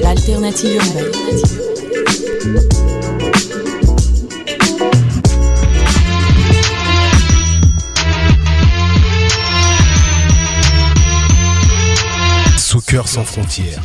l'alternative 0.00 0.76
urbaine. 0.76 1.12
Soccer 12.56 13.06
sans 13.06 13.24
frontières. 13.24 13.82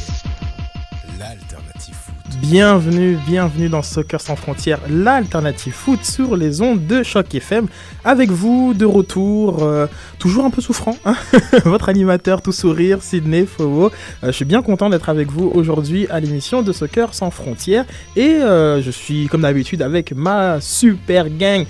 Bienvenue, 2.49 3.17
bienvenue 3.27 3.67
dans 3.67 3.81
Soccer 3.81 4.21
sans 4.21 4.37
frontières, 4.37 4.79
l'alternative 4.89 5.73
foot 5.73 6.05
sur 6.05 6.37
les 6.37 6.61
ondes 6.61 6.87
de 6.87 7.03
Choc 7.03 7.35
FM. 7.35 7.67
Avec 8.05 8.29
vous, 8.29 8.73
de 8.73 8.85
retour, 8.85 9.63
euh, 9.63 9.85
toujours 10.17 10.45
un 10.45 10.49
peu 10.49 10.61
souffrant, 10.61 10.95
hein 11.03 11.17
votre 11.65 11.89
animateur 11.89 12.41
tout 12.41 12.53
sourire, 12.53 13.03
Sydney 13.03 13.45
Fowo. 13.45 13.87
Euh, 13.87 14.27
je 14.27 14.31
suis 14.31 14.45
bien 14.45 14.61
content 14.61 14.89
d'être 14.89 15.09
avec 15.09 15.29
vous 15.29 15.51
aujourd'hui 15.53 16.07
à 16.09 16.21
l'émission 16.21 16.61
de 16.61 16.71
Soccer 16.71 17.13
sans 17.13 17.31
frontières. 17.31 17.83
Et 18.15 18.35
euh, 18.35 18.81
je 18.81 18.91
suis 18.91 19.27
comme 19.27 19.41
d'habitude 19.41 19.81
avec 19.81 20.13
ma 20.13 20.61
super 20.61 21.29
gang. 21.29 21.65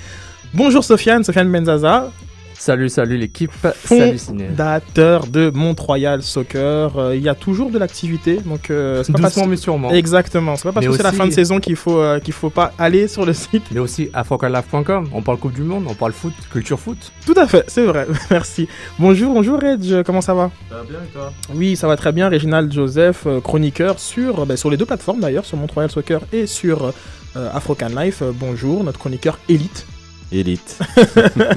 Bonjour 0.54 0.84
Sofiane, 0.84 1.24
Sofiane 1.24 1.52
Benzaza, 1.52 2.12
Salut, 2.58 2.90
salut 2.90 3.18
l'équipe. 3.18 3.52
Salut 3.86 4.18
Ciné. 4.18 4.48
fondateur 4.48 5.28
de 5.28 5.52
Mont-Royal 5.54 6.24
Soccer. 6.24 6.98
Euh, 6.98 7.16
il 7.16 7.22
y 7.22 7.30
a 7.30 7.36
toujours 7.36 7.70
de 7.70 7.78
l'activité, 7.78 8.38
donc 8.38 8.70
euh, 8.70 9.04
c'est 9.04 9.12
pas 9.14 9.20
parce 9.20 9.36
Doucement 9.36 9.48
mais 9.48 9.58
sûrement. 9.58 9.92
Exactement, 9.92 10.56
c'est 10.56 10.64
pas 10.64 10.74
parce 10.74 10.86
Mais 10.86 10.92
que 10.92 10.98
c'est 10.98 11.04
la 11.04 11.12
fin 11.12 11.28
de 11.28 11.32
saison 11.32 11.60
qu'il 11.60 11.76
faut 11.76 12.00
euh, 12.00 12.20
qu'il 12.20 12.34
faut 12.34 12.50
pas 12.50 12.74
aller 12.80 13.08
sur 13.08 13.26
le 13.26 13.34
site. 13.34 13.64
Mais 13.72 13.80
aussi 13.80 14.10
afrocalaf.com. 14.14 15.10
On 15.14 15.22
parle 15.22 15.38
Coupe 15.38 15.54
du 15.54 15.62
Monde, 15.62 15.86
on 15.88 15.94
parle 15.94 16.14
foot, 16.14 16.34
culture 16.52 16.80
foot. 16.80 17.12
Tout 17.26 17.36
à 17.38 17.48
fait, 17.48 17.64
c'est 17.68 17.86
vrai. 17.86 18.08
Merci. 18.32 18.68
Bonjour, 18.98 19.34
bonjour 19.34 19.60
Reg, 19.60 20.04
comment 20.04 20.22
ça 20.22 20.34
va? 20.34 20.52
Ça 20.70 20.78
va 20.78 20.84
bien 20.84 21.00
et 21.00 21.14
toi? 21.14 21.32
Oui, 21.54 21.76
ça 21.76 21.88
va 21.88 21.96
très 21.96 22.12
bien. 22.12 22.28
Réginald 22.28 22.72
Joseph, 22.74 23.28
chroniqueur 23.44 24.00
sur 24.00 24.46
ben, 24.46 24.58
sur 24.58 24.70
les 24.70 24.78
deux 24.78 24.86
plateformes 24.86 25.20
d'ailleurs, 25.20 25.46
sur 25.46 25.58
Mont-Royal 25.58 25.92
Soccer 25.92 26.22
et 26.34 26.48
sur 26.48 26.92
euh, 27.38 27.50
Afrocan 27.54 27.90
Life. 27.90 28.24
Bonjour, 28.24 28.84
notre 28.84 29.00
chroniqueur 29.00 29.38
élite, 29.48 29.86
Élite. 30.32 30.78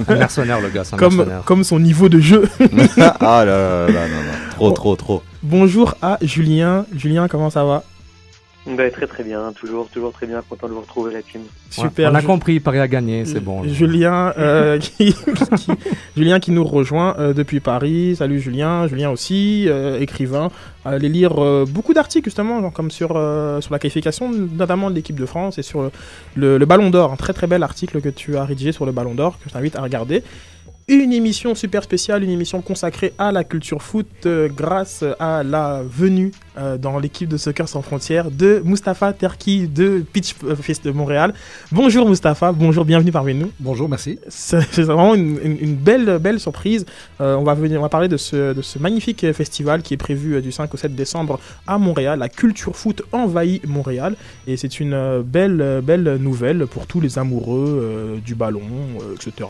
Un 0.07 0.15
mercenaire, 0.15 0.61
le 0.61 0.69
gars, 0.69 0.83
un 0.91 0.97
comme 0.97 1.15
mercenaire. 1.17 1.43
comme 1.43 1.63
son 1.63 1.79
niveau 1.79 2.07
de 2.09 2.19
jeu. 2.19 2.47
ah 3.19 3.43
là 3.45 3.87
là 3.87 4.07
là. 4.07 4.07
Trop, 4.51 4.71
trop, 4.71 4.95
trop. 4.95 5.23
bonjour 5.43 5.95
à 6.01 6.17
Julien. 6.21 6.85
Julien, 6.95 7.27
comment 7.27 7.49
ça 7.49 7.63
va? 7.65 7.83
Bah, 8.67 8.91
très 8.91 9.07
très 9.07 9.23
bien, 9.23 9.51
toujours, 9.53 9.89
toujours 9.89 10.11
très 10.11 10.27
bien, 10.27 10.43
content 10.47 10.67
de 10.67 10.73
vous 10.73 10.81
retrouver 10.81 11.11
la 11.13 11.23
team. 11.23 11.41
Ouais, 11.41 11.47
Super. 11.85 12.11
On 12.11 12.15
a 12.15 12.21
compris, 12.21 12.59
Paris 12.59 12.77
a 12.79 12.87
gagné, 12.87 13.25
c'est 13.25 13.39
bon. 13.39 13.63
Julien, 13.63 14.33
euh, 14.37 14.77
qui, 14.79 15.13
qui- 15.15 15.71
Julien 16.15 16.39
qui 16.39 16.51
nous 16.51 16.63
rejoint 16.63 17.15
euh, 17.17 17.33
depuis 17.33 17.59
Paris. 17.59 18.15
Salut 18.17 18.39
Julien, 18.39 18.87
Julien 18.87 19.09
aussi, 19.09 19.65
euh, 19.67 19.99
écrivain. 19.99 20.51
Allez 20.85 21.09
lire 21.09 21.43
euh, 21.43 21.65
beaucoup 21.67 21.95
d'articles 21.95 22.25
justement, 22.25 22.61
genre 22.61 22.71
comme 22.71 22.91
sur, 22.91 23.13
euh, 23.15 23.61
sur 23.61 23.73
la 23.73 23.79
qualification, 23.79 24.31
notamment 24.31 24.91
de 24.91 24.95
l'équipe 24.95 25.19
de 25.19 25.25
France 25.25 25.57
et 25.57 25.63
sur 25.63 25.89
le, 26.35 26.57
le 26.59 26.65
Ballon 26.67 26.91
d'Or. 26.91 27.11
Un 27.13 27.15
très 27.17 27.33
très 27.33 27.47
bel 27.47 27.63
article 27.63 27.99
que 27.99 28.09
tu 28.09 28.37
as 28.37 28.45
rédigé 28.45 28.71
sur 28.71 28.85
le 28.85 28.91
Ballon 28.91 29.15
d'Or 29.15 29.39
que 29.39 29.45
je 29.49 29.53
t'invite 29.53 29.75
à 29.75 29.81
regarder. 29.81 30.23
Une 30.93 31.13
émission 31.13 31.55
super 31.55 31.83
spéciale, 31.83 32.21
une 32.21 32.31
émission 32.31 32.61
consacrée 32.61 33.13
à 33.17 33.31
la 33.31 33.45
culture 33.45 33.81
foot 33.81 34.07
euh, 34.25 34.49
grâce 34.53 35.05
à 35.21 35.41
la 35.41 35.83
venue 35.89 36.33
euh, 36.57 36.77
dans 36.77 36.99
l'équipe 36.99 37.29
de 37.29 37.37
Soccer 37.37 37.69
sans 37.69 37.81
frontières 37.81 38.29
de 38.29 38.61
Mustapha 38.65 39.13
Terki 39.13 39.69
de 39.69 40.03
Pitch 40.11 40.33
Fest 40.61 40.83
de 40.83 40.91
Montréal. 40.91 41.33
Bonjour 41.71 42.09
Mustapha, 42.09 42.51
bonjour, 42.51 42.83
bienvenue 42.83 43.13
parmi 43.13 43.33
nous. 43.33 43.51
Bonjour, 43.61 43.87
merci. 43.87 44.19
C'est 44.27 44.81
vraiment 44.81 45.15
une, 45.15 45.39
une- 45.41 45.57
une 45.61 45.75
belle, 45.75 46.17
belle 46.19 46.41
surprise. 46.41 46.85
Euh, 47.21 47.35
on, 47.37 47.43
va 47.43 47.53
venir, 47.53 47.79
on 47.79 47.83
va 47.83 47.87
parler 47.89 48.09
de 48.09 48.17
ce, 48.17 48.51
de 48.53 48.61
ce 48.61 48.77
magnifique 48.77 49.31
festival 49.31 49.83
qui 49.83 49.93
est 49.93 49.97
prévu 49.97 50.41
du 50.41 50.51
5 50.51 50.73
au 50.73 50.77
7 50.77 50.93
décembre 50.93 51.39
à 51.67 51.77
Montréal. 51.77 52.19
La 52.19 52.27
culture 52.27 52.75
foot 52.75 53.01
envahit 53.13 53.65
Montréal. 53.65 54.17
Et 54.45 54.57
c'est 54.57 54.81
une 54.81 55.21
belle, 55.21 55.79
belle 55.81 56.17
nouvelle 56.19 56.67
pour 56.67 56.85
tous 56.85 56.99
les 56.99 57.17
amoureux 57.17 58.19
du 58.25 58.35
ballon, 58.35 58.59
etc. 59.15 59.47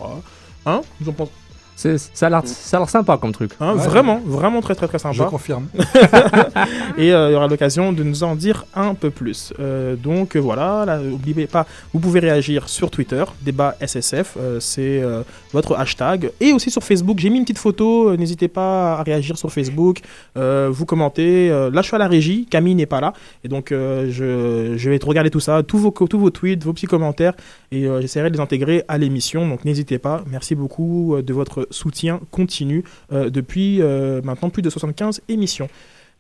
Hein? 0.66 0.82
Vous 1.00 1.10
en 1.10 1.14
pensez 1.14 1.41
C'est- 1.82 1.98
Ça 2.14 2.28
a 2.28 2.30
l'air 2.30 2.42
ça 2.46 2.78
a 2.78 2.80
l'air 2.80 2.90
sympa 2.90 3.18
comme 3.18 3.32
truc. 3.32 3.52
hein 3.60 3.74
Ouais. 3.76 3.86
Vraiment, 3.88 4.22
vraiment 4.24 4.62
très, 4.62 4.76
très, 4.76 4.88
très 4.88 4.98
Je 5.00 5.04
sympa. 5.04 5.26
confirme. 5.30 5.66
Et 6.98 7.12
euh, 7.14 7.30
il 7.30 7.34
y 7.34 7.36
aura 7.36 7.48
l'occasion 7.48 7.92
de 7.94 8.04
nous 8.04 8.24
en 8.24 8.36
dire 8.36 8.66
un 8.76 8.94
peu 8.94 9.10
plus. 9.10 9.54
Euh, 9.60 9.96
donc 9.96 10.36
euh, 10.36 10.40
voilà, 10.40 10.84
là, 10.86 11.00
n'oubliez 11.00 11.48
pas, 11.48 11.66
vous 11.94 12.00
pouvez 12.00 12.20
réagir 12.20 12.70
sur 12.70 12.92
Twitter, 12.92 13.24
débat 13.42 13.76
SSF, 13.82 14.36
euh, 14.40 14.60
c'est 14.60 15.02
euh, 15.02 15.24
votre 15.54 15.76
hashtag. 15.76 16.32
Et 16.40 16.54
aussi 16.54 16.70
sur 16.70 16.84
Facebook, 16.84 17.18
j'ai 17.20 17.30
mis 17.30 17.38
une 17.38 17.44
petite 17.46 17.58
photo, 17.58 18.10
euh, 18.10 18.18
n'hésitez 18.18 18.48
pas 18.48 18.98
à 19.00 19.04
réagir 19.04 19.38
sur 19.38 19.52
Facebook, 19.52 20.02
euh, 20.38 20.70
vous 20.72 20.86
commentez. 20.86 21.50
Euh, 21.50 21.70
là, 21.72 21.82
je 21.82 21.88
suis 21.88 21.96
à 21.96 22.00
la 22.00 22.08
régie, 22.08 22.46
Camille 22.50 22.76
n'est 22.76 22.86
pas 22.86 23.02
là. 23.02 23.14
Et 23.44 23.48
donc, 23.48 23.72
euh, 23.72 24.08
je, 24.12 24.78
je 24.78 24.90
vais 24.90 25.00
te 25.00 25.06
regarder 25.06 25.30
tout 25.30 25.40
ça, 25.40 25.64
tous 25.64 25.78
vos, 25.78 25.92
tous 25.92 26.20
vos 26.20 26.30
tweets, 26.30 26.64
vos 26.64 26.74
petits 26.74 26.88
commentaires, 26.88 27.34
et 27.72 27.86
euh, 27.88 28.02
j'essaierai 28.02 28.30
de 28.30 28.36
les 28.36 28.42
intégrer 28.42 28.84
à 28.88 28.98
l'émission. 28.98 29.48
Donc 29.48 29.66
n'hésitez 29.66 29.98
pas. 29.98 30.24
Merci 30.30 30.56
beaucoup 30.56 31.16
euh, 31.16 31.22
de 31.22 31.34
votre 31.34 31.68
soutien 31.72 32.20
continu 32.32 32.84
euh, 33.12 33.30
depuis 33.30 33.82
euh, 33.82 34.22
maintenant 34.24 34.50
plus 34.50 34.62
de 34.62 34.70
75 34.70 35.22
émissions. 35.28 35.70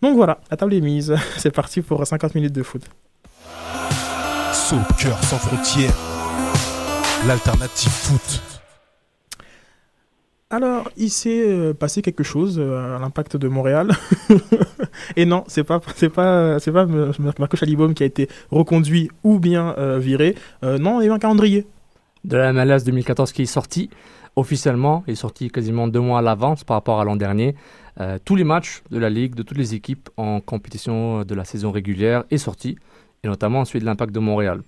Donc 0.02 0.16
voilà, 0.16 0.40
la 0.50 0.58
table 0.58 0.74
est 0.74 0.82
mise. 0.82 1.16
C'est 1.38 1.52
parti 1.52 1.82
pour 1.82 2.06
50 2.06 2.36
minutes 2.36 2.54
de 2.54 2.64
foot. 2.64 2.84
Soccer 4.54 5.24
sans 5.24 5.38
frontières. 5.38 5.96
L'alternative 7.28 7.92
foot. 7.92 8.42
Alors, 10.52 10.92
il 10.98 11.10
s'est 11.10 11.48
euh, 11.48 11.74
passé 11.74 12.02
quelque 12.02 12.24
chose 12.24 12.60
à 12.60 13.00
l'impact 13.00 13.38
de 13.38 13.48
Montréal. 13.48 13.92
Et 15.16 15.26
non, 15.26 15.46
c'est 15.48 15.64
pas 15.64 15.80
c'est 15.96 16.10
pas 16.10 16.60
c'est 16.60 16.74
pas 16.74 16.86
Marco 17.40 17.56
Chalibaume 17.56 17.94
qui 17.94 18.04
a 18.04 18.06
été 18.06 18.28
reconduit 18.52 19.10
ou 19.24 19.40
bien 19.40 19.74
euh, 19.78 19.98
viré. 19.98 20.36
Euh, 20.64 20.78
non, 20.78 21.00
il 21.00 21.06
y 21.06 21.08
a 21.08 21.12
eu 21.12 21.16
un 21.16 21.20
calendrier. 21.20 21.66
De 22.26 22.36
la 22.36 22.52
MLS 22.52 22.84
2014 22.86 23.32
qui 23.32 23.44
est 23.44 23.46
sorti 23.46 23.90
officiellement, 24.36 25.04
il 25.08 25.14
est 25.14 25.16
sorti 25.16 25.50
quasiment 25.50 25.88
deux 25.88 26.00
mois 26.00 26.20
à 26.20 26.22
l'avance 26.22 26.64
par 26.64 26.76
rapport 26.76 27.00
à 27.00 27.06
l'an 27.06 27.16
dernier. 27.16 27.56
Euh, 28.00 28.18
tous 28.24 28.36
les 28.36 28.44
matchs 28.44 28.84
de 28.90 28.98
la 28.98 29.10
Ligue, 29.10 29.36
de 29.36 29.44
toutes 29.44 29.58
les 29.58 29.76
équipes 29.76 30.10
en 30.18 30.40
compétition 30.40 31.24
de 31.24 31.36
la 31.36 31.46
saison 31.46 31.72
régulière 31.72 32.24
est 32.32 32.38
sorti, 32.38 32.78
et 33.24 33.28
notamment 33.28 33.66
celui 33.66 33.80
de 33.80 33.86
l'Impact 33.86 34.14
de 34.14 34.20
Montréal. 34.20 34.62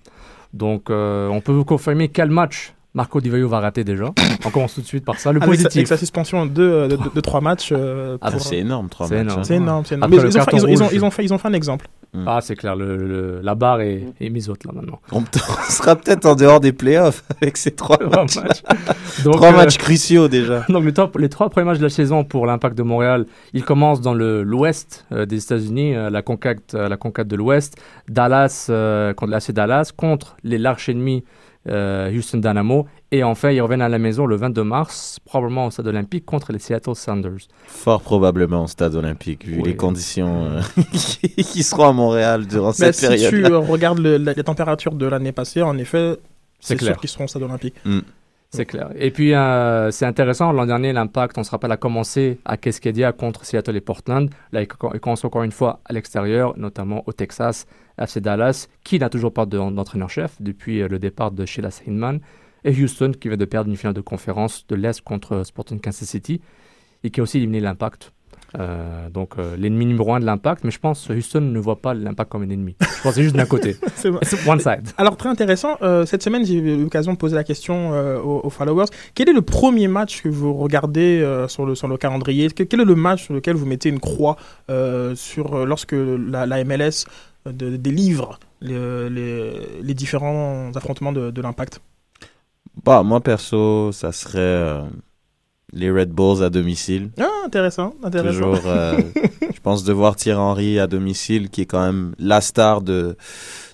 Donc, 0.52 0.90
euh, 0.90 1.28
on 1.28 1.40
peut 1.40 1.52
vous 1.52 1.64
confirmer 1.64 2.08
quel 2.08 2.30
match 2.30 2.74
Marco 2.96 3.20
Di 3.20 3.28
Vaio 3.28 3.48
va 3.48 3.58
rater 3.58 3.82
déjà. 3.82 4.04
On 4.46 4.50
commence 4.50 4.74
tout 4.74 4.80
de 4.80 4.86
suite 4.86 5.04
par 5.04 5.18
ça. 5.18 5.32
Le 5.32 5.42
Avec 5.42 5.54
sa, 5.56 5.60
avec 5.62 5.64
positif. 5.66 5.88
sa 5.88 5.96
suspension 5.96 6.46
de, 6.46 6.52
de, 6.52 6.86
de- 6.90 6.96
de 7.12 7.20
trois 7.20 7.40
matchs. 7.40 7.70
euh, 7.72 8.16
Ah, 8.20 8.30
pour- 8.30 8.40
c'est 8.40 8.58
énorme, 8.58 8.88
trois 8.88 9.08
C'est 9.08 9.16
matchs. 9.16 9.24
énorme. 9.32 9.44
c'est 9.44 9.54
énorme, 9.56 9.84
c'est 9.84 9.94
énorme. 9.96 10.12
Après 10.12 10.16
Mais 10.16 10.22
le 10.22 10.28
ils, 10.30 10.38
ont 10.38 10.44
fait, 10.44 10.56
ils, 10.56 10.64
ont, 10.64 10.68
ils 10.68 10.82
ont- 10.82 10.84
rouge. 10.86 10.94
ils 10.94 11.04
ont 11.04 11.10
fait, 11.10 11.24
ils 11.24 11.34
ont 11.34 11.38
fait 11.38 11.48
un 11.48 11.52
exemple. 11.54 11.88
Ah, 12.24 12.38
c'est 12.40 12.54
clair, 12.54 12.76
le- 12.76 12.96
le- 12.96 13.40
la 13.42 13.56
barre 13.56 13.80
est, 13.80 14.04
est 14.20 14.30
mise 14.30 14.48
haute 14.48 14.62
là 14.64 14.70
maintenant. 14.72 15.00
On, 15.10 15.24
sera 15.68 15.96
peut-être 15.96 16.24
en 16.26 16.36
dehors 16.36 16.60
des 16.60 16.72
playoffs 16.72 17.24
avec 17.42 17.56
ces 17.56 17.72
trois 17.72 17.98
matchs. 17.98 18.36
Donc, 19.24 19.34
trois 19.34 19.48
euh, 19.52 19.56
matchs 19.56 19.78
cruciaux 19.78 20.28
déjà. 20.28 20.64
Donc 20.68 20.84
les, 20.84 20.92
top- 20.92 21.18
les 21.18 21.28
trois 21.28 21.50
premiers 21.50 21.64
matchs 21.66 21.78
de 21.78 21.82
la 21.82 21.88
saison 21.90 22.22
pour 22.22 22.46
l'Impact 22.46 22.78
de 22.78 22.84
Montréal, 22.84 23.26
ils 23.54 23.64
commencent 23.64 24.00
dans 24.02 24.14
le- 24.14 24.44
l'ouest 24.44 25.04
euh, 25.10 25.26
des 25.26 25.42
États-Unis, 25.42 25.96
euh, 25.96 26.10
la 26.10 26.22
conquête, 26.22 26.74
euh, 26.76 26.88
la 26.88 26.96
conquête 26.96 27.26
de 27.26 27.34
l'ouest, 27.34 27.74
Dallas 28.08 28.68
euh, 28.70 29.12
contre 29.14 29.32
l'AC 29.32 29.50
Dallas 29.50 29.90
contre 29.96 30.36
les 30.44 30.58
larges 30.58 30.88
ennemis 30.88 31.24
Houston 31.68 32.38
Dynamo. 32.38 32.86
Et 33.10 33.22
enfin, 33.22 33.50
ils 33.50 33.60
reviennent 33.60 33.82
à 33.82 33.88
la 33.88 33.98
maison 33.98 34.26
le 34.26 34.36
22 34.36 34.64
mars, 34.64 35.18
probablement 35.24 35.66
au 35.66 35.70
stade 35.70 35.86
olympique 35.86 36.24
contre 36.24 36.52
les 36.52 36.58
Seattle 36.58 36.94
Sounders. 36.96 37.46
Fort 37.66 38.00
probablement 38.02 38.64
au 38.64 38.66
stade 38.66 38.94
olympique, 38.96 39.46
vu 39.46 39.56
Oui. 39.56 39.62
les 39.70 39.76
conditions 39.76 40.44
euh, 40.46 40.60
qui 40.92 41.62
seront 41.62 41.88
à 41.88 41.92
Montréal 41.92 42.46
durant 42.46 42.68
Mais 42.78 42.92
cette 42.92 42.94
si 42.96 43.06
période. 43.06 43.30
tu 43.30 43.44
euh, 43.44 43.58
regardes 43.58 43.98
le- 44.00 44.16
la, 44.16 44.34
la 44.34 44.42
température 44.42 44.94
de 44.94 45.06
l'année 45.06 45.32
passée, 45.32 45.62
en 45.62 45.78
effet, 45.78 46.16
C'est 46.60 46.80
sûr 46.80 46.96
qu'ils 46.98 47.08
seront 47.10 47.24
au 47.24 47.28
stade 47.28 47.42
olympique. 47.42 47.74
C'est 48.56 48.66
clair. 48.66 48.90
Et 48.96 49.10
puis, 49.10 49.34
euh, 49.34 49.90
c'est 49.90 50.06
intéressant, 50.06 50.52
l'an 50.52 50.66
dernier, 50.66 50.92
l'Impact, 50.92 51.36
on 51.38 51.42
se 51.44 51.50
rappelle, 51.50 51.72
a 51.72 51.76
commencé 51.76 52.38
à 52.44 52.56
Cascadia 52.56 53.12
contre 53.12 53.44
Seattle 53.44 53.76
et 53.76 53.80
Portland. 53.80 54.30
Là, 54.52 54.62
il 54.62 54.68
co- 54.68 54.90
il 54.94 55.00
commence 55.00 55.24
encore 55.24 55.42
une 55.42 55.52
fois 55.52 55.80
à 55.84 55.92
l'extérieur, 55.92 56.54
notamment 56.56 57.02
au 57.06 57.12
Texas, 57.12 57.66
FC 57.98 58.20
Dallas, 58.20 58.68
qui 58.84 58.98
n'a 58.98 59.08
toujours 59.08 59.32
pas 59.32 59.46
de- 59.46 59.58
d'entraîneur-chef 59.58 60.40
depuis 60.40 60.82
euh, 60.82 60.88
le 60.88 60.98
départ 60.98 61.30
de 61.32 61.44
Sheila 61.46 61.70
Heinman. 61.86 62.20
Et 62.64 62.70
Houston, 62.82 63.12
qui 63.20 63.28
vient 63.28 63.36
de 63.36 63.44
perdre 63.44 63.68
une 63.70 63.76
finale 63.76 63.94
de 63.94 64.00
conférence 64.00 64.66
de 64.68 64.74
l'Est 64.74 65.00
contre 65.02 65.44
Sporting 65.44 65.80
Kansas 65.80 66.08
City, 66.08 66.40
et 67.02 67.10
qui 67.10 67.20
a 67.20 67.22
aussi 67.22 67.36
éliminé 67.38 67.60
l'Impact. 67.60 68.12
Euh, 68.58 69.08
donc, 69.10 69.32
euh, 69.38 69.56
l'ennemi 69.56 69.84
numéro 69.86 70.14
un 70.14 70.20
de 70.20 70.24
l'Impact, 70.24 70.62
mais 70.64 70.70
je 70.70 70.78
pense 70.78 71.06
que 71.08 71.12
Houston 71.12 71.40
ne 71.40 71.58
voit 71.58 71.80
pas 71.82 71.92
l'Impact 71.92 72.30
comme 72.30 72.42
un 72.42 72.50
ennemi. 72.50 72.76
Je 72.80 72.86
pense 72.86 73.02
que 73.02 73.10
c'est 73.12 73.22
juste 73.24 73.34
d'un 73.36 73.46
côté. 73.46 73.76
C'est 73.96 74.48
one 74.48 74.60
side. 74.60 74.88
Alors, 74.96 75.16
très 75.16 75.28
intéressant, 75.28 75.76
euh, 75.82 76.06
cette 76.06 76.22
semaine, 76.22 76.44
j'ai 76.46 76.54
eu 76.54 76.82
l'occasion 76.82 77.12
de 77.12 77.18
poser 77.18 77.34
la 77.34 77.42
question 77.44 77.92
euh, 77.92 78.18
aux, 78.20 78.42
aux 78.44 78.50
followers. 78.50 78.86
Quel 79.14 79.28
est 79.28 79.32
le 79.32 79.42
premier 79.42 79.88
match 79.88 80.22
que 80.22 80.28
vous 80.28 80.54
regardez 80.54 81.20
euh, 81.20 81.48
sur, 81.48 81.66
le, 81.66 81.74
sur 81.74 81.88
le 81.88 81.96
calendrier? 81.96 82.48
Que- 82.50 82.62
Quel 82.62 82.80
est 82.80 82.84
le 82.84 82.94
match 82.94 83.24
sur 83.24 83.34
lequel 83.34 83.56
vous 83.56 83.66
mettez 83.66 83.88
une 83.88 84.00
croix 84.00 84.36
euh, 84.70 85.14
sur, 85.16 85.66
lorsque 85.66 85.94
la, 85.96 86.46
la 86.46 86.62
MLS 86.64 87.06
de- 87.46 87.76
délivre 87.76 88.38
les, 88.60 89.10
les, 89.10 89.52
les 89.82 89.94
différents 89.94 90.70
affrontements 90.76 91.12
de, 91.12 91.30
de 91.30 91.42
l'impact? 91.42 91.80
Bah, 92.84 93.02
moi, 93.02 93.20
perso, 93.20 93.90
ça 93.92 94.12
serait 94.12 94.38
euh, 94.38 94.82
les 95.74 95.90
Red 95.90 96.10
Bulls 96.10 96.42
à 96.42 96.50
domicile. 96.50 97.10
Ah, 97.20 97.28
intéressant, 97.44 97.94
intéressant. 98.02 98.38
Toujours, 98.38 98.60
euh, 98.66 98.98
je 99.54 99.60
pense, 99.62 99.84
de 99.84 99.92
voir 99.92 100.16
Thierry 100.16 100.38
Henry 100.38 100.78
à 100.78 100.86
domicile, 100.86 101.50
qui 101.50 101.62
est 101.62 101.66
quand 101.66 101.84
même 101.84 102.14
la 102.18 102.40
star 102.40 102.80
de, 102.80 103.16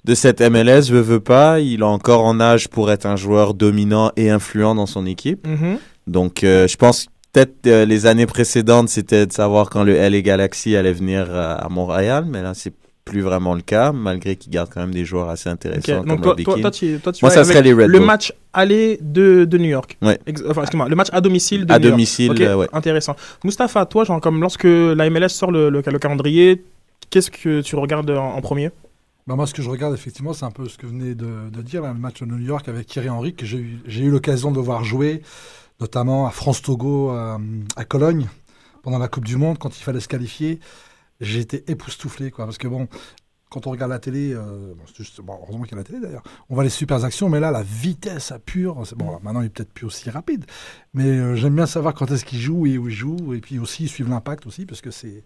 de 0.04 0.14
cette 0.14 0.40
MLS, 0.40 0.90
veut, 0.90 1.00
veut 1.00 1.20
pas. 1.20 1.60
Il 1.60 1.80
est 1.80 1.84
encore 1.84 2.24
en 2.24 2.40
âge 2.40 2.68
pour 2.68 2.90
être 2.90 3.06
un 3.06 3.16
joueur 3.16 3.54
dominant 3.54 4.10
et 4.16 4.30
influent 4.30 4.74
dans 4.74 4.86
son 4.86 5.06
équipe. 5.06 5.46
Mhm. 5.46 5.78
Donc, 6.06 6.42
euh, 6.42 6.66
je 6.66 6.76
pense 6.76 7.06
peut-être 7.32 7.66
euh, 7.66 7.84
les 7.84 8.06
années 8.06 8.26
précédentes, 8.26 8.88
c'était 8.88 9.26
de 9.26 9.32
savoir 9.32 9.70
quand 9.70 9.84
le 9.84 9.94
LA 9.94 10.20
Galaxy 10.22 10.76
allait 10.76 10.92
venir 10.92 11.26
euh, 11.28 11.56
à 11.56 11.68
Montréal, 11.68 12.24
mais 12.26 12.42
là, 12.42 12.52
c'est 12.54 12.72
plus 13.04 13.22
vraiment 13.22 13.54
le 13.54 13.62
cas, 13.62 13.92
malgré 13.92 14.36
qu'il 14.36 14.52
garde 14.52 14.70
quand 14.72 14.80
même 14.80 14.92
des 14.94 15.04
joueurs 15.04 15.28
assez 15.30 15.48
intéressants 15.48 15.98
Donc, 16.04 16.06
comme 16.06 16.20
toi, 16.20 16.30
Robbie 16.32 16.44
toi, 16.44 16.60
toi, 16.60 16.70
tu, 16.70 16.98
toi, 17.02 17.12
tu 17.12 17.24
Moi, 17.24 17.30
ça 17.30 17.44
serait 17.44 17.62
les 17.62 17.72
Red 17.72 17.88
le 17.88 17.98
Bulls. 17.98 18.06
match 18.06 18.32
aller 18.52 18.98
de, 19.02 19.44
de 19.44 19.58
New 19.58 19.68
York. 19.70 19.96
Ouais. 20.02 20.18
Enfin, 20.48 20.62
excuse-moi, 20.62 20.88
le 20.88 20.96
match 20.96 21.08
à 21.12 21.20
domicile 21.20 21.66
de 21.66 21.72
À 21.72 21.78
New 21.78 21.84
York. 21.86 21.92
domicile, 21.94 22.30
Ok, 22.32 22.40
euh, 22.40 22.54
ouais. 22.56 22.68
Intéressant. 22.72 23.16
Mustapha, 23.44 23.86
toi, 23.86 24.04
genre, 24.04 24.20
comme 24.20 24.40
lorsque 24.40 24.64
la 24.64 25.08
MLS 25.10 25.28
sort 25.30 25.50
le, 25.50 25.70
le- 25.70 25.82
le 25.84 25.98
calendrier, 25.98 26.62
qu'est-ce 27.10 27.30
que 27.30 27.62
tu 27.62 27.74
regardes 27.76 28.10
en, 28.10 28.34
en 28.34 28.40
premier? 28.42 28.70
Bah, 29.26 29.34
moi, 29.34 29.46
ce 29.46 29.54
que 29.54 29.62
je 29.62 29.70
regarde, 29.70 29.94
effectivement, 29.94 30.32
c'est 30.32 30.44
un 30.44 30.50
peu 30.50 30.68
ce 30.68 30.76
que 30.78 30.86
vous 30.86 30.92
venez 30.92 31.14
de, 31.14 31.50
de 31.52 31.62
dire, 31.62 31.82
là, 31.82 31.92
le 31.92 31.98
match 31.98 32.20
de 32.20 32.26
New 32.26 32.38
York 32.38 32.68
avec 32.68 32.86
Thierry 32.86 33.08
Henry, 33.08 33.34
que 33.34 33.46
j'ai 33.46 33.58
eu, 33.58 34.10
l'occasion 34.10 34.50
de 34.52 34.60
voir 34.60 34.84
jouer, 34.84 35.22
notamment 35.80 36.26
à 36.26 36.30
France-Togo, 36.30 37.10
euh, 37.12 37.38
à 37.76 37.84
Cologne, 37.84 38.28
pendant 38.82 38.98
la 38.98 39.08
Coupe 39.08 39.24
du 39.24 39.36
Monde, 39.36 39.58
quand 39.58 39.76
il 39.78 39.82
fallait 39.82 40.00
se 40.00 40.08
qualifier. 40.08 40.60
J'ai 41.20 41.40
été 41.40 41.70
époustouflé, 41.70 42.30
quoi, 42.30 42.44
parce 42.46 42.58
que 42.58 42.68
bon, 42.68 42.88
quand 43.50 43.66
on 43.66 43.70
regarde 43.72 43.90
la 43.90 43.98
télé, 43.98 44.32
euh, 44.32 44.74
bon, 44.74 44.84
c'est 44.86 44.98
juste- 44.98 45.20
bon, 45.20 45.36
heureusement 45.42 45.64
qu'il 45.64 45.72
y 45.72 45.74
a 45.74 45.78
la 45.78 45.84
télé 45.84 46.00
d'ailleurs, 46.00 46.22
on 46.48 46.54
voit 46.54 46.64
les 46.64 46.70
super 46.70 47.04
actions, 47.04 47.28
mais 47.28 47.40
là, 47.40 47.50
la 47.50 47.62
vitesse 47.62 48.30
à 48.32 48.38
pure, 48.38 48.82
c'est 48.86 48.96
bon, 48.96 49.10
là, 49.10 49.18
maintenant 49.22 49.40
il 49.42 49.46
est 49.46 49.50
peut-être 49.50 49.72
plus 49.72 49.86
aussi 49.86 50.08
rapide, 50.08 50.44
mais 50.94 51.06
euh, 51.06 51.34
j'aime 51.34 51.56
bien 51.56 51.66
savoir 51.66 51.94
quand 51.94 52.10
est-ce 52.10 52.24
qu'il 52.24 52.38
joue 52.38 52.66
et 52.66 52.78
où 52.78 52.88
il 52.88 52.94
joue, 52.94 53.34
et 53.34 53.40
puis 53.40 53.58
aussi 53.58 53.88
suivre 53.88 54.08
l'impact 54.10 54.46
aussi, 54.46 54.66
parce 54.66 54.80
que 54.80 54.90
c'est 54.90 55.24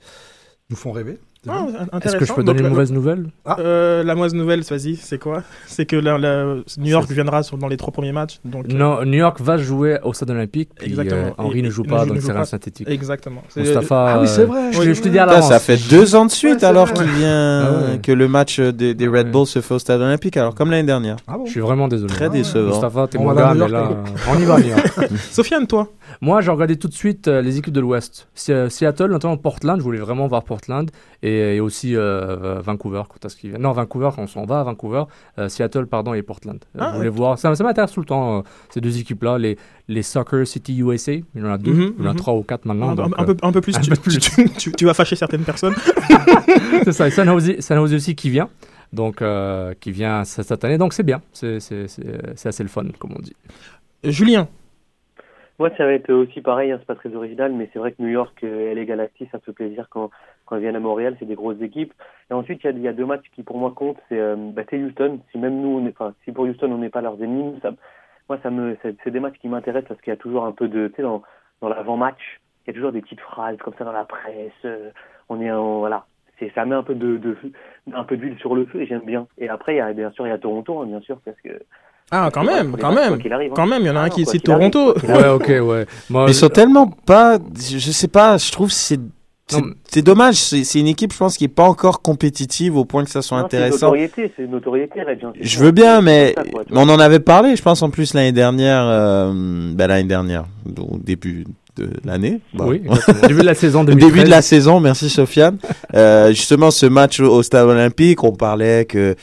nous 0.70 0.76
font 0.76 0.92
rêver. 0.92 1.18
C'est 1.44 1.50
Ah. 1.50 1.98
Est-ce 2.02 2.16
que 2.16 2.24
je 2.24 2.32
peux 2.32 2.42
Donc, 2.42 2.56
donner 2.56 2.66
une 2.66 2.72
mauvaise 2.74 2.92
nouvelle 2.92 3.26
Euh, 3.58 4.02
la 4.02 4.14
mauvaise 4.14 4.34
nouvelle, 4.34 4.62
vas-y, 4.62 4.96
c'est 4.96 5.18
quoi? 5.18 5.42
C'est 5.66 5.84
que 5.86 5.96
la- 5.96 6.16
la- 6.18 6.44
New 6.78 6.90
York 6.90 7.10
viendra 7.10 7.42
sur- 7.42 7.58
dans 7.58 7.68
les 7.68 7.76
trois 7.76 7.92
premiers 7.92 8.12
matchs. 8.12 8.40
Donc, 8.44 8.64
euh, 8.70 8.74
Non, 8.76 9.04
New 9.04 9.18
York 9.18 9.40
va 9.40 9.56
jouer 9.58 9.98
au 10.04 10.12
stade 10.12 10.30
olympique. 10.30 10.70
Puis, 10.76 10.88
Exactement. 10.90 11.26
euh, 11.26 11.30
Henry 11.38 11.58
Et- 11.58 11.62
ne 11.62 11.70
joue 11.70 11.82
pas 11.84 12.06
ne 12.06 12.14
joue 12.18 12.26
terrain 12.26 12.40
pas. 12.40 12.44
synthétique. 12.46 12.88
Exactement. 12.88 13.42
C'est- 13.50 13.60
Mustapha, 13.60 14.06
Ah 14.14 14.20
oui, 14.20 14.28
c'est 14.28 14.42
euh, 14.42 14.46
vrai. 14.46 14.72
Je, 14.72 14.78
Oui, 14.80 14.94
je 14.94 15.02
te 15.02 15.08
dis 15.08 15.18
à 15.18 15.26
l'avance. 15.26 15.48
ça 15.48 15.58
fait 15.58 15.78
deux 15.90 16.14
ans 16.14 16.24
de 16.26 16.30
suite 16.30 16.54
Ouais, 16.54 16.58
c'est 16.60 16.66
alors 16.66 16.92
qu'il 16.92 17.06
vient 17.06 17.60
Ah 17.60 17.70
ouais. 17.92 17.98
que 18.00 18.12
le 18.12 18.26
match 18.28 18.60
des, 18.60 18.94
des 18.94 19.06
Red 19.06 19.14
Ouais. 19.14 19.24
Bulls 19.32 19.46
se 19.46 19.60
fait 19.60 19.74
au 19.74 19.78
stade 19.78 20.00
olympique, 20.00 20.36
alors 20.36 20.54
comme 20.54 20.70
l'année 20.70 20.86
dernière. 20.86 21.16
Ah 21.28 21.36
bon 21.36 21.44
Je 21.46 21.50
suis 21.50 21.60
vraiment 21.60 21.88
désolé. 21.88 22.12
Très 22.12 22.26
Ah 22.26 22.28
ouais. 22.30 22.38
décevant. 22.38 22.68
Mustapha, 22.70 23.06
t'es 23.08 23.18
On 23.18 23.24
mon 23.24 23.34
gars, 23.34 23.52
mais 23.54 23.68
là, 23.68 23.90
euh, 23.90 23.94
on 24.32 24.38
y 24.38 24.44
va. 24.44 24.56
Sofiane, 25.30 25.66
toi 25.66 25.88
Moi, 26.20 26.40
j'ai 26.40 26.50
regardé 26.50 26.76
tout 26.76 26.88
de 26.88 26.94
suite 26.94 27.28
euh, 27.28 27.42
les 27.42 27.58
équipes 27.58 27.72
de 27.74 27.80
l'Ouest. 27.80 28.28
Euh, 28.48 28.68
Seattle, 28.68 29.06
notamment 29.10 29.36
Portland, 29.36 29.78
je 29.78 29.82
voulais 29.84 29.98
vraiment 29.98 30.26
voir 30.26 30.44
Portland. 30.44 30.90
Et, 31.22 31.33
et 31.34 31.60
aussi 31.60 31.96
euh, 31.96 32.60
Vancouver, 32.60 33.02
quand 33.08 33.24
est-ce 33.24 33.36
viennent. 33.46 33.60
Non, 33.62 33.72
Vancouver, 33.72 34.10
on 34.18 34.26
s'en 34.26 34.44
va 34.44 34.60
à 34.60 34.62
Vancouver. 34.64 35.04
Euh, 35.38 35.48
Seattle, 35.48 35.86
pardon, 35.86 36.14
et 36.14 36.22
Portland. 36.22 36.58
Euh, 36.76 36.78
Ah, 36.80 36.92
voulais 36.96 37.08
ok. 37.08 37.14
voir? 37.14 37.38
Ça, 37.38 37.54
ça 37.54 37.64
m'intéresse 37.64 37.92
tout 37.92 38.00
le 38.00 38.06
temps, 38.06 38.38
euh, 38.38 38.42
ces 38.70 38.80
deux 38.80 38.98
équipes-là. 38.98 39.38
Les, 39.38 39.56
les 39.88 40.02
Soccer 40.02 40.46
City 40.46 40.78
USA, 40.80 41.12
il 41.12 41.24
y 41.36 41.42
en 41.42 41.52
a 41.52 41.58
deux. 41.58 41.72
Mhm, 41.72 41.94
il 41.98 42.04
y 42.04 42.06
en 42.06 42.10
a 42.10 42.12
mhm. 42.12 42.18
trois 42.18 42.34
ou 42.34 42.42
quatre 42.42 42.64
maintenant. 42.64 42.90
un, 42.90 42.94
donc, 42.94 43.14
un 43.18 43.24
peu, 43.24 43.36
un 43.42 43.52
peu 43.52 43.60
plus, 43.60 43.76
un 43.76 43.80
tu, 43.80 43.90
peu 43.90 43.96
plus. 43.96 44.18
tu- 44.18 44.48
tu- 44.50 44.72
tu 44.72 44.84
vas 44.84 44.94
fâcher 44.94 45.16
certaines 45.16 45.44
personnes. 45.44 45.74
c'est 46.84 46.92
ça. 46.92 47.06
Et 47.08 47.10
San 47.10 47.26
Jose, 47.28 47.60
San 47.60 47.78
Jose 47.78 47.94
aussi 47.94 48.14
qui 48.14 48.30
vient. 48.30 48.48
Donc, 48.92 49.22
euh, 49.22 49.74
qui 49.80 49.90
vient 49.90 50.24
cette 50.24 50.64
année. 50.64 50.78
Donc, 50.78 50.92
c'est 50.92 51.02
bien. 51.02 51.20
C'est 51.32 51.58
c'est- 51.60 51.88
c'est- 51.88 52.36
c'est 52.36 52.48
assez 52.48 52.62
le 52.62 52.68
fun, 52.68 52.84
comme 52.98 53.12
on 53.16 53.20
dit. 53.20 53.34
Julien, 54.04 54.48
Moi, 55.58 55.70
ça 55.78 55.84
va 55.84 55.92
être 55.92 56.12
aussi 56.12 56.40
pareil, 56.40 56.72
hein, 56.72 56.76
c'est 56.80 56.86
pas 56.86 56.96
très 56.96 57.14
original, 57.14 57.52
mais 57.52 57.70
c'est 57.72 57.78
vrai 57.78 57.92
que 57.92 58.02
New 58.02 58.08
York 58.08 58.42
et 58.42 58.74
les 58.74 58.84
Galaxy, 58.86 59.28
ça 59.30 59.38
me 59.38 59.42
fait 59.42 59.52
plaisir 59.52 59.86
quand, 59.88 60.10
quand 60.46 60.56
ils 60.56 60.62
viennent 60.62 60.76
à 60.76 60.80
Montréal, 60.80 61.16
c'est 61.18 61.24
des 61.26 61.34
grosses 61.34 61.60
équipes. 61.60 61.92
Et 62.30 62.34
ensuite, 62.34 62.60
il 62.62 62.66
y 62.66 62.68
a, 62.68 62.72
il 62.72 62.82
y 62.82 62.88
a 62.88 62.92
deux 62.92 63.06
matchs 63.06 63.26
qui 63.34 63.42
pour 63.42 63.58
moi 63.58 63.72
comptent, 63.74 64.00
c'est 64.08 64.18
euh, 64.18 64.36
bah, 64.36 64.62
Houston. 64.72 65.20
Si 65.32 65.38
même 65.38 65.60
nous, 65.60 65.78
on 65.78 65.86
est, 65.86 65.90
enfin, 65.98 66.14
si 66.24 66.32
pour 66.32 66.44
Houston 66.44 66.70
on 66.72 66.78
n'est 66.78 66.90
pas 66.90 67.00
leurs 67.02 67.22
ennemis, 67.22 67.58
ça, 67.62 67.70
moi, 68.28 68.38
ça 68.42 68.50
me, 68.50 68.76
c'est 68.82 69.10
des 69.10 69.20
matchs 69.20 69.38
qui 69.40 69.48
m'intéressent 69.48 69.88
parce 69.88 70.00
qu'il 70.00 70.10
y 70.10 70.14
a 70.14 70.18
toujours 70.18 70.44
un 70.44 70.52
peu 70.52 70.68
de, 70.68 70.88
tu 70.88 70.96
sais, 70.96 71.02
dans, 71.02 71.22
dans 71.60 71.68
l'avant-match, 71.68 72.40
il 72.66 72.68
y 72.68 72.70
a 72.70 72.74
toujours 72.74 72.92
des 72.92 73.02
petites 73.02 73.20
phrases 73.20 73.58
comme 73.58 73.74
ça 73.78 73.84
dans 73.84 73.92
la 73.92 74.04
presse. 74.04 74.52
euh, 74.64 74.90
on 75.28 75.40
est, 75.40 75.50
en, 75.50 75.78
voilà, 75.80 76.04
c'est, 76.38 76.52
ça 76.54 76.64
met 76.64 76.74
un 76.74 76.82
peu 76.82 76.94
de, 76.94 77.16
de, 77.18 77.36
un 77.92 78.04
peu 78.04 78.16
d'huile 78.16 78.38
sur 78.38 78.54
le 78.54 78.66
feu 78.66 78.82
et 78.82 78.86
j'aime 78.86 79.04
bien. 79.04 79.26
Et 79.38 79.48
après, 79.48 79.74
il 79.74 79.78
y 79.78 79.80
a 79.80 79.92
bien 79.92 80.10
sûr, 80.12 80.26
il 80.26 80.30
y 80.30 80.32
a 80.32 80.38
Toronto, 80.38 80.80
hein, 80.80 80.86
bien 80.86 81.00
sûr, 81.00 81.18
parce 81.24 81.40
que 81.42 81.50
ah, 82.10 82.28
quand 82.32 82.44
vrai, 82.44 82.62
même, 82.62 82.76
quand 82.78 82.92
même, 82.92 83.18
arrive, 83.32 83.50
hein. 83.52 83.54
quand 83.56 83.66
même, 83.66 83.82
il 83.82 83.88
y 83.88 83.90
en 83.90 83.96
a 83.96 84.00
Ah 84.00 84.02
un 84.02 84.08
non, 84.08 84.14
qui 84.14 84.24
qu'il 84.24 84.50
arrive, 84.50 84.70
Toronto. 84.70 84.94
arrive. 84.98 85.10
Ouais, 85.10 85.28
ok, 85.30 85.48
ouais. 85.68 85.86
Moi, 86.10 86.24
Mais 86.24 86.30
ils 86.32 86.34
sont 86.34 86.48
tellement 86.50 86.86
pas, 86.86 87.38
je, 87.56 87.78
je 87.78 87.90
sais 87.90 88.08
pas, 88.08 88.36
je 88.36 88.52
trouve 88.52 88.68
que 88.68 88.74
c'est 88.74 89.00
c'est- 89.88 90.02
dommage. 90.02 90.34
C'est 90.36 90.64
c'est 90.64 90.80
une 90.80 90.86
équipe, 90.86 91.12
je 91.12 91.18
pense, 91.18 91.36
qui 91.36 91.44
est 91.44 91.48
pas 91.48 91.64
encore 91.64 92.02
compétitive 92.02 92.76
au 92.76 92.84
point 92.84 93.04
que 93.04 93.10
ça 93.10 93.22
soit 93.22 93.38
Non, 93.40 93.46
c'est 93.50 93.56
intéressant. 93.56 93.86
notoriété, 93.86 94.32
c'est 94.36 94.46
notoriété, 94.50 95.00
Je 95.40 95.58
veux 95.58 95.70
bien, 95.70 96.00
mais 96.00 96.32
ça, 96.36 96.42
quoi, 96.44 96.64
tu 96.64 96.72
mais 96.72 96.80
on 96.80 96.88
en 96.88 96.98
avait 96.98 97.20
parlé, 97.20 97.54
je 97.56 97.62
pense, 97.62 97.82
en 97.82 97.90
plus 97.90 98.14
l'année 98.14 98.32
dernière, 98.32 98.82
euh, 98.86 99.32
ben, 99.74 99.86
l'année 99.86 100.08
dernière, 100.08 100.44
au 100.78 100.98
début 100.98 101.44
de 101.76 101.90
l'année. 102.04 102.40
Bon. 102.54 102.68
Oui, 102.68 102.82
début 103.28 103.40
de 103.40 103.46
la 103.46 103.54
saison 103.54 103.80
Au 103.82 103.84
2013. 103.84 104.12
début 104.12 104.24
de 104.24 104.30
la 104.30 104.42
saison, 104.42 104.80
merci 104.80 105.10
Sofiane. 105.10 105.58
Euh, 105.94 106.28
justement, 106.28 106.70
ce 106.70 106.86
match 106.86 107.18
au, 107.20 107.26
au 107.32 107.42
stade 107.42 107.66
olympique, 107.68 108.22
on 108.24 108.32
parlait 108.32 108.84
que 108.84 109.14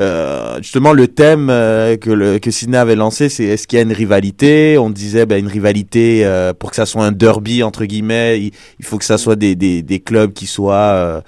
euh, 0.00 0.58
justement 0.62 0.92
le 0.92 1.08
thème 1.08 1.48
euh, 1.50 1.96
que, 1.96 2.10
le, 2.10 2.38
que 2.38 2.50
Sydney 2.50 2.78
avait 2.78 2.94
lancé, 2.96 3.28
c'est 3.28 3.44
est-ce 3.44 3.66
qu'il 3.66 3.78
y 3.78 3.80
a 3.80 3.82
une 3.84 3.92
rivalité? 3.92 4.78
On 4.78 4.90
disait 4.90 5.26
ben, 5.26 5.38
une 5.38 5.48
rivalité 5.48 6.24
euh, 6.24 6.52
pour 6.54 6.70
que 6.70 6.76
ça 6.76 6.86
soit 6.86 7.04
un 7.04 7.12
derby 7.12 7.62
entre 7.62 7.84
guillemets, 7.84 8.40
il, 8.40 8.52
il 8.78 8.84
faut 8.84 8.98
que 8.98 9.04
ça 9.04 9.18
soit 9.18 9.36
des, 9.36 9.54
des, 9.56 9.82
des 9.82 9.98
clubs 10.00 10.32
qui 10.32 10.46
soient 10.46 10.74
euh, 10.74 11.20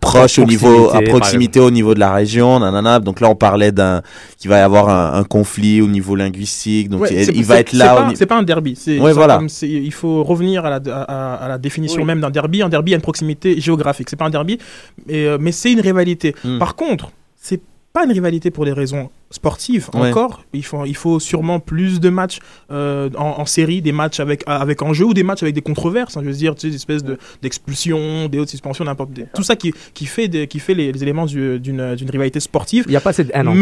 proches 0.00 0.38
au 0.38 0.44
niveau 0.46 0.88
à 0.90 1.02
proximité, 1.02 1.60
au 1.60 1.70
niveau 1.70 1.92
de 1.94 2.00
la 2.00 2.12
région 2.12 2.60
nanana. 2.60 2.98
donc 2.98 3.20
là 3.20 3.28
on 3.28 3.34
parlait 3.34 3.72
d'un 3.72 4.00
qu'il 4.38 4.48
va 4.48 4.58
y 4.58 4.62
avoir 4.62 4.88
un, 4.88 5.18
un 5.20 5.24
conflit 5.24 5.82
au 5.82 5.86
niveau 5.86 6.14
linguistique 6.16 6.88
donc 6.88 7.02
Ouais, 7.02 7.08
il, 7.12 7.24
c'est- 7.26 7.32
il 7.34 7.44
va 7.44 7.58
être 7.58 7.72
là 7.74 7.94
pas- 7.96 8.10
C'est 8.14 8.24
pas 8.26 8.38
un 8.38 8.42
derby. 8.42 8.74
c'est- 8.74 8.98
Ouais, 9.00 9.12
voilà. 9.12 9.40
il 9.62 9.92
faut 9.92 10.22
revenir 10.24 10.64
à 10.64 10.70
la, 10.70 10.80
à, 10.94 11.34
à 11.44 11.48
la 11.48 11.58
définition 11.58 12.00
Oui. 12.00 12.06
même 12.06 12.20
d'un 12.20 12.30
derby. 12.30 12.62
Un 12.62 12.68
derby 12.70 12.92
a 12.92 12.96
une 12.96 13.02
proximité 13.02 13.60
géographique. 13.60 14.08
C'est 14.08 14.16
pas 14.16 14.24
un 14.26 14.30
derby, 14.30 14.58
mais, 15.06 15.26
euh, 15.26 15.38
mais 15.40 15.52
c'est 15.52 15.72
une 15.72 15.80
rivalité. 15.80 16.34
Hmm. 16.44 16.58
Par 16.58 16.74
contre, 16.74 17.10
c'est 17.40 17.60
pas 17.92 18.04
une 18.04 18.12
rivalité 18.12 18.50
pour 18.50 18.64
des 18.64 18.72
raisons 18.72 19.10
sportives 19.30 19.90
Ouais. 19.94 20.08
encore. 20.10 20.44
Il 20.54 20.64
faut, 20.64 20.84
il 20.86 20.96
faut 20.96 21.20
sûrement 21.20 21.60
plus 21.60 22.00
de 22.00 22.08
matchs 22.08 22.38
euh, 22.70 23.10
en, 23.16 23.34
en 23.40 23.46
série, 23.46 23.82
des 23.82 23.92
matchs 23.92 24.18
avec, 24.20 24.42
avec 24.46 24.80
enjeu 24.82 25.04
ou 25.06 25.14
des 25.14 25.22
matchs 25.22 25.42
avec 25.42 25.54
des 25.54 25.60
controverses. 25.62 26.16
hein, 26.16 26.20
je 26.22 26.28
veux 26.28 26.34
dire, 26.34 26.54
tu 26.54 26.62
sais, 26.62 26.68
des 26.70 26.76
espèces 26.76 27.04
de- 27.04 27.18
d'expulsions, 27.42 28.28
des 28.28 28.38
hautes 28.38 28.48
suspensions, 28.48 28.84
n'importe. 28.84 29.12
des- 29.12 29.26
Tout 29.34 29.42
ça 29.42 29.56
qui, 29.56 29.72
qui 29.94 30.06
fait, 30.06 30.28
des- 30.28 30.46
qui 30.46 30.58
fait 30.58 30.74
les, 30.74 30.90
les 30.92 31.02
éléments 31.02 31.26
du- 31.26 31.60
d'une 31.60 31.94
d'une 31.94 32.10
rivalité 32.10 32.40
sportive. 32.40 32.84
Il 32.86 32.90
n'y 32.90 32.96
a 32.96 33.00
pas 33.00 33.12
cette 33.12 33.30
haine 33.34 33.48
encore. 33.48 33.60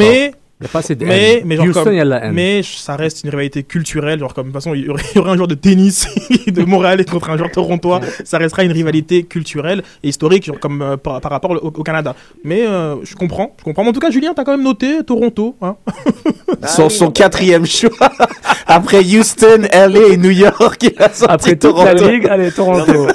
Mais 0.60 0.66
Il 0.66 0.68
n'y 0.68 0.68
a 0.68 0.72
pas 0.72 0.78
assez 0.80 0.94
de 0.94 1.04
Mais, 1.06 1.34
haine. 1.38 1.42
mais, 1.46 1.56
genre 1.56 1.66
Houston, 1.66 1.84
comme- 1.84 1.92
il 1.94 1.96
y 1.96 2.00
a 2.00 2.04
de 2.04 2.10
la 2.10 2.24
haine. 2.26 2.32
mais 2.34 2.62
ça 2.62 2.94
reste 2.96 3.24
une 3.24 3.30
rivalité 3.30 3.62
culturelle. 3.62 4.18
Genre 4.18 4.34
comme 4.34 4.48
de 4.48 4.52
toute 4.52 4.62
façon, 4.62 4.74
il 4.74 4.84
y 4.84 4.88
aurait, 4.90 5.02
un 5.16 5.34
joueur 5.36 5.48
de 5.48 5.54
tennis 5.54 6.06
de 6.46 6.62
Montréal 6.64 7.02
contre 7.06 7.30
un 7.30 7.36
joueur 7.38 7.50
torontois. 7.50 8.00
Ça 8.24 8.36
restera 8.38 8.62
une 8.64 8.72
rivalité 8.72 9.22
culturelle 9.22 9.82
et 10.02 10.08
historique, 10.08 10.44
genre 10.44 10.60
comme 10.60 10.82
euh, 10.82 10.96
par, 10.98 11.20
par 11.22 11.30
rapport 11.30 11.52
au, 11.52 11.56
au 11.68 11.82
Canada. 11.82 12.14
Mais 12.44 12.66
euh, 12.66 12.96
je 13.04 13.14
comprends, 13.16 13.54
je 13.58 13.64
comprends. 13.64 13.84
Mais 13.84 13.88
en 13.90 13.92
tout 13.92 14.00
cas, 14.00 14.10
Julien, 14.10 14.34
t'as 14.34 14.44
quand 14.44 14.52
même 14.52 14.64
noté 14.64 15.02
Toronto. 15.04 15.56
Hein 15.62 15.76
son, 16.66 16.88
son 16.90 17.10
quatrième 17.10 17.64
choix. 17.64 17.90
Après 18.66 19.00
Houston, 19.02 19.62
LA 19.72 20.12
et 20.12 20.16
New 20.18 20.30
York, 20.30 20.82
il 20.82 21.02
a 21.02 21.08
sorti 21.08 21.32
Après 21.32 21.50
toute 21.52 21.70
Toronto. 21.74 22.04
la 22.04 22.10
ligue, 22.12 22.26
allez, 22.28 22.52
Toronto. 22.52 23.06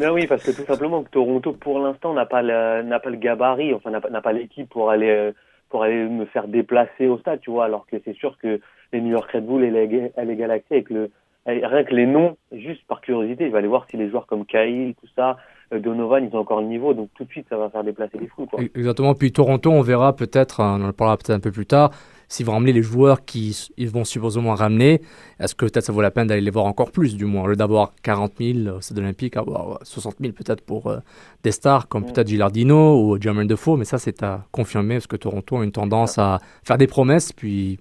Mais 0.00 0.08
oui, 0.08 0.26
parce 0.26 0.42
que 0.42 0.50
tout 0.50 0.64
simplement 0.66 1.02
que 1.02 1.10
Toronto, 1.10 1.52
pour 1.52 1.78
l'instant, 1.78 2.12
n'a 2.14 2.26
pas 2.26 2.42
le, 2.42 2.82
n'a 2.82 2.98
pas 2.98 3.10
le 3.10 3.16
gabarit, 3.16 3.72
enfin 3.74 3.90
n'a 3.90 4.00
pas, 4.00 4.10
n'a 4.10 4.20
pas 4.20 4.32
l'équipe 4.32 4.68
pour 4.68 4.90
aller 4.90 5.08
euh, 5.08 5.32
pour 5.74 5.82
aller 5.82 6.08
me 6.08 6.24
faire 6.26 6.46
déplacer 6.46 7.08
au 7.08 7.18
stade, 7.18 7.40
tu 7.40 7.50
vois. 7.50 7.64
Alors 7.64 7.84
que 7.90 7.96
c'est 8.04 8.14
sûr 8.14 8.38
que 8.38 8.60
les 8.92 9.00
New 9.00 9.10
York 9.10 9.28
Red 9.32 9.44
Bull 9.44 9.64
et 9.64 9.72
les, 9.72 10.12
les 10.24 10.36
Galaxy 10.36 10.72
avec 10.72 10.88
le 10.88 11.10
rien 11.46 11.82
que 11.82 11.92
les 11.92 12.06
noms, 12.06 12.36
juste 12.52 12.86
par 12.86 13.00
curiosité, 13.00 13.46
je 13.46 13.50
vais 13.50 13.58
aller 13.58 13.66
voir 13.66 13.84
si 13.90 13.96
les 13.96 14.08
joueurs 14.08 14.28
comme 14.28 14.46
Kyle, 14.46 14.94
tout 15.00 15.08
ça, 15.16 15.36
euh, 15.72 15.80
Donovan, 15.80 16.24
ils 16.30 16.36
ont 16.36 16.38
encore 16.38 16.60
le 16.60 16.68
niveau, 16.68 16.94
donc 16.94 17.08
tout 17.16 17.24
de 17.24 17.30
suite 17.30 17.46
ça 17.50 17.56
va 17.56 17.70
faire 17.70 17.82
déplacer 17.82 18.18
les 18.20 18.28
fous. 18.28 18.46
Exactement. 18.76 19.14
Puis 19.14 19.32
Toronto, 19.32 19.72
on 19.72 19.80
verra 19.80 20.14
peut-être, 20.14 20.60
euh, 20.60 20.76
on 20.78 20.88
en 20.88 20.92
parlera 20.92 21.16
peut-être 21.16 21.36
un 21.36 21.40
peu 21.40 21.50
plus 21.50 21.66
tard, 21.66 21.90
s'ils 22.28 22.46
vont 22.46 22.52
ramener 22.52 22.72
les 22.72 22.82
joueurs 22.82 23.24
qu'ils 23.24 23.54
ils 23.76 23.88
vont 23.90 24.04
supposément 24.04 24.54
ramener. 24.54 25.00
Est-ce 25.40 25.54
que 25.54 25.64
peut-être 25.66 25.84
ça 25.84 25.92
vaut 25.92 26.02
la 26.02 26.10
peine 26.10 26.26
d'aller 26.26 26.40
les 26.40 26.50
voir 26.50 26.64
encore 26.66 26.90
plus, 26.90 27.16
du 27.16 27.24
moins, 27.24 27.44
au 27.44 27.46
lieu 27.48 27.56
d'avoir 27.56 27.92
40 28.02 28.32
000 28.40 28.76
au 28.76 28.80
stade 28.80 28.98
olympique, 28.98 29.36
avoir 29.36 29.78
60 29.82 30.16
000 30.20 30.32
peut-être 30.32 30.62
pour 30.62 30.86
euh, 30.88 30.98
des 31.42 31.52
stars 31.52 31.88
comme 31.88 32.04
peut-être 32.06 32.28
Gilardino 32.28 33.00
ou 33.02 33.20
Jermaine 33.20 33.46
Defoe, 33.46 33.76
mais 33.76 33.84
ça 33.84 33.98
c'est 33.98 34.22
à 34.22 34.44
confirmer 34.52 34.96
parce 34.96 35.06
que 35.06 35.16
Toronto 35.16 35.58
a 35.58 35.64
une 35.64 35.72
tendance 35.72 36.18
à 36.18 36.40
faire 36.64 36.78
des 36.78 36.86
promesses, 36.86 37.32
puis 37.32 37.78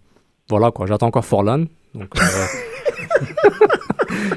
voilà 0.50 0.72
quoi. 0.72 0.86
J'attends 0.88 1.08
encore 1.08 1.26
Forlan. 1.26 1.66
Donc, 1.96 2.10
euh, 2.18 2.22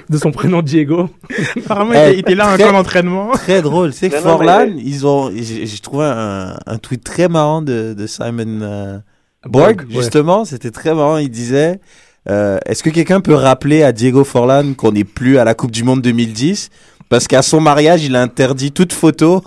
de 0.08 0.18
son 0.18 0.30
prénom 0.30 0.62
Diego. 0.62 1.08
Apparemment, 1.56 1.92
Eh, 1.94 2.12
il 2.14 2.18
était 2.20 2.34
là 2.34 2.50
un 2.52 2.56
très- 2.56 2.64
camp 2.64 2.72
d'entraînement. 2.72 3.30
Très 3.32 3.62
drôle. 3.62 3.92
C'est 3.92 4.10
que 4.10 4.16
Forlan, 4.16 4.66
mais- 4.66 4.82
ils 4.82 5.06
ont, 5.06 5.30
j'ai 5.34 5.66
j'ai 5.66 5.78
trouvé 5.78 6.04
un, 6.04 6.56
un 6.66 6.78
tweet 6.78 7.02
très 7.04 7.28
marrant 7.28 7.62
de, 7.62 7.94
de 7.94 8.06
Simon 8.06 8.60
euh, 8.62 8.98
Borg, 9.48 9.86
justement. 9.90 10.44
C'était 10.44 10.70
très 10.70 10.94
marrant. 10.94 11.18
Il 11.18 11.30
disait, 11.30 11.80
euh, 12.28 12.58
est-ce 12.66 12.82
que 12.82 12.90
quelqu'un 12.90 13.20
peut 13.20 13.34
rappeler 13.34 13.82
à 13.82 13.92
Diego 13.92 14.24
Forlan 14.24 14.74
qu'on 14.74 14.92
n'est 14.92 15.04
plus 15.04 15.38
à 15.38 15.44
la 15.44 15.54
Coupe 15.54 15.70
du 15.70 15.84
Monde 15.84 16.02
2010? 16.02 16.70
Parce 17.08 17.28
qu'à 17.28 17.42
son 17.42 17.60
mariage, 17.60 18.04
il 18.04 18.16
a 18.16 18.22
interdit 18.22 18.72
toute 18.72 18.92
photo, 18.92 19.42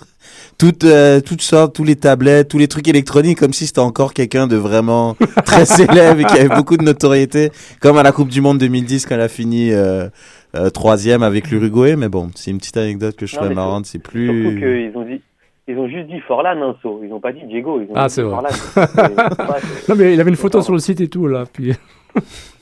toutes, 0.56 0.84
euh, 0.84 1.20
toutes 1.20 1.42
sortes, 1.42 1.74
tous 1.74 1.84
les 1.84 1.96
tablettes, 1.96 2.48
tous 2.48 2.58
les 2.58 2.68
trucs 2.68 2.88
électroniques, 2.88 3.38
comme 3.38 3.52
si 3.52 3.66
c'était 3.66 3.80
encore 3.80 4.14
quelqu'un 4.14 4.46
de 4.46 4.56
vraiment 4.56 5.16
très 5.44 5.66
célèbre 5.66 6.20
et 6.20 6.24
qui 6.24 6.38
avait 6.38 6.54
beaucoup 6.54 6.76
de 6.78 6.82
notoriété, 6.82 7.50
comme 7.80 7.98
à 7.98 8.02
la 8.02 8.12
Coupe 8.12 8.28
du 8.28 8.40
Monde 8.40 8.58
2010 8.58 9.04
quand 9.06 9.14
elle 9.14 9.20
a 9.20 9.28
fini 9.28 9.72
euh, 9.72 10.08
euh, 10.56 10.70
troisième 10.70 11.22
avec 11.22 11.50
l'Uruguay. 11.50 11.96
Mais 11.96 12.08
bon, 12.08 12.30
c'est 12.34 12.50
une 12.50 12.58
petite 12.58 12.78
anecdote 12.78 13.16
que 13.16 13.26
je 13.26 13.36
Non, 13.36 13.48
mais 13.48 13.54
marrante. 13.54 13.86
C'est 13.86 13.98
Surtout 13.98 14.10
plus. 14.10 14.58
qu'ils 14.58 14.92
ont 14.96 15.04
dit, 15.04 15.20
ils 15.70 15.78
ont 15.78 15.88
juste 15.88 16.08
dit 16.08 16.20
Forlan, 16.20 16.60
hein. 16.62 16.74
Ils 17.02 17.12
ont 17.12 17.20
pas 17.20 17.32
dit 17.32 17.40
Diego, 17.48 17.80
ils 17.80 17.90
ont 17.90 17.94
Ah, 17.96 18.08
c'est 18.08 18.22
vrai. 18.22 18.36
C'est- 18.50 18.86
c'est 18.86 19.88
Non 19.88 19.94
mais 19.96 20.14
il 20.14 20.20
avait 20.20 20.30
une 20.30 20.36
photo 20.36 20.60
sur 20.62 20.72
le 20.72 20.78
site 20.78 21.00
et 21.00 21.08
tout 21.08 21.26
là. 21.26 21.44
Puis 21.52 21.72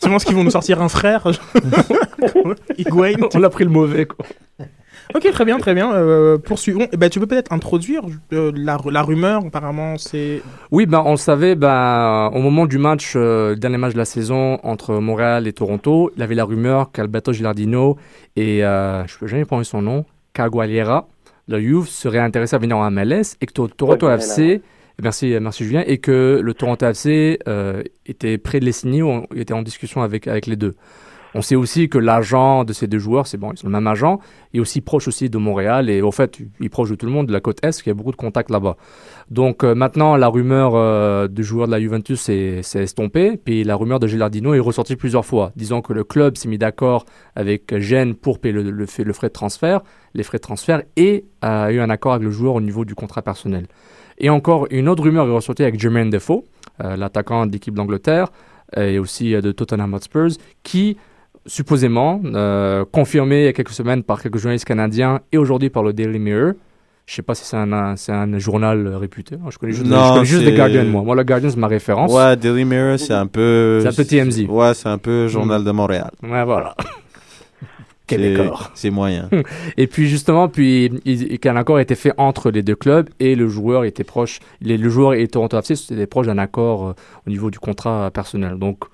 Tu 0.00 0.08
penses 0.08 0.24
qu'ils 0.24 0.36
vont 0.36 0.44
nous 0.44 0.50
sortir 0.50 0.80
un 0.82 0.88
frère 0.88 1.26
Higuain 2.78 3.14
on 3.34 3.42
a 3.42 3.50
pris 3.50 3.64
le 3.64 3.70
mauvais 3.70 4.06
quoi. 4.06 4.24
Ok, 5.14 5.26
très 5.32 5.46
bien, 5.46 5.56
très 5.58 5.72
bien. 5.72 5.90
Euh, 5.94 6.36
poursuivons. 6.36 6.86
Eh 6.92 6.98
ben, 6.98 7.08
tu 7.08 7.18
peux 7.18 7.26
peut-être 7.26 7.50
introduire 7.54 8.02
euh, 8.34 8.52
la, 8.54 8.76
la 8.90 9.00
rumeur, 9.02 9.42
apparemment, 9.46 9.96
c'est... 9.96 10.42
Oui, 10.70 10.84
ben, 10.84 11.02
on 11.06 11.12
le 11.12 11.16
savait, 11.16 11.54
ben, 11.54 12.30
au 12.34 12.40
moment 12.40 12.66
du 12.66 12.76
match, 12.76 13.14
euh, 13.16 13.50
le 13.50 13.56
dernier 13.56 13.78
match 13.78 13.94
de 13.94 13.98
la 13.98 14.04
saison 14.04 14.58
entre 14.64 14.96
Montréal 14.96 15.46
et 15.46 15.54
Toronto, 15.54 16.10
il 16.14 16.20
y 16.20 16.22
avait 16.22 16.34
la 16.34 16.44
rumeur 16.44 16.92
qu'Alberto 16.92 17.32
Gilardino 17.32 17.96
et, 18.36 18.62
euh, 18.62 19.06
je 19.06 19.16
peux 19.18 19.26
jamais 19.26 19.46
prononcer 19.46 19.70
son 19.70 19.80
nom, 19.80 20.04
Cagualiera, 20.34 21.08
le 21.48 21.60
Juve, 21.60 21.86
serait 21.88 22.18
intéressé 22.18 22.54
à 22.56 22.58
venir 22.58 22.76
en 22.76 22.90
MLS 22.90 23.36
et 23.40 23.46
que 23.46 23.52
To- 23.52 23.68
Toronto 23.68 24.06
Ouais, 24.06 24.14
FC, 24.14 24.60
merci, 25.02 25.34
merci 25.40 25.64
Julien, 25.64 25.82
et 25.86 25.98
que 25.98 26.40
le 26.42 26.54
Toronto 26.54 26.86
FC 26.86 27.38
euh, 27.48 27.82
était 28.06 28.38
prêt 28.38 28.60
de 28.60 28.64
les 28.66 28.72
signer, 28.72 29.02
ou 29.02 29.08
on- 29.08 29.26
était 29.34 29.54
en 29.54 29.62
discussion 29.62 30.02
avec, 30.02 30.26
avec 30.28 30.46
les 30.46 30.56
deux. 30.56 30.74
On 31.34 31.42
sait 31.42 31.56
aussi 31.56 31.88
que 31.88 31.98
l'agent 31.98 32.64
de 32.64 32.72
ces 32.72 32.86
deux 32.86 32.98
joueurs, 32.98 33.26
c'est 33.26 33.36
bon, 33.36 33.52
ils 33.52 33.58
sont 33.58 33.66
le 33.66 33.72
même 33.72 33.86
agent, 33.86 34.18
est 34.54 34.60
aussi 34.60 34.80
proche 34.80 35.08
aussi 35.08 35.28
de 35.28 35.38
Montréal 35.38 35.90
et 35.90 36.00
au 36.00 36.10
fait, 36.10 36.38
il 36.38 36.66
est 36.66 36.68
proche 36.68 36.90
de 36.90 36.94
tout 36.94 37.06
le 37.06 37.12
monde, 37.12 37.26
de 37.26 37.32
la 37.32 37.40
côte 37.40 37.58
Est, 37.62 37.82
il 37.84 37.88
y 37.88 37.90
a 37.90 37.94
beaucoup 37.94 38.12
de 38.12 38.16
contacts 38.16 38.50
là-bas. 38.50 38.76
Donc 39.30 39.62
euh, 39.62 39.74
maintenant, 39.74 40.16
la 40.16 40.28
rumeur 40.28 40.72
euh, 40.74 41.28
du 41.28 41.44
joueur 41.44 41.66
de 41.66 41.72
la 41.72 41.80
Juventus 41.80 42.20
s'est 42.20 42.62
estompée, 42.74 43.36
puis 43.36 43.62
la 43.62 43.76
rumeur 43.76 44.00
de 44.00 44.06
Gilardino 44.06 44.54
est 44.54 44.58
ressortie 44.58 44.96
plusieurs 44.96 45.26
fois, 45.26 45.52
disant 45.54 45.82
que 45.82 45.92
le 45.92 46.04
club 46.04 46.36
s'est 46.36 46.48
mis 46.48 46.58
d'accord 46.58 47.04
avec 47.36 47.76
Gênes 47.78 48.14
pour 48.14 48.38
payer 48.38 48.54
le, 48.54 48.70
le, 48.70 48.86
frais 48.86 49.28
de 49.28 49.32
transfert, 49.32 49.82
les 50.14 50.22
frais 50.22 50.38
de 50.38 50.42
transfert, 50.42 50.82
et 50.96 51.26
a 51.42 51.70
eu 51.72 51.80
un 51.80 51.90
accord 51.90 52.12
avec 52.14 52.24
le 52.24 52.30
joueur 52.30 52.54
au 52.54 52.60
niveau 52.60 52.84
du 52.84 52.94
contrat 52.94 53.22
personnel. 53.22 53.66
Et 54.18 54.30
encore, 54.30 54.66
une 54.70 54.88
autre 54.88 55.04
rumeur 55.04 55.26
est 55.28 55.32
ressortie 55.32 55.62
avec 55.62 55.78
Jermaine 55.78 56.10
Defoe, 56.10 56.44
euh, 56.82 56.96
l'attaquant 56.96 57.46
de 57.46 57.52
l'équipe 57.52 57.74
d'Angleterre, 57.74 58.28
euh, 58.76 58.88
et 58.88 58.98
aussi 58.98 59.34
euh, 59.34 59.40
de 59.40 59.52
Tottenham 59.52 59.94
Hotspurs, 59.94 60.32
qui 60.62 60.96
supposément, 61.48 62.20
euh, 62.24 62.84
confirmé 62.92 63.40
il 63.40 63.44
y 63.46 63.48
a 63.48 63.52
quelques 63.52 63.70
semaines 63.70 64.04
par 64.04 64.22
quelques 64.22 64.38
journalistes 64.38 64.66
canadiens 64.66 65.20
et 65.32 65.38
aujourd'hui 65.38 65.70
par 65.70 65.82
le 65.82 65.92
Daily 65.92 66.18
Mirror. 66.18 66.52
Je 67.06 67.14
sais 67.14 67.22
pas 67.22 67.34
si 67.34 67.42
c'est 67.44 67.56
un, 67.56 68.38
journal 68.38 68.86
réputé. 68.94 69.36
Je 69.48 69.56
connais 69.58 69.72
juste, 69.72 69.86
Non, 69.86 70.08
je 70.08 70.12
connais 70.12 70.24
juste 70.26 70.44
The 70.44 70.54
Guardian, 70.54 70.84
moi. 70.84 71.02
Moi, 71.02 71.16
le 71.16 71.24
Guardian, 71.24 71.48
c'est 71.48 71.56
ma 71.56 71.66
référence. 71.66 72.12
Ouais, 72.12 72.36
Daily 72.36 72.66
Mirror, 72.66 72.98
c'est 72.98 73.14
un 73.14 73.26
peu. 73.26 73.80
C'est 73.80 73.88
un 73.88 73.92
peu 73.92 74.04
TMZ. 74.04 74.46
Ouais, 74.46 74.74
c'est 74.74 74.90
un 74.90 74.98
peu 74.98 75.26
Journal 75.26 75.64
de 75.64 75.70
Montréal. 75.70 76.10
Ouais, 76.22 76.44
voilà. 76.44 76.76
C'est- 78.74 78.90
moyen. 78.90 79.28
Et 79.76 79.86
puis 79.86 80.08
justement, 80.08 80.48
puis 80.48 80.90
il- 81.04 81.38
qu'un 81.38 81.56
accord 81.56 81.76
a 81.76 81.82
été 81.82 81.94
fait 81.94 82.12
entre 82.16 82.50
les 82.50 82.62
deux 82.62 82.74
clubs 82.74 83.08
et 83.20 83.34
le 83.34 83.48
joueur 83.48 83.84
était 83.84 84.04
proche. 84.04 84.40
les- 84.60 84.78
le 84.78 84.88
joueur 84.88 85.14
et 85.14 85.26
Toronto 85.28 85.58
FC 85.58 85.92
étaient 85.92 86.06
proches 86.06 86.26
d'un 86.26 86.38
accord 86.38 86.88
euh, 86.88 86.92
au 87.26 87.30
niveau 87.30 87.50
du 87.50 87.58
contrat 87.58 88.10
personnel. 88.10 88.58
Donc 88.58 88.84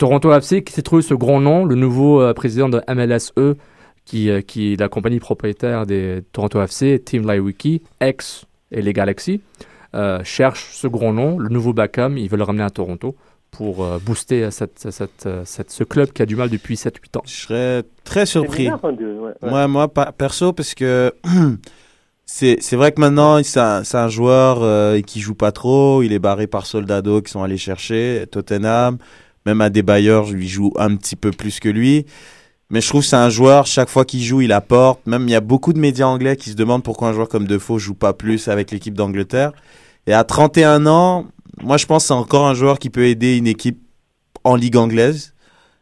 Toronto 0.00 0.32
FC 0.32 0.64
qui 0.64 0.72
s'est 0.72 0.80
trouvé 0.82 1.02
ce 1.02 1.12
grand 1.12 1.40
nom, 1.40 1.66
le 1.66 1.74
nouveau 1.74 2.22
euh, 2.22 2.32
président 2.32 2.70
de 2.70 2.80
MLSE, 2.88 3.54
qui, 4.06 4.30
euh, 4.30 4.40
qui 4.40 4.72
est 4.72 4.80
la 4.80 4.88
compagnie 4.88 5.20
propriétaire 5.20 5.84
des 5.84 6.22
Toronto 6.32 6.60
FC, 6.62 6.98
Team 7.04 7.26
Laiwiki, 7.28 7.82
ex 8.00 8.46
et 8.72 8.80
les 8.80 8.94
Galaxy, 8.94 9.42
euh, 9.94 10.20
cherche 10.24 10.70
ce 10.72 10.86
grand 10.86 11.12
nom, 11.12 11.38
le 11.38 11.50
nouveau 11.50 11.74
Beckham, 11.74 12.16
ils 12.16 12.30
veulent 12.30 12.38
le 12.38 12.44
ramener 12.46 12.64
à 12.64 12.70
Toronto 12.70 13.14
pour 13.50 13.84
euh, 13.84 13.98
booster 14.02 14.50
cette, 14.50 14.78
cette, 14.90 15.28
cette- 15.44 15.70
ce 15.70 15.84
club 15.84 16.12
qui 16.12 16.22
a 16.22 16.26
du 16.26 16.34
mal 16.36 16.48
depuis 16.48 16.76
7-8 16.76 17.18
ans. 17.18 17.22
Je 17.26 17.34
serais 17.34 17.82
très 18.04 18.24
surpris. 18.24 18.62
bizarre, 18.64 18.80
hein, 18.84 18.92
de- 18.92 19.04
ouais, 19.18 19.32
ouais. 19.42 19.50
Moi, 19.50 19.68
moi, 19.68 19.88
pa- 19.92 20.12
perso, 20.12 20.54
parce 20.54 20.74
que 20.74 21.12
c'est 22.26 22.56
c'est 22.60 22.76
vrai 22.76 22.92
que 22.92 23.00
maintenant, 23.00 23.42
c'est 23.42 23.60
un, 23.60 23.84
c'est 23.84 23.98
un 23.98 24.08
joueur 24.08 24.62
euh, 24.62 25.00
qui 25.02 25.20
joue 25.20 25.34
pas 25.34 25.52
trop. 25.52 26.02
Il 26.02 26.12
est 26.12 26.18
barré 26.20 26.46
par 26.46 26.64
Soldado 26.66 27.20
qui 27.22 27.30
sont 27.32 27.42
allés 27.42 27.58
chercher. 27.58 28.24
Tottenham, 28.30 28.98
même 29.46 29.60
à 29.60 29.70
des 29.70 29.82
bailleurs, 29.82 30.24
je 30.24 30.34
lui 30.34 30.48
joue 30.48 30.72
un 30.76 30.96
petit 30.96 31.16
peu 31.16 31.30
plus 31.30 31.60
que 31.60 31.68
lui. 31.68 32.06
Mais 32.70 32.80
je 32.80 32.88
trouve 32.88 33.00
que 33.02 33.08
c'est 33.08 33.16
un 33.16 33.30
joueur, 33.30 33.66
chaque 33.66 33.88
fois 33.88 34.04
qu'il 34.04 34.22
joue, 34.22 34.42
il 34.42 34.52
apporte. 34.52 35.04
Même 35.06 35.24
il 35.26 35.32
y 35.32 35.34
a 35.34 35.40
beaucoup 35.40 35.72
de 35.72 35.78
médias 35.78 36.06
anglais 36.06 36.36
qui 36.36 36.50
se 36.50 36.54
demandent 36.54 36.84
pourquoi 36.84 37.08
un 37.08 37.12
joueur 37.12 37.28
comme 37.28 37.46
Defoe 37.46 37.78
joue 37.78 37.94
pas 37.94 38.12
plus 38.12 38.48
avec 38.48 38.70
l'équipe 38.70 38.94
d'Angleterre. 38.94 39.52
Et 40.06 40.12
à 40.12 40.22
31 40.22 40.86
ans, 40.86 41.26
moi 41.62 41.76
je 41.76 41.86
pense 41.86 42.04
que 42.04 42.08
c'est 42.08 42.14
encore 42.14 42.46
un 42.46 42.54
joueur 42.54 42.78
qui 42.78 42.88
peut 42.88 43.06
aider 43.06 43.36
une 43.36 43.48
équipe 43.48 43.80
en 44.44 44.54
ligue 44.54 44.76
anglaise. 44.76 45.34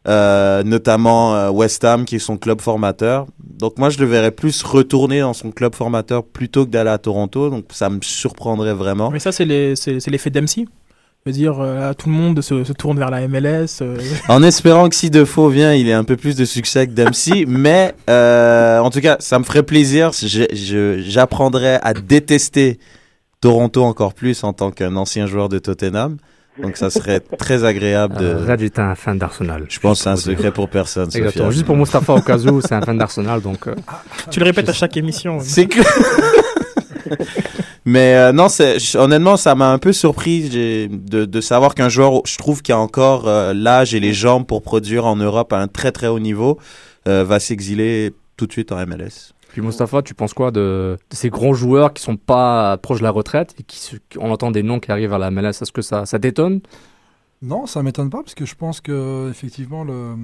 Euh, 0.06 0.62
notamment 0.62 1.34
euh, 1.34 1.50
West 1.50 1.84
Ham 1.84 2.06
qui 2.06 2.16
est 2.16 2.20
son 2.20 2.38
club 2.38 2.62
formateur. 2.62 3.26
Donc 3.42 3.76
moi 3.78 3.90
je 3.90 3.98
le 3.98 4.06
verrais 4.06 4.30
plus 4.30 4.62
retourner 4.62 5.20
dans 5.20 5.34
son 5.34 5.50
club 5.50 5.74
formateur 5.74 6.24
plutôt 6.24 6.64
que 6.64 6.70
d'aller 6.70 6.88
à 6.88 6.96
Toronto. 6.96 7.50
Donc 7.50 7.66
ça 7.72 7.90
me 7.90 7.98
surprendrait 8.00 8.72
vraiment. 8.72 9.10
Mais 9.10 9.18
ça, 9.18 9.32
c'est 9.32 9.44
l'effet 9.44 10.30
Dempsey. 10.30 10.64
Je 11.26 11.30
veux 11.30 11.36
dire, 11.36 11.56
euh, 11.60 11.92
tout 11.92 12.08
le 12.08 12.14
monde 12.14 12.40
se, 12.40 12.64
se 12.64 12.72
tourne 12.72 12.98
vers 12.98 13.10
la 13.10 13.26
MLS. 13.28 13.66
euh, 13.82 13.96
En 14.28 14.42
espérant 14.42 14.88
que 14.88 14.94
si 14.94 15.10
Defoe 15.10 15.50
vient, 15.50 15.74
il 15.74 15.88
ait 15.88 15.92
un 15.92 16.04
peu 16.04 16.16
plus 16.16 16.36
de 16.36 16.44
succès 16.44 16.86
que 16.86 16.92
Dempsey. 16.92 17.44
mais 17.46 17.94
euh, 18.08 18.78
en 18.78 18.88
tout 18.90 19.00
cas, 19.00 19.16
ça 19.20 19.38
me 19.38 19.44
ferait 19.44 19.62
plaisir. 19.64 20.10
J'apprendrais 20.22 21.80
à 21.82 21.92
détester 21.92 22.78
Toronto 23.40 23.82
encore 23.84 24.14
plus 24.14 24.42
en 24.44 24.52
tant 24.52 24.70
qu'un 24.70 24.96
ancien 24.96 25.26
joueur 25.26 25.48
de 25.48 25.58
Tottenham. 25.58 26.16
Donc 26.62 26.76
ça 26.76 26.90
serait 26.90 27.20
très 27.20 27.62
agréable 27.62 28.16
de... 28.16 28.34
Red 28.34 28.62
est 28.62 28.78
un 28.80 28.94
fan 28.96 29.16
d'Arsenal. 29.16 29.66
Je 29.68 29.78
pense 29.78 29.98
que 29.98 30.04
c'est 30.04 30.10
un 30.10 30.16
secret 30.16 30.50
pour 30.50 30.68
personne. 30.68 31.08
Exactement. 31.14 31.52
Juste 31.52 31.66
pour 31.66 31.76
Mustapha 31.76 32.14
au 32.14 32.20
cas 32.20 32.36
où, 32.38 32.60
c'est 32.60 32.72
un 32.74 32.80
fan 32.80 32.98
d'Arsenal, 32.98 33.40
donc. 33.40 33.68
euh, 33.68 33.74
tu 34.30 34.40
le 34.40 34.44
répètes 34.46 34.68
à 34.68 34.72
chaque 34.72 34.96
émission. 34.96 35.38
C'est 35.40 35.66
que... 35.66 35.78
Mais 37.84 38.14
euh, 38.14 38.32
non, 38.32 38.48
c'est 38.48 38.78
honnêtement, 38.96 39.36
ça 39.36 39.54
m'a 39.54 39.70
un 39.70 39.78
peu 39.78 39.92
surpris 39.92 40.48
de, 40.48 41.24
de 41.24 41.40
savoir 41.40 41.74
qu'un 41.74 41.88
joueur, 41.88 42.22
je 42.26 42.36
trouve, 42.36 42.62
qui 42.62 42.72
a 42.72 42.78
encore 42.78 43.28
euh, 43.28 43.54
l'âge 43.54 43.94
et 43.94 44.00
les 44.00 44.12
jambes 44.12 44.46
pour 44.46 44.62
produire 44.62 45.06
en 45.06 45.16
Europe 45.16 45.52
à 45.52 45.58
un 45.58 45.68
très 45.68 45.92
très 45.92 46.06
haut 46.06 46.18
niveau, 46.18 46.58
euh, 47.06 47.24
va 47.24 47.40
s'exiler 47.40 48.12
tout 48.36 48.46
de 48.46 48.52
suite 48.52 48.72
en 48.72 48.86
MLS. 48.86 49.32
Puis 49.48 49.62
Mustapha, 49.62 50.02
tu 50.02 50.14
penses 50.14 50.34
quoi 50.34 50.50
de, 50.50 50.98
de 51.10 51.16
ces 51.16 51.30
grands 51.30 51.54
joueurs 51.54 51.94
qui 51.94 52.02
sont 52.02 52.16
pas 52.16 52.76
proches 52.76 52.98
de 52.98 53.04
la 53.04 53.10
retraite 53.10 53.54
et 53.58 53.62
qui, 53.62 53.96
on 54.18 54.30
entend 54.30 54.50
des 54.50 54.62
noms 54.62 54.78
qui 54.78 54.92
arrivent 54.92 55.14
à 55.14 55.18
la 55.18 55.30
MLS 55.30 55.48
Est-ce 55.48 55.72
que 55.72 55.82
ça, 55.82 56.04
ça 56.04 56.18
t'étonne? 56.18 56.60
Non, 57.40 57.66
ça 57.66 57.82
m'étonne 57.82 58.10
pas, 58.10 58.18
parce 58.18 58.34
que 58.34 58.44
je 58.44 58.54
pense 58.54 58.80
que 58.80 59.30
effectivement 59.30 59.84
le, 59.84 60.14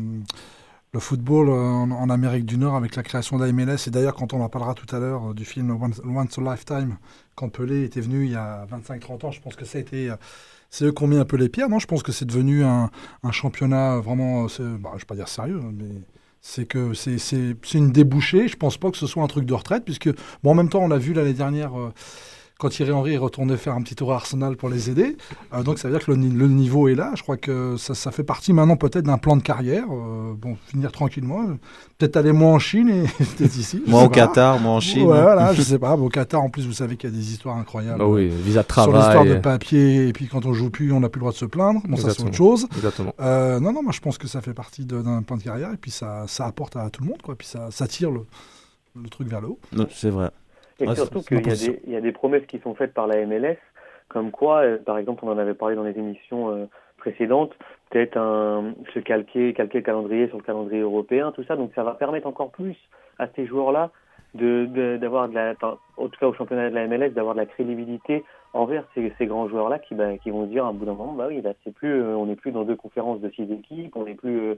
le 0.94 1.00
football 1.00 1.50
en, 1.50 1.90
en 1.90 2.08
Amérique 2.08 2.46
du 2.46 2.56
Nord, 2.56 2.76
avec 2.76 2.94
la 2.94 3.02
création 3.02 3.36
de 3.36 3.44
et 3.44 3.90
d'ailleurs 3.90 4.14
quand 4.14 4.32
on 4.32 4.40
en 4.40 4.48
parlera 4.48 4.74
tout 4.74 4.86
à 4.94 5.00
l'heure 5.00 5.30
euh, 5.30 5.34
du 5.34 5.44
film 5.44 5.70
Once, 5.72 6.38
a 6.38 6.40
Lifetime, 6.40 6.96
quand 7.34 7.48
Pelé 7.48 7.82
était 7.82 8.00
venu 8.00 8.24
il 8.24 8.30
y 8.30 8.36
a 8.36 8.64
25-30 8.66 9.26
ans, 9.26 9.30
je 9.32 9.40
pense 9.40 9.56
que 9.56 9.64
ça 9.64 9.78
a 9.78 9.80
été... 9.80 10.08
euh, 10.10 10.16
C'est 10.70 10.84
eux 10.84 10.92
qui 10.92 11.02
ont 11.02 11.08
mis 11.08 11.16
un 11.18 11.24
peu 11.24 11.36
les 11.36 11.48
pierres, 11.48 11.68
non? 11.68 11.80
Je 11.80 11.86
pense 11.88 12.04
que 12.04 12.12
c'est 12.12 12.24
devenu 12.24 12.64
un, 12.64 12.90
championnat 13.32 13.98
vraiment, 13.98 14.46
euh, 14.60 14.78
bah, 14.78 14.90
je 14.94 15.00
vais 15.00 15.06
pas 15.06 15.16
dire 15.16 15.28
sérieux, 15.28 15.60
hein, 15.62 15.72
mais 15.76 16.02
c'est 16.40 16.66
que 16.66 16.94
c'est 16.94 17.56
une 17.74 17.90
débouchée. 17.90 18.46
Je 18.46 18.56
pense 18.56 18.76
pas 18.76 18.90
que 18.90 18.96
ce 18.98 19.06
soit 19.08 19.22
un 19.22 19.26
truc 19.26 19.46
de 19.46 19.54
retraite, 19.54 19.84
puisque, 19.84 20.10
bon, 20.42 20.50
en 20.52 20.54
même 20.54 20.68
temps, 20.68 20.82
on 20.84 20.88
l'a 20.88 20.98
vu 20.98 21.12
l'année 21.12 21.32
dernière, 21.32 21.76
euh, 21.78 21.92
quand 22.58 22.68
Thierry 22.68 22.92
Henry 22.92 23.14
est 23.14 23.18
retourné 23.18 23.56
faire 23.56 23.74
un 23.74 23.82
petit 23.82 23.96
tour 23.96 24.12
à 24.12 24.16
Arsenal 24.16 24.56
pour 24.56 24.68
les 24.68 24.88
aider. 24.88 25.16
Euh, 25.52 25.62
donc 25.64 25.78
ça 25.78 25.88
veut 25.88 25.96
dire 25.96 26.06
que 26.06 26.12
le, 26.12 26.16
ni- 26.16 26.30
le 26.30 26.46
niveau 26.48 26.86
est 26.88 26.94
là. 26.94 27.10
Je 27.16 27.22
crois 27.22 27.36
que 27.36 27.76
ça, 27.76 27.94
ça 27.94 28.12
fait 28.12 28.22
partie 28.22 28.52
maintenant 28.52 28.76
peut-être 28.76 29.04
d'un 29.04 29.18
plan 29.18 29.36
de 29.36 29.42
carrière. 29.42 29.84
Euh, 29.90 30.34
bon, 30.36 30.56
finir 30.68 30.92
tranquillement. 30.92 31.42
euh, 31.48 31.54
Peut-être 31.98 32.16
aller 32.16 32.32
moins 32.32 32.52
en 32.54 32.58
Chine 32.58 32.88
et 32.88 33.02
peut-être 33.36 33.56
ici. 33.56 33.82
Moi 33.86 34.04
au 34.04 34.08
pas. 34.08 34.26
Qatar, 34.26 34.60
moi 34.60 34.72
en 34.72 34.80
Chine. 34.80 35.02
Ouais, 35.06 35.20
voilà, 35.20 35.52
je 35.54 35.62
sais 35.62 35.78
pas. 35.78 35.96
Au 35.96 36.08
Qatar, 36.08 36.40
en 36.42 36.48
plus, 36.48 36.64
vous 36.66 36.72
savez 36.72 36.96
qu'il 36.96 37.10
y 37.10 37.12
a 37.12 37.16
des 37.16 37.32
histoires 37.32 37.56
incroyables. 37.56 37.98
Bah 37.98 38.06
oui, 38.06 38.28
visa 38.28 38.62
de 38.62 38.72
Sur 38.72 38.86
l'histoire 38.86 39.10
travail. 39.10 39.28
de 39.30 39.38
papier, 39.38 40.08
et 40.08 40.12
puis 40.12 40.28
quand 40.28 40.46
on 40.46 40.52
joue 40.54 40.70
plus, 40.70 40.92
on 40.92 41.00
n'a 41.00 41.08
plus 41.08 41.18
le 41.18 41.22
droit 41.22 41.32
de 41.32 41.36
se 41.36 41.44
plaindre. 41.46 41.80
Bon, 41.88 41.96
ça, 41.96 42.10
c'est 42.10 42.22
autre 42.22 42.34
chose. 42.34 42.66
Exactement. 42.76 43.14
Euh, 43.20 43.58
non, 43.60 43.72
non, 43.72 43.82
moi, 43.82 43.92
je 43.92 44.00
pense 44.00 44.16
que 44.16 44.28
ça 44.28 44.40
fait 44.40 44.54
partie 44.54 44.84
de- 44.84 45.02
d'un 45.02 45.22
plan 45.22 45.36
de 45.36 45.42
carrière, 45.42 45.70
et 45.72 45.76
puis 45.76 45.90
ça, 45.90 46.24
ça 46.28 46.46
apporte 46.46 46.76
à 46.76 46.88
tout 46.90 47.02
le 47.02 47.08
monde, 47.08 47.20
quoi. 47.22 47.34
Puis 47.34 47.48
ça, 47.48 47.68
ça 47.70 47.86
tire 47.88 48.10
le, 48.12 48.20
le 49.00 49.08
truc 49.08 49.28
vers 49.28 49.40
le 49.40 49.48
haut. 49.48 49.58
Non, 49.72 49.86
C'est 49.92 50.10
vrai. 50.10 50.30
Et 50.80 50.86
Ouais, 50.86 50.94
surtout 50.94 51.20
qu'il 51.22 51.46
y, 51.46 51.50
a 51.50 51.54
des- 51.56 51.80
il 51.86 51.92
y 51.92 51.96
a 51.96 52.00
des 52.00 52.12
promesses 52.12 52.46
qui 52.46 52.58
sont 52.60 52.74
faites 52.74 52.92
par 52.94 53.06
la 53.06 53.16
MLS, 53.26 53.56
comme 54.08 54.30
quoi, 54.30 54.62
euh, 54.62 54.78
par 54.78 54.98
exemple, 54.98 55.24
on 55.24 55.30
en 55.30 55.38
avait 55.38 55.54
parlé 55.54 55.76
dans 55.76 55.84
les 55.84 55.96
émissions 55.98 56.50
euh, 56.50 56.66
précédentes, 56.98 57.52
peut-être 57.90 58.16
se 58.92 58.98
calquer, 58.98 59.52
calquer 59.52 59.78
le 59.78 59.84
calendrier 59.84 60.28
sur 60.28 60.38
le 60.38 60.42
calendrier 60.42 60.80
européen, 60.80 61.32
tout 61.32 61.44
ça. 61.44 61.54
Donc 61.56 61.70
ça 61.74 61.82
va 61.84 61.92
permettre 61.94 62.26
encore 62.26 62.50
plus 62.50 62.76
à 63.18 63.28
ces 63.36 63.46
joueurs-là 63.46 63.90
de 64.34 64.64
de- 64.66 64.96
d'avoir 64.96 65.28
de, 65.28 65.34
la, 65.34 65.54
en 65.96 66.08
tout 66.08 66.18
cas 66.18 66.26
au 66.26 66.34
championnat 66.34 66.70
de 66.70 66.74
la 66.74 66.86
MLS, 66.88 67.10
d'avoir 67.10 67.34
de 67.34 67.40
la 67.40 67.46
crédibilité 67.46 68.24
envers 68.52 68.84
ces, 68.94 69.12
ces 69.18 69.26
grands 69.26 69.48
joueurs-là 69.48 69.78
qui, 69.78 69.94
bah, 69.94 70.16
qui 70.18 70.30
vont 70.30 70.44
se 70.46 70.50
dire 70.50 70.64
à 70.64 70.68
un 70.68 70.72
bout 70.72 70.86
d'un 70.86 70.94
moment, 70.94 71.12
bah 71.12 71.26
oui, 71.28 71.40
là, 71.42 71.52
c'est 71.62 71.72
plus, 71.74 71.92
euh, 72.02 72.16
on 72.16 72.26
n'est 72.26 72.36
plus 72.36 72.50
dans 72.52 72.64
deux 72.64 72.74
conférences 72.76 73.20
de 73.20 73.28
six 73.30 73.50
équipes, 73.52 73.94
on 73.96 74.04
n'est 74.04 74.14
plus, 74.14 74.38
euh, 74.40 74.54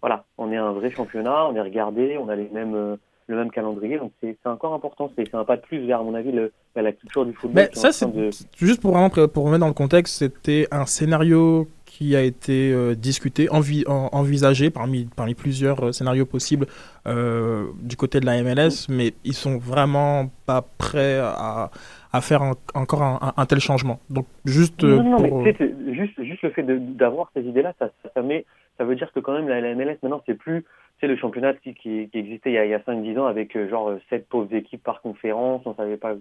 voilà, 0.00 0.24
on 0.38 0.50
est 0.50 0.56
un 0.56 0.72
vrai 0.72 0.90
championnat, 0.90 1.46
on 1.46 1.54
est 1.54 1.60
regardé, 1.60 2.18
on 2.18 2.28
a 2.28 2.34
les 2.36 2.48
mêmes, 2.48 2.74
euh, 2.74 2.96
le 3.28 3.36
même 3.36 3.50
calendrier, 3.50 3.98
donc 3.98 4.12
c'est 4.20 4.36
encore 4.44 4.74
important, 4.74 5.10
c'est 5.16 5.34
un 5.34 5.44
pas 5.44 5.56
de 5.56 5.62
plus 5.62 5.78
vers, 5.86 6.00
à 6.00 6.02
mon 6.02 6.14
avis, 6.14 6.32
le, 6.32 6.52
vers 6.74 6.84
la 6.84 6.92
culture 6.92 7.24
du 7.24 7.32
football. 7.32 7.68
Mais 7.70 7.70
ça, 7.78 7.92
c'est 7.92 8.10
de- 8.12 8.30
juste 8.56 8.80
pour 8.82 8.92
vraiment 8.92 9.10
pour 9.28 9.44
remettre 9.44 9.60
dans 9.60 9.68
le 9.68 9.72
contexte, 9.72 10.16
c'était 10.18 10.66
un 10.70 10.86
scénario 10.86 11.68
qui 11.86 12.16
a 12.16 12.22
été 12.22 12.72
euh, 12.72 12.94
discuté, 12.94 13.48
envi- 13.50 13.84
en- 13.86 14.08
envisagé 14.12 14.70
parmi, 14.70 15.06
parmi 15.14 15.34
plusieurs 15.34 15.84
euh, 15.84 15.92
scénarios 15.92 16.24
possibles 16.26 16.66
euh, 17.06 17.66
du 17.80 17.96
côté 17.96 18.18
de 18.20 18.26
la 18.26 18.42
MLS, 18.42 18.86
mais 18.88 19.12
ils 19.24 19.34
sont 19.34 19.58
vraiment 19.58 20.30
pas 20.46 20.64
prêts 20.78 21.18
à, 21.18 21.70
à 22.12 22.20
faire 22.20 22.42
encore 22.74 23.02
un, 23.02 23.18
un- 23.20 23.32
un 23.36 23.46
tel 23.46 23.60
changement. 23.60 24.00
Donc 24.10 24.26
juste 24.44 24.82
Non, 24.84 25.02
non, 25.02 25.16
pour- 25.28 25.42
mais 25.42 25.54
juste, 25.92 26.22
juste 26.22 26.42
le 26.42 26.50
fait 26.50 26.62
d'avoir 26.96 27.30
ces 27.34 27.42
idées-là, 27.42 27.74
ça, 27.78 27.90
ça, 28.02 28.10
ça 28.14 28.22
met, 28.22 28.46
ça 28.78 28.84
veut 28.84 28.96
dire 28.96 29.12
que 29.12 29.20
quand 29.20 29.34
même 29.34 29.48
la, 29.48 29.60
la 29.60 29.74
MLS 29.74 29.98
maintenant 30.02 30.22
c'est 30.26 30.34
plus, 30.34 30.64
c'est 31.02 31.08
le 31.08 31.16
championnat 31.16 31.54
qui, 31.54 31.74
qui, 31.74 32.08
qui 32.08 32.18
existait 32.18 32.52
il 32.52 32.54
y 32.54 32.72
a, 32.72 32.76
a 32.76 32.78
5-10 32.78 33.18
ans 33.18 33.26
avec 33.26 33.56
euh, 33.56 33.68
genre 33.68 33.88
euh, 33.90 34.00
sept 34.08 34.28
pauvres 34.28 34.54
équipes 34.54 34.84
par 34.84 35.02
conférence, 35.02 35.62
on 35.66 35.74
savait 35.74 35.96
pas 35.96 36.14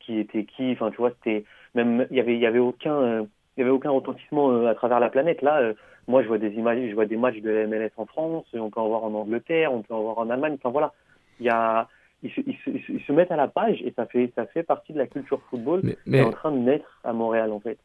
qui 0.00 0.18
était 0.18 0.44
qui, 0.44 0.72
enfin 0.72 0.90
tu 0.90 0.96
vois, 0.96 1.10
c'était 1.10 1.44
même 1.74 2.06
il 2.10 2.16
y 2.16 2.20
avait 2.20 2.34
il 2.34 2.40
y 2.40 2.46
avait 2.46 2.58
aucun 2.58 2.94
euh, 2.94 3.22
il 3.56 3.60
y 3.60 3.62
avait 3.62 3.70
aucun 3.70 3.90
retentissement 3.90 4.50
euh, 4.50 4.66
à 4.68 4.74
travers 4.74 5.00
la 5.00 5.10
planète. 5.10 5.42
Là, 5.42 5.58
euh, 5.60 5.74
moi 6.08 6.22
je 6.22 6.28
vois 6.28 6.38
des 6.38 6.50
images, 6.54 6.78
je 6.88 6.94
vois 6.94 7.04
des 7.04 7.18
matchs 7.18 7.40
de 7.42 7.50
la 7.50 7.66
MLS 7.66 7.90
en 7.98 8.06
France, 8.06 8.46
on 8.54 8.70
peut 8.70 8.80
en 8.80 8.88
voir 8.88 9.04
en 9.04 9.12
Angleterre, 9.12 9.70
on 9.72 9.82
peut 9.82 9.92
en 9.92 10.00
voir 10.00 10.18
en 10.18 10.30
Allemagne. 10.30 10.54
Enfin 10.54 10.70
voilà, 10.70 10.94
il 11.38 11.44
y 11.46 11.50
a 11.50 11.88
ils 12.22 12.30
se, 12.30 12.40
ils, 12.46 12.56
se, 12.64 12.70
ils 12.90 13.00
se- 13.04 13.12
mettent 13.12 13.32
à 13.32 13.36
la 13.36 13.48
page 13.48 13.82
et 13.82 13.92
ça 13.94 14.06
fait 14.06 14.32
ça 14.34 14.46
fait 14.46 14.62
partie 14.62 14.94
de 14.94 14.98
la 14.98 15.06
culture 15.08 15.42
football 15.50 15.80
Mais- 15.84 15.96
qui 16.06 16.16
est 16.16 16.22
en 16.22 16.30
train 16.30 16.52
de 16.52 16.58
naître 16.58 17.00
à 17.04 17.12
Montréal 17.12 17.52
en 17.52 17.60
fait. 17.60 17.78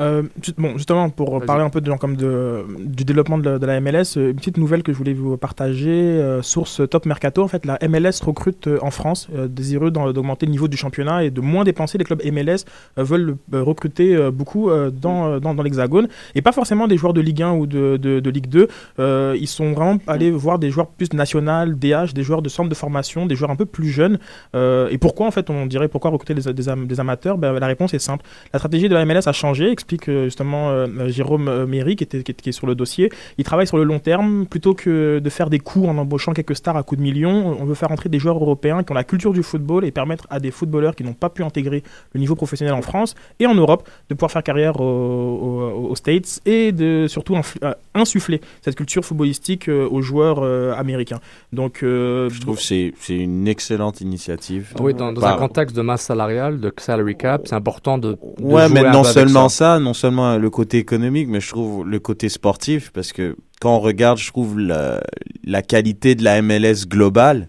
Euh, 0.00 0.22
bon, 0.58 0.76
justement, 0.76 1.08
pour 1.08 1.38
Vas-y. 1.38 1.46
parler 1.46 1.62
un 1.62 1.70
peu 1.70 1.80
de, 1.80 1.92
comme 1.92 2.16
de, 2.16 2.64
du 2.84 3.04
développement 3.04 3.38
de 3.38 3.48
la, 3.48 3.58
de 3.60 3.66
la 3.66 3.80
MLS, 3.80 4.16
euh, 4.16 4.30
une 4.30 4.34
petite 4.36 4.56
nouvelle 4.58 4.82
que 4.82 4.92
je 4.92 4.98
voulais 4.98 5.12
vous 5.12 5.36
partager, 5.36 5.88
euh, 5.90 6.42
source 6.42 6.82
Top 6.90 7.06
Mercato, 7.06 7.42
en 7.44 7.48
fait, 7.48 7.64
la 7.64 7.78
MLS 7.88 8.20
recrute 8.24 8.66
euh, 8.66 8.78
en 8.82 8.90
France, 8.90 9.28
désireux 9.48 9.92
d'augmenter 9.92 10.46
le 10.46 10.50
niveau 10.52 10.66
du 10.66 10.76
championnat 10.76 11.22
et 11.22 11.30
de 11.30 11.40
moins 11.40 11.62
dépenser. 11.62 11.96
Les 11.98 12.04
clubs 12.04 12.20
MLS 12.24 12.64
veulent 12.96 13.36
recruter 13.52 14.16
beaucoup 14.32 14.68
dans, 14.70 15.38
dans, 15.38 15.54
dans 15.54 15.62
l'Hexagone, 15.62 16.08
et 16.34 16.42
pas 16.42 16.52
forcément 16.52 16.88
des 16.88 16.96
joueurs 16.96 17.12
de 17.14 17.20
Ligue 17.20 17.42
1 17.42 17.52
ou 17.52 17.66
de, 17.66 17.96
de, 17.96 18.30
Ligue 18.30 18.48
2. 18.48 18.66
Euh, 18.98 19.36
ils 19.40 19.46
sont 19.46 19.72
vraiment 19.72 19.98
allés 20.08 20.30
voir 20.32 20.58
des 20.58 20.70
joueurs 20.70 20.88
plus 20.88 21.12
nationales, 21.12 21.78
DH, 21.78 22.14
des 22.14 22.22
joueurs 22.24 22.42
de 22.42 22.48
centre 22.48 22.68
de 22.68 22.74
formation, 22.74 23.26
des 23.26 23.36
joueurs 23.36 23.50
un 23.52 23.56
peu 23.56 23.66
plus 23.66 23.88
jeunes. 23.90 24.18
Et 24.54 24.98
pourquoi, 24.98 25.26
en 25.26 25.30
fait, 25.30 25.50
on 25.50 25.66
dirait 25.66 25.86
pourquoi 25.88 26.10
recruter 26.10 26.34
des, 26.34 26.52
des, 26.52 26.68
am- 26.68 26.86
des 26.86 26.98
amateurs? 26.98 27.38
Ben, 27.38 27.52
La 27.58 27.66
réponse 27.68 27.94
est 27.94 27.98
simple. 28.00 28.24
La 28.52 28.58
stratégie 28.58 28.88
de 28.88 28.94
la 28.94 29.04
MLS 29.04 29.26
a 29.26 29.32
changé, 29.32 29.70
explique 29.84 30.08
euh, 30.08 30.24
justement 30.24 30.70
euh, 30.70 31.08
Jérôme 31.08 31.48
euh, 31.48 31.66
Méry, 31.66 31.94
qui, 31.96 32.04
était, 32.04 32.22
qui, 32.22 32.32
est- 32.32 32.40
qui 32.40 32.48
est 32.48 32.52
sur 32.52 32.66
le 32.66 32.74
dossier. 32.74 33.10
Il 33.38 33.44
travaille 33.44 33.66
sur 33.66 33.76
le 33.76 33.84
long 33.84 33.98
terme. 33.98 34.46
Plutôt 34.46 34.74
que 34.74 35.18
de 35.18 35.30
faire 35.30 35.50
des 35.50 35.58
coups 35.58 35.86
en 35.88 35.98
embauchant 35.98 36.32
quelques 36.32 36.56
stars 36.56 36.76
à 36.76 36.82
coups 36.82 36.98
de 36.98 37.02
millions, 37.02 37.56
on 37.60 37.64
veut 37.64 37.74
faire 37.74 37.90
entrer 37.92 38.08
des 38.08 38.18
joueurs 38.18 38.36
européens 38.36 38.82
qui 38.82 38.92
ont 38.92 38.94
la 38.94 39.04
culture 39.04 39.32
du 39.32 39.42
football 39.42 39.84
et 39.84 39.90
permettre 39.90 40.26
à 40.30 40.40
des 40.40 40.50
footballeurs 40.50 40.94
qui 40.96 41.04
n'ont 41.04 41.12
pas 41.12 41.28
pu 41.28 41.42
intégrer 41.42 41.82
le 42.14 42.20
niveau 42.20 42.34
professionnel 42.34 42.74
en 42.74 42.82
France 42.82 43.14
et 43.40 43.46
en 43.46 43.54
Europe 43.54 43.86
de 44.08 44.14
pouvoir 44.14 44.30
faire 44.30 44.42
carrière 44.42 44.80
au- 44.80 44.84
au- 44.84 45.90
aux 45.90 45.94
States 45.96 46.40
et 46.46 46.72
de 46.72 47.06
surtout 47.08 47.36
euh, 47.62 47.74
insuffler 47.94 48.40
cette 48.62 48.76
culture 48.76 49.04
footballistique 49.04 49.68
euh, 49.68 49.86
aux 49.90 50.00
joueurs 50.00 50.38
euh, 50.42 50.72
américains. 50.74 51.20
Donc, 51.52 51.82
euh, 51.82 52.30
Je 52.30 52.40
trouve 52.40 52.56
que 52.56 52.62
c'est 52.62 52.94
c'est 52.98 53.16
une 53.16 53.46
excellente 53.48 54.00
initiative. 54.00 54.72
Oui, 54.80 54.94
dans, 54.94 55.12
dans 55.12 55.20
Par- 55.20 55.34
un 55.36 55.38
contexte 55.38 55.76
de 55.76 55.82
masse 55.82 56.02
salariale, 56.02 56.60
de 56.60 56.72
salary 56.78 57.16
cap, 57.16 57.42
c'est 57.46 57.54
important 57.54 57.98
de, 57.98 58.12
de 58.12 58.18
Ouais, 58.40 58.66
jouer 58.68 58.82
mais 58.82 58.90
non 58.90 59.04
seulement 59.04 59.48
ça. 59.48 59.73
ça. 59.73 59.73
Non 59.80 59.94
seulement 59.94 60.38
le 60.38 60.50
côté 60.50 60.78
économique, 60.78 61.28
mais 61.28 61.40
je 61.40 61.48
trouve 61.48 61.86
le 61.86 61.98
côté 61.98 62.28
sportif, 62.28 62.90
parce 62.92 63.12
que 63.12 63.36
quand 63.60 63.76
on 63.76 63.80
regarde, 63.80 64.18
je 64.18 64.28
trouve 64.28 64.58
la, 64.58 65.02
la 65.44 65.62
qualité 65.62 66.14
de 66.14 66.24
la 66.24 66.42
MLS 66.42 66.86
globale, 66.86 67.48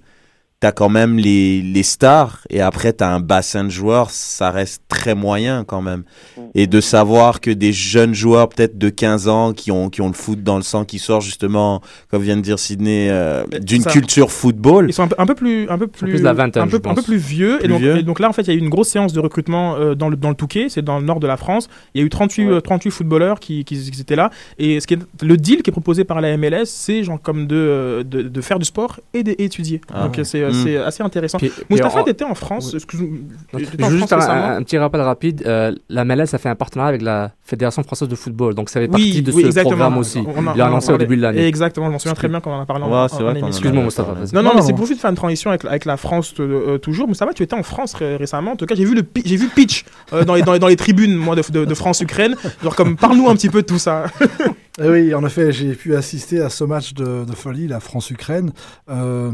t'as 0.60 0.72
quand 0.72 0.90
même 0.90 1.18
les, 1.18 1.62
les 1.62 1.84
stars, 1.84 2.42
et 2.50 2.62
après 2.62 2.94
t'as 2.94 3.10
un 3.10 3.20
bassin 3.20 3.64
de 3.64 3.70
joueurs, 3.70 4.10
ça 4.10 4.52
reste 4.52 4.84
très 4.88 5.14
moyen 5.14 5.64
quand 5.64 5.82
même. 5.82 6.04
Et 6.54 6.68
de 6.68 6.82
savoir 6.82 7.42
que 7.42 7.52
des 7.52 7.74
jeunes 7.74 8.14
joueurs, 8.14 8.50
peut-être 8.50 8.78
de 8.78 8.90
15 8.90 9.28
ans, 9.28 9.54
qui 9.54 9.72
ont, 9.72 9.90
qui 9.90 10.02
ont 10.02 10.08
le 10.08 10.14
foot 10.14 10.42
dans 10.42 10.56
le 10.56 10.64
sang, 10.64 10.86
qui 10.86 11.00
sortent 11.00 11.24
justement, 11.24 11.82
comme 12.10 12.24
vient 12.24 12.38
de 12.38 12.42
dire 12.42 12.58
Sydney, 12.58 13.10
euh, 13.10 13.46
d'une 13.62 13.84
culture 13.84 14.32
football. 14.32 14.88
Ils 14.90 14.94
sont 14.94 15.04
un 15.04 15.08
peu, 15.08 15.16
un 15.18 15.26
peu 15.26 15.36
plus, 15.36 15.70
un 15.70 15.78
peu 15.78 15.88
plus, 15.88 16.10
plus 16.10 16.20
de 16.20 16.24
la 16.24 16.34
vingtaine, 16.34 16.64
un 16.64 16.68
peu, 16.68 16.82
un 16.84 16.96
plus 16.96 17.18
vieux. 17.18 17.58
Plus 17.58 17.66
et, 17.66 17.68
donc, 17.68 17.80
vieux. 17.80 17.98
et 17.98 18.04
donc 18.04 18.20
là, 18.20 18.30
en 18.30 18.34
fait, 18.34 18.44
il 18.44 18.48
y 18.48 18.52
a 18.52 18.56
eu 18.56 18.60
une 18.60 18.70
grosse 18.70 18.90
séance 18.90 19.14
de 19.14 19.20
recrutement 19.20 19.76
euh, 19.76 19.96
dans 19.96 20.10
le 20.10 20.16
dans 20.16 20.30
le 20.30 20.36
Touquet, 20.36 20.68
c'est 20.70 20.82
dans 20.82 21.00
le 21.00 21.06
nord 21.06 21.20
de 21.20 21.28
la 21.28 21.38
France. 21.38 21.68
Il 21.94 22.02
y 22.02 22.04
a 22.04 22.08
eu 22.08 22.10
38, 22.10 22.48
euh, 22.48 22.62
38 22.62 22.92
footballeurs 22.92 23.40
qui, 23.40 23.66
qui, 23.66 23.92
qui 23.92 24.02
étaient 24.02 24.16
là. 24.16 24.32
Et 24.58 24.80
ce 24.80 24.88
qui 24.88 24.96
est, 24.96 25.00
le 25.22 25.38
deal 25.38 25.62
qui 25.62 25.70
est 25.70 25.74
proposé 25.74 26.04
par 26.04 26.22
la 26.22 26.38
MLS, 26.38 26.66
c'est 26.66 27.04
genre 27.04 27.22
comme 27.22 27.48
de, 27.48 27.56
euh, 27.56 28.04
de, 28.04 28.22
de 28.22 28.42
faire 28.42 28.60
du 28.60 28.66
sport 28.66 29.00
et 29.14 29.24
d'étudier. 29.24 29.82
Ah. 29.94 30.06
donc 30.06 30.20
c'est 30.24 30.45
euh, 30.46 30.52
Mm. 30.52 30.64
c'est 30.64 30.78
assez 30.78 31.04
intéressant. 31.04 31.38
Puis- 31.38 31.52
Moustapha, 31.70 32.00
en- 32.00 32.04
t'étais 32.04 32.24
en 32.26 32.36
France. 32.36 32.70
Oui. 32.72 32.76
excuse- 32.76 33.02
en 33.54 33.90
juste 33.90 34.08
France 34.08 34.26
un, 34.30 34.62
petit 34.64 34.78
rappel 34.78 35.02
rapide. 35.02 35.44
euh, 35.46 35.74
la 35.90 36.04
MLS 36.06 36.34
a 36.34 36.38
fait 36.38 36.50
un 36.50 36.56
partenariat 36.56 36.90
avec 36.90 37.02
la 37.02 37.32
Fédération 37.44 37.84
française 37.84 38.08
de 38.08 38.16
football, 38.16 38.54
donc 38.56 38.70
ça 38.70 38.80
fait 38.80 38.86
Oui, 38.88 38.92
partie 38.92 39.22
de 39.22 39.32
oui, 39.32 39.42
ce 39.42 39.48
exactement. 39.48 39.76
programme 39.76 39.98
aussi. 39.98 40.20
On 40.20 40.48
a- 40.48 40.54
Il 40.56 40.62
on 40.62 40.66
en 40.66 40.68
annoncé 40.68 40.92
au 40.94 40.98
début 40.98 41.18
de 41.18 41.22
l'année. 41.22 41.46
Exactement, 41.48 41.88
je 41.88 41.92
m'en 41.92 42.00
souviens 42.00 42.16
très 42.16 42.28
bien 42.28 42.40
quand 42.40 42.52
on 42.52 42.56
en 42.56 42.62
a 42.62 42.66
parlé 42.66 42.84
Ouais, 42.86 42.90
en- 42.92 42.96
en 43.06 43.40
en 43.40 43.44
a. 43.44 43.48
Excuse-moi. 43.48 43.84
Moustapha. 43.84 44.14
Non, 44.34 44.42
non, 44.42 44.50
Non, 44.50 44.56
mais 44.56 44.62
c'est 44.62 44.74
pour 44.74 44.86
juste 44.86 45.02
faire 45.02 45.10
une 45.12 45.16
transition 45.16 45.50
avec, 45.52 45.66
avec 45.66 45.86
la 45.86 45.98
France 45.98 46.34
euh, 46.40 46.78
toujours. 46.78 47.08
Va, 47.08 47.34
tu 47.34 47.44
étais 47.44 47.56
en 47.56 47.64
France 47.64 47.94
ré- 47.96 48.16
récemment. 48.18 48.52
En 48.52 48.56
tout 48.56 48.66
cas, 48.66 48.76
j'ai 48.76 48.86
vu 48.86 48.94
le, 48.96 49.02
j'ai 49.26 49.36
vu 49.38 49.48
pitch 49.48 49.84
euh, 50.14 50.24
dans, 50.24 50.36
les, 50.36 50.42
dans, 50.44 50.54
les, 50.54 50.60
dans 50.60 50.68
les 50.68 50.76
tribunes, 50.76 51.16
moi, 51.16 51.36
de, 51.36 51.42
de, 51.52 51.66
de 51.66 51.74
France-Ukraine. 51.74 52.36
Genre, 52.64 52.76
comme, 52.76 52.96
parle-nous 52.98 53.30
un 53.30 53.36
petit 53.36 53.50
peu 53.50 53.62
de 53.62 53.68
tout 53.68 53.80
ça. 53.80 54.06
Eh 54.82 54.90
oui, 54.90 55.14
en 55.14 55.26
effet, 55.26 55.54
j'ai 55.54 55.74
pu 55.74 55.96
assister 55.96 56.42
à 56.42 56.50
ce 56.50 56.64
match 56.66 56.94
de, 56.94 57.24
de 57.24 57.32
folie, 57.32 57.68
la 57.68 57.80
France-Ukraine. 57.80 58.52
Euh, 58.90 59.32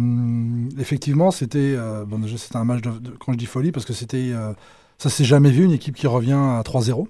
effectivement, 0.79 1.31
c'était 1.31 1.73
euh, 1.75 2.05
bon, 2.05 2.19
déjà, 2.19 2.37
c'était 2.37 2.57
un 2.57 2.63
match 2.65 2.81
de, 2.81 2.91
de- 2.91 3.11
quand 3.19 3.31
je 3.33 3.37
dis 3.39 3.47
folie 3.47 3.71
parce 3.71 3.85
que 3.85 3.93
c'était 3.93 4.29
euh, 4.33 4.53
ça 4.99 5.09
s'est 5.09 5.23
jamais 5.23 5.49
vu 5.49 5.63
une 5.65 5.71
équipe 5.71 5.95
qui 5.95 6.05
revient 6.05 6.33
à 6.33 6.61
3-0. 6.63 7.07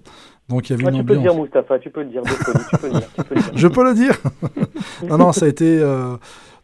Donc 0.47 0.69
il 0.69 0.71
y 0.71 0.75
avait 0.75 0.85
Ouais, 0.85 0.91
une 0.91 0.99
tu 0.99 1.03
peux 1.05 1.13
le 1.13 1.19
ambiance. 1.19 1.35
dire, 1.35 1.43
Mustapha, 1.43 1.79
tu 1.79 1.89
peux 1.89 2.03
le 2.03 2.09
dire, 2.09 2.21
folie, 2.25 2.59
tu 2.69 2.77
peux 2.77 2.87
le 2.87 2.93
dire, 2.93 3.09
tu 3.15 3.23
peux 3.23 3.35
le 3.35 3.41
dire. 3.41 3.51
Je 3.55 3.67
peux 3.67 3.83
le 3.83 3.93
dire. 3.93 4.17
non, 5.09 5.17
non, 5.17 5.31
ça 5.33 5.45
a 5.45 5.49
été. 5.49 5.79
euh, 5.81 6.15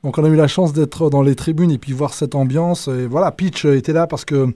donc, 0.03 0.17
on 0.17 0.23
a 0.23 0.29
eu 0.29 0.35
la 0.35 0.47
chance 0.47 0.71
d'être 0.71 1.09
dans 1.09 1.21
les 1.21 1.35
tribunes 1.35 1.71
et 1.71 1.77
puis 1.77 1.91
voir 1.91 2.13
cette 2.13 2.33
ambiance. 2.35 2.87
Et 2.87 3.07
voilà, 3.07 3.31
Pitch 3.33 3.65
était 3.65 3.93
là 3.93 4.07
parce 4.07 4.23
que 4.23 4.53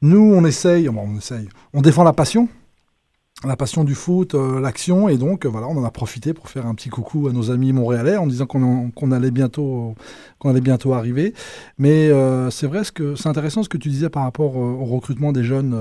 nous, 0.00 0.32
on 0.34 0.44
essaye, 0.46 0.88
bon, 0.88 1.08
on 1.14 1.18
essaye, 1.18 1.48
on 1.74 1.82
défend 1.82 2.04
la 2.04 2.12
passion, 2.14 2.48
la 3.44 3.56
passion 3.56 3.84
du 3.84 3.94
foot, 3.94 4.34
euh, 4.34 4.60
l'action, 4.60 5.08
et 5.08 5.16
donc 5.16 5.44
euh, 5.44 5.48
voilà, 5.48 5.68
on 5.68 5.76
en 5.76 5.84
a 5.84 5.90
profité 5.90 6.32
pour 6.32 6.48
faire 6.48 6.66
un 6.66 6.74
petit 6.74 6.88
coucou 6.88 7.28
à 7.28 7.32
nos 7.32 7.50
amis 7.50 7.72
montréalais 7.72 8.16
en 8.16 8.26
disant 8.26 8.46
qu'on 8.46 8.90
qu'on 8.90 9.12
allait 9.12 9.30
bientôt, 9.30 9.94
qu'on 10.38 10.50
allait 10.50 10.60
bientôt 10.60 10.92
arriver. 10.92 11.34
Mais 11.78 12.08
euh, 12.10 12.50
c'est 12.50 12.66
vrai, 12.66 12.84
ce 12.84 12.92
que 12.92 13.14
c'est 13.16 13.28
intéressant 13.28 13.62
ce 13.62 13.68
que 13.68 13.78
tu 13.78 13.88
disais 13.88 14.08
par 14.08 14.22
rapport 14.22 14.56
au 14.56 14.84
recrutement 14.84 15.32
des 15.32 15.44
jeunes. 15.44 15.74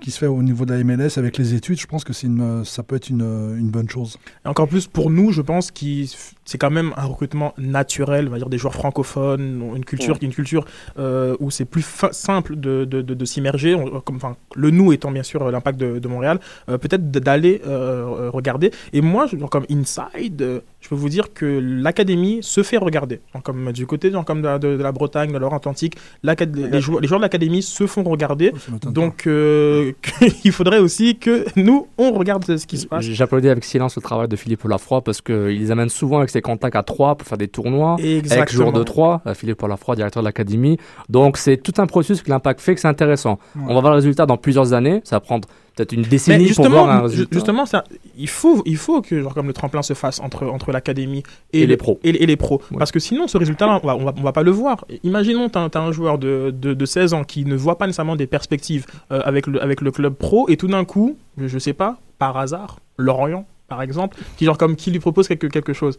qui 0.00 0.10
se 0.10 0.18
fait 0.18 0.26
au 0.26 0.42
niveau 0.42 0.64
de 0.64 0.72
la 0.72 0.82
MLS 0.82 1.18
avec 1.18 1.36
les 1.36 1.52
études, 1.52 1.78
je 1.78 1.86
pense 1.86 2.04
que 2.04 2.14
une, 2.24 2.64
ça 2.64 2.82
peut 2.82 2.96
être 2.96 3.10
une, 3.10 3.54
une 3.58 3.68
bonne 3.68 3.90
chose. 3.90 4.16
Et 4.42 4.48
encore 4.48 4.66
plus 4.66 4.86
pour 4.86 5.10
nous, 5.10 5.30
je 5.30 5.42
pense 5.42 5.70
que 5.70 6.06
c'est 6.44 6.58
quand 6.58 6.70
même 6.70 6.92
un 6.96 7.04
recrutement 7.06 7.54
naturel, 7.58 8.26
on 8.28 8.30
va 8.30 8.38
dire 8.38 8.48
des 8.48 8.58
joueurs 8.58 8.74
francophones, 8.74 9.72
une 9.76 9.84
culture, 9.84 10.16
une 10.22 10.32
culture 10.32 10.64
euh, 10.98 11.36
où 11.40 11.50
c'est 11.50 11.64
plus 11.64 11.84
simple 12.12 12.56
de, 12.56 12.84
de, 12.84 13.02
de, 13.02 13.14
de 13.14 13.24
s'immerger, 13.24 13.74
enfin, 14.14 14.36
le 14.54 14.70
nous 14.70 14.92
étant 14.92 15.10
bien 15.10 15.22
sûr 15.22 15.50
l'impact 15.50 15.78
de, 15.78 15.98
de 15.98 16.08
Montréal, 16.08 16.38
euh, 16.68 16.78
peut-être 16.78 17.10
d'aller 17.10 17.60
euh, 17.66 18.30
regarder. 18.32 18.70
Et 18.92 19.00
moi, 19.00 19.26
genre, 19.26 19.50
comme 19.50 19.64
inside, 19.70 20.42
euh, 20.42 20.60
je 20.80 20.88
peux 20.88 20.94
vous 20.94 21.08
dire 21.08 21.32
que 21.32 21.46
l'académie 21.46 22.38
se 22.42 22.62
fait 22.62 22.76
regarder. 22.76 23.20
Genre, 23.32 23.42
comme 23.42 23.72
du 23.72 23.86
côté 23.86 24.10
genre, 24.10 24.24
comme 24.24 24.42
de, 24.42 24.46
la- 24.48 24.58
de- 24.58 24.76
de 24.76 24.82
la 24.82 24.92
Bretagne, 24.92 25.32
de 25.32 25.38
l'Or-Atlantique, 25.38 25.96
l'acad- 26.22 26.54
les, 26.54 26.80
joueurs, 26.80 27.00
les 27.00 27.08
joueurs 27.08 27.20
de 27.20 27.24
l'académie 27.24 27.62
se 27.62 27.86
font 27.86 28.02
regarder. 28.02 28.52
M'étonne 28.70 28.92
Donc, 28.92 29.26
euh, 29.26 29.92
il 30.44 30.52
faudrait 30.52 30.78
aussi 30.78 31.16
que 31.16 31.44
nous, 31.56 31.86
on 31.98 32.12
regarde 32.12 32.44
ce 32.56 32.66
qui 32.66 32.76
se 32.78 32.86
passe. 32.86 33.04
J'applaudis 33.04 33.48
avec 33.48 33.64
silence 33.64 33.96
le 33.96 34.02
travail 34.02 34.28
de 34.28 34.36
Philippe 34.36 34.64
Olafroy 34.64 35.00
parce 35.02 35.20
qu'il 35.20 35.34
les 35.58 35.70
amène 35.70 35.88
souvent 35.88 36.18
avec 36.18 36.30
ses 36.34 36.42
contacts 36.42 36.76
à 36.76 36.82
3 36.82 37.16
pour 37.16 37.26
faire 37.26 37.38
des 37.38 37.48
tournois. 37.48 37.96
Avec 38.30 38.50
joueur 38.50 38.72
de 38.72 38.82
3, 38.82 39.22
Philippe 39.34 39.62
Olafroy, 39.62 39.96
directeur 39.96 40.22
de 40.22 40.28
l'académie. 40.28 40.78
Donc 41.08 41.38
c'est 41.38 41.56
tout 41.56 41.74
un 41.78 41.86
processus 41.86 42.22
que 42.22 42.30
l'impact 42.30 42.60
fait 42.60 42.74
que 42.74 42.80
c'est 42.80 42.88
intéressant. 42.88 43.38
Ouais. 43.56 43.62
On 43.68 43.74
va 43.74 43.80
voir 43.80 43.92
le 43.92 43.96
résultat 43.96 44.26
dans 44.26 44.36
plusieurs 44.36 44.72
années. 44.72 45.00
Ça 45.04 45.16
va 45.16 45.20
prendre 45.20 45.48
peut-être 45.74 45.92
une 45.92 46.02
décennie 46.02 46.52
pour 46.52 46.68
voir 46.68 46.88
un 46.90 47.02
résultat. 47.02 47.34
justement 47.34 47.66
ça, 47.66 47.84
il, 48.16 48.28
faut, 48.28 48.62
il 48.64 48.76
faut 48.76 49.00
que 49.00 49.20
genre, 49.22 49.34
comme 49.34 49.46
le 49.46 49.52
tremplin 49.52 49.82
se 49.82 49.94
fasse 49.94 50.20
entre, 50.20 50.46
entre 50.46 50.72
l'académie 50.72 51.22
et, 51.52 51.62
Et 51.62 51.66
les 51.66 51.76
pros. 51.76 51.98
Et, 52.04 52.10
et 52.22 52.26
les 52.26 52.36
pros. 52.36 52.60
Ouais. 52.70 52.78
Parce 52.78 52.92
que 52.92 53.00
sinon, 53.00 53.26
ce 53.26 53.38
résultat-là, 53.38 53.80
on 53.82 53.86
va, 53.86 53.96
on, 53.96 54.04
va, 54.04 54.14
on 54.16 54.22
va 54.22 54.32
pas 54.32 54.42
le 54.42 54.50
voir. 54.50 54.84
Imaginons, 55.02 55.48
tu 55.48 55.58
as, 55.58 55.80
un 55.80 55.92
joueur 55.92 56.18
de, 56.18 56.52
de, 56.56 56.74
de 56.74 56.86
16 56.86 57.14
ans 57.14 57.24
qui 57.24 57.44
ne 57.44 57.56
voit 57.56 57.78
pas 57.78 57.86
nécessairement 57.86 58.16
des 58.16 58.26
perspectives 58.26 58.86
euh, 59.10 59.20
avec, 59.24 59.46
le, 59.46 59.62
avec 59.62 59.80
le 59.80 59.90
club 59.90 60.14
pro, 60.14 60.48
et 60.48 60.56
tout 60.56 60.68
d'un 60.68 60.84
coup, 60.84 61.16
je, 61.38 61.46
je 61.46 61.58
sais 61.58 61.72
pas, 61.72 61.98
par 62.18 62.36
hasard, 62.36 62.78
Lorient, 62.96 63.46
par 63.68 63.80
exemple, 63.82 64.16
qui, 64.36 64.44
genre, 64.44 64.58
comme, 64.58 64.76
qui 64.76 64.90
lui 64.90 64.98
propose 64.98 65.26
quelque, 65.26 65.46
quelque 65.46 65.72
chose. 65.72 65.96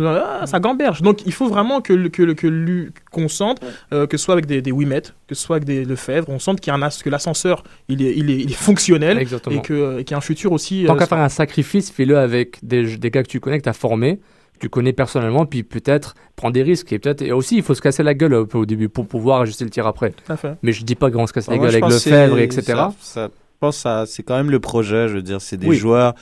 Ah, 0.00 0.46
ça 0.46 0.60
gamberge. 0.60 1.02
Donc, 1.02 1.26
il 1.26 1.32
faut 1.32 1.48
vraiment 1.48 1.80
que, 1.80 1.92
le- 1.92 2.08
que, 2.08 2.22
le- 2.22 2.34
que 2.34 2.46
lui- 2.46 2.90
qu'on 3.10 3.28
sente, 3.28 3.60
euh, 3.92 4.06
que 4.06 4.16
ce 4.16 4.24
soit 4.24 4.34
avec 4.34 4.46
des, 4.46 4.62
des 4.62 4.72
Wimet, 4.72 5.02
que 5.26 5.34
ce 5.34 5.42
soit 5.42 5.56
avec 5.56 5.64
des 5.66 5.84
Lefebvre, 5.84 6.28
on 6.28 6.38
sente 6.38 6.60
qu'il 6.60 6.70
y 6.70 6.74
a 6.74 6.78
un 6.78 6.82
as- 6.82 7.02
que 7.02 7.10
l'ascenseur, 7.10 7.64
il 7.88 8.02
est, 8.02 8.14
il, 8.16 8.30
est, 8.30 8.38
il 8.38 8.50
est 8.50 8.54
fonctionnel 8.54 9.18
Exactement. 9.18 9.56
et 9.56 9.62
que- 9.62 9.98
et 9.98 10.04
qu'il 10.04 10.12
y 10.12 10.14
a 10.14 10.18
un 10.18 10.22
futur 10.22 10.52
aussi. 10.52 10.84
Tant 10.86 10.94
euh, 10.94 10.98
qu'à 10.98 11.06
faire 11.06 11.18
un 11.18 11.28
sacrifice, 11.28 11.90
fais-le 11.90 12.16
avec 12.18 12.58
des, 12.62 12.96
des 12.96 13.10
gars 13.10 13.22
que 13.22 13.28
tu 13.28 13.40
connais, 13.40 13.58
que 13.58 13.64
tu 13.64 13.68
as 13.68 13.72
formés, 13.74 14.20
que 14.54 14.60
tu 14.60 14.68
connais 14.68 14.92
personnellement, 14.92 15.46
puis 15.46 15.62
peut-être 15.64 16.14
prendre 16.36 16.54
des 16.54 16.62
risques. 16.62 16.92
Et, 16.92 16.98
peut-être, 17.00 17.22
et 17.22 17.32
aussi, 17.32 17.56
il 17.56 17.62
faut 17.62 17.74
se 17.74 17.82
casser 17.82 18.02
la 18.04 18.14
gueule 18.14 18.34
un 18.34 18.44
peu 18.44 18.58
au 18.58 18.66
début 18.66 18.88
pour 18.88 19.06
pouvoir 19.08 19.40
ajuster 19.40 19.64
le 19.64 19.70
tir 19.70 19.86
après. 19.86 20.10
tout 20.10 20.32
à 20.32 20.36
fait. 20.36 20.54
Mais 20.62 20.70
je 20.72 20.84
dis 20.84 20.94
pas 20.94 21.10
qu'on 21.10 21.26
se 21.26 21.32
casse 21.32 21.48
la 21.48 21.58
gueule 21.58 21.70
avec 21.70 21.84
Lefebvre, 21.84 22.38
etc. 22.38 22.62
ça- 22.66 22.92
ça- 23.00 23.28
je 23.28 23.58
pense 23.58 23.76
que 23.76 23.82
ça- 23.82 24.04
c'est 24.06 24.22
quand 24.22 24.36
même 24.36 24.50
le 24.50 24.60
projet. 24.60 25.08
Je 25.08 25.14
veux 25.14 25.22
dire, 25.22 25.40
c'est 25.40 25.56
des 25.56 25.66
Oui. 25.66 25.76
joueurs 25.76 26.14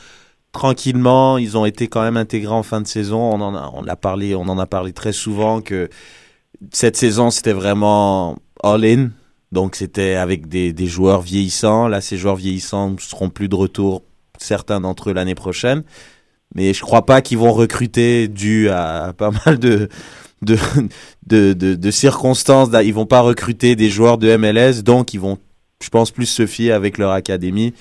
tranquillement. 0.53 1.39
Ils 1.39 1.57
ont 1.57 1.65
été 1.65 1.89
quand 1.89 2.03
même 2.03 2.17
intégrés 2.17 2.55
en 2.55 2.63
fin 2.63 2.81
de 2.81 2.87
saison. 2.87 3.21
On 3.21 3.41
en 3.41 3.55
a, 3.55 3.71
on 3.75 3.87
a 3.87 3.97
parlé, 3.97 4.35
on 4.35 4.43
en 4.43 4.59
a 4.59 4.67
parlé 4.67 4.93
très 4.93 5.13
souvent 5.13 5.61
que 5.61 5.89
cette 6.73 6.97
saison 6.97 7.31
c'était 7.31 7.53
vraiment 7.53 8.37
all-in. 8.63 9.11
Donc 9.51 9.77
c'était 9.77 10.15
avec 10.15 10.49
des, 10.49 10.73
des 10.73 10.87
joueurs 10.87 11.23
vieillissants. 11.23 11.89
Là, 11.89 12.01
ces 12.01 12.17
joueurs 12.17 12.37
vieillissants 12.37 12.97
seront 12.99 13.29
plus 13.29 13.49
de 13.49 13.55
retour, 13.55 14.03
certains 14.39 14.81
d'entre 14.81 15.11
eux 15.11 15.13
l'année 15.13 15.35
prochaine. 15.35 15.83
Mais 16.55 16.75
je 16.75 16.83
crois 16.83 17.07
pas 17.07 17.23
qu'ils 17.23 17.39
vont 17.39 17.53
recruter 17.53 18.29
dû 18.29 18.69
à 18.69 19.15
pas 19.17 19.31
mal 19.47 19.59
de 19.59 19.89
de, 20.43 20.59
de, 21.27 21.53
de, 21.53 21.75
de 21.75 21.91
circonstances. 21.91 22.69
Ils 22.85 22.95
vont 22.95 23.07
pas 23.07 23.21
recruter 23.21 23.77
des 23.77 23.89
joueurs 23.91 24.19
de 24.19 24.37
MLS, 24.37 24.83
donc 24.83 25.15
ils 25.15 25.21
vont, 25.21 25.39
je 25.83 25.89
pense, 25.89 26.11
plus 26.11 26.27
se 26.27 26.47
fier 26.47 26.73
avec 26.73 26.99
leur 26.99 27.13
académie. 27.13 27.73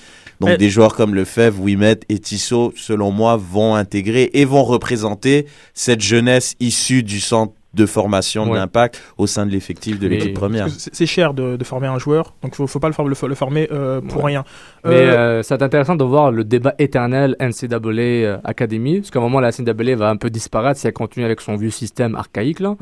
Donc 0.42 0.50
Mais- 0.50 0.58
des 0.58 0.70
joueurs 0.70 0.96
comme 0.96 1.14
Lefebvre, 1.14 1.62
Wimet 1.62 2.00
et 2.08 2.18
Tissot, 2.18 2.72
selon 2.76 3.12
moi, 3.12 3.36
vont 3.36 3.76
intégrer 3.76 4.28
et 4.34 4.44
vont 4.44 4.64
représenter 4.64 5.46
cette 5.72 6.00
jeunesse 6.00 6.56
issue 6.58 7.04
du 7.04 7.20
centre 7.20 7.52
de 7.74 7.86
formation 7.86 8.44
de 8.44 8.50
Ouais. 8.50 8.58
l'impact 8.58 9.00
au 9.16 9.26
sein 9.26 9.46
de 9.46 9.50
l'effectif 9.52 9.98
de 9.98 10.06
l'équipe 10.06 10.34
première. 10.34 10.68
C'est- 10.68 10.90
C'est 10.94 11.06
cher 11.06 11.32
de, 11.32 11.56
de 11.56 11.64
former 11.64 11.86
un 11.86 11.98
joueur, 11.98 12.34
donc 12.42 12.54
il 12.58 12.62
ne 12.62 12.66
faut 12.66 12.80
pas 12.80 12.88
le, 12.88 12.92
for- 12.92 13.08
le, 13.08 13.14
for- 13.14 13.28
le 13.30 13.34
former 13.34 13.66
euh, 13.72 14.02
pour 14.02 14.18
Ouais. 14.24 14.32
rien. 14.32 14.44
Mais 14.84 14.90
Euh, 14.90 15.16
euh, 15.38 15.42
c'est 15.42 15.62
intéressant 15.62 15.94
de 15.96 16.04
voir 16.04 16.32
le 16.32 16.44
débat 16.44 16.74
éternel 16.78 17.34
NCAA 17.40 18.02
euh, 18.02 18.36
Academy, 18.44 18.98
parce 18.98 19.10
qu'à 19.10 19.20
un 19.20 19.22
moment, 19.22 19.40
la 19.40 19.48
NCAA 19.52 19.94
va 19.96 20.10
un 20.10 20.16
peu 20.16 20.28
disparaître 20.28 20.80
si 20.80 20.86
elle 20.86 20.92
continue 20.92 21.24
avec 21.24 21.40
son 21.40 21.56
vieux 21.56 21.70
système 21.70 22.14
archaïque. 22.14 22.60
Là. 22.60 22.74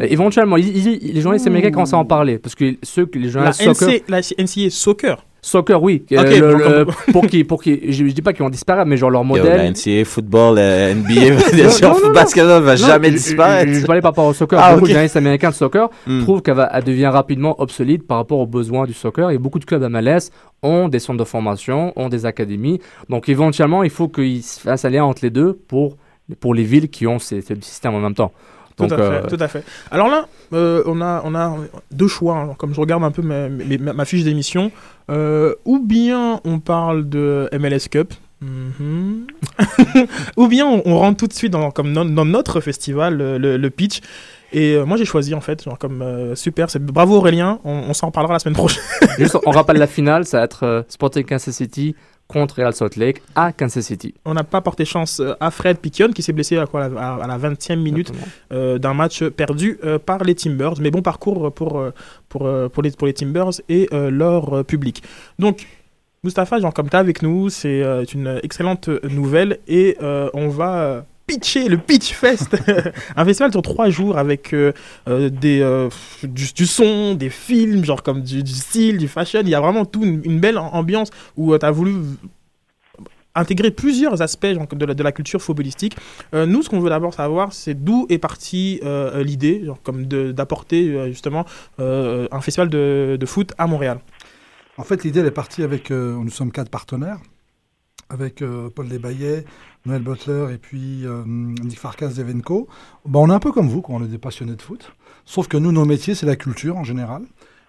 Et 0.00 0.12
éventuellement, 0.12 0.56
ils- 0.56 0.76
ils- 1.02 1.12
les 1.14 1.20
journalistes 1.20 1.46
américains 1.46 1.70
commencent 1.70 1.94
à 1.94 1.98
en 1.98 2.04
parler, 2.04 2.38
parce 2.38 2.54
que 2.56 2.74
ceux 2.82 3.06
que 3.06 3.18
les 3.20 3.26
la, 3.26 3.30
journalistes 3.30 3.62
soccer, 3.62 3.88
NC, 3.88 4.02
la 4.08 4.18
NCAA 4.18 4.70
Soccer, 4.70 5.24
soccer, 5.44 5.82
oui, 5.82 6.04
euh, 6.12 6.22
le- 6.24 6.84
le- 6.84 7.12
pour 7.12 7.26
qui, 7.28 7.44
pour 7.44 7.62
qui, 7.62 7.80
je, 7.92 8.06
je 8.06 8.12
dis 8.12 8.22
pas 8.22 8.32
qu'ils 8.32 8.42
vont 8.42 8.50
disparaître, 8.50 8.86
mais 8.88 8.96
genre 8.96 9.10
leur 9.10 9.22
Yo, 9.22 9.26
modèle. 9.28 9.56
la 9.58 9.70
NCAA 9.70 10.04
football, 10.04 10.54
la 10.56 10.94
NBA, 10.94 11.12
bien 11.54 11.68
sûr, 11.70 11.88
non, 11.90 11.94
non, 12.00 12.06
non. 12.08 12.12
basketball 12.14 12.62
va 12.62 12.72
Non, 12.72 12.86
jamais 12.86 13.10
disparaître. 13.10 13.70
Je, 13.72 13.80
je 13.80 13.86
parlais 13.86 14.00
par 14.00 14.12
rapport 14.12 14.26
au 14.26 14.32
soccer. 14.32 14.58
Ah, 14.60 14.70
beaucoup 14.72 14.82
ok. 14.84 14.88
de 14.88 14.92
journalistes 14.92 15.16
américains 15.16 15.50
de 15.50 15.54
soccer 15.54 15.88
Hmm. 16.06 16.20
trouvent 16.22 16.40
qu'elle 16.42 16.54
va- 16.54 16.70
elle 16.72 16.84
devient 16.84 17.06
rapidement 17.06 17.60
obsolète 17.60 18.06
par 18.06 18.16
rapport 18.18 18.38
aux 18.38 18.46
besoins 18.46 18.86
du 18.86 18.94
soccer. 18.94 19.30
Et 19.30 19.38
beaucoup 19.38 19.58
de 19.58 19.64
clubs 19.64 19.82
MLS 19.82 20.30
ont 20.62 20.88
des 20.88 20.98
centres 20.98 21.18
de 21.18 21.24
formation, 21.24 21.92
ont 21.96 22.08
des 22.08 22.24
académies. 22.26 22.80
Donc 23.10 23.28
éventuellement, 23.28 23.82
il 23.82 23.90
faut 23.90 24.08
qu'ils 24.08 24.42
se 24.42 24.60
fassent 24.60 24.84
aller 24.84 25.00
entre 25.00 25.20
les 25.22 25.30
deux 25.30 25.52
pour, 25.68 25.96
pour 26.40 26.54
les 26.54 26.62
villes 26.64 26.88
qui 26.88 27.06
ont 27.06 27.18
ces, 27.18 27.42
ces 27.42 27.54
systèmes 27.60 27.94
en 27.94 28.00
même 28.00 28.14
temps. 28.14 28.32
Tout, 28.76 28.86
Donc, 28.86 28.92
à 28.92 28.96
fait, 28.96 29.02
euh, 29.02 29.28
tout 29.28 29.36
à 29.38 29.46
fait. 29.48 29.62
Alors 29.90 30.08
là, 30.08 30.26
euh, 30.52 30.82
on, 30.86 31.00
a, 31.00 31.22
on 31.24 31.34
a 31.34 31.56
deux 31.92 32.08
choix. 32.08 32.36
hein. 32.36 32.54
Comme 32.58 32.74
je 32.74 32.80
regarde 32.80 33.04
un 33.04 33.10
peu 33.12 33.22
ma, 33.22 33.48
mes- 33.48 33.78
ma- 33.78 33.92
ma 33.92 34.04
fiche 34.04 34.24
d'émission, 34.24 34.72
euh, 35.10 35.54
ou 35.64 35.78
bien 35.78 36.40
on 36.44 36.58
parle 36.58 37.08
de 37.08 37.48
MLS 37.52 37.88
Cup, 37.90 38.14
mhm. 38.40 39.26
ou 40.36 40.48
bien 40.48 40.66
on, 40.66 40.82
on 40.86 40.98
rentre 40.98 41.18
tout 41.18 41.26
de 41.26 41.32
suite 41.32 41.52
dans, 41.52 41.70
comme 41.70 41.92
dans, 41.92 42.04
dans 42.04 42.24
notre 42.24 42.60
festival, 42.60 43.16
le, 43.16 43.38
le- 43.38 43.56
le 43.56 43.70
pitch. 43.70 44.00
Et 44.52 44.74
euh, 44.74 44.84
moi 44.84 44.96
j'ai 44.96 45.04
choisi 45.04 45.34
en 45.34 45.40
fait, 45.40 45.64
genre 45.64 45.78
comme 45.78 46.00
euh, 46.02 46.34
super, 46.36 46.70
c'est 46.70 46.78
bravo 46.84 47.16
Aurélien, 47.16 47.58
on, 47.64 47.72
on 47.88 47.94
s'en 47.94 48.10
parlera 48.12 48.34
la 48.34 48.38
semaine 48.38 48.54
prochaine. 48.54 48.82
juste, 49.18 49.36
on 49.46 49.50
rappelle 49.50 49.78
la 49.78 49.88
finale, 49.88 50.24
ça 50.26 50.38
va 50.38 50.44
être 50.44 50.62
euh, 50.64 50.82
Sporting 50.88 51.24
Kansas 51.24 51.54
City 51.56 51.96
contre 52.28 52.56
Real 52.56 52.72
Salt 52.72 52.96
Lake 52.96 53.22
à 53.34 53.52
Kansas 53.52 53.84
City. 53.84 54.14
On 54.24 54.34
n'a 54.34 54.44
pas 54.44 54.60
porté 54.60 54.84
chance 54.84 55.20
euh, 55.20 55.34
à 55.40 55.50
Fred 55.50 55.78
Piquion 55.78 56.10
qui 56.12 56.22
s'est 56.22 56.32
blessé 56.32 56.56
à, 56.56 56.66
quoi, 56.66 56.84
à, 56.84 57.26
la 57.26 57.38
20e 57.38 57.76
minute 57.76 58.12
euh, 58.52 58.78
d'un 58.78 58.94
match 58.94 59.22
perdu 59.24 59.78
euh, 59.84 59.98
par 59.98 60.24
les 60.24 60.34
Timbers. 60.34 60.74
Mais 60.80 60.90
bon 60.90 61.02
parcours 61.02 61.52
pour, 61.52 61.84
pour, 62.28 62.48
pour, 62.72 62.82
les, 62.82 62.90
pour 62.90 63.06
les 63.06 63.14
Timbers 63.14 63.60
et 63.68 63.88
euh, 63.92 64.10
leur 64.10 64.64
public. 64.64 65.02
Donc, 65.38 65.66
Mustapha, 66.22 66.58
genre, 66.58 66.72
comme 66.72 66.88
tu 66.88 66.96
es 66.96 66.98
avec 66.98 67.22
nous, 67.22 67.50
c'est 67.50 67.82
une 68.14 68.40
excellente 68.42 68.88
nouvelle 69.04 69.58
et 69.68 69.98
on 70.00 70.48
va 70.48 71.04
pitcher 71.26 71.68
le 71.68 71.78
Pitch 71.78 72.12
Fest. 72.12 72.56
un 73.16 73.24
festival 73.24 73.50
sur 73.52 73.62
trois 73.62 73.90
jours 73.90 74.18
avec 74.18 74.52
euh, 74.52 74.72
euh, 75.08 75.30
des, 75.30 75.60
euh, 75.60 75.88
du, 76.22 76.52
du 76.52 76.66
son, 76.66 77.14
des 77.14 77.30
films, 77.30 77.84
genre 77.84 78.02
comme 78.02 78.22
du, 78.22 78.42
du 78.42 78.52
style, 78.52 78.98
du 78.98 79.08
fashion. 79.08 79.40
Il 79.42 79.48
y 79.48 79.54
a 79.54 79.60
vraiment 79.60 79.84
tout 79.84 80.02
une, 80.04 80.20
une 80.24 80.40
belle 80.40 80.58
ambiance 80.58 81.10
où 81.36 81.56
tu 81.56 81.64
as 81.64 81.70
voulu 81.70 81.94
intégrer 83.36 83.70
plusieurs 83.72 84.22
aspects 84.22 84.46
genre, 84.54 84.66
de, 84.68 84.86
la, 84.86 84.94
de 84.94 85.02
la 85.02 85.12
culture 85.12 85.42
footballistique. 85.42 85.96
Euh, 86.34 86.46
nous, 86.46 86.62
ce 86.62 86.68
qu'on 86.70 86.78
veut 86.80 86.90
d'abord 86.90 87.14
savoir, 87.14 87.52
c'est 87.52 87.74
d'où 87.74 88.06
est 88.08 88.18
partie 88.18 88.80
euh, 88.84 89.24
l'idée, 89.24 89.62
genre, 89.64 89.82
comme 89.82 90.04
d'apporter 90.06 90.88
euh, 90.90 91.08
justement 91.08 91.44
euh, 91.80 92.28
un 92.30 92.40
festival 92.40 92.68
de, 92.68 93.16
de 93.18 93.26
foot 93.26 93.52
à 93.58 93.66
Montréal. 93.66 93.98
En 94.76 94.84
fait, 94.84 95.04
l'idée, 95.04 95.20
elle 95.20 95.26
est 95.26 95.30
partie 95.32 95.62
avec. 95.62 95.90
euh, 95.90 96.14
nous 96.16 96.30
sommes 96.30 96.52
quatre 96.52 96.70
partenaires, 96.70 97.18
avec 98.08 98.42
euh, 98.42 98.70
Paul 98.70 98.88
Desbaillet, 98.88 99.44
Noël 99.86 100.02
Butler 100.02 100.48
et 100.54 100.58
puis 100.58 101.06
euh, 101.06 101.22
Nick 101.26 101.78
Farkas 101.78 102.08
d'Evenco. 102.08 102.68
Bon, 103.04 103.26
on 103.26 103.30
est 103.30 103.34
un 103.34 103.40
peu 103.40 103.52
comme 103.52 103.68
vous, 103.68 103.82
quoi, 103.82 103.96
on 103.96 104.04
est 104.04 104.08
des 104.08 104.18
passionnés 104.18 104.56
de 104.56 104.62
foot. 104.62 104.92
Sauf 105.26 105.48
que 105.48 105.56
nous, 105.56 105.72
nos 105.72 105.84
métiers, 105.84 106.14
c'est 106.14 106.26
la 106.26 106.36
culture 106.36 106.76
en 106.76 106.84
général. 106.84 107.22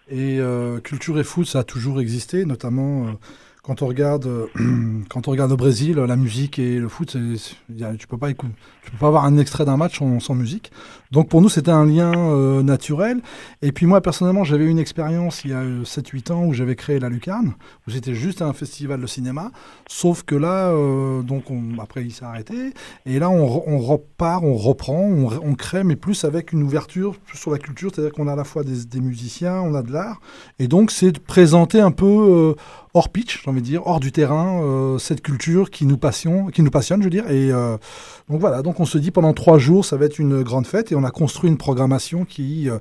Et 0.10 0.39
euh, 0.39 0.80
culture 0.80 1.19
et 1.19 1.23
foot, 1.23 1.47
ça 1.47 1.60
a 1.60 1.63
toujours 1.63 1.99
existé, 1.99 2.45
notamment. 2.45 3.08
euh, 3.08 3.12
quand 3.63 3.82
on 3.82 3.88
regarde, 3.88 4.28
euh, 4.28 4.47
quand 5.10 5.28
on 5.28 5.32
regarde 5.32 5.51
au 5.51 5.58
Brésil, 5.58 5.95
la 5.97 6.15
musique 6.15 6.60
et 6.60 6.78
le 6.78 6.88
foot, 6.88 7.17
tu 7.17 8.08
peux 8.08 8.17
pas 8.17 8.30
écouter, 8.30 8.54
tu 8.86 8.91
peux 8.91 8.98
pas 8.98 9.08
avoir 9.08 9.26
un 9.26 9.38
extrait 9.38 9.65
d'un 9.65 9.78
match 9.78 10.00
sans, 10.00 10.19
sans 10.19 10.36
musique. 10.36 10.71
Donc 11.12 11.30
pour 11.30 11.41
nous, 11.41 11.50
c'était 11.50 11.71
un 11.71 11.86
lien 11.86 12.12
euh, 12.15 12.63
naturel. 12.63 13.21
Et 13.62 13.71
puis 13.71 13.86
moi, 13.86 14.02
personnellement, 14.02 14.43
j'avais 14.43 14.65
eu 14.65 14.69
une 14.69 14.80
expérience 14.80 15.43
il 15.45 15.52
y 15.52 15.54
a 15.54 15.63
7-8 15.63 16.32
ans 16.32 16.45
où 16.45 16.54
j'avais 16.54 16.76
créé 16.76 17.00
la 17.00 17.10
Lucarne, 17.10 17.54
où 17.88 17.91
c'était 17.91 18.15
juste 18.15 18.41
un 18.41 18.54
festival 18.54 19.00
de 19.02 19.08
cinéma. 19.08 19.52
Sauf 19.88 20.24
que 20.24 20.36
là, 20.36 20.69
euh, 20.69 21.21
donc 21.21 21.50
on- 21.52 21.80
après, 21.82 22.04
il 22.04 22.12
s'est 22.12 22.26
arrêté. 22.26 22.74
Et 23.06 23.19
là, 23.19 23.30
on, 23.30 23.45
re- 23.48 23.63
on 23.67 23.78
repart, 23.80 24.43
on 24.43 24.56
reprend, 24.56 25.00
on, 25.02 25.56
crée, 25.56 25.84
mais 25.84 25.95
plus 25.95 26.24
avec 26.26 26.52
une 26.54 26.63
ouverture 26.63 27.15
sur 27.34 27.52
la 27.52 27.58
culture. 27.60 27.91
C'est-à-dire 27.93 28.13
qu'on 28.13 28.28
a 28.28 28.34
à 28.34 28.36
la 28.36 28.43
fois 28.43 28.63
des, 28.63 28.86
des 28.86 29.00
musiciens, 29.00 29.56
on 29.62 29.74
a 29.76 29.84
de 29.84 29.91
l'art. 29.91 30.19
Et 30.60 30.67
donc, 30.67 30.91
c'est 30.91 31.12
de 31.12 31.19
présenter 31.19 31.80
un 31.80 31.91
peu 31.91 32.06
euh, 32.06 32.54
hors 32.93 33.10
pitch, 33.10 33.41
j'ai 33.43 33.50
envie 33.50 33.56
envie 33.56 33.62
de 33.62 33.65
dire, 33.67 33.88
hors 33.88 34.00
du 34.02 34.12
terrain, 34.12 34.62
euh, 34.63 34.98
cette 34.98 35.21
culture 35.21 35.69
qui 35.69 35.86
nous 35.86 35.98
passionne, 35.98 36.52
qui 36.52 36.62
nous 36.62 36.71
passionne, 36.71 37.00
je 37.00 37.06
veux 37.06 37.10
dire. 37.10 37.30
Et 37.30 37.52
euh, 37.52 37.78
donc 38.30 38.39
voilà, 38.41 38.62
donc 38.62 38.75
on 38.80 38.86
se 38.86 38.98
dit 38.98 39.12
pendant 39.12 39.34
trois 39.34 39.58
jours, 39.58 39.86
ça 39.86 39.98
va 39.98 40.06
être 40.06 40.20
une 40.20 40.44
grande 40.44 40.68
fête 40.68 40.92
et 40.92 40.96
on 40.96 41.04
a 41.04 41.12
construit 41.12 41.50
une 41.50 41.58
programmation 41.58 42.26
qui, 42.26 42.70
euh, 42.70 42.78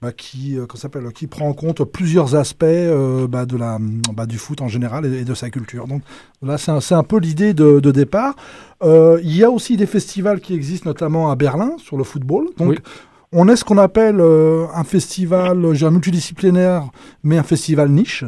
bah, 0.00 0.12
qui, 0.12 0.58
euh, 0.58 0.66
s'appelle, 0.74 1.12
qui 1.12 1.26
prend 1.26 1.48
en 1.48 1.52
compte 1.52 1.84
plusieurs 1.84 2.34
aspects 2.34 2.64
euh, 2.64 3.26
bah, 3.26 3.46
de 3.46 3.56
la, 3.56 3.78
bah, 4.14 4.26
du 4.26 4.38
foot 4.38 4.60
en 4.60 4.68
général 4.68 5.06
et, 5.06 5.20
et 5.20 5.24
de 5.24 5.34
sa 5.34 5.50
culture. 5.50 5.86
Donc 5.86 6.02
là, 6.42 6.58
c'est 6.58 6.94
un, 6.94 7.02
peu 7.02 7.18
l'idée 7.18 7.54
de, 7.54 7.80
de 7.80 7.90
départ. 7.90 8.34
Il 8.84 9.36
y 9.36 9.44
a 9.44 9.50
aussi 9.50 9.76
des 9.76 9.86
festivals 9.86 10.40
qui 10.40 10.54
existent, 10.54 10.88
notamment 10.88 11.30
à 11.30 11.36
Berlin, 11.36 11.72
sur 11.78 11.96
le 11.96 12.04
football. 12.04 12.46
Donc 12.58 12.70
Oui. 12.70 12.78
on 13.32 13.48
est 13.48 13.56
ce 13.56 13.64
qu'on 13.64 13.78
appelle 13.78 14.20
euh, 14.20 14.66
un 14.74 14.84
festival, 14.84 15.64
euh, 15.64 15.90
multidisciplinaire, 15.90 16.88
mais 17.22 17.38
un 17.38 17.42
festival 17.42 17.90
niche. 17.90 18.24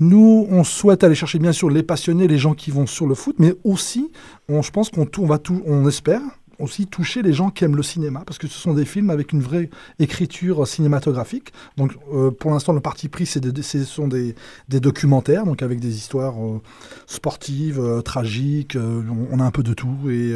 Nous, 0.00 0.46
on 0.50 0.62
souhaite 0.62 1.02
aller 1.02 1.14
chercher 1.14 1.38
bien 1.38 1.52
sûr 1.52 1.70
les 1.70 1.82
passionnés, 1.82 2.28
les 2.28 2.38
gens 2.38 2.54
qui 2.54 2.70
vont 2.70 2.86
sur 2.86 3.06
le 3.06 3.14
foot, 3.14 3.36
mais 3.38 3.54
aussi, 3.64 4.10
je 4.48 4.70
pense 4.70 4.90
qu'on 4.90 5.26
va 5.26 5.38
tout, 5.38 5.62
on 5.66 5.88
espère 5.88 6.20
aussi 6.58 6.86
toucher 6.86 7.22
les 7.22 7.32
gens 7.32 7.50
qui 7.50 7.64
aiment 7.64 7.76
le 7.76 7.82
cinéma, 7.82 8.22
parce 8.26 8.38
que 8.38 8.48
ce 8.48 8.58
sont 8.58 8.74
des 8.74 8.84
films 8.84 9.10
avec 9.10 9.32
une 9.32 9.40
vraie 9.40 9.70
écriture 9.98 10.66
cinématographique. 10.66 11.52
Donc, 11.76 11.92
euh, 12.12 12.30
pour 12.30 12.50
l'instant, 12.50 12.72
le 12.72 12.80
parti 12.80 13.08
pris, 13.08 13.26
c'est 13.26 13.40
des- 13.40 13.62
ce 13.62 13.84
sont 13.84 14.08
des, 14.08 14.34
documentaires, 14.68 15.44
donc 15.44 15.62
avec 15.62 15.80
des 15.80 15.96
histoires 15.96 16.34
euh, 16.44 16.60
sportives, 17.06 17.80
euh, 17.80 18.00
tragiques. 18.02 18.76
on, 18.76 19.40
a 19.40 19.44
un 19.44 19.50
peu 19.50 19.62
de 19.62 19.74
tout 19.74 20.10
et 20.10 20.32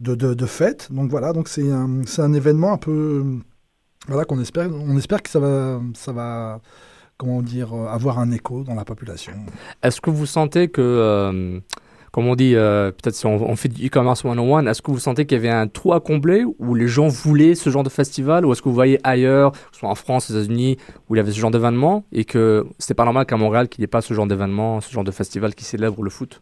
de, 0.00 0.14
de, 0.14 0.46
fêtes. 0.46 0.88
Donc 0.90 1.10
voilà, 1.10 1.32
donc 1.32 1.48
c'est 1.48 1.70
un, 1.70 2.00
un 2.18 2.32
événement 2.32 2.72
un 2.72 2.78
peu, 2.78 3.24
voilà, 4.06 4.24
qu'on 4.24 4.40
espère, 4.40 4.70
on 4.72 4.96
espère 4.96 5.22
que 5.22 5.30
ça 5.30 5.40
va, 5.40 5.80
ça 5.94 6.12
va, 6.12 6.60
comment 7.18 7.42
dire, 7.42 7.74
euh, 7.74 7.88
avoir 7.88 8.20
un 8.20 8.30
écho 8.30 8.62
dans 8.62 8.74
la 8.74 8.84
population. 8.84 9.32
Est-ce 9.82 10.00
que 10.00 10.08
vous 10.08 10.24
sentez 10.24 10.68
que, 10.68 10.80
euh, 10.80 11.58
comme 12.12 12.28
on 12.28 12.36
dit, 12.36 12.54
euh, 12.54 12.92
peut-être 12.92 13.16
si 13.16 13.26
on, 13.26 13.56
fait 13.56 13.68
du 13.68 13.86
e-commerce 13.88 14.22
101, 14.22 14.66
est-ce 14.66 14.80
que 14.80 14.92
vous 14.92 15.00
sentez 15.00 15.26
qu'il 15.26 15.36
y 15.36 15.40
avait 15.40 15.50
un 15.50 15.66
trou 15.66 15.92
à 15.92 16.00
combler 16.00 16.44
où 16.58 16.74
les 16.74 16.86
gens 16.86 17.08
voulaient 17.08 17.56
ce 17.56 17.70
genre 17.70 17.82
de 17.82 17.88
festival 17.88 18.46
ou 18.46 18.52
est-ce 18.52 18.62
que 18.62 18.68
vous 18.68 18.74
voyez 18.74 19.00
ailleurs, 19.02 19.50
que 19.52 19.58
ce 19.72 19.80
soit 19.80 19.90
en 19.90 19.96
France, 19.96 20.30
aux 20.30 20.34
États-Unis, 20.34 20.78
où 21.08 21.16
il 21.16 21.18
y 21.18 21.20
avait 21.20 21.32
ce 21.32 21.38
genre 21.38 21.50
d'événement 21.50 22.04
et 22.12 22.24
que 22.24 22.66
c'est 22.78 22.94
pas 22.94 23.04
normal 23.04 23.26
qu'à 23.26 23.36
Montréal 23.36 23.68
qu'il 23.68 23.82
n'y 23.82 23.84
ait 23.84 23.88
pas 23.88 24.00
ce 24.00 24.14
genre 24.14 24.28
d'événement, 24.28 24.80
ce 24.80 24.92
genre 24.92 25.04
de 25.04 25.10
festival 25.10 25.54
qui 25.56 25.64
célèbre 25.64 26.02
le 26.02 26.10
foot? 26.10 26.40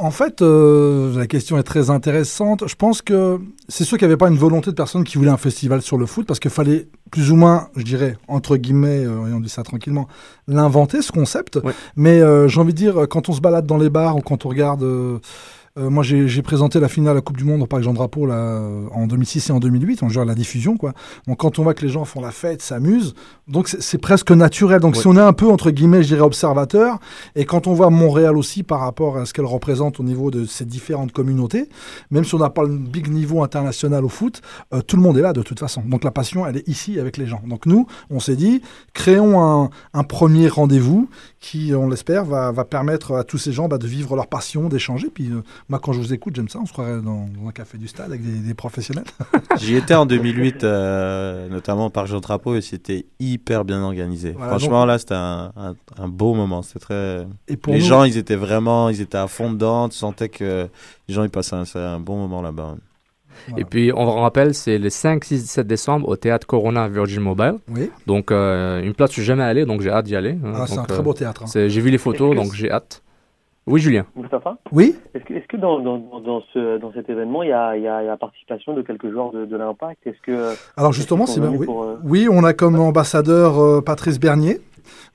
En 0.00 0.12
fait, 0.12 0.42
euh, 0.42 1.18
la 1.18 1.26
question 1.26 1.58
est 1.58 1.64
très 1.64 1.90
intéressante. 1.90 2.68
Je 2.68 2.76
pense 2.76 3.02
que 3.02 3.40
c'est 3.68 3.82
sûr 3.82 3.98
qu'il 3.98 4.06
n'y 4.06 4.12
avait 4.12 4.16
pas 4.16 4.28
une 4.28 4.38
volonté 4.38 4.70
de 4.70 4.76
personne 4.76 5.02
qui 5.02 5.18
voulait 5.18 5.30
un 5.30 5.36
festival 5.36 5.82
sur 5.82 5.98
le 5.98 6.06
foot, 6.06 6.24
parce 6.24 6.38
qu'il 6.38 6.52
fallait 6.52 6.86
plus 7.10 7.32
ou 7.32 7.36
moins, 7.36 7.68
je 7.74 7.82
dirais, 7.82 8.16
entre 8.28 8.56
guillemets, 8.56 9.04
euh, 9.04 9.40
dit 9.40 9.48
ça 9.48 9.64
tranquillement, 9.64 10.06
l'inventer, 10.46 11.02
ce 11.02 11.10
concept. 11.10 11.56
Ouais. 11.56 11.72
Mais 11.96 12.20
euh, 12.20 12.46
j'ai 12.46 12.60
envie 12.60 12.72
de 12.72 12.78
dire, 12.78 13.08
quand 13.10 13.28
on 13.28 13.32
se 13.32 13.40
balade 13.40 13.66
dans 13.66 13.76
les 13.76 13.90
bars 13.90 14.16
ou 14.16 14.20
quand 14.20 14.46
on 14.46 14.48
regarde... 14.48 14.86
euh, 15.76 15.90
moi, 15.90 16.02
j'ai 16.02 16.42
présenté 16.42 16.80
la 16.80 16.88
finale 16.88 17.12
à 17.12 17.14
la 17.14 17.20
Coupe 17.20 17.36
du 17.36 17.44
Monde 17.44 17.62
au 17.62 17.66
Parc 17.66 17.82
Jean 17.82 17.92
Drapeau 17.94 18.26
là, 18.26 18.60
en 18.92 19.06
2006 19.06 19.50
et 19.50 19.52
en 19.52 19.58
2008. 19.60 20.02
On 20.02 20.08
gère 20.08 20.24
la 20.24 20.34
diffusion, 20.34 20.76
quoi. 20.76 20.92
Donc, 21.26 21.38
quand 21.38 21.58
on 21.58 21.62
voit 21.62 21.74
que 21.74 21.82
les 21.84 21.90
gens 21.90 22.04
font 22.04 22.20
la 22.20 22.30
fête, 22.30 22.62
s'amusent, 22.62 23.14
donc 23.48 23.68
c'est 23.68 23.82
c'est 23.88 23.98
presque 23.98 24.30
naturel. 24.32 24.80
Donc, 24.80 24.94
Ouais. 24.96 25.00
si 25.00 25.06
on 25.06 25.16
est 25.16 25.20
un 25.20 25.32
peu 25.32 25.48
entre 25.48 25.70
guillemets, 25.70 26.02
je 26.02 26.08
dirais 26.08 26.20
observateur, 26.20 26.98
et 27.34 27.44
quand 27.46 27.66
on 27.66 27.72
voit 27.72 27.88
Montréal 27.90 28.36
aussi 28.36 28.62
par 28.62 28.80
rapport 28.80 29.16
à 29.16 29.24
ce 29.24 29.32
qu'elle 29.32 29.46
représente 29.46 29.98
au 29.98 30.02
niveau 30.02 30.30
de 30.30 30.44
ces 30.44 30.64
différentes 30.66 31.12
communautés, 31.12 31.68
même 32.10 32.22
si 32.24 32.34
on 32.34 32.38
n'a 32.38 32.50
pas 32.50 32.64
le 32.64 32.76
big 32.76 33.08
niveau 33.08 33.42
international 33.42 34.04
au 34.04 34.08
foot, 34.10 34.42
euh, 34.74 34.82
tout 34.82 34.96
le 34.96 35.02
monde 35.02 35.16
est 35.16 35.22
là 35.22 35.32
de 35.32 35.42
toute 35.42 35.58
façon. 35.58 35.82
Donc 35.86 36.04
la 36.04 36.10
passion, 36.10 36.46
elle 36.46 36.58
est 36.58 36.68
ici 36.68 37.00
avec 37.00 37.16
les 37.16 37.26
gens. 37.26 37.40
Donc 37.46 37.64
nous, 37.66 37.86
on 38.10 38.20
s'est 38.20 38.36
dit, 38.36 38.60
créons 38.92 39.40
un, 39.42 39.70
un 39.94 40.04
premier 40.04 40.48
rendez-vous 40.48 41.08
qui, 41.40 41.72
on 41.74 41.88
l'espère, 41.88 42.24
va, 42.26 42.52
va 42.52 42.64
permettre 42.64 43.14
à 43.14 43.24
tous 43.24 43.38
ces 43.38 43.52
gens 43.52 43.68
bah, 43.68 43.78
de 43.78 43.86
vivre 43.86 44.16
leur 44.16 44.26
passion, 44.26 44.68
d'échanger. 44.68 45.08
Puis 45.08 45.30
euh, 45.30 45.42
moi, 45.68 45.78
quand 45.78 45.92
je 45.92 45.98
vous 45.98 46.14
écoute, 46.14 46.34
j'aime 46.36 46.48
ça. 46.48 46.58
On 46.60 46.66
se 46.66 46.72
croirait 46.72 47.00
dans, 47.02 47.26
dans 47.28 47.48
un 47.48 47.52
café 47.52 47.76
du 47.78 47.88
stade 47.88 48.06
avec 48.06 48.22
des, 48.22 48.38
des 48.40 48.54
professionnels. 48.54 49.04
J'y 49.58 49.74
étais 49.76 49.94
en 49.94 50.06
2008, 50.06 50.64
euh, 50.64 51.48
notamment 51.48 51.90
par 51.90 52.06
Jean 52.06 52.20
Drapeau, 52.20 52.54
et 52.56 52.60
c'était 52.62 53.06
hyper 53.20 53.64
bien 53.64 53.82
organisé. 53.82 54.32
Voilà, 54.32 54.50
Franchement, 54.50 54.80
donc- 54.80 54.88
là, 54.88 54.98
c'était 54.98 55.14
un, 55.14 55.52
un, 55.56 55.74
un 55.98 56.08
beau 56.08 56.34
moment. 56.34 56.62
C'était 56.62 56.78
très. 56.80 57.26
Et 57.48 57.56
pour 57.56 57.72
les 57.74 57.80
nous- 57.80 57.84
gens, 57.84 58.04
ils 58.04 58.16
étaient 58.16 58.36
vraiment, 58.36 58.88
ils 58.88 59.00
étaient 59.00 59.18
à 59.18 59.26
fond 59.28 59.52
dedans. 59.52 59.88
Tu 59.88 59.96
sentais 59.96 60.28
que 60.28 60.68
les 61.08 61.14
gens, 61.14 61.24
ils 61.24 61.30
passaient 61.30 61.56
un, 61.56 61.64
c'est 61.64 61.78
un 61.78 62.00
bon 62.00 62.16
moment 62.16 62.40
là-bas. 62.42 62.76
Voilà. 63.48 63.60
Et 63.60 63.64
puis, 63.64 63.92
on 63.94 64.04
vous 64.04 64.12
rappelle, 64.12 64.52
c'est 64.54 64.78
les 64.78 64.90
5, 64.90 65.22
6, 65.24 65.42
17 65.42 65.66
décembre 65.66 66.08
au 66.08 66.16
théâtre 66.16 66.44
Corona 66.46 66.88
Virgin 66.88 67.20
Mobile. 67.20 67.54
Oui, 67.68 67.88
Donc, 68.06 68.32
euh, 68.32 68.82
une 68.82 68.94
place 68.94 69.10
où 69.10 69.12
je 69.14 69.20
suis 69.20 69.24
jamais 69.26 69.44
allé, 69.44 69.64
donc 69.64 69.80
j'ai 69.80 69.90
hâte 69.90 70.06
d'y 70.06 70.16
aller. 70.16 70.38
hein. 70.44 70.52
Ah, 70.56 70.64
c'est 70.66 70.74
Donc, 70.74 70.84
un 70.84 70.86
très 70.88 70.98
euh, 70.98 71.02
beau 71.02 71.12
théâtre. 71.14 71.42
hein. 71.44 71.46
c'est- 71.46 71.68
J'ai 71.70 71.80
vu 71.80 71.90
les 71.90 71.98
photos, 71.98 72.34
donc 72.34 72.52
j'ai 72.54 72.70
hâte. 72.70 73.00
Oui, 73.68 73.80
Julien. 73.80 74.06
Moustapha 74.16 74.56
Oui, 74.72 74.96
Est-ce 75.14 75.24
que, 75.24 75.34
est-ce 75.34 75.46
que 75.46 75.56
dans, 75.56 75.78
dans, 75.80 75.98
dans- 75.98 76.20
dans 76.20 76.42
ce, 76.52 76.78
dans 76.78 76.92
cet 76.92 77.08
événement, 77.10 77.42
il 77.42 77.50
y 77.50 77.52
a, 77.52 77.76
il 77.76 77.82
y 77.82 77.88
a, 77.88 78.02
il 78.02 78.06
y 78.06 78.08
a 78.08 78.16
participation 78.16 78.74
de 78.74 78.82
quelques 78.82 79.10
joueurs 79.10 79.30
de, 79.32 79.44
de 79.46 79.56
l'impact? 79.56 80.06
Est-ce 80.06 80.20
que 80.22 80.54
alors 80.76 80.92
justement, 80.92 81.24
Est-ce 81.24 81.34
c'est 81.34 81.40
bien. 81.40 81.50
Oui. 81.50 81.66
pour, 81.66 81.82
euh, 81.84 81.96
oui, 82.04 82.28
on 82.30 82.44
a 82.44 82.52
comme 82.52 82.78
ambassadeur 82.80 83.58
euh, 83.58 83.80
Patrice 83.80 84.18
Bernier. 84.18 84.60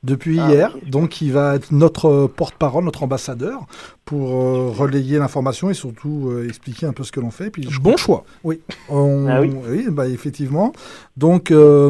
Depuis 0.04 0.38
Ah, 0.40 0.50
hier, 0.52 0.78
donc 0.88 1.22
il 1.22 1.32
va 1.32 1.56
être 1.56 1.72
notre 1.72 2.06
euh, 2.08 2.28
porte-parole, 2.28 2.84
notre 2.84 3.02
ambassadeur, 3.04 3.62
pour 4.06 4.30
euh, 4.36 4.70
relayer 4.70 5.18
l'information 5.18 5.70
et 5.70 5.74
surtout 5.74 6.30
euh, 6.30 6.46
expliquer 6.48 6.86
un 6.86 6.92
peu 6.94 7.04
ce 7.04 7.12
que 7.12 7.20
l'on 7.22 7.32
fait. 7.32 7.50
Puis 7.50 7.66
je 7.70 7.80
Bon 7.80 7.96
choix. 7.98 8.24
Oui, 8.44 8.60
on- 8.90 9.26
Ah 9.28 9.42
oui. 9.42 9.86
bah, 9.90 10.08
effectivement. 10.08 10.74
Donc, 11.18 11.50
euh, 11.52 11.90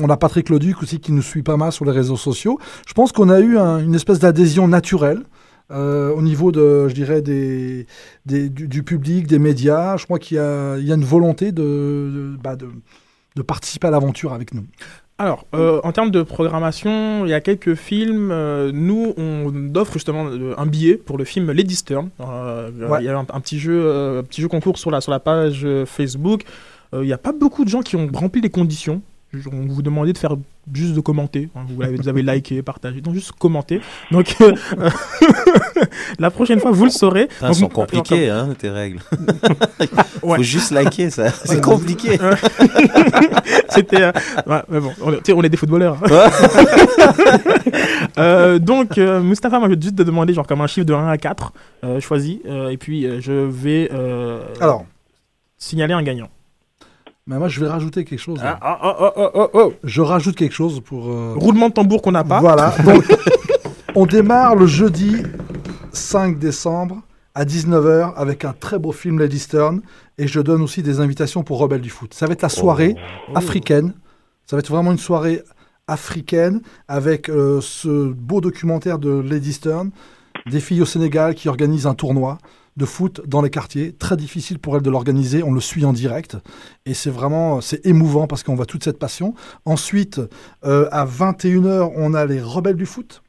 on 0.00 0.08
a 0.10 0.16
Patrick 0.16 0.48
Leduc 0.50 0.80
aussi 0.82 1.00
qui 1.00 1.10
nous 1.10 1.22
suit 1.22 1.42
pas 1.42 1.56
mal 1.56 1.72
sur 1.72 1.84
les 1.86 1.90
réseaux 1.90 2.16
sociaux. 2.18 2.58
Je 2.86 2.92
pense 2.94 3.10
qu'on 3.12 3.30
a 3.30 3.40
eu 3.40 3.56
un- 3.58 3.78
une 3.78 3.94
espèce 3.94 4.20
d'adhésion 4.20 4.68
naturelle. 4.68 5.22
Euh, 5.70 6.10
au 6.12 6.22
niveau 6.22 6.52
de, 6.52 6.88
je 6.88 6.94
dirais, 6.94 7.22
des, 7.22 7.86
des- 8.26 8.48
du, 8.48 8.68
du 8.68 8.82
public, 8.82 9.26
des 9.26 9.38
médias, 9.38 9.96
je 9.96 10.04
crois 10.04 10.18
qu'il 10.18 10.36
y 10.36 10.40
y 10.40 10.42
a 10.92 10.94
une 10.94 11.04
volonté 11.04 11.52
de, 11.52 11.62
de, 11.62 12.36
bah, 12.42 12.56
de- 12.56 12.68
de 13.36 13.42
participer 13.42 13.86
à 13.88 13.90
l'aventure 13.90 14.32
avec 14.32 14.54
nous. 14.54 14.64
Alors, 15.16 15.46
euh, 15.54 15.80
en 15.84 15.92
termes 15.92 16.10
de 16.10 16.22
programmation, 16.22 17.24
il 17.24 17.30
y 17.30 17.34
a 17.34 17.40
quelques 17.40 17.74
films. 17.76 18.30
euh, 18.32 18.72
nous, 18.74 19.14
on 19.16 19.72
offre 19.76 19.92
justement 19.94 20.26
un 20.56 20.66
billet 20.66 20.96
pour 20.96 21.18
le 21.18 21.24
film 21.24 21.50
Lady 21.52 21.76
Stern. 21.76 22.10
Ouais. 22.90 22.98
Il 23.00 23.04
y 23.04 23.08
a 23.08 23.16
un, 23.16 23.20
un 23.20 23.40
petit 23.40 23.58
jeu, 23.60 24.18
un 24.18 24.22
petit 24.24 24.40
jeu 24.42 24.48
concours 24.48 24.76
sur 24.78 24.90
la, 24.90 25.00
sur 25.00 25.12
la 25.12 25.20
page 25.20 25.66
Facebook. 25.86 26.42
Il 26.92 27.00
n'y 27.00 27.12
a 27.12 27.18
pas 27.18 27.32
beaucoup 27.32 27.64
de 27.64 27.68
gens 27.70 27.80
qui 27.82 27.96
ont 27.96 28.08
rempli 28.12 28.40
les 28.40 28.50
conditions. 28.50 29.02
On 29.52 29.66
vous 29.66 29.82
demandait 29.82 30.12
de 30.12 30.18
faire 30.18 30.36
juste 30.72 30.94
de 30.94 31.00
commenter. 31.00 31.48
hein. 31.54 31.60
Vous, 31.68 31.82
avez, 31.82 31.96
vous 31.96 32.08
avez 32.08 32.22
liké, 32.22 32.62
partagé. 32.62 33.02
Non, 33.04 33.12
juste 33.12 33.32
commenter. 33.32 33.80
Donc, 34.10 34.36
euh, 34.40 34.52
la 36.18 36.30
prochaine 36.30 36.60
fois, 36.60 36.70
vous 36.70 36.84
le 36.84 36.90
saurez. 36.90 37.24
Donc, 37.40 37.50
elles 37.50 37.54
sont 37.54 37.68
compliquées, 37.68 38.30
hein, 38.30 38.48
tes 38.58 38.70
règles. 38.70 39.00
Ouais. 40.22 40.38
Faut 40.38 40.42
juste 40.42 40.70
liker 40.70 41.10
ça. 41.10 41.28
C'est 41.28 41.56
Ouais. 41.56 41.60
compliqué. 41.60 42.18
C'était. 43.68 44.02
euh, 44.04 44.12
ouais, 44.46 44.62
mais 44.70 44.80
bon, 44.80 44.90
on, 45.02 45.12
est- 45.12 45.32
on 45.32 45.40
des 45.42 45.56
footballeurs. 45.58 45.98
Euh, 48.16 48.58
donc, 48.58 48.96
euh, 48.96 49.20
Mustapha, 49.20 49.58
moi, 49.58 49.68
je 49.68 49.74
vais 49.74 49.80
juste 49.82 49.96
te 49.96 50.02
demander, 50.02 50.32
genre, 50.32 50.46
comme 50.46 50.60
un 50.62 50.66
chiffre 50.66 50.86
de 50.86 50.94
1 50.94 51.08
à 51.08 51.18
4, 51.18 51.52
euh, 51.84 52.00
choisi. 52.00 52.40
euh, 52.46 52.70
et 52.70 52.76
puis, 52.78 53.06
euh, 53.06 53.20
je 53.20 53.32
vais 53.32 53.90
euh, 53.92 54.40
Alors, 54.60 54.86
signaler 55.58 55.92
un 55.94 56.02
gagnant. 56.02 56.28
Mais 57.26 57.38
moi, 57.38 57.48
je 57.48 57.60
vais 57.60 57.68
rajouter 57.68 58.04
quelque 58.04 58.18
chose. 58.20 58.38
Ah, 58.42 58.58
ah, 58.60 59.12
ah. 59.54 59.68
Je 59.82 60.00
rajoute 60.02 60.36
quelque 60.36 60.52
chose 60.54 60.80
pour. 60.84 61.08
euh, 61.08 61.34
Roulement 61.36 61.68
de 61.68 61.74
tambour 61.74 62.02
qu'on 62.02 62.12
n'a 62.12 62.24
pas. 62.24 62.40
Voilà. 62.40 62.74
Donc, 62.84 63.04
on 63.94 64.06
démarre 64.06 64.56
le 64.56 64.66
jeudi 64.66 65.16
5 65.92 66.38
décembre 66.38 67.00
à 67.34 67.44
19h 67.44 68.12
avec 68.16 68.44
un 68.44 68.52
très 68.52 68.78
beau 68.78 68.92
film 68.92 69.18
Lady 69.18 69.38
Stern. 69.38 69.80
Et 70.18 70.26
je 70.28 70.40
donne 70.40 70.62
aussi 70.62 70.82
des 70.82 71.00
invitations 71.00 71.42
pour 71.42 71.58
Rebelle 71.58 71.80
du 71.80 71.90
foot. 71.90 72.12
Ça 72.14 72.26
va 72.26 72.32
être 72.34 72.42
la 72.42 72.48
soirée 72.48 72.94
africaine. 73.34 73.94
Ça 74.46 74.56
va 74.56 74.60
être 74.60 74.70
vraiment 74.70 74.92
une 74.92 74.98
soirée 74.98 75.42
africaine 75.88 76.60
avec 76.88 77.28
euh, 77.28 77.60
ce 77.60 78.08
beau 78.08 78.40
documentaire 78.40 78.98
de 78.98 79.10
Lady 79.20 79.52
Stern, 79.52 79.90
des 80.50 80.60
filles 80.60 80.82
au 80.82 80.86
Sénégal 80.86 81.34
qui 81.34 81.48
organisent 81.48 81.86
un 81.86 81.94
tournoi 81.94 82.38
de 82.76 82.84
foot 82.84 83.22
dans 83.26 83.42
les 83.42 83.50
quartiers. 83.50 83.92
Très 83.92 84.16
difficile 84.16 84.58
pour 84.58 84.76
elles 84.76 84.82
de 84.82 84.90
l'organiser. 84.90 85.42
On 85.42 85.52
le 85.52 85.60
suit 85.60 85.84
en 85.84 85.92
direct. 85.92 86.36
Et 86.86 86.94
c'est 86.94 87.10
vraiment, 87.10 87.60
c'est 87.60 87.84
émouvant 87.86 88.26
parce 88.26 88.42
qu'on 88.42 88.54
voit 88.54 88.66
toute 88.66 88.84
cette 88.84 88.98
passion. 88.98 89.34
Ensuite, 89.64 90.20
euh, 90.64 90.88
à 90.90 91.04
21h, 91.06 91.92
on 91.96 92.14
a 92.14 92.26
les 92.26 92.40
Rebelles 92.40 92.76
du 92.76 92.86
foot. 92.86 93.22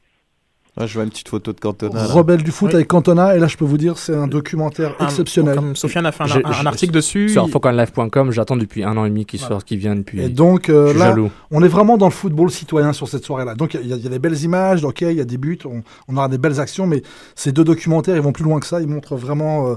Ouais, 0.78 0.86
je 0.86 0.92
vois 0.94 1.04
une 1.04 1.10
petite 1.10 1.28
photo 1.30 1.52
de 1.54 1.58
Cantona. 1.60 1.94
là. 2.02 2.06
Rebelles 2.06 2.42
du 2.42 2.50
foot 2.50 2.68
Oui. 2.68 2.74
avec 2.74 2.88
Cantona. 2.88 3.34
Et 3.34 3.38
là, 3.38 3.46
je 3.46 3.56
peux 3.56 3.64
vous 3.64 3.78
dire, 3.78 3.96
c'est 3.96 4.14
un 4.14 4.26
documentaire 4.26 4.94
Un- 4.98 5.06
exceptionnel. 5.06 5.54
Comme 5.54 5.74
Sofiane 5.74 6.04
a 6.04 6.12
fait 6.12 6.24
un, 6.24 6.66
article 6.66 6.92
dessus. 6.92 7.30
Sur 7.30 7.48
focanlife.com, 7.48 8.30
j'attends 8.30 8.56
depuis 8.56 8.84
un 8.84 8.94
an 8.98 9.06
et 9.06 9.08
demi 9.08 9.24
qu'ils 9.24 9.40
Voilà. 9.40 9.54
sortent, 9.54 9.64
qu'ils 9.66 9.78
viennent. 9.78 10.04
Puis 10.04 10.20
Et 10.20 10.28
donc, 10.28 10.68
euh, 10.68 10.92
là, 10.92 11.06
jaloux. 11.10 11.30
on 11.50 11.62
est 11.64 11.68
vraiment 11.68 11.96
dans 11.96 12.06
le 12.06 12.12
football 12.12 12.50
citoyen 12.50 12.92
sur 12.92 13.08
cette 13.08 13.24
soirée-là. 13.24 13.54
Donc, 13.54 13.72
il 13.72 13.88
y, 13.88 13.92
a- 13.92 13.96
il 13.96 14.02
y 14.02 14.06
a 14.06 14.10
des 14.10 14.18
belles 14.18 14.38
images, 14.42 14.84
ok, 14.84 15.00
il 15.00 15.12
y 15.14 15.20
a 15.20 15.24
des 15.24 15.38
buts, 15.38 15.58
on, 15.64 15.82
on 16.08 16.16
aura 16.18 16.28
des 16.28 16.36
belles 16.36 16.60
actions, 16.60 16.86
mais 16.86 17.02
ces 17.34 17.52
deux 17.52 17.64
documentaires, 17.64 18.14
ils 18.16 18.22
vont 18.22 18.32
plus 18.32 18.44
loin 18.44 18.60
que 18.60 18.66
ça. 18.66 18.82
Ils 18.82 18.86
montrent 18.88 19.16
vraiment 19.16 19.68
euh, 19.68 19.74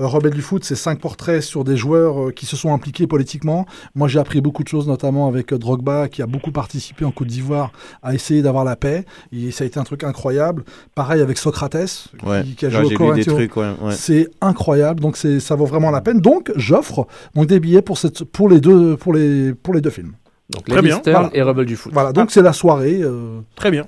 euh, 0.00 0.06
Rebelles 0.08 0.34
du 0.34 0.42
foot, 0.42 0.64
c'est 0.64 0.74
cinq 0.74 0.98
portraits 0.98 1.42
sur 1.42 1.62
des 1.62 1.76
joueurs 1.76 2.28
euh, 2.28 2.32
qui 2.32 2.46
se 2.46 2.56
sont 2.56 2.74
impliqués 2.74 3.06
politiquement. 3.06 3.66
Moi, 3.94 4.08
j'ai 4.08 4.18
appris 4.18 4.40
beaucoup 4.40 4.64
de 4.64 4.68
choses, 4.68 4.88
notamment 4.88 5.28
avec 5.28 5.52
euh, 5.52 5.58
Drogba, 5.58 6.08
qui 6.08 6.22
a 6.22 6.26
beaucoup 6.26 6.50
participé 6.50 7.04
en 7.04 7.12
Côte 7.12 7.28
d'Ivoire 7.28 7.70
à 8.02 8.14
essayer 8.14 8.42
d'avoir 8.42 8.64
la 8.64 8.74
paix. 8.74 9.04
Et 9.32 9.52
ça 9.52 9.62
a 9.62 9.66
été 9.68 9.78
un 9.78 9.84
truc 9.84 10.02
incroyable. 10.02 10.39
Incroyable. 10.40 10.64
Pareil 10.94 11.20
avec 11.22 11.38
Socrates, 11.38 12.08
Ouais. 12.24 12.42
qui, 12.44 12.54
qui 12.54 12.66
a 12.66 12.70
Là, 12.70 12.82
joué 12.82 12.96
au 12.96 13.16
trucs, 13.24 13.56
ouais, 13.56 13.70
ouais. 13.82 13.92
C'est 13.92 14.28
incroyable, 14.40 15.00
donc 15.00 15.16
c'est 15.16 15.40
ça 15.40 15.54
vaut 15.54 15.66
vraiment 15.66 15.90
la 15.90 16.00
peine. 16.00 16.20
Donc 16.20 16.50
j'offre 16.56 17.06
donc 17.34 17.46
des 17.46 17.60
billets 17.60 17.82
pour 17.82 17.98
cette 17.98 18.24
pour 18.24 18.48
les 18.48 18.60
deux 18.60 18.96
pour 18.96 19.12
les 19.12 19.52
pour 19.54 19.74
les 19.74 19.80
deux 19.80 19.90
films. 19.90 20.12
Donc 20.50 20.64
Très 20.64 20.82
bien. 20.82 21.00
Voilà. 21.04 21.30
et 21.32 21.42
Rebel 21.42 21.64
du 21.64 21.76
foot. 21.76 21.92
Voilà, 21.92 22.12
donc 22.12 22.30
c'est 22.32 22.42
la 22.42 22.52
soirée. 22.52 23.00
euh, 23.02 23.38
Très 23.54 23.70
bien. 23.70 23.84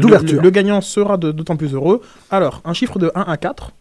D'ouverture. 0.00 0.36
le- 0.36 0.42
le 0.42 0.50
gagnant 0.50 0.80
sera 0.80 1.18
d'autant 1.18 1.56
plus 1.56 1.74
heureux. 1.74 2.00
Alors, 2.30 2.62
un 2.64 2.72
chiffre 2.72 2.98
de 2.98 3.10
1 3.14 3.22
à 3.22 3.36
4 3.36 3.72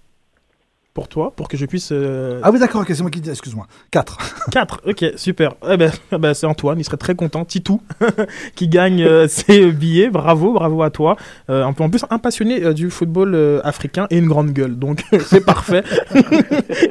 pour 0.97 1.07
toi, 1.07 1.31
pour 1.35 1.47
que 1.47 1.57
je 1.57 1.65
puisse. 1.67 1.89
euh, 1.91 2.39
Ah 2.41 2.49
oui, 2.49 2.57
d'accord, 2.57 2.81
ok, 2.81 2.87
c'est 2.89 3.01
moi 3.03 3.11
qui 3.11 3.21
dis, 3.21 3.29
excuse-moi. 3.29 3.67
4. 3.91 4.17
4, 4.49 4.81
ok, 4.87 5.05
super. 5.15 5.53
Eh 5.69 5.77
ben, 5.77 5.91
eh 6.11 6.17
ben, 6.17 6.33
c'est 6.33 6.47
Antoine, 6.47 6.79
il 6.79 6.83
serait 6.83 6.97
très 6.97 7.13
content, 7.13 7.45
Titou, 7.45 7.83
qui 8.55 8.67
gagne 8.67 9.03
euh, 9.03 9.27
ses 9.27 9.71
billets. 9.71 10.09
Bravo, 10.09 10.53
bravo 10.53 10.81
à 10.81 10.89
toi. 10.89 11.15
Euh, 11.51 11.63
un 11.63 11.71
peu 11.73 11.83
en 11.83 11.89
plus, 11.91 12.03
un 12.09 12.17
passionné 12.17 12.63
euh, 12.63 12.73
du 12.73 12.89
football 12.89 13.35
euh, 13.35 13.59
africain 13.63 14.07
et 14.09 14.17
une 14.17 14.25
grande 14.27 14.49
gueule, 14.53 14.75
donc 14.75 15.03
c'est 15.27 15.45
parfait. 15.45 15.83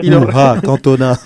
il 0.05 0.14
aura- 0.14 0.53
Ah, 0.57 0.61
Cantona. 0.62 1.16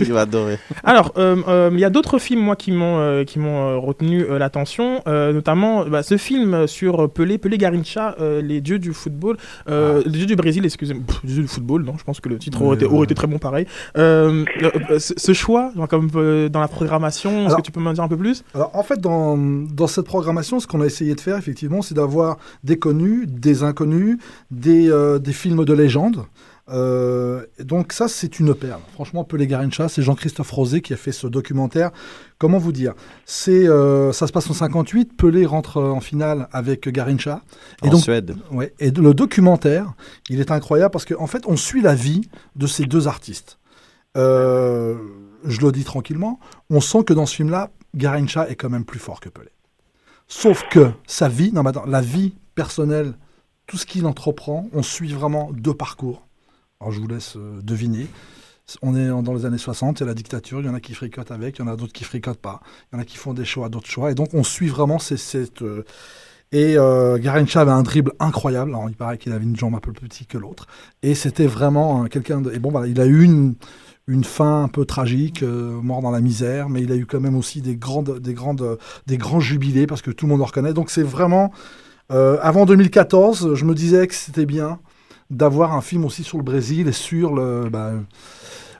il 0.00 0.12
va 0.12 0.22
adorer. 0.22 0.58
Alors, 0.82 1.12
euh, 1.18 1.36
euh, 1.46 1.70
il 1.72 1.78
y 1.78 1.84
a 1.84 1.90
d'autres 1.90 2.18
films, 2.18 2.40
moi, 2.40 2.56
qui 2.56 2.72
m'ont 2.72 2.98
euh, 2.98 3.22
qui 3.22 3.38
m'ont 3.38 3.68
euh, 3.68 3.76
retenu 3.76 4.22
euh, 4.24 4.38
l'attention, 4.38 5.00
euh, 5.06 5.32
notamment 5.32 5.84
bah, 5.84 6.02
ce 6.02 6.16
film 6.16 6.66
sur 6.66 7.08
Pelé, 7.08 7.38
Pelé 7.38 7.56
Garincha, 7.56 8.16
euh, 8.20 8.42
les 8.42 8.60
dieux 8.60 8.80
du 8.80 8.92
football, 8.92 9.36
euh, 9.68 10.02
les 10.06 10.10
dieux 10.18 10.26
du 10.26 10.34
Brésil, 10.34 10.64
excusez-moi, 10.64 11.04
Pff, 11.06 11.20
les 11.22 11.32
dieux 11.34 11.42
du 11.42 11.48
football, 11.48 11.84
non, 11.84 11.94
je 11.98 12.02
pense 12.04 12.15
que 12.20 12.28
le 12.28 12.38
titre 12.38 12.62
aurait, 12.62 12.76
été, 12.76 12.86
oui. 12.86 12.94
aurait 12.94 13.04
été 13.04 13.14
très 13.14 13.26
bon 13.26 13.38
pareil. 13.38 13.66
Euh, 13.96 14.44
euh, 14.62 14.98
ce, 14.98 15.14
ce 15.16 15.32
choix, 15.32 15.72
genre, 15.76 15.88
comme 15.88 16.08
euh, 16.14 16.48
dans 16.48 16.60
la 16.60 16.68
programmation, 16.68 17.46
est-ce 17.46 17.56
que 17.56 17.62
tu 17.62 17.72
peux 17.72 17.80
m'en 17.80 17.92
dire 17.92 18.04
un 18.04 18.08
peu 18.08 18.16
plus? 18.16 18.44
Alors 18.54 18.70
en 18.74 18.82
fait, 18.82 19.00
dans, 19.00 19.36
dans 19.36 19.86
cette 19.86 20.06
programmation, 20.06 20.60
ce 20.60 20.66
qu'on 20.66 20.80
a 20.80 20.86
essayé 20.86 21.14
de 21.14 21.20
faire, 21.20 21.36
effectivement, 21.36 21.82
c'est 21.82 21.94
d'avoir 21.94 22.38
des 22.64 22.78
connus, 22.78 23.26
des 23.26 23.62
inconnus, 23.62 24.18
des, 24.50 24.90
euh, 24.90 25.18
des 25.18 25.32
films 25.32 25.64
de 25.64 25.72
légende. 25.72 26.24
Euh, 26.68 27.46
donc 27.60 27.92
ça, 27.92 28.08
c'est 28.08 28.40
une 28.40 28.54
perle. 28.54 28.80
Franchement, 28.92 29.24
Pelé 29.24 29.46
Garincha, 29.46 29.88
c'est 29.88 30.02
Jean-Christophe 30.02 30.50
Rosé 30.50 30.80
qui 30.80 30.92
a 30.92 30.96
fait 30.96 31.12
ce 31.12 31.26
documentaire. 31.26 31.90
Comment 32.38 32.58
vous 32.58 32.72
dire? 32.72 32.94
C'est 33.24 33.68
euh, 33.68 34.12
ça 34.12 34.26
se 34.26 34.32
passe 34.32 34.50
en 34.50 34.54
58. 34.54 35.16
Pelé 35.16 35.46
rentre 35.46 35.78
euh, 35.78 35.90
en 35.90 36.00
finale 36.00 36.48
avec 36.52 36.88
Garincha. 36.88 37.42
Et 37.84 37.88
En 37.88 37.92
donc, 37.92 38.02
Suède. 38.02 38.36
Ouais, 38.50 38.74
et 38.80 38.90
le 38.90 39.14
documentaire, 39.14 39.94
il 40.28 40.40
est 40.40 40.50
incroyable 40.50 40.90
parce 40.90 41.04
qu'en 41.04 41.26
fait, 41.26 41.44
on 41.46 41.56
suit 41.56 41.82
la 41.82 41.94
vie 41.94 42.22
de 42.56 42.66
ces 42.66 42.84
deux 42.84 43.06
artistes. 43.06 43.58
Euh, 44.16 44.96
je 45.44 45.60
le 45.60 45.70
dis 45.70 45.84
tranquillement, 45.84 46.40
on 46.70 46.80
sent 46.80 47.04
que 47.04 47.12
dans 47.12 47.26
ce 47.26 47.36
film-là, 47.36 47.70
Garincha 47.94 48.48
est 48.48 48.56
quand 48.56 48.70
même 48.70 48.84
plus 48.84 48.98
fort 48.98 49.20
que 49.20 49.28
Pelé. 49.28 49.50
Sauf 50.26 50.64
que 50.68 50.90
sa 51.06 51.28
vie, 51.28 51.52
non, 51.52 51.62
mais 51.62 51.70
attends, 51.70 51.86
la 51.86 52.00
vie 52.00 52.34
personnelle, 52.56 53.14
tout 53.66 53.76
ce 53.76 53.86
qu'il 53.86 54.06
entreprend, 54.06 54.68
on 54.72 54.82
suit 54.82 55.12
vraiment 55.12 55.50
deux 55.52 55.74
parcours. 55.74 56.25
Alors 56.80 56.92
je 56.92 57.00
vous 57.00 57.08
laisse 57.08 57.36
euh, 57.36 57.60
deviner. 57.62 58.06
On 58.82 58.96
est 58.96 59.08
dans 59.22 59.32
les 59.32 59.44
années 59.46 59.58
60, 59.58 60.00
il 60.00 60.02
y 60.02 60.04
a 60.04 60.06
la 60.06 60.14
dictature, 60.14 60.60
il 60.60 60.66
y 60.66 60.68
en 60.68 60.74
a 60.74 60.80
qui 60.80 60.92
fricotent 60.92 61.30
avec, 61.30 61.58
il 61.58 61.62
y 61.62 61.64
en 61.64 61.68
a 61.68 61.76
d'autres 61.76 61.92
qui 61.92 62.02
fricotent 62.02 62.40
pas, 62.40 62.60
il 62.92 62.96
y 62.96 62.98
en 62.98 63.02
a 63.02 63.04
qui 63.04 63.16
font 63.16 63.32
des 63.32 63.44
choix, 63.44 63.68
d'autres 63.68 63.88
choix, 63.88 64.10
et 64.10 64.14
donc 64.16 64.34
on 64.34 64.42
suit 64.42 64.66
vraiment 64.66 64.98
ces, 64.98 65.16
cette... 65.16 65.62
euh, 65.62 65.84
et 66.50 66.76
euh, 66.76 67.16
Garincha 67.18 67.60
avait 67.60 67.70
un 67.70 67.84
dribble 67.84 68.12
incroyable, 68.18 68.72
Alors, 68.72 68.88
il 68.88 68.96
paraît 68.96 69.18
qu'il 69.18 69.32
avait 69.32 69.44
une 69.44 69.56
jambe 69.56 69.76
un 69.76 69.80
peu 69.80 69.92
plus 69.92 70.08
petite 70.08 70.26
que 70.28 70.36
l'autre, 70.36 70.66
et 71.04 71.14
c'était 71.14 71.46
vraiment 71.46 72.04
euh, 72.04 72.06
quelqu'un 72.08 72.40
de... 72.40 72.52
Et 72.52 72.58
bon, 72.58 72.72
voilà, 72.72 72.88
il 72.88 73.00
a 73.00 73.06
eu 73.06 73.22
une, 73.22 73.54
une 74.08 74.24
fin 74.24 74.64
un 74.64 74.68
peu 74.68 74.84
tragique, 74.84 75.42
mort 75.44 76.02
dans 76.02 76.10
la 76.10 76.20
misère, 76.20 76.68
mais 76.68 76.82
il 76.82 76.90
a 76.90 76.96
eu 76.96 77.06
quand 77.06 77.20
même 77.20 77.36
aussi 77.36 77.60
des, 77.62 77.76
grandes, 77.76 78.18
des, 78.18 78.34
grandes, 78.34 78.78
des 79.06 79.16
grands 79.16 79.40
jubilés, 79.40 79.86
parce 79.86 80.02
que 80.02 80.10
tout 80.10 80.26
le 80.26 80.30
monde 80.30 80.40
le 80.40 80.44
reconnaît, 80.44 80.72
donc 80.72 80.90
c'est 80.90 81.04
vraiment... 81.04 81.52
avant 82.10 82.66
2014, 82.66 83.54
je 83.54 83.64
me 83.64 83.74
disais 83.74 84.08
que 84.08 84.14
c'était 84.14 84.46
bien 84.46 84.80
d'avoir 85.30 85.74
un 85.74 85.80
film 85.80 86.04
aussi 86.04 86.22
sur 86.22 86.38
le 86.38 86.44
Brésil 86.44 86.88
et 86.88 86.92
sur 86.92 87.34
le... 87.34 87.68
bah, 87.70 87.92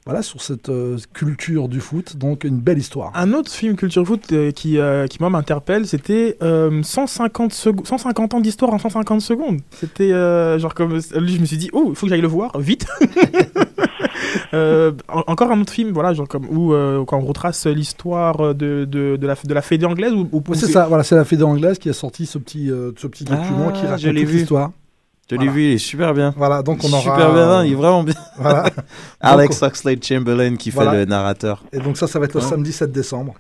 voilà, 0.05 0.23
sur 0.23 0.41
cette 0.41 0.69
euh, 0.69 0.97
culture 1.15 1.69
du 1.69 1.81
foot, 1.81 2.17
donc 2.17 2.45
une 2.45 2.59
belle 2.61 2.79
histoire. 2.79 3.11
Un 3.17 3.33
autre 3.33 3.51
film 3.51 3.75
culture 3.75 4.07
foot 4.07 4.23
euh, 4.31 4.53
qui, 4.53 4.79
euh, 4.79 5.09
qui 5.09 5.17
moi 5.19 5.31
m'interpelle, 5.31 5.85
c'était 5.85 6.37
euh, 6.45 6.81
150, 6.81 7.53
secou- 7.53 7.85
150 7.85 8.35
ans 8.35 8.41
d'histoire 8.41 8.73
en 8.73 8.79
150 8.79 9.21
secondes. 9.21 9.59
C'était 9.73 10.11
genre 10.61 10.75
comme 10.75 10.93
lui, 10.95 11.35
je 11.35 11.41
me 11.41 11.45
suis 11.45 11.57
dit 11.57 11.71
oh 11.73 11.87
il 11.91 11.97
faut 11.97 12.07
que 12.07 12.11
j'aille 12.11 12.21
le 12.21 12.29
voir 12.29 12.57
vite. 12.61 12.87
En- 14.53 15.25
encore 15.27 15.51
un 15.51 15.61
autre 15.61 15.73
film 15.73 15.91
voilà 15.93 16.15
genre 16.15 16.29
comme 16.29 16.47
où 16.47 16.71
quand 17.05 17.19
on 17.19 17.25
retrace 17.27 17.67
l'histoire 17.67 18.55
de, 18.55 18.85
de, 18.85 19.17
de 19.17 19.27
la 19.27 19.35
de 19.35 19.55
la 19.55 19.61
fédé 19.63 19.85
anglaise 19.87 20.13
ou, 20.13 20.29
c'est 20.55 20.67
ça, 20.71 20.87
voilà, 20.87 21.03
c'est 21.05 21.15
la 21.17 21.25
Fédé 21.25 21.43
anglaise 21.43 21.79
qui 21.79 21.89
a 21.91 21.93
sorti 21.93 22.27
ce 22.27 22.39
petit, 22.39 22.69
ce 22.69 23.07
petit 23.07 23.25
document 23.25 23.67
Ah, 23.69 23.73
qui 23.73 23.87
raconte 23.87 24.03
l'histoire. 24.15 24.71
Je 25.29 25.35
l'ai 25.35 25.39
Voilà. 25.47 25.53
vu, 25.53 25.63
il 25.65 25.73
est 25.73 25.79
super 25.79 26.15
bien. 26.15 26.33
Voilà, 26.37 26.63
donc 26.63 26.79
on 26.85 26.93
aura. 26.93 27.01
Super 27.03 27.33
bien, 27.33 27.65
il 27.65 27.73
est 27.73 27.77
vraiment 27.77 28.05
bien. 28.05 28.15
Voilà. 28.39 28.71
Alex 29.21 29.63
Oxlade 29.63 30.03
Chamberlain 30.05 30.57
qui 30.57 30.71
Voilà. 30.71 30.93
fait 30.93 30.97
le 30.99 31.05
narrateur. 31.07 31.65
Et 31.73 31.79
donc 31.79 31.97
ça, 31.97 32.07
ça 32.07 32.19
va 32.19 32.27
être 32.27 32.35
le 32.35 32.41
Hein. 32.43 32.49
samedi 32.49 32.73
7 32.73 32.93
décembre. 32.93 33.35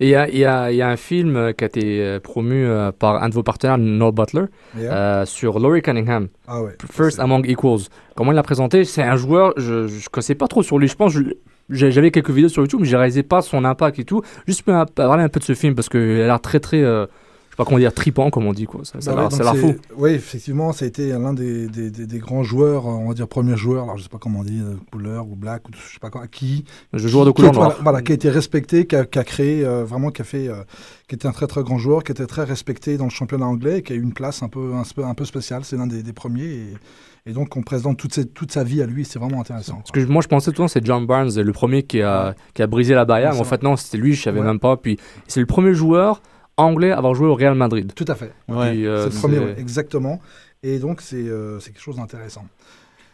Et 0.00 0.06
il 0.06 0.10
y 0.10 0.14
a, 0.16 0.28
il 0.28 0.38
y 0.38 0.44
a- 0.44 0.70
il 0.72 0.76
y 0.76 0.82
a 0.82 0.88
un 0.88 0.96
film 0.96 1.36
euh, 1.36 1.52
qui 1.52 1.62
a 1.64 1.66
été 1.68 2.00
euh, 2.02 2.18
promu 2.20 2.64
euh, 2.66 2.90
par 2.92 3.22
un 3.22 3.28
de 3.28 3.34
vos 3.34 3.42
partenaires, 3.44 3.78
Noel 3.78 4.12
Butler, 4.12 4.44
Yeah. 4.76 4.92
euh, 4.92 5.24
sur 5.24 5.58
Laurie 5.60 5.82
Cunningham. 5.82 6.28
Ah 6.48 6.62
ouais. 6.62 6.76
First 6.92 7.18
Among 7.20 7.46
Equals. 7.48 7.82
Comment 8.16 8.32
il 8.32 8.34
l'a 8.34 8.42
présenté? 8.42 8.84
C'est 8.84 9.02
un 9.02 9.16
joueur, 9.16 9.54
je 9.56 9.84
ne 9.84 10.08
connaissais 10.10 10.34
pas 10.34 10.48
trop 10.48 10.62
sur 10.64 10.78
lui. 10.78 10.88
Je 10.88 10.96
pense, 10.96 11.12
je- 11.12 11.22
j'avais 11.70 12.10
quelques 12.10 12.30
vidéos 12.30 12.48
sur 12.48 12.62
YouTube, 12.62 12.80
mais 12.82 12.86
je 12.88 12.96
réalisais 12.96 13.22
pas 13.22 13.40
son 13.40 13.64
impact 13.64 13.98
et 14.00 14.04
tout. 14.04 14.22
Juste 14.48 14.62
pour 14.62 14.74
parler 14.94 15.22
un 15.22 15.28
peu 15.28 15.38
de 15.40 15.44
ce 15.44 15.54
film, 15.54 15.74
parce 15.76 15.88
qu'il 15.88 16.00
a 16.00 16.26
l'air 16.26 16.40
très, 16.40 16.58
très, 16.60 16.82
euh, 16.82 17.06
sais 17.54 17.56
pas 17.56 17.64
comment 17.64 17.78
dire, 17.78 17.92
tripant, 17.94 18.30
comme 18.30 18.46
on 18.46 18.52
dit. 18.52 18.64
Quoi. 18.66 18.80
Ça, 18.84 19.00
ça 19.00 19.14
Bah 19.14 19.28
ouais, 19.30 19.38
l'air 19.38 19.56
fou. 19.56 19.74
Oui, 19.96 20.10
effectivement, 20.10 20.72
ça 20.72 20.84
a 20.84 20.88
été 20.88 21.08
l'un 21.10 21.32
des, 21.32 21.68
des, 21.68 21.90
des- 21.90 22.06
des 22.06 22.18
grands 22.18 22.42
joueurs, 22.42 22.86
euh, 22.86 22.90
on 22.90 23.08
va 23.08 23.14
dire 23.14 23.28
premier 23.28 23.56
joueur, 23.56 23.84
alors 23.84 23.96
je 23.96 24.02
sais 24.02 24.08
pas 24.08 24.18
comment 24.18 24.40
on 24.40 24.44
dit, 24.44 24.60
euh, 24.60 24.74
couleur 24.92 25.26
ou 25.28 25.36
black, 25.36 25.68
ou 25.68 25.72
je 25.72 25.92
sais 25.94 26.00
pas 26.00 26.10
quoi, 26.10 26.26
qui. 26.26 26.64
Le 26.92 26.98
joueur 26.98 27.24
de 27.24 27.30
couleur 27.30 27.52
qui- 27.52 27.58
noire. 27.58 27.76
Voilà, 27.82 28.02
qui 28.02 28.12
a 28.12 28.14
été 28.14 28.28
respecté, 28.30 28.86
qui 28.86 28.96
a, 28.96 29.04
qui 29.04 29.18
a 29.18 29.24
créé, 29.24 29.64
euh, 29.64 29.84
vraiment, 29.84 30.10
qui 30.10 30.22
a 30.22 30.24
fait, 30.24 30.48
euh, 30.48 30.62
qui 31.08 31.14
était 31.14 31.26
un 31.28 31.32
très 31.32 31.46
très 31.46 31.62
grand 31.62 31.78
joueur, 31.78 32.02
qui 32.04 32.12
était 32.12 32.26
très 32.26 32.44
respecté 32.44 32.96
dans 32.96 33.04
le 33.04 33.10
championnat 33.10 33.46
anglais, 33.46 33.78
et 33.78 33.82
qui 33.82 33.92
a 33.92 33.96
eu 33.96 34.02
une 34.02 34.14
place 34.14 34.42
un 34.42 34.48
peu, 34.48 34.72
un, 34.74 35.02
un 35.04 35.14
peu 35.14 35.24
spéciale. 35.24 35.64
C'est 35.64 35.76
l'un 35.76 35.86
des, 35.86 36.12
premiers. 36.12 36.44
Et, 36.44 36.74
et 37.26 37.32
donc, 37.32 37.56
on 37.56 37.62
présente 37.62 37.96
toute, 37.98 38.34
toute 38.34 38.52
sa 38.52 38.64
vie 38.64 38.82
à 38.82 38.86
lui, 38.86 39.04
c'est 39.04 39.18
vraiment 39.18 39.40
intéressant. 39.40 39.76
Parce 39.76 39.92
que 39.92 40.00
moi, 40.10 40.22
je 40.22 40.28
pensais 40.28 40.46
tout 40.46 40.50
le 40.52 40.56
temps 40.64 40.68
c'est 40.68 40.84
John 40.84 41.06
Barnes, 41.06 41.30
le 41.34 41.52
premier 41.52 41.82
qui 41.82 42.02
a, 42.02 42.34
qui 42.52 42.62
a 42.62 42.66
brisé 42.66 42.94
la 42.94 43.04
barrière. 43.04 43.32
Mais 43.34 43.40
en 43.40 43.44
fait, 43.44 43.62
non, 43.62 43.76
c'était 43.76 43.96
lui, 43.98 44.12
je 44.14 44.22
savais 44.22 44.40
Ouais. 44.40 44.46
même 44.46 44.58
pas. 44.60 44.76
Puis 44.76 44.98
c'est 45.28 45.40
le 45.40 45.46
premier 45.46 45.72
joueur 45.74 46.20
anglais 46.56 46.90
à 46.92 46.98
avoir 46.98 47.14
joué 47.14 47.26
au 47.26 47.34
Real 47.34 47.54
Madrid. 47.54 47.92
Tout 47.94 48.04
à 48.08 48.14
fait. 48.14 48.32
Ouais. 48.48 48.84
Euh, 48.84 49.08
c'est 49.10 49.14
le 49.14 49.20
premier, 49.20 49.38
ouais, 49.38 49.54
exactement. 49.58 50.20
Et 50.62 50.78
donc, 50.78 51.00
c'est 51.00 51.16
euh, 51.16 51.58
c'est 51.60 51.72
quelque 51.72 51.82
chose 51.82 51.96
d'intéressant. 51.96 52.44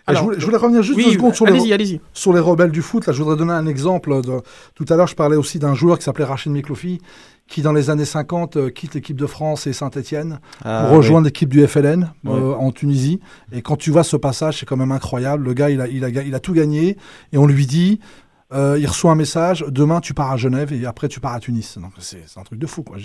Alors, 0.07 0.23
je, 0.23 0.25
voulais, 0.25 0.41
je 0.41 0.45
voulais 0.45 0.57
revenir 0.57 0.83
juste 0.83 0.97
oui, 0.99 1.05
deux 1.05 1.13
secondes 1.13 1.35
sur 1.35 1.47
les, 1.47 2.01
sur 2.15 2.33
rebelles 2.45 2.71
du 2.73 2.83
foot. 2.83 3.07
Là, 3.07 3.13
je 3.13 3.23
voudrais 3.23 3.37
donner 3.37 3.53
un 3.53 3.67
exemple. 3.67 4.23
De... 4.23 4.41
Tout 4.75 4.85
à 4.89 4.97
l'heure, 4.97 5.07
je 5.07 5.15
parlais 5.15 5.37
aussi 5.37 5.59
d'un 5.59 5.75
joueur 5.75 5.99
qui 5.99 6.05
s'appelait 6.05 6.25
Rachid 6.25 6.51
Mikloufi, 6.51 7.01
qui 7.47 7.63
dans 7.63 7.73
les 7.73 7.91
années 7.91 8.05
50 8.05 8.57
euh, 8.57 8.71
quitte 8.71 8.95
l'équipe 8.95 9.17
de 9.17 9.27
France 9.27 9.67
et 9.67 9.73
Saint-Etienne 9.73 10.41
Ah, 10.65 10.87
pour 10.89 10.97
rejoindre 10.97 11.27
l'équipe 11.27 11.49
du 11.49 11.65
FLN 11.67 12.11
euh, 12.27 12.55
en 12.55 12.73
Tunisie. 12.73 13.21
Et 13.53 13.63
quand 13.63 13.77
tu 13.77 13.91
vois 13.91 14.03
ce 14.05 14.17
passage, 14.17 14.59
c'est 14.61 14.67
quand 14.67 14.77
même 14.77 14.93
incroyable. 14.93 15.45
Le 15.45 15.55
gars, 15.55 15.71
il 15.71 15.81
a, 15.81 15.87
il 15.87 16.05
a, 16.05 16.11
ga- 16.11 16.23
il 16.23 16.35
a 16.35 16.41
tout 16.41 16.55
gagné 16.55 16.97
et 17.33 17.39
on 17.39 17.47
lui 17.47 17.67
dit. 17.67 18.01
Euh, 18.53 18.77
il 18.79 18.87
reçoit 18.87 19.13
un 19.13 19.17
message, 19.17 19.65
demain 19.69 20.01
tu 20.01 20.15
pars 20.15 20.31
à 20.33 20.37
Genève 20.37 20.73
et 20.73 20.85
après 20.87 21.09
tu 21.09 21.21
pars 21.21 21.35
à 21.35 21.41
Tunis. 21.41 21.79
Donc 21.79 21.93
c'est 21.99 22.25
un 22.37 22.43
truc 22.43 22.59
de 22.59 22.67
fou. 22.67 22.83
quoi. 22.83 22.97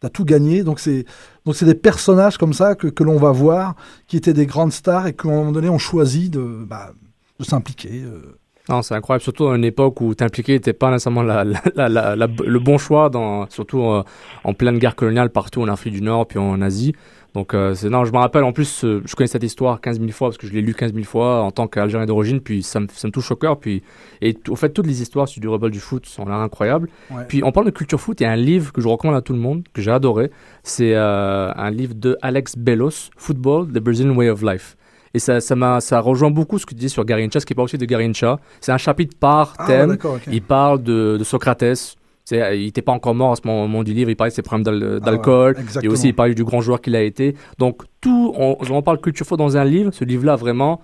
T'as 0.00 0.08
tout 0.08 0.24
gagné. 0.24 0.64
Donc 0.64 0.80
c'est 0.80 1.04
donc 1.44 1.56
c'est 1.56 1.64
des 1.66 1.74
personnages 1.74 2.36
comme 2.38 2.52
ça 2.52 2.74
que, 2.74 2.88
que 2.88 3.02
l'on 3.02 3.18
va 3.18 3.30
voir, 3.32 3.74
qui 4.06 4.16
étaient 4.16 4.34
des 4.34 4.46
grandes 4.46 4.72
stars 4.72 5.06
et 5.06 5.14
qu'à 5.14 5.28
un 5.28 5.32
moment 5.32 5.52
donné 5.52 5.68
on 5.68 5.78
choisit 5.78 6.32
de, 6.32 6.64
bah, 6.66 6.92
de 7.38 7.44
s'impliquer. 7.44 8.02
euh. 8.02 8.38
Non, 8.68 8.80
c'est 8.82 8.94
incroyable, 8.94 9.22
surtout 9.22 9.48
à 9.48 9.56
une 9.56 9.64
époque 9.64 10.00
où 10.00 10.14
t'impliquer 10.14 10.52
n'était 10.52 10.72
pas 10.72 10.90
nécessairement 10.90 11.22
la, 11.24 11.42
la- 11.42 11.60
la- 11.74 11.88
la- 11.88 12.16
la- 12.16 12.26
le 12.46 12.58
bon 12.60 12.78
choix, 12.78 13.10
dans, 13.10 13.48
surtout 13.50 13.82
euh, 13.82 14.04
en 14.44 14.54
pleine 14.54 14.78
guerre 14.78 14.94
coloniale 14.94 15.30
partout 15.30 15.62
en 15.62 15.68
Afrique 15.68 15.94
du 15.94 16.02
Nord 16.02 16.26
puis 16.28 16.38
en 16.38 16.60
Asie. 16.62 16.94
Donc, 17.34 17.54
euh, 17.54 17.74
c'est, 17.74 17.88
non, 17.88 18.04
je 18.04 18.12
me 18.12 18.18
rappelle, 18.18 18.44
en 18.44 18.52
plus, 18.52 18.84
euh, 18.84 19.02
je 19.06 19.16
connais 19.16 19.26
cette 19.26 19.42
histoire 19.42 19.80
15 19.80 19.98
000 19.98 20.12
fois 20.12 20.28
parce 20.28 20.36
que 20.36 20.46
je 20.46 20.52
l'ai 20.52 20.60
lu 20.60 20.74
15 20.74 20.92
000 20.92 21.04
fois 21.04 21.40
en 21.42 21.50
tant 21.50 21.66
qu'Algérien 21.66 22.04
d'origine, 22.06 22.40
puis 22.40 22.62
ça 22.62 22.78
me, 22.78 22.86
ça 22.92 23.08
me 23.08 23.12
touche 23.12 23.30
au 23.32 23.36
cœur. 23.36 23.58
Puis, 23.58 23.82
et 24.20 24.36
au 24.50 24.54
fait, 24.54 24.68
toutes 24.68 24.86
les 24.86 25.00
histoires 25.00 25.26
sur 25.26 25.40
du 25.40 25.48
rebelle 25.48 25.70
du 25.70 25.80
foot 25.80 26.04
sont 26.04 26.26
là 26.26 26.34
incroyables. 26.36 26.88
Ouais. 27.10 27.24
Puis, 27.26 27.42
on 27.42 27.50
parle 27.50 27.64
de 27.66 27.70
culture 27.72 27.98
foot, 27.98 28.20
il 28.20 28.24
y 28.24 28.26
a 28.26 28.30
un 28.32 28.36
livre 28.36 28.70
que 28.72 28.82
je 28.82 28.86
recommande 28.86 29.16
à 29.16 29.22
tout 29.22 29.32
le 29.32 29.38
monde, 29.38 29.64
que 29.72 29.80
j'ai 29.80 29.90
adoré. 29.90 30.30
C'est 30.62 30.94
euh, 30.94 31.50
un 31.56 31.70
livre 31.70 31.94
de 31.94 32.18
Alex 32.20 32.56
Bellos, 32.58 33.08
Football, 33.16 33.68
The 33.72 33.78
Brazilian 33.78 34.14
Way 34.14 34.28
of 34.28 34.42
Life. 34.42 34.76
Et 35.14 35.18
ça, 35.18 35.40
ça, 35.40 35.54
m'a, 35.56 35.80
ça 35.80 36.00
rejoint 36.00 36.30
beaucoup 36.30 36.58
ce 36.58 36.64
que 36.66 36.70
tu 36.74 36.80
dis 36.80 36.88
sur 36.88 37.04
Garincha, 37.04 37.40
ce 37.40 37.46
qui 37.46 37.54
parle 37.54 37.66
aussi 37.66 37.78
de 37.78 37.84
Garincha. 37.84 38.38
C'est 38.60 38.72
un 38.72 38.78
chapitre 38.78 39.16
par 39.18 39.54
Ah, 39.58 39.66
thème. 39.66 39.98
Il 40.30 40.42
parle 40.42 40.82
de, 40.82 41.16
de 41.18 41.24
Socrates. 41.24 41.96
C'est, 42.24 42.58
il 42.58 42.64
n'était 42.66 42.82
pas 42.82 42.92
encore 42.92 43.14
mort 43.14 43.32
à 43.32 43.36
ce 43.36 43.42
moment, 43.46 43.82
du 43.82 43.92
livre. 43.92 44.08
Il 44.08 44.16
parlait 44.16 44.30
de 44.30 44.34
ses 44.36 44.42
problèmes 44.42 44.64
d'al- 44.64 45.00
d'alcool. 45.00 45.56
Ah 45.58 45.60
ouais, 45.60 45.84
et 45.84 45.88
aussi, 45.88 46.08
il 46.08 46.14
parlait 46.14 46.34
du 46.34 46.44
grand 46.44 46.60
joueur 46.60 46.80
qu'il 46.80 46.94
a 46.96 47.02
été. 47.02 47.34
Donc, 47.58 47.82
tout, 48.00 48.32
on, 48.38 48.56
on 48.70 48.82
parle 48.82 49.00
culture 49.00 49.26
foot 49.26 49.38
dans 49.38 49.56
un 49.56 49.64
livre. 49.64 49.90
Ce 49.92 50.04
livre-là, 50.04 50.36
vraiment, 50.36 50.80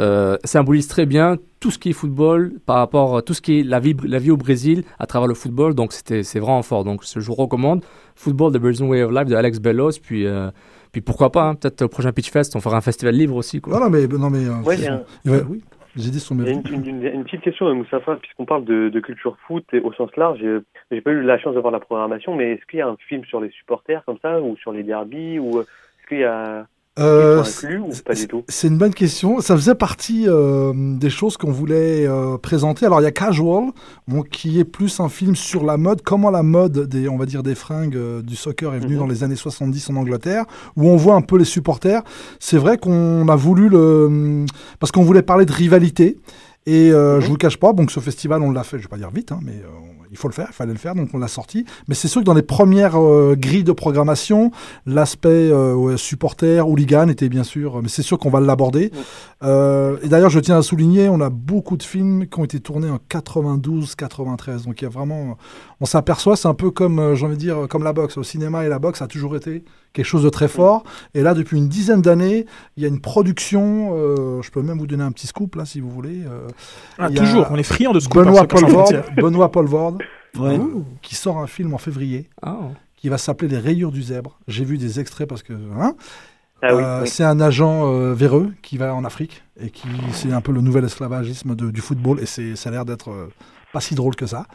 euh, 0.00 0.36
symbolise 0.44 0.88
très 0.88 1.06
bien 1.06 1.36
tout 1.60 1.70
ce 1.70 1.78
qui 1.78 1.90
est 1.90 1.92
football 1.92 2.54
par 2.66 2.76
rapport 2.76 3.16
à 3.16 3.22
tout 3.22 3.34
ce 3.34 3.40
qui 3.40 3.60
est 3.60 3.62
la 3.62 3.78
vie, 3.80 3.94
la 4.04 4.18
vie 4.18 4.30
au 4.30 4.36
Brésil 4.36 4.84
à 4.98 5.06
travers 5.06 5.28
le 5.28 5.34
football. 5.34 5.74
Donc, 5.74 5.92
c'était, 5.92 6.22
c'est 6.22 6.40
vraiment 6.40 6.62
fort. 6.62 6.84
Donc, 6.84 7.02
je 7.04 7.20
vous 7.20 7.34
recommande 7.34 7.84
Football, 8.14 8.52
The 8.52 8.58
Brazilian 8.58 8.88
Way 8.88 9.02
of 9.02 9.10
Life 9.12 9.26
de 9.26 9.34
Alex 9.34 9.58
Bellos. 9.60 9.90
Puis, 10.02 10.26
euh, 10.26 10.50
Puis 10.94 11.00
pourquoi 11.00 11.30
pas, 11.32 11.42
hein, 11.48 11.54
peut-être 11.56 11.82
au 11.82 11.88
prochain 11.88 12.12
Pitch 12.12 12.30
Fest, 12.30 12.54
on 12.54 12.60
fera 12.60 12.76
un 12.76 12.80
festival 12.80 13.16
libre 13.16 13.34
aussi. 13.34 13.60
Quoi. 13.60 13.72
Non, 13.72 13.80
non, 13.80 13.90
mais, 13.90 14.06
non, 14.06 14.30
mais 14.30 14.46
euh, 14.46 14.62
Ouais, 14.64 14.76
c'est- 14.76 14.82
j'ai 14.84 14.88
un- 14.90 15.02
il 15.24 15.30
va- 15.32 15.38
oui, 15.50 15.60
les 15.96 16.06
idées 16.06 16.20
sont 16.20 16.36
Il 16.38 16.46
y 16.46 16.50
a 16.50 16.52
bien. 16.60 16.62
une, 16.72 16.86
une- 16.88 17.02
une- 17.04 17.12
une 17.14 17.24
petite 17.24 17.40
question, 17.40 17.74
Moustapha, 17.74 18.14
puisqu'on 18.14 18.44
parle 18.44 18.64
de, 18.64 18.90
de 18.90 19.00
culture 19.00 19.36
foot 19.48 19.64
et 19.72 19.80
au 19.80 19.92
sens 19.92 20.10
large. 20.16 20.38
J'ai 20.40 20.58
j'ai 20.92 21.00
pas 21.00 21.10
eu 21.10 21.20
la 21.22 21.36
chance 21.40 21.56
de 21.56 21.58
voir 21.60 21.72
la 21.72 21.80
programmation, 21.80 22.36
mais 22.36 22.52
est-ce 22.52 22.64
qu'il 22.66 22.78
y 22.78 22.82
a 22.82 22.86
un 22.86 22.96
film 23.08 23.24
sur 23.24 23.40
les 23.40 23.50
supporters 23.50 24.04
comme 24.04 24.18
ça, 24.22 24.40
ou 24.40 24.56
sur 24.56 24.70
les 24.70 24.84
derbies, 24.84 25.40
ou 25.40 25.58
euh, 25.58 25.62
est-ce 25.62 26.06
qu'il 26.06 26.18
y 26.20 26.24
a 26.24 26.66
Euh, 27.00 27.42
C'est 28.48 28.68
une 28.68 28.78
bonne 28.78 28.94
question. 28.94 29.40
Ça 29.40 29.56
faisait 29.56 29.74
partie 29.74 30.28
euh, 30.28 30.72
des 30.96 31.10
choses 31.10 31.36
qu'on 31.36 31.50
voulait 31.50 32.06
euh, 32.06 32.38
présenter. 32.38 32.86
Alors 32.86 33.00
il 33.00 33.04
y 33.04 33.06
a 33.06 33.10
Casual, 33.10 33.72
bon, 34.06 34.22
qui 34.22 34.60
est 34.60 34.64
plus 34.64 35.00
un 35.00 35.08
film 35.08 35.34
sur 35.34 35.64
la 35.64 35.76
mode, 35.76 36.02
comment 36.02 36.30
la 36.30 36.44
mode 36.44 36.86
des, 36.88 37.08
on 37.08 37.16
va 37.16 37.26
dire, 37.26 37.42
des 37.42 37.56
fringues 37.56 37.96
euh, 37.96 38.22
du 38.22 38.36
soccer 38.36 38.74
est 38.74 38.78
venue 38.78 38.94
Mhm. 38.94 39.00
dans 39.00 39.06
les 39.08 39.24
années 39.24 39.34
70 39.34 39.90
en 39.90 39.96
Angleterre, 39.96 40.44
où 40.76 40.88
on 40.88 40.96
voit 40.96 41.14
un 41.16 41.22
peu 41.22 41.36
les 41.36 41.44
supporters. 41.44 42.02
C'est 42.38 42.58
vrai 42.58 42.78
qu'on 42.78 43.26
a 43.28 43.36
voulu 43.36 43.68
le, 43.68 44.44
parce 44.78 44.92
qu'on 44.92 45.02
voulait 45.02 45.22
parler 45.22 45.46
de 45.46 45.52
rivalité. 45.52 46.18
Et 46.66 46.92
euh, 46.92 47.20
je 47.20 47.26
vous 47.26 47.32
le 47.34 47.38
cache 47.38 47.58
pas, 47.58 47.74
donc 47.74 47.90
ce 47.90 48.00
festival, 48.00 48.40
on 48.40 48.50
l'a 48.50 48.62
fait, 48.64 48.78
je 48.78 48.84
vais 48.84 48.88
pas 48.88 48.96
dire 48.96 49.10
vite, 49.10 49.32
hein, 49.32 49.40
mais 49.42 49.52
euh, 49.52 49.68
il 50.14 50.16
faut 50.16 50.28
le 50.28 50.32
faire, 50.32 50.46
il 50.48 50.54
fallait 50.54 50.72
le 50.72 50.78
faire, 50.78 50.94
donc 50.94 51.08
on 51.12 51.18
l'a 51.18 51.26
sorti. 51.26 51.66
Mais 51.88 51.96
c'est 51.96 52.06
sûr 52.06 52.20
que 52.20 52.24
dans 52.24 52.34
les 52.34 52.42
premières 52.42 52.96
euh, 52.96 53.34
grilles 53.36 53.64
de 53.64 53.72
programmation, 53.72 54.52
l'aspect 54.86 55.50
euh, 55.50 55.74
ouais, 55.74 55.96
supporter, 55.96 56.64
hooligan 56.64 57.08
était 57.08 57.28
bien 57.28 57.42
sûr, 57.42 57.82
mais 57.82 57.88
c'est 57.88 58.02
sûr 58.02 58.16
qu'on 58.16 58.30
va 58.30 58.38
l'aborder. 58.38 58.92
Euh, 59.42 59.96
et 60.04 60.08
d'ailleurs, 60.08 60.30
je 60.30 60.38
tiens 60.38 60.56
à 60.56 60.62
souligner, 60.62 61.08
on 61.08 61.20
a 61.20 61.30
beaucoup 61.30 61.76
de 61.76 61.82
films 61.82 62.28
qui 62.28 62.38
ont 62.38 62.44
été 62.44 62.60
tournés 62.60 62.88
en 62.88 63.00
92, 63.08 63.96
93, 63.96 64.66
donc 64.66 64.80
il 64.80 64.84
y 64.84 64.86
a 64.86 64.90
vraiment, 64.90 65.36
on 65.84 65.86
s'aperçoit, 65.86 66.34
c'est 66.34 66.48
un 66.48 66.54
peu 66.54 66.70
comme, 66.70 66.98
euh, 66.98 67.14
j'ai 67.14 67.26
envie 67.26 67.34
de 67.34 67.40
dire, 67.40 67.66
comme 67.68 67.84
la 67.84 67.92
boxe. 67.92 68.16
Au 68.16 68.22
cinéma 68.22 68.64
et 68.64 68.70
la 68.70 68.78
boxe, 68.78 69.00
ça 69.00 69.04
a 69.04 69.08
toujours 69.08 69.36
été 69.36 69.64
quelque 69.92 70.06
chose 70.06 70.22
de 70.22 70.30
très 70.30 70.48
fort. 70.48 70.82
Et 71.12 71.20
là, 71.20 71.34
depuis 71.34 71.58
une 71.58 71.68
dizaine 71.68 72.00
d'années, 72.00 72.46
il 72.78 72.82
y 72.82 72.86
a 72.86 72.88
une 72.88 73.00
production, 73.02 73.90
euh, 73.92 74.40
je 74.40 74.50
peux 74.50 74.62
même 74.62 74.78
vous 74.78 74.86
donner 74.86 75.04
un 75.04 75.12
petit 75.12 75.26
scoop 75.26 75.56
là, 75.56 75.66
si 75.66 75.80
vous 75.80 75.90
voulez. 75.90 76.22
euh, 76.26 76.48
Ah, 76.98 77.10
toujours, 77.10 77.48
on 77.50 77.56
est 77.56 77.62
friand 77.62 77.92
de 77.92 78.00
scoop. 78.00 78.22
Benoît 78.24 78.40
hein, 78.40 78.46
sans 78.50 78.60
Polvord. 78.66 78.92
Benoît 79.16 79.50
Polvord, 79.52 79.98
Ouais. 80.38 80.58
qui 81.02 81.14
sort 81.14 81.38
un 81.38 81.46
film 81.46 81.74
en 81.74 81.78
février 81.78 82.28
Ah. 82.42 82.56
qui 82.96 83.10
va 83.10 83.18
s'appeler 83.18 83.48
Les 83.50 83.58
Rayures 83.58 83.92
du 83.92 84.02
Zèbre. 84.02 84.38
J'ai 84.48 84.64
vu 84.64 84.78
des 84.78 84.98
extraits 85.00 85.28
parce 85.28 85.42
que. 85.42 85.52
hein, 85.52 85.94
Ah 86.62 86.74
oui, 86.74 86.82
euh, 86.82 87.02
oui. 87.02 87.08
C'est 87.08 87.24
un 87.24 87.40
agent 87.40 87.92
euh, 87.92 88.14
véreux 88.14 88.52
qui 88.62 88.78
va 88.78 88.94
en 88.94 89.04
Afrique 89.04 89.42
et 89.60 89.68
qui 89.70 89.86
c'est 90.12 90.32
un 90.32 90.40
peu 90.40 90.50
le 90.52 90.62
nouvel 90.62 90.84
esclavagisme 90.84 91.54
de- 91.54 91.70
du 91.70 91.80
football 91.82 92.20
et 92.20 92.26
c'est 92.26 92.56
ça 92.56 92.70
a 92.70 92.72
l'air 92.72 92.84
d'être 92.86 93.10
euh, 93.10 93.28
pas 93.74 93.80
si 93.80 93.94
drôle 93.94 94.16
que 94.16 94.24
ça. 94.26 94.46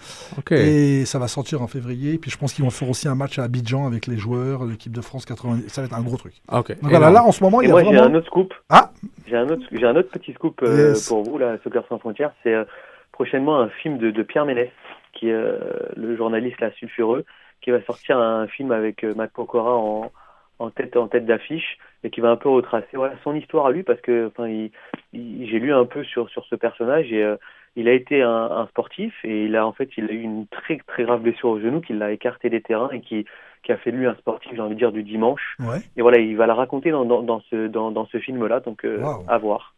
Et 0.51 1.05
ça 1.05 1.20
va 1.20 1.28
sortir 1.28 1.61
en 1.61 1.67
février. 1.67 2.13
Et 2.13 2.17
puis 2.17 2.32
je 2.32 2.38
pense 2.38 2.53
qu'ils 2.53 2.63
vont 2.65 2.72
faire 2.72 2.89
aussi 2.89 3.07
un 3.07 3.15
match 3.15 3.38
à 3.38 3.43
Abidjan 3.43 3.86
avec 3.86 4.07
les 4.07 4.17
joueurs, 4.17 4.65
l'équipe 4.65 4.91
de 4.91 5.01
France 5.01 5.26
90. 5.26 5.70
Ça 5.70 5.82
va 5.82 5.86
être 5.88 5.93
un 5.95 6.01
gros 6.01 6.17
truc. 6.17 6.34
Ah, 6.47 6.59
ok. 6.61 6.70
Donc 6.82 6.89
voilà, 6.89 7.11
là 7.11 7.24
en 7.24 7.32
ce 7.32 7.43
moment, 7.43 7.61
Et 7.61 7.65
il 7.65 7.67
y 7.67 7.72
a 7.72 7.74
moi, 7.74 7.84
j'ai 7.84 7.97
un 7.97 8.13
autre 8.15 8.26
scoop. 8.28 8.53
Ah 8.70 8.91
J'ai 9.28 9.36
un 9.38 9.47
autre, 9.49 9.63
j'ai 9.72 9.86
un 9.86 9.95
autre 9.95 10.09
petit 10.09 10.34
scoop 10.34 10.59
euh, 10.63 10.89
Yes. 10.89 11.07
pour 11.07 11.24
vous, 11.24 11.38
là, 11.38 11.57
Soccer 11.63 11.84
sans 11.89 11.99
frontières. 11.99 12.32
C'est 12.43 12.53
euh, 12.55 12.63
prochainement 13.11 13.59
un 13.59 13.70
film 13.70 13.97
de, 13.99 14.09
de 14.11 14.24
Pierre 14.24 14.45
Ménès, 14.45 14.70
qui 15.13 15.30
est 15.30 15.34
euh, 15.34 15.59
le 15.95 16.15
journaliste 16.17 16.59
là, 16.61 16.72
sulfureux, 16.72 17.26
qui 17.61 17.72
va 17.72 17.82
sortir 17.84 18.17
un 18.17 18.47
film 18.47 18.72
avec 18.72 19.03
euh, 19.03 19.13
Matt 19.15 19.32
Pokora 19.34 19.76
en, 19.76 20.11
en 20.59 20.70
tête, 20.70 20.95
en 20.97 21.07
tête 21.07 21.26
d'affiche 21.26 21.78
et 22.03 22.09
qui 22.09 22.22
va 22.22 22.30
un 22.30 22.38
peu 22.38 22.47
retracer 22.49 22.88
voilà, 22.93 23.15
son 23.26 23.36
histoire 23.36 23.65
à 23.65 23.72
lui 23.72 23.84
parce 23.84 23.99
que, 23.99 24.28
enfin, 24.28 24.47
il, 24.47 24.72
il- 25.11 25.49
j'ai 25.49 25.59
lu 25.59 25.74
un 25.74 25.84
peu 25.86 26.03
sur, 26.05 26.30
sur 26.30 26.45
ce 26.45 26.55
personnage 26.55 27.11
et 27.11 27.22
euh, 27.24 27.36
il 27.76 27.88
a 27.88 27.93
été 27.93 28.22
un, 28.22 28.30
un 28.51 28.67
sportif 28.67 29.13
et 29.24 29.45
il 29.45 29.55
a 29.55 29.65
en 29.65 29.72
fait, 29.74 29.89
il 29.97 30.05
a 30.05 30.11
eu 30.13 30.22
une 30.22 30.47
très 30.47 30.78
très 30.88 31.03
grave 31.03 31.22
blessure 31.22 31.49
au 31.49 31.59
genou 31.59 31.82
qui 31.82 31.93
l'a 31.93 32.11
écarté 32.11 32.49
des 32.49 32.61
terrains 32.61 32.89
et 32.91 33.01
qui, 33.01 33.26
qui 33.63 33.72
a 33.72 33.78
fait 33.78 33.91
de 33.91 33.97
lui 33.97 34.07
un 34.07 34.15
sportif, 34.15 34.51
j'ai 34.53 34.61
envie 34.61 34.74
de 34.76 34.80
dire, 34.80 34.91
du 34.91 35.03
dimanche. 35.03 35.55
Ouais. 35.59 35.80
Et 35.97 36.01
voilà, 36.01 36.17
il 36.20 36.36
va 36.38 36.47
la 36.47 36.55
raconter 36.55 36.91
dans, 36.91 37.05
dans, 37.05 37.22
dans 37.22 37.41
ce, 37.49 37.67
dans, 37.67 37.91
dans 37.91 38.05
ce 38.07 38.17
film-là, 38.20 38.59
donc 38.61 38.86
euh, 38.86 38.99
Wow. 39.01 39.24
à 39.28 39.38
voir. 39.38 39.74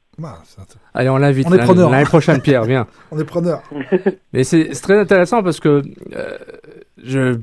Allez, 0.94 1.10
on 1.10 1.18
l'invite. 1.18 1.48
On 1.50 1.54
est 1.54 1.58
l'année- 1.58 1.68
preneur. 1.68 1.90
L'année 1.90 2.04
prochaine, 2.04 2.42
Pierre, 2.42 2.64
viens. 2.66 2.86
on 3.12 3.20
est 3.20 3.24
preneur. 3.26 3.64
Mais 4.34 4.44
c'est 4.44 4.74
c'est 4.74 4.82
très 4.84 5.00
intéressant 5.00 5.42
parce 5.42 5.60
que 5.60 5.82
euh, 6.16 6.38
je, 7.04 7.40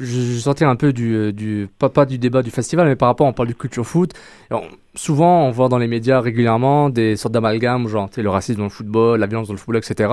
je, 0.00 0.04
je 0.34 0.38
sortir 0.38 0.68
un 0.68 0.76
peu 0.76 0.92
du, 0.92 1.14
euh, 1.14 1.32
du 1.32 1.68
pas, 1.78 1.88
pas 1.88 2.06
du 2.06 2.18
débat 2.18 2.42
du 2.42 2.50
festival, 2.50 2.86
mais 2.88 2.96
par 2.96 3.08
rapport, 3.08 3.26
on 3.26 3.32
parle 3.32 3.48
du 3.48 3.54
culture 3.54 3.86
foot. 3.86 4.12
On- 4.50 4.62
souvent, 4.94 5.44
on 5.46 5.50
voit 5.50 5.68
dans 5.68 5.78
les 5.78 5.86
médias 5.86 6.20
régulièrement 6.20 6.90
des 6.90 7.14
sortes 7.16 7.32
d'amalgames, 7.34 7.86
genre 7.86 8.08
tu 8.08 8.16
sais, 8.16 8.22
le 8.22 8.30
racisme 8.30 8.58
dans 8.58 8.64
le 8.64 8.70
football, 8.70 9.20
la 9.20 9.26
violence 9.26 9.46
dans 9.48 9.54
le 9.54 9.58
football, 9.58 9.76
etc. 9.76 10.12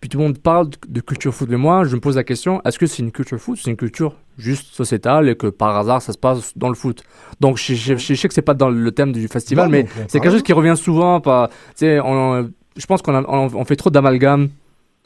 Puis 0.00 0.10
tout 0.10 0.18
le 0.18 0.24
monde 0.24 0.38
parle 0.38 0.68
de, 0.70 0.76
de 0.88 1.00
culture 1.00 1.34
foot. 1.34 1.48
Mais 1.50 1.56
moi, 1.56 1.84
je 1.84 1.94
me 1.94 2.00
pose 2.00 2.16
la 2.16 2.24
question 2.24 2.60
est-ce 2.64 2.78
que 2.78 2.86
c'est 2.86 3.02
une 3.02 3.12
culture 3.12 3.38
foot? 3.38 3.58
C'est 3.62 3.70
une 3.70 3.76
culture 3.76 4.14
juste 4.36 4.74
sociétale 4.74 5.28
et 5.28 5.34
que 5.36 5.46
par 5.46 5.76
hasard, 5.76 6.02
ça 6.02 6.12
se 6.12 6.18
passe 6.18 6.52
dans 6.56 6.68
le 6.68 6.74
foot? 6.74 7.02
Donc, 7.40 7.56
je, 7.58 7.74
je- 7.74 7.96
je 7.96 8.14
sais 8.14 8.28
que 8.28 8.34
c'est 8.34 8.42
pas 8.42 8.54
dans 8.54 8.68
le 8.70 8.90
thème 8.92 9.12
du 9.12 9.26
festival, 9.28 9.66
Non, 9.66 9.70
mais 9.72 9.86
c'est 10.08 10.20
quelque 10.20 10.32
chose 10.32 10.42
qui 10.42 10.52
revient 10.52 10.76
souvent. 10.76 11.22
On- 11.24 12.48
je 12.76 12.86
pense 12.86 13.02
qu'on 13.02 13.14
a- 13.14 13.24
on, 13.28 13.48
on 13.54 13.64
fait 13.64 13.76
trop 13.76 13.90
d'amalgames. 13.90 14.48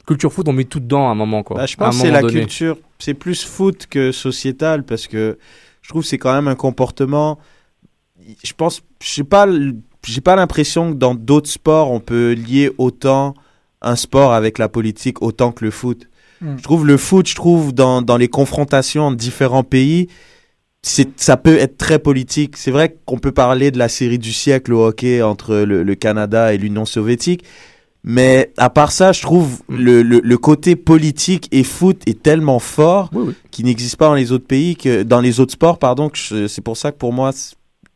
Culture 0.05 0.31
foot, 0.33 0.47
on 0.47 0.53
met 0.53 0.65
tout 0.65 0.79
dedans 0.79 1.07
à 1.07 1.11
un 1.11 1.15
moment. 1.15 1.43
Quoi, 1.43 1.57
Bah, 1.57 1.65
je 1.65 1.75
pense 1.77 1.95
que 1.95 2.01
c'est 2.01 2.11
la 2.11 2.21
donné. 2.21 2.33
culture, 2.41 2.77
c'est 2.99 3.13
plus 3.13 3.43
foot 3.45 3.87
que 3.89 4.11
sociétal 4.11 4.83
parce 4.83 5.07
que 5.07 5.37
je 5.81 5.89
trouve 5.89 6.01
que 6.03 6.07
c'est 6.07 6.17
quand 6.17 6.33
même 6.33 6.47
un 6.47 6.55
comportement. 6.55 7.39
Je 8.43 8.53
pense, 8.53 8.81
je 9.01 9.09
sais 9.09 9.23
pas, 9.23 9.47
j'ai 10.05 10.21
pas 10.21 10.35
l'impression 10.35 10.91
que 10.91 10.97
dans 10.97 11.15
d'autres 11.15 11.49
sports 11.49 11.91
on 11.91 11.99
peut 11.99 12.33
lier 12.33 12.71
autant 12.77 13.33
un 13.81 13.95
sport 13.95 14.33
avec 14.33 14.57
la 14.57 14.69
politique 14.69 15.21
autant 15.21 15.51
que 15.51 15.63
le 15.65 15.71
foot. 15.71 16.07
Mm. 16.41 16.57
Je 16.57 16.63
trouve 16.63 16.85
le 16.85 16.97
foot, 16.97 17.27
je 17.27 17.35
trouve 17.35 17.73
dans, 17.73 18.01
dans 18.01 18.17
les 18.17 18.29
confrontations 18.29 19.03
entre 19.07 19.17
différents 19.17 19.63
pays, 19.63 20.07
c'est 20.81 21.19
ça 21.19 21.37
peut 21.37 21.57
être 21.57 21.77
très 21.77 21.99
politique. 21.99 22.57
C'est 22.57 22.71
vrai 22.71 22.97
qu'on 23.05 23.17
peut 23.17 23.31
parler 23.31 23.71
de 23.71 23.77
la 23.77 23.87
série 23.89 24.19
du 24.19 24.33
siècle 24.33 24.73
au 24.73 24.85
hockey 24.85 25.21
entre 25.21 25.55
le, 25.55 25.83
le 25.83 25.95
Canada 25.95 26.53
et 26.53 26.57
l'Union 26.57 26.85
soviétique. 26.85 27.43
Mais 28.03 28.51
à 28.57 28.69
part 28.69 28.91
ça, 28.91 29.11
je 29.13 29.21
trouve 29.21 29.61
le, 29.69 30.01
le, 30.03 30.19
le 30.19 30.37
côté 30.37 30.75
politique 30.75 31.47
et 31.51 31.63
foot 31.63 32.01
est 32.05 32.21
tellement 32.21 32.59
fort 32.59 33.09
Oui, 33.13 33.23
oui. 33.27 33.33
qui 33.51 33.63
n'existe 33.63 33.95
pas 33.95 34.07
dans 34.07 34.15
les 34.15 34.31
autres 34.33 34.45
pays 34.47 34.75
que 34.75 35.03
dans 35.03 35.21
les 35.21 35.39
autres 35.39 35.53
sports 35.53 35.79
pardon 35.79 36.09
que 36.09 36.17
je- 36.17 36.47
c'est 36.47 36.61
pour 36.61 36.75
ça 36.75 36.91
que 36.91 36.97
pour 36.97 37.13
moi 37.13 37.31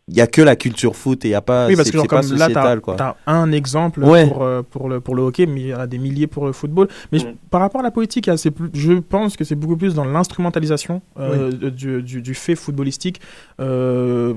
il 0.09 0.15
y 0.15 0.21
a 0.21 0.27
que 0.27 0.41
la 0.41 0.55
culture 0.55 0.95
foot 0.95 1.25
et 1.25 1.27
il 1.27 1.31
y 1.31 1.35
a 1.35 1.41
pas 1.41 1.67
Oui, 1.67 1.75
parce 1.75 1.87
c'est- 1.87 1.91
que 1.91 1.97
genre, 1.97 2.07
comme 2.07 2.31
là, 2.37 2.47
tu 2.47 2.57
as, 3.03 3.15
un 3.27 3.51
exemple 3.51 4.01
Ouais. 4.05 4.25
pour, 4.25 4.41
euh, 4.43 4.61
pour, 4.63 4.87
le, 4.87 5.01
pour 5.01 5.15
le 5.15 5.23
hockey, 5.23 5.45
mais 5.45 5.59
il 5.59 5.67
y 5.67 5.75
en 5.75 5.79
a 5.79 5.87
des 5.87 5.97
milliers 5.97 6.27
pour 6.27 6.45
le 6.45 6.53
football. 6.53 6.87
Mais 7.11 7.19
je- 7.19 7.27
Mm. 7.27 7.35
par 7.49 7.59
rapport 7.59 7.81
à 7.81 7.83
la 7.83 7.91
politique, 7.91 8.27
il 8.27 8.29
y 8.29 8.33
a- 8.33 8.37
c'est 8.37 8.51
plus- 8.51 8.69
je 8.73 8.93
pense 8.93 9.35
que 9.35 9.43
c'est 9.43 9.55
beaucoup 9.55 9.75
plus 9.75 9.93
dans 9.95 10.05
l'instrumentalisation 10.05 11.01
euh, 11.19 11.51
du, 11.71 12.01
du, 12.01 12.21
du 12.21 12.33
fait 12.33 12.55
footballistique. 12.55 13.19
Euh, 13.59 14.33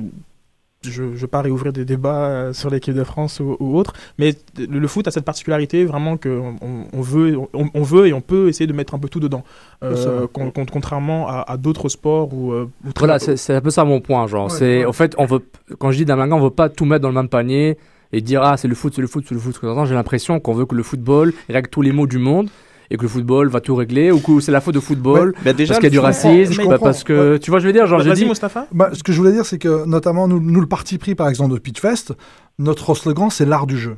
je 0.83 1.03
ne 1.03 1.09
vais 1.11 1.26
pas 1.26 1.43
réouvrir 1.43 1.72
des 1.74 1.85
débats 1.85 2.24
euh, 2.26 2.53
sur 2.55 2.70
l'équipe 2.70 2.95
de 2.95 3.05
France 3.05 3.39
ou, 3.41 3.55
ou 3.61 3.76
autre, 3.76 3.93
mais 4.18 4.35
le, 4.59 4.89
foot 4.89 5.07
a 5.07 5.11
cette 5.11 5.26
particularité 5.26 5.85
vraiment 5.85 6.16
qu'on 6.16 6.57
on, 6.93 7.01
veut, 7.03 7.37
on, 7.53 7.68
on 7.74 7.83
veut 7.83 8.07
et 8.07 8.14
on 8.14 8.22
peut 8.22 8.49
essayer 8.49 8.66
de 8.66 8.72
mettre 8.72 8.95
un 8.95 8.99
peu 8.99 9.09
tout 9.09 9.20
dedans. 9.20 9.45
Euh, 9.83 10.26
con- 10.33 10.51
con- 10.51 10.64
contrairement 10.70 11.28
à, 11.28 11.45
à 11.47 11.57
d'autres 11.59 11.91
sports 11.91 12.33
où, 12.33 12.53
euh, 12.53 12.66
où 12.87 12.91
Voilà, 12.97 13.18
c'est 13.18 13.55
un 13.55 13.61
peu 13.61 13.68
ça 13.70 13.85
mon 13.85 14.01
point. 14.01 14.26
Genre, 14.26 14.45
Ouais, 14.45 14.51
c'est 14.59 14.78
ouais. 14.81 14.87
en 14.87 14.93
fait, 14.93 15.14
on 15.18 15.26
veut, 15.26 15.41
quand 15.78 15.91
je 15.91 15.99
dis 15.99 16.05
d'amalgame, 16.07 16.39
on 16.39 16.45
veut 16.45 16.51
pas 16.51 16.70
tout 16.70 16.87
mettre 16.87 17.03
dans 17.03 17.09
le 17.09 17.14
même 17.14 17.28
panier 17.28 17.76
et 18.12 18.22
dire 18.22 18.43
ah 18.43 18.57
c'est 18.57 18.66
le 18.68 18.74
foot, 18.74 18.95
c'est 18.95 19.03
le 19.03 19.07
foot, 19.07 19.24
c'est 19.28 19.35
le 19.35 19.41
foot. 19.41 19.59
J'ai 19.85 19.95
l'impression 19.95 20.41
qu'on 20.41 20.55
veut 20.55 20.64
que 20.64 20.74
le 20.74 20.83
football 20.83 21.35
règle 21.51 21.68
tous 21.68 21.83
les 21.83 21.93
maux 21.93 22.07
du 22.07 22.18
monde 22.18 22.49
et 22.91 22.97
que 22.97 23.03
le 23.03 23.09
football 23.09 23.49
va 23.49 23.61
tout 23.61 23.74
régler 23.74 24.11
ou 24.11 24.18
que 24.20 24.41
c'est 24.41 24.53
la 24.53 24.61
faute 24.61 24.74
de 24.74 24.80
football 24.80 25.34
Bah, 25.45 25.53
déjà 25.53 25.74
parce 25.74 25.80
qu'il 25.80 25.84
y 25.84 25.86
a 25.86 25.91
du 25.91 25.99
racisme, 25.99 26.53
je 26.53 26.68
bah, 26.68 26.78
parce 26.78 27.05
que 27.05 27.36
tu 27.36 27.51
vois, 27.51 27.61
je 27.61 27.66
veux 27.66 27.72
dire, 27.72 27.86
genre, 27.86 28.01
je 28.01 28.09
Vas-y, 28.09 28.20
dis, 28.20 28.26
Mustapha 28.26 28.66
Bah, 28.72 28.91
ce 28.93 29.03
que 29.03 29.12
je 29.12 29.18
voulais 29.18 29.32
dire, 29.32 29.47
c'est 29.47 29.59
que 29.59 29.84
notamment 29.86 30.26
nous, 30.26 30.41
nous, 30.41 30.61
le 30.61 30.66
parti 30.66 30.99
pris, 30.99 31.14
par 31.14 31.28
exemple, 31.28 31.55
de 31.55 31.59
Pitchfest, 31.59 32.12
notre 32.59 32.95
slogan, 32.95 33.30
c'est 33.30 33.47
l'art 33.47 33.66
du 33.66 33.78
jeu. 33.78 33.97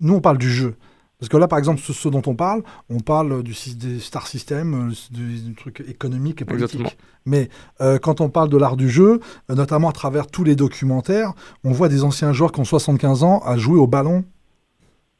Nous, 0.00 0.14
on 0.14 0.20
parle 0.20 0.38
du 0.38 0.50
jeu. 0.50 0.74
Parce 1.20 1.28
que 1.28 1.36
là, 1.36 1.46
par 1.46 1.58
exemple, 1.58 1.80
ce, 1.80 1.92
ce 1.92 2.08
dont 2.08 2.22
on 2.26 2.34
parle, 2.34 2.62
on 2.90 2.98
parle 2.98 3.42
du, 3.42 3.54
des 3.76 4.00
star 4.00 4.26
system, 4.26 4.90
euh, 4.90 4.94
du, 5.12 5.40
du 5.40 5.54
truc 5.54 5.82
économique 5.88 6.42
et 6.42 6.44
politique. 6.44 6.80
Exactement. 6.80 7.06
Mais 7.24 7.48
euh, 7.80 7.98
quand 7.98 8.20
on 8.20 8.28
parle 8.28 8.48
de 8.48 8.56
l'art 8.56 8.76
du 8.76 8.90
jeu, 8.90 9.20
euh, 9.50 9.54
notamment 9.54 9.88
à 9.88 9.92
travers 9.92 10.26
tous 10.26 10.44
les 10.44 10.56
documentaires, 10.56 11.32
on 11.62 11.70
voit 11.70 11.88
des 11.88 12.02
anciens 12.02 12.32
joueurs 12.32 12.52
qui 12.52 12.60
ont 12.60 12.64
75 12.64 13.22
ans 13.22 13.40
à 13.46 13.56
jouer 13.56 13.78
au 13.78 13.86
ballon 13.86 14.24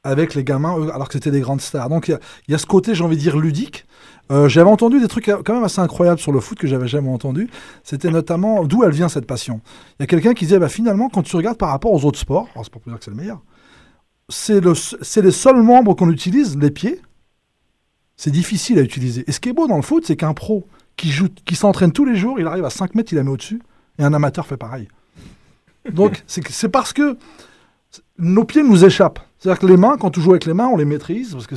avec 0.04 0.34
les 0.34 0.44
gamins, 0.44 0.88
alors 0.90 1.08
que 1.08 1.14
c'était 1.14 1.30
des 1.30 1.40
grandes 1.40 1.60
stars. 1.60 1.88
Donc 1.88 2.08
il 2.08 2.18
y 2.48 2.54
a- 2.54 2.58
ce 2.58 2.66
côté, 2.66 2.94
j'ai 2.94 3.02
envie 3.02 3.16
de 3.16 3.20
dire, 3.22 3.36
ludique. 3.38 3.86
Euh, 4.30 4.48
j'avais 4.48 4.70
entendu 4.70 5.00
des 5.00 5.08
trucs 5.08 5.26
quand 5.26 5.54
même 5.54 5.64
assez 5.64 5.80
incroyables 5.80 6.18
sur 6.20 6.32
le 6.32 6.40
foot 6.40 6.58
que 6.58 6.66
j'avais 6.66 6.88
jamais 6.88 7.10
entendu. 7.10 7.50
C'était 7.82 8.10
notamment 8.10 8.64
d'où 8.64 8.82
elle 8.84 8.92
vient 8.92 9.08
cette 9.10 9.26
passion. 9.26 9.60
Il 9.98 10.02
y 10.02 10.04
a 10.04 10.06
quelqu'un 10.06 10.32
qui 10.32 10.44
disait, 10.46 10.58
bah, 10.58 10.68
finalement, 10.70 11.08
quand 11.10 11.22
tu 11.22 11.36
regardes 11.36 11.58
par 11.58 11.68
rapport 11.70 11.92
aux 11.92 12.04
autres 12.06 12.18
sports, 12.18 12.48
c'est 12.56 12.70
pas 12.72 12.78
pour 12.78 12.90
dire 12.90 12.98
que 12.98 13.04
c'est 13.04 13.10
le 13.10 13.16
meilleur, 13.18 13.42
c'est 14.30 14.60
le, 14.60 14.72
les 15.22 15.30
seuls 15.30 15.62
membres 15.62 15.94
qu'on 15.94 16.10
utilise, 16.10 16.56
les 16.56 16.70
pieds. 16.70 17.00
C'est 18.16 18.30
difficile 18.30 18.78
à 18.78 18.82
utiliser. 18.82 19.24
Et 19.26 19.32
ce 19.32 19.40
qui 19.40 19.48
est 19.50 19.52
beau 19.52 19.66
dans 19.66 19.76
le 19.76 19.82
foot, 19.82 20.04
c'est 20.06 20.16
qu'un 20.16 20.32
pro 20.34 20.66
qui 20.96 21.12
qui 21.44 21.56
s'entraîne 21.56 21.92
tous 21.92 22.04
les 22.04 22.14
jours, 22.16 22.38
il 22.38 22.46
arrive 22.46 22.64
à 22.64 22.70
5 22.70 22.94
mètres, 22.94 23.12
il 23.12 23.16
la 23.16 23.24
met 23.24 23.30
au-dessus, 23.30 23.60
et 23.98 24.04
un 24.04 24.14
amateur 24.14 24.46
fait 24.46 24.56
pareil. 24.56 24.88
Donc 25.92 26.22
c'est 26.26 26.68
parce 26.68 26.92
que 26.92 27.18
nos 28.18 28.44
pieds 28.44 28.62
nous 28.62 28.84
échappent. 28.84 29.18
C'est-à-dire 29.44 29.60
que 29.60 29.66
les 29.66 29.76
mains, 29.76 29.98
quand 29.98 30.16
on 30.16 30.20
joue 30.22 30.30
avec 30.30 30.46
les 30.46 30.54
mains, 30.54 30.68
on 30.68 30.76
les 30.78 30.86
maîtrise 30.86 31.34
parce 31.34 31.46
que 31.46 31.54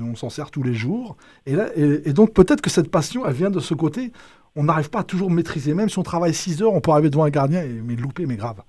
on 0.00 0.16
s'en 0.16 0.30
sert 0.30 0.50
tous 0.50 0.62
les 0.62 0.72
jours. 0.72 1.18
Et 1.44 2.14
donc 2.14 2.32
peut-être 2.32 2.62
que 2.62 2.70
cette 2.70 2.90
passion, 2.90 3.26
elle 3.26 3.34
vient 3.34 3.50
de 3.50 3.60
ce 3.60 3.74
côté. 3.74 4.10
on 4.56 4.64
n'arrive 4.64 4.88
pas 4.88 5.00
à 5.00 5.04
toujours 5.04 5.30
maîtriser. 5.30 5.74
Même 5.74 5.90
si 5.90 5.98
on 5.98 6.02
travaille 6.02 6.32
6 6.32 6.62
heures, 6.62 6.72
on 6.72 6.80
peut 6.80 6.90
arriver 6.92 7.10
devant 7.10 7.24
un 7.24 7.30
gardien 7.30 7.62
et 7.62 7.68
mais 7.84 7.94
louper, 7.94 8.24
mais 8.24 8.36
grave. 8.36 8.62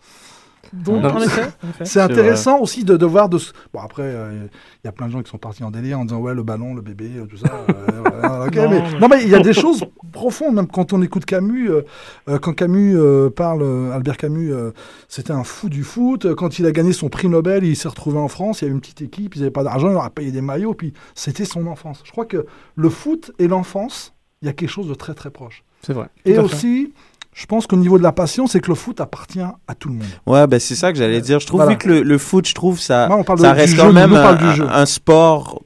Donc, 0.73 1.03
Non, 1.03 1.09
en 1.15 1.19
c'est- 1.21 1.25
effet. 1.25 1.49
C'est 1.85 1.99
intéressant 2.01 2.59
aussi 2.59 2.83
de, 2.83 2.97
de 2.97 3.05
voir 3.05 3.29
de. 3.29 3.37
ce- 3.37 3.51
Bon, 3.73 3.79
après, 3.79 4.03
euh, 4.03 4.47
il 4.83 4.87
y 4.87 4.89
a 4.89 4.91
plein 4.91 5.07
de 5.07 5.11
gens 5.11 5.21
qui 5.21 5.29
sont 5.29 5.37
partis 5.37 5.63
en 5.63 5.71
délire 5.71 5.99
en 5.99 6.05
disant 6.05 6.19
ouais, 6.19 6.33
le 6.33 6.43
ballon, 6.43 6.73
le 6.73 6.81
bébé, 6.81 7.09
euh, 7.17 7.25
tout 7.25 7.37
ça. 7.37 7.47
euh, 7.69 8.47
Non, 8.53 8.69
mais, 8.69 8.81
mais- 8.91 8.99
non, 8.99 9.07
mais 9.07 9.23
il 9.23 9.29
y 9.29 9.35
a 9.35 9.39
des 9.39 9.53
choses 9.53 9.83
profondes, 10.11 10.55
même 10.55 10.67
quand 10.67 10.93
on 10.93 11.01
écoute 11.01 11.25
Camus. 11.25 11.69
euh, 11.69 11.81
euh, 12.29 12.39
quand 12.39 12.53
Camus 12.53 12.95
euh, 12.97 13.29
parle, 13.29 13.61
euh, 13.63 13.91
Albert 13.91 14.17
Camus, 14.17 14.51
euh, 14.53 14.71
c'était 15.07 15.31
un 15.33 15.43
fou 15.43 15.69
du 15.69 15.83
foot. 15.83 16.33
Quand 16.35 16.59
il 16.59 16.65
a 16.65 16.71
gagné 16.71 16.93
son 16.93 17.09
prix 17.09 17.27
Nobel, 17.29 17.63
il 17.63 17.75
s'est 17.75 17.87
retrouvé 17.89 18.17
en 18.19 18.27
France. 18.27 18.61
Il 18.61 18.65
y 18.65 18.67
avait 18.67 18.73
une 18.75 18.81
petite 18.81 19.01
équipe, 19.01 19.35
ils 19.35 19.39
n'avaient 19.39 19.51
pas 19.51 19.63
d'argent, 19.63 19.87
il 19.89 19.93
leur 19.93 20.03
a 20.03 20.09
payé 20.09 20.31
des 20.31 20.41
maillots. 20.41 20.73
Puis 20.73 20.93
c'était 21.15 21.45
son 21.45 21.67
enfance. 21.67 22.01
Je 22.05 22.11
crois 22.11 22.25
que 22.25 22.45
le 22.75 22.89
foot 22.89 23.31
et 23.39 23.47
l'enfance, 23.47 24.13
il 24.41 24.45
y 24.45 24.49
a 24.49 24.53
quelque 24.53 24.69
chose 24.69 24.87
de 24.87 24.93
très 24.93 25.13
très 25.13 25.29
proche. 25.31 25.63
C'est 25.81 25.93
vrai. 25.93 26.07
Et 26.25 26.33
fait. 26.33 26.39
Je 27.37 27.45
pense 27.45 27.67
qu'au 27.67 27.75
niveau 27.75 27.99
de 27.99 28.03
la 28.03 28.11
passion, 28.11 28.47
c'est 28.47 28.59
que 28.59 28.69
le 28.69 28.73
foot 28.73 28.99
appartient 28.99 29.39
à 29.39 29.75
tout 29.75 29.89
le 29.89 29.93
monde. 29.93 30.07
Ouais, 30.25 30.47
ben 30.47 30.59
c'est 30.59 30.73
ça 30.73 30.91
que 30.91 30.97
j'allais 30.97 31.21
dire. 31.21 31.39
Je 31.39 31.45
trouve 31.45 31.59
Voilà. 31.59 31.73
vu 31.73 31.77
que 31.77 31.87
le, 31.87 32.01
le 32.01 32.17
foot, 32.17 32.47
je 32.47 32.55
trouve 32.55 32.79
ça, 32.79 33.07
Là, 33.07 33.15
on 33.15 33.23
parle 33.23 33.39
ça 33.39 33.53
reste 33.53 33.77
quand 33.77 33.89
jeu, 33.89 33.93
même 33.93 34.11
un, 34.15 34.85
sport 34.87 35.61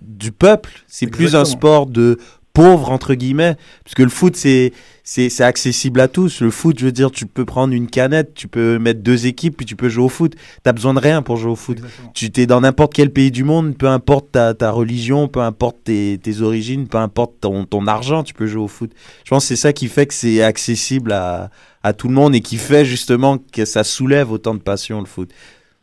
du 0.00 0.32
peuple. 0.32 0.70
C'est 0.88 1.06
plus 1.06 1.36
un 1.36 1.44
sport 1.44 1.86
de 1.86 2.18
pauvres 2.54 2.90
entre 2.90 3.14
guillemets, 3.14 3.56
parce 3.84 3.94
que 3.94 4.02
le 4.02 4.08
foot 4.08 4.36
c'est 4.36 4.72
c'est 5.02 5.28
c'est 5.28 5.44
accessible 5.44 6.00
à 6.00 6.08
tous. 6.08 6.40
Le 6.40 6.50
foot, 6.50 6.78
je 6.78 6.86
veux 6.86 6.92
dire, 6.92 7.10
tu 7.10 7.26
peux 7.26 7.44
prendre 7.44 7.74
une 7.74 7.88
canette, 7.88 8.32
tu 8.32 8.48
peux 8.48 8.78
mettre 8.78 9.02
deux 9.02 9.26
équipes, 9.26 9.58
puis 9.58 9.66
tu 9.66 9.76
peux 9.76 9.90
jouer 9.90 10.04
au 10.04 10.08
foot. 10.08 10.34
T'as 10.62 10.72
besoin 10.72 10.94
de 10.94 11.00
rien 11.00 11.20
pour 11.20 11.36
jouer 11.36 11.50
au 11.50 11.56
foot. 11.56 11.76
Exactement. 11.76 12.12
Tu 12.14 12.30
t'es 12.30 12.46
dans 12.46 12.62
n'importe 12.62 12.94
quel 12.94 13.12
pays 13.12 13.30
du 13.30 13.44
monde, 13.44 13.76
peu 13.76 13.88
importe 13.88 14.32
ta, 14.32 14.54
ta 14.54 14.70
religion, 14.70 15.28
peu 15.28 15.40
importe 15.40 15.84
tes, 15.84 16.18
tes 16.22 16.40
origines, 16.40 16.88
peu 16.88 16.98
importe 16.98 17.34
ton, 17.40 17.66
ton 17.66 17.86
argent, 17.86 18.22
tu 18.22 18.32
peux 18.32 18.46
jouer 18.46 18.62
au 18.62 18.68
foot. 18.68 18.92
Je 19.24 19.30
pense 19.30 19.44
que 19.44 19.48
c'est 19.48 19.56
ça 19.56 19.74
qui 19.74 19.88
fait 19.88 20.06
que 20.06 20.14
c'est 20.14 20.42
accessible 20.42 21.12
à, 21.12 21.50
à 21.82 21.92
tout 21.92 22.08
le 22.08 22.14
monde 22.14 22.34
et 22.34 22.40
qui 22.40 22.56
fait 22.56 22.84
justement 22.86 23.38
que 23.52 23.66
ça 23.66 23.84
soulève 23.84 24.32
autant 24.32 24.54
de 24.54 24.60
passion 24.60 25.00
le 25.00 25.06
foot. 25.06 25.30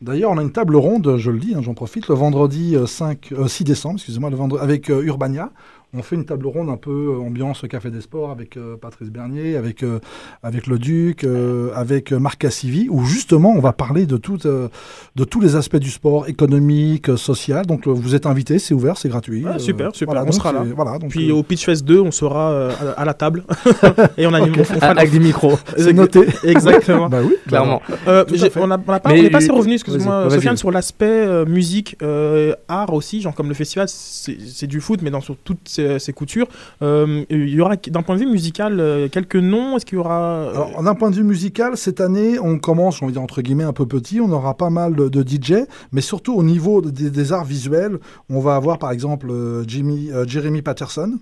D'ailleurs, 0.01 0.32
on 0.32 0.38
a 0.39 0.41
une 0.41 0.51
table 0.51 0.76
ronde, 0.78 1.17
je 1.17 1.30
le 1.30 1.38
dis, 1.38 1.53
hein, 1.53 1.61
j'en 1.61 1.76
profite, 1.76 2.07
le 2.07 2.15
vendredi 2.15 2.76
euh, 2.76 2.88
5, 2.88 3.34
euh, 3.34 3.47
6 3.47 3.63
décembre, 3.63 3.95
excusez-moi, 3.97 4.32
le 4.32 4.36
vendredi, 4.36 4.63
avec 4.63 4.89
euh, 4.89 5.03
Urbania. 5.03 5.51
On 5.94 6.02
fait 6.04 6.16
une 6.16 6.24
table 6.24 6.48
ronde 6.48 6.70
un 6.70 6.78
peu 6.78 6.89
euh, 7.16 7.20
ambiance 7.20 7.66
Café 7.70 7.92
des 7.92 8.00
Sports 8.00 8.32
avec 8.32 8.56
euh, 8.56 8.78
Patrice 8.78 9.10
Bernier, 9.10 9.58
avec, 9.58 9.84
euh, 9.84 10.00
avec 10.42 10.68
le 10.68 10.80
Duc, 10.80 11.26
euh, 11.26 11.72
avec 11.76 12.14
Marc 12.14 12.39
Cassivi, 12.39 12.88
où 12.89 13.04
justement 13.06 13.52
on 13.52 13.60
va 13.60 13.74
parler 13.74 14.06
de, 14.06 14.16
tout, 14.16 14.39
euh, 14.48 14.70
de 15.18 15.24
tous 15.26 15.42
les 15.42 15.58
aspects 15.58 15.76
du 15.76 15.92
sport, 15.92 16.30
économique, 16.30 17.18
social. 17.18 17.66
Donc 17.66 17.88
euh, 17.88 17.92
vous 17.92 18.16
êtes 18.16 18.26
invités, 18.26 18.58
c'est 18.58 18.74
ouvert, 18.74 18.98
c'est 18.98 19.10
gratuit. 19.10 19.44
Ah, 19.46 19.60
super, 19.60 19.94
super, 19.94 20.14
voilà, 20.14 20.22
on 20.22 20.26
donc 20.28 20.34
sera 20.36 20.54
là. 20.54 20.64
Voilà, 20.74 20.98
donc, 20.98 21.10
Puis 21.10 21.30
euh, 21.30 21.34
au 21.36 21.44
Pitch 21.44 21.66
Fest 21.66 21.84
2, 21.84 22.00
on 22.00 22.12
sera 22.12 22.52
euh, 22.52 22.72
à, 22.96 23.04
la 23.04 23.14
table 23.14 23.44
et 24.18 24.26
on 24.26 24.34
anime. 24.34 24.54
on 24.60 24.64
fera- 24.64 24.88
Avec 24.92 25.12
des 25.12 25.20
micros. 25.20 25.60
c'est 25.78 25.92
noté. 25.92 26.22
Exactement. 26.46 27.10
bah 27.10 27.20
oui, 27.22 27.36
Clairement. 27.48 27.82
Euh, 28.08 28.24
j'ai- 28.34 28.50
fait. 28.50 28.62
on 28.62 28.68
n'a 28.68 28.78
pas, 28.78 29.02
on 29.04 29.10
n'est 29.10 29.30
pas 29.30 29.39
assez 29.39 29.52
revenu, 29.52 29.74
excuse-moi. 29.74 30.30
Sofiane, 30.30 30.56
sur 30.56 30.72
l'aspect 30.72 31.06
euh, 31.06 31.46
musique, 31.46 31.98
euh, 32.02 32.54
art 32.70 32.94
aussi, 32.94 33.20
genre 33.20 33.36
comme 33.36 33.50
le 33.50 33.54
festival, 33.56 33.88
c'est 33.89 34.38
c'est 34.39 34.68
du 34.68 34.80
foot, 34.80 35.02
mais 35.04 35.10
dans 35.12 35.20
sur 35.20 35.36
toutes 35.36 35.68
ses, 36.00 36.00
ses 36.00 36.14
coutures. 36.14 36.48
Euh, 36.82 37.26
il 37.30 37.50
y 37.50 37.62
aura, 37.62 37.76
d'un 37.76 38.02
point 38.02 38.16
de 38.16 38.22
vue 38.22 38.30
musical, 38.30 38.80
euh, 38.80 39.08
quelques 39.10 39.36
noms. 39.36 39.78
Est-ce 39.78 39.86
qu'il 39.86 39.98
y 39.98 40.00
aura 40.00 40.22
euh, 40.22 40.84
d'un 40.84 40.96
point 40.96 41.10
de 41.10 41.16
vue 41.16 41.24
musical, 41.24 41.78
cette 41.78 42.02
année, 42.02 42.40
on 42.40 42.60
commence, 42.60 43.02
envie 43.02 43.12
de 43.12 43.18
dire 43.18 43.22
entre 43.22 43.42
guillemets, 43.42 43.64
un 43.64 43.74
peu 43.74 43.86
petit. 43.86 44.20
On 44.22 44.32
aura 44.32 44.56
pas 44.56 44.70
mal 44.70 44.96
de, 44.96 45.22
DJ, 45.22 45.66
mais 45.92 46.02
surtout 46.02 46.34
au 46.34 46.44
niveau 46.44 46.82
des, 46.82 47.34
arts 47.34 47.46
visuels, 47.46 48.00
on 48.30 48.40
va 48.40 48.56
avoir 48.56 48.80
par 48.80 48.92
exemple 48.92 49.32
Jimmy, 49.68 50.10
Jeremy 50.26 50.62
Patterson. 50.62 51.20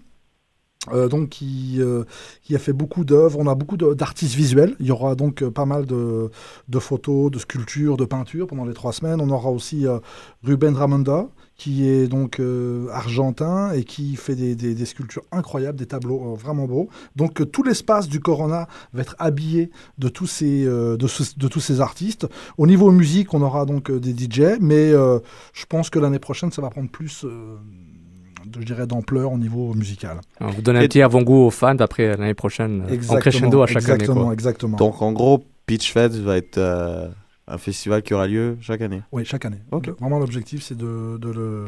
donc 1.09 1.29
qui, 1.29 1.81
a 1.81 2.59
fait 2.59 2.73
beaucoup 2.73 3.03
d'œuvres, 3.03 3.37
on 3.39 3.47
a 3.47 3.55
beaucoup 3.55 3.77
d'artistes 3.77 4.35
visuels. 4.35 4.75
Il 4.79 4.85
y 4.85 4.91
aura 4.91 5.15
donc 5.15 5.43
pas 5.49 5.65
mal 5.65 5.85
de, 5.85 6.29
de 6.69 6.79
photos, 6.79 7.29
de 7.29 7.39
sculptures, 7.39 7.97
de 7.97 8.05
peintures 8.05 8.47
pendant 8.47 8.65
les 8.65 8.73
trois 8.73 8.93
semaines. 8.93 9.19
On 9.21 9.29
aura 9.29 9.49
aussi 9.49 9.85
Ruben 10.43 10.75
Ramonda, 10.75 11.27
qui 11.59 11.87
est 11.87 12.07
donc 12.07 12.39
euh, 12.39 12.87
argentin 12.91 13.71
et 13.73 13.83
qui 13.83 14.15
fait 14.15 14.33
des, 14.33 14.55
des- 14.55 14.73
des 14.73 14.85
sculptures 14.85 15.23
incroyables, 15.31 15.77
des 15.77 15.85
tableaux 15.85 16.31
euh, 16.33 16.35
vraiment 16.35 16.65
beaux. 16.65 16.87
Donc 17.15 17.41
euh, 17.41 17.45
tout 17.45 17.61
l'espace 17.63 18.07
du 18.07 18.19
Corona 18.21 18.67
va 18.93 19.01
être 19.01 19.15
habillé 19.19 19.69
de 19.99 20.07
tous 20.09 20.25
ces, 20.25 20.65
euh, 20.65 20.95
de, 20.97 21.05
ce- 21.07 21.37
de 21.37 21.47
tous 21.47 21.59
ces 21.59 21.81
artistes. 21.81 22.25
Au 22.57 22.65
niveau 22.65 22.91
musique, 22.91 23.33
on 23.33 23.41
aura 23.41 23.65
donc 23.65 23.91
euh, 23.91 23.99
des 23.99 24.11
DJ, 24.17 24.57
mais 24.61 24.91
euh, 24.91 25.19
je 25.53 25.65
pense 25.67 25.89
que 25.89 25.99
l'année 25.99 26.17
prochaine, 26.17 26.51
ça 26.51 26.61
va 26.61 26.69
prendre 26.69 26.89
plus, 26.89 27.25
euh, 27.25 27.57
je 28.57 28.63
dirais, 28.63 28.87
d'ampleur 28.87 29.31
au 29.33 29.37
niveau 29.37 29.73
musical. 29.73 30.21
Alors, 30.39 30.53
vous 30.53 30.61
donnez 30.61 30.79
un 30.79 30.83
Et- 30.83 30.87
petit 30.87 31.01
avant-goût 31.01 31.45
aux 31.45 31.51
fans, 31.51 31.75
après 31.79 32.07
l'année 32.15 32.33
prochaine, 32.33 32.83
en 33.09 33.15
crescendo 33.17 33.61
à 33.61 33.67
chaque 33.67 33.77
exactement, 33.83 34.13
année. 34.15 34.23
Quoi. 34.23 34.33
exactement. 34.33 34.77
Donc 34.77 35.01
en 35.01 35.11
gros, 35.11 35.43
Pitch 35.65 35.91
Fest 35.91 36.15
va 36.15 36.37
être 36.37 36.57
euh, 36.57 37.09
un 37.49 37.57
festival 37.57 38.01
qui 38.03 38.13
aura 38.13 38.27
lieu 38.27 38.57
chaque 38.61 38.81
année. 38.81 39.01
Oui, 39.11 39.25
chaque 39.25 39.45
année. 39.45 39.59
Vraiment, 39.99 40.19
l'objectif, 40.19 40.61
c'est 40.63 40.77
de, 40.77 41.17
de 41.17 41.29
le, 41.29 41.65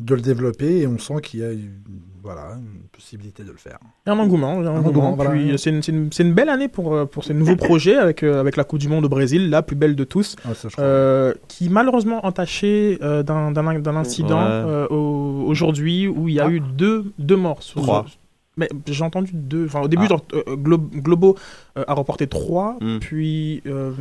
de 0.00 0.14
le 0.14 0.20
développer 0.20 0.78
et 0.80 0.86
on 0.86 0.98
sent 0.98 1.20
qu'il 1.22 1.40
y 1.40 1.44
a 1.44 1.52
une, 1.52 1.70
voilà, 2.22 2.54
une 2.56 2.88
possibilité 2.90 3.44
de 3.44 3.50
le 3.50 3.56
faire. 3.56 3.78
Il 4.06 4.08
y 4.08 4.12
a 4.12 4.14
un 4.16 4.18
engouement, 4.18 4.52
un 4.52 4.66
Un 4.66 4.68
engouement. 4.76 4.88
engouement, 4.88 5.12
voilà. 5.14 5.30
Puis, 5.30 5.58
c'est 5.58 5.70
une, 5.70 5.82
c'est 5.82 5.92
une- 5.92 6.10
c'est 6.12 6.22
une 6.22 6.32
belle 6.34 6.48
année 6.48 6.68
pour, 6.68 6.94
euh, 6.94 7.04
pour 7.04 7.24
ces 7.24 7.34
nouveaux 7.34 7.56
projets 7.68 7.96
avec, 7.96 8.22
euh, 8.22 8.40
avec 8.40 8.56
la 8.56 8.64
Coupe 8.64 8.78
du 8.80 8.88
Monde 8.88 9.04
au 9.04 9.08
Brésil, 9.08 9.50
la 9.50 9.62
plus 9.62 9.76
belle 9.76 9.94
de 9.94 10.04
tous, 10.04 10.36
Ah, 10.44 10.54
ça, 10.54 10.68
euh, 10.80 11.34
qui 11.48 11.68
malheureusement 11.68 12.24
entachée 12.26 12.98
euh, 13.02 13.22
d'un 13.22 13.52
d'un- 13.52 13.78
d'un 13.78 13.96
incident 13.96 14.38
Ouais. 14.42 14.50
euh, 14.50 14.86
au- 14.88 15.44
aujourd'hui 15.46 16.08
où 16.08 16.28
il 16.28 16.34
y 16.34 16.40
a 16.40 16.46
Ah. 16.46 16.50
eu 16.50 16.60
deux, 16.60 17.12
deux 17.18 17.36
morts. 17.36 17.62
sur- 17.62 17.82
Trois. 17.82 18.06
Mais 18.58 18.68
j'ai 18.86 19.02
entendu 19.02 19.30
deux. 19.32 19.64
Enfin, 19.64 19.80
au 19.80 19.88
début, 19.88 20.02
Ah. 20.04 20.08
genre, 20.10 20.24
euh, 20.34 20.42
Glo- 20.56 20.76
Globo 20.78 21.36
euh, 21.78 21.84
a 21.86 21.94
reporté 21.94 22.26
trois, 22.26 22.76
Hmm. 22.82 22.98
puis. 23.00 23.62
euh, 23.66 23.92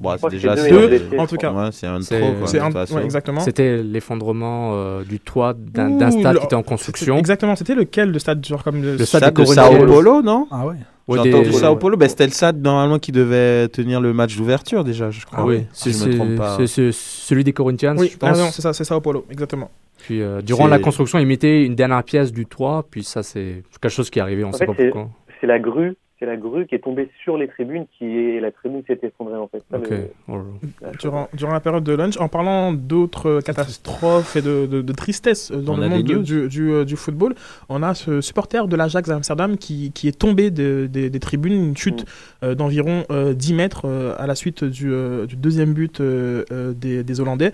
Bon, 0.00 0.14
c'est 0.20 0.30
déjà 0.30 0.54
deux, 0.54 1.00
en 1.18 1.26
tout 1.26 1.34
cas. 1.36 1.52
Ouais, 1.52 1.70
c'est 1.72 1.88
un 1.88 1.98
trop. 1.98 2.46
C'est 2.46 2.60
un, 2.60 2.70
ouais, 2.70 3.04
exactement. 3.04 3.40
C'était 3.40 3.82
l'effondrement 3.82 4.70
euh, 4.74 5.02
du 5.02 5.18
toit 5.18 5.52
d'un 5.54 6.10
stade 6.12 6.34
le- 6.34 6.38
qui 6.38 6.44
était 6.46 6.54
en 6.54 6.62
construction. 6.62 7.18
Exactement, 7.18 7.56
c'était 7.56 7.74
lequel 7.74 8.12
le 8.12 8.18
stade 8.20 8.44
genre 8.46 8.62
comme 8.62 8.80
Le 8.82 8.96
stade 9.04 9.22
Stade 9.22 9.34
des 9.34 9.42
de 9.42 9.46
Sao. 9.48 9.76
Paulo, 9.86 10.22
non 10.22 10.46
Ah 10.52 10.64
ouais. 10.66 10.74
Ouais, 11.08 11.18
J'ai 11.24 11.30
des- 11.30 11.34
entendu 11.34 11.52
Sao 11.54 11.72
ouais. 11.72 11.78
Paulo. 11.78 11.96
Ben, 11.96 12.08
c'était 12.08 12.26
le 12.26 12.32
stade 12.32 12.62
normalement 12.62 12.98
qui 13.00 13.10
devait 13.12 13.66
tenir 13.68 14.00
le 14.00 14.12
match 14.12 14.36
d'ouverture 14.36 14.84
déjà, 14.84 15.10
je 15.10 15.24
crois. 15.26 15.38
Ah 15.40 15.46
oui, 15.46 15.64
si 15.72 15.90
je 15.92 16.04
me 16.04 16.14
trompe 16.14 16.36
pas. 16.36 16.58
c'est- 16.66 16.92
celui 16.92 17.42
des 17.44 17.52
Corinthians, 17.54 17.96
Oui, 17.98 18.10
je 18.12 18.16
ah 18.20 18.28
pense. 18.28 18.38
non, 18.38 18.48
c'est 18.52 18.62
ça, 18.62 18.72
c'est 18.72 18.84
Sao 18.84 19.00
Paulo, 19.00 19.24
exactement. 19.30 19.70
Puis 20.08 20.22
euh, 20.22 20.40
durant 20.40 20.66
la 20.68 20.78
construction, 20.78 21.18
ils 21.18 21.26
mettaient 21.26 21.64
une 21.66 21.74
dernière 21.74 22.02
pièce 22.02 22.32
du 22.32 22.46
toit, 22.46 22.86
puis 22.90 23.04
ça 23.04 23.22
c'est 23.22 23.62
quelque 23.82 23.90
chose 23.92 24.08
qui 24.08 24.18
est 24.20 24.22
arrivé, 24.22 24.42
on 24.42 24.52
sait 24.52 24.60
fait, 24.60 24.66
pas 24.66 24.72
c'est- 24.78 24.88
pourquoi. 24.88 25.10
C'est 25.38 25.46
la 25.46 25.58
grue, 25.58 25.96
c'est 26.18 26.24
la 26.24 26.36
grue 26.38 26.66
qui 26.66 26.74
est 26.74 26.78
tombée 26.78 27.10
sur 27.22 27.36
les 27.36 27.46
tribunes, 27.46 27.84
qui 27.98 28.06
est 28.06 28.40
la 28.40 28.50
tribune 28.50 28.82
s'est 28.86 28.98
effondrée 29.02 29.36
en 29.36 29.48
fait. 29.48 29.62
Ça, 29.70 29.76
Ok. 29.78 29.90
le- 29.90 30.08
Oh, 30.28 30.32
chose. 30.32 30.92
Durant, 30.98 31.28
durant 31.34 31.52
la 31.52 31.60
période 31.60 31.84
de 31.84 31.92
lunch, 31.92 32.16
en 32.18 32.28
parlant 32.28 32.72
d'autres 32.72 33.40
catastrophes 33.44 34.34
et 34.34 34.40
de, 34.42 34.64
de, 34.66 34.80
de 34.80 34.92
tristesse 34.94 35.50
euh, 35.52 35.60
dans 35.60 35.74
On 35.74 35.76
le 35.76 35.82
a 35.84 35.88
monde 35.90 36.02
du, 36.22 36.48
du, 36.48 36.70
euh, 36.72 36.84
du 36.86 36.96
football, 36.96 37.34
on 37.68 37.82
a 37.82 37.94
ce 37.94 38.20
supporter 38.22 38.66
de 38.66 38.76
l'Ajax 38.76 39.10
Amsterdam 39.10 39.58
qui, 39.58 39.92
qui 39.92 40.08
est 40.08 40.18
tombé 40.18 40.50
de- 40.50 40.88
des- 40.90 41.10
des 41.10 41.20
tribunes, 41.20 41.52
une 41.52 41.76
chute 41.76 42.04
euh, 42.42 42.54
d'environ 42.54 43.04
euh, 43.10 43.34
10 43.34 43.52
mètres 43.52 43.82
euh, 43.84 44.14
à 44.18 44.26
la 44.26 44.34
suite 44.34 44.64
du, 44.64 44.90
euh, 44.90 45.26
du 45.26 45.36
deuxième 45.36 45.74
but 45.74 46.00
euh, 46.00 46.44
euh, 46.50 46.72
des, 46.72 47.04
des 47.04 47.20
Hollandais. 47.20 47.52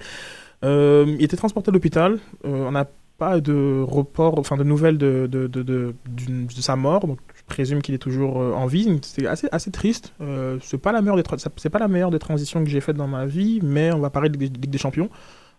Euh, 0.64 1.04
il 1.18 1.22
était 1.24 1.36
transporté 1.36 1.70
à 1.70 1.72
l'hôpital. 1.72 2.18
Euh, 2.44 2.66
on 2.66 2.72
n'a 2.72 2.86
pas 3.18 3.40
de 3.40 3.82
report, 3.86 4.38
enfin 4.38 4.56
de 4.56 4.64
nouvelles 4.64 4.98
de, 4.98 5.28
de, 5.30 5.46
de, 5.46 5.62
de, 5.62 5.94
sa 6.60 6.74
mort. 6.76 7.06
Donc 7.06 7.18
je 7.36 7.42
présume 7.46 7.80
qu'il 7.82 7.94
est 7.94 7.98
toujours 7.98 8.40
euh, 8.40 8.52
en 8.52 8.66
vie. 8.66 8.98
C'est 9.02 9.26
assez, 9.26 9.48
assez 9.52 9.70
triste. 9.70 10.12
Euh, 10.20 10.58
c'est 10.62 10.78
pas 10.78 10.90
la 10.92 11.00
meilleure 11.00 11.16
des 11.16 11.22
tra- 11.22 11.38
ça- 11.38 11.50
c'est 11.56 11.70
pas 11.70 11.78
la 11.78 11.88
meilleure 11.88 12.10
des 12.10 12.18
transitions 12.18 12.64
que 12.64 12.70
j'ai 12.70 12.80
faites 12.80 12.96
dans 12.96 13.06
ma 13.06 13.26
vie, 13.26 13.60
mais 13.62 13.92
on 13.92 13.98
va 14.00 14.10
parler 14.10 14.30
de 14.30 14.38
Ligue 14.38 14.70
des 14.70 14.78
Champions. 14.78 15.08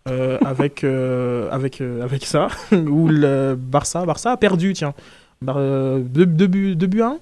euh, 0.08 0.38
avec, 0.46 0.84
euh, 0.84 1.50
avec, 1.50 1.82
euh, 1.82 2.04
avec 2.04 2.26
ça, 2.26 2.50
où 2.72 3.08
le 3.08 3.56
Barça, 3.58 4.06
Barça 4.06 4.34
a 4.34 4.38
perdu, 4.38 4.74
tiens. 4.74 4.94
Bar- 5.42 5.56
euh, 5.58 6.00
deux, 6.00 6.28
deux 6.28 6.46
buts, 6.48 6.76
deux 6.76 6.86
buts 6.88 7.02
à 7.02 7.08
un, 7.08 7.20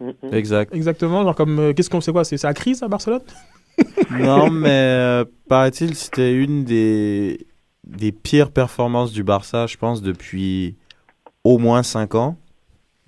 mm. 0.00 0.10
Exact. 0.32 0.74
Exactement, 0.74 1.22
genre 1.24 1.34
comme, 1.34 1.58
euh, 1.58 1.72
qu'est-ce 1.72 1.88
qu'on 1.88 2.02
sait 2.02 2.12
quoi? 2.12 2.24
C'est 2.24 2.36
c'est 2.36 2.46
la 2.46 2.52
crise 2.52 2.82
à 2.82 2.88
Barcelone? 2.88 3.22
Non, 4.10 4.50
mais 4.50 4.68
euh, 4.70 5.24
paraît-il, 5.48 5.94
c'était 5.94 6.32
une 6.34 6.64
des, 6.64 7.46
des 7.86 8.12
pires 8.12 8.50
performances 8.50 9.12
du 9.12 9.22
Barça, 9.24 9.66
je 9.66 9.76
pense, 9.76 10.02
depuis 10.02 10.76
au 11.44 11.58
moins 11.58 11.82
5 11.82 12.14
ans. 12.14 12.38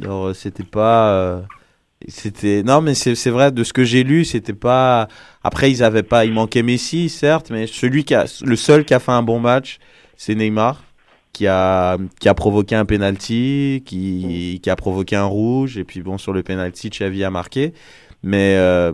Alors, 0.03 0.27
euh, 0.29 0.35
c'était 0.35 0.65
pas. 0.65 1.13
euh, 1.13 1.43
c'était 2.09 2.63
non 2.63 2.81
mais 2.81 2.95
c'est 2.95 3.15
c'est 3.17 3.31
vrai 3.31 3.53
de 3.53 3.65
ce 3.65 3.73
que 3.73 3.85
j'ai 3.85 4.05
lu 4.05 4.25
c'était 4.25 4.53
pas 4.55 5.09
après 5.43 5.71
ils 5.71 5.83
avaient 5.83 6.05
pas 6.05 6.25
il 6.25 6.33
manquait 6.33 6.63
Messi 6.63 7.09
certes 7.09 7.51
mais 7.51 7.67
celui 7.67 8.05
qui 8.05 8.15
a 8.15 8.27
le 8.45 8.57
seul 8.57 8.85
qui 8.85 8.95
a 8.95 9.01
fait 9.01 9.13
un 9.13 9.23
bon 9.23 9.41
match 9.41 9.79
c'est 10.17 10.35
Neymar 10.37 10.85
qui 11.33 11.49
a 11.49 11.99
qui 12.21 12.29
a 12.29 12.35
provoqué 12.35 12.77
un 12.77 12.85
penalty 12.85 13.83
qui 13.85 14.61
qui 14.63 14.71
a 14.71 14.77
provoqué 14.77 15.17
un 15.17 15.25
rouge 15.25 15.77
et 15.79 15.85
puis 15.85 16.03
bon 16.03 16.19
sur 16.19 16.33
le 16.33 16.43
penalty 16.45 16.91
Xavi 16.91 17.25
a 17.25 17.31
marqué 17.31 17.75
mais 18.23 18.55
euh, 18.57 18.93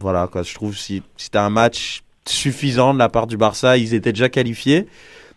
voilà 0.00 0.26
quoi 0.26 0.42
je 0.42 0.54
trouve 0.54 0.76
si 0.76 1.02
c'était 1.16 1.38
un 1.38 1.50
match 1.50 2.02
suffisant 2.26 2.94
de 2.94 2.98
la 2.98 3.08
part 3.08 3.26
du 3.26 3.36
Barça 3.36 3.76
ils 3.76 3.94
étaient 3.94 4.12
déjà 4.12 4.28
qualifiés 4.28 4.86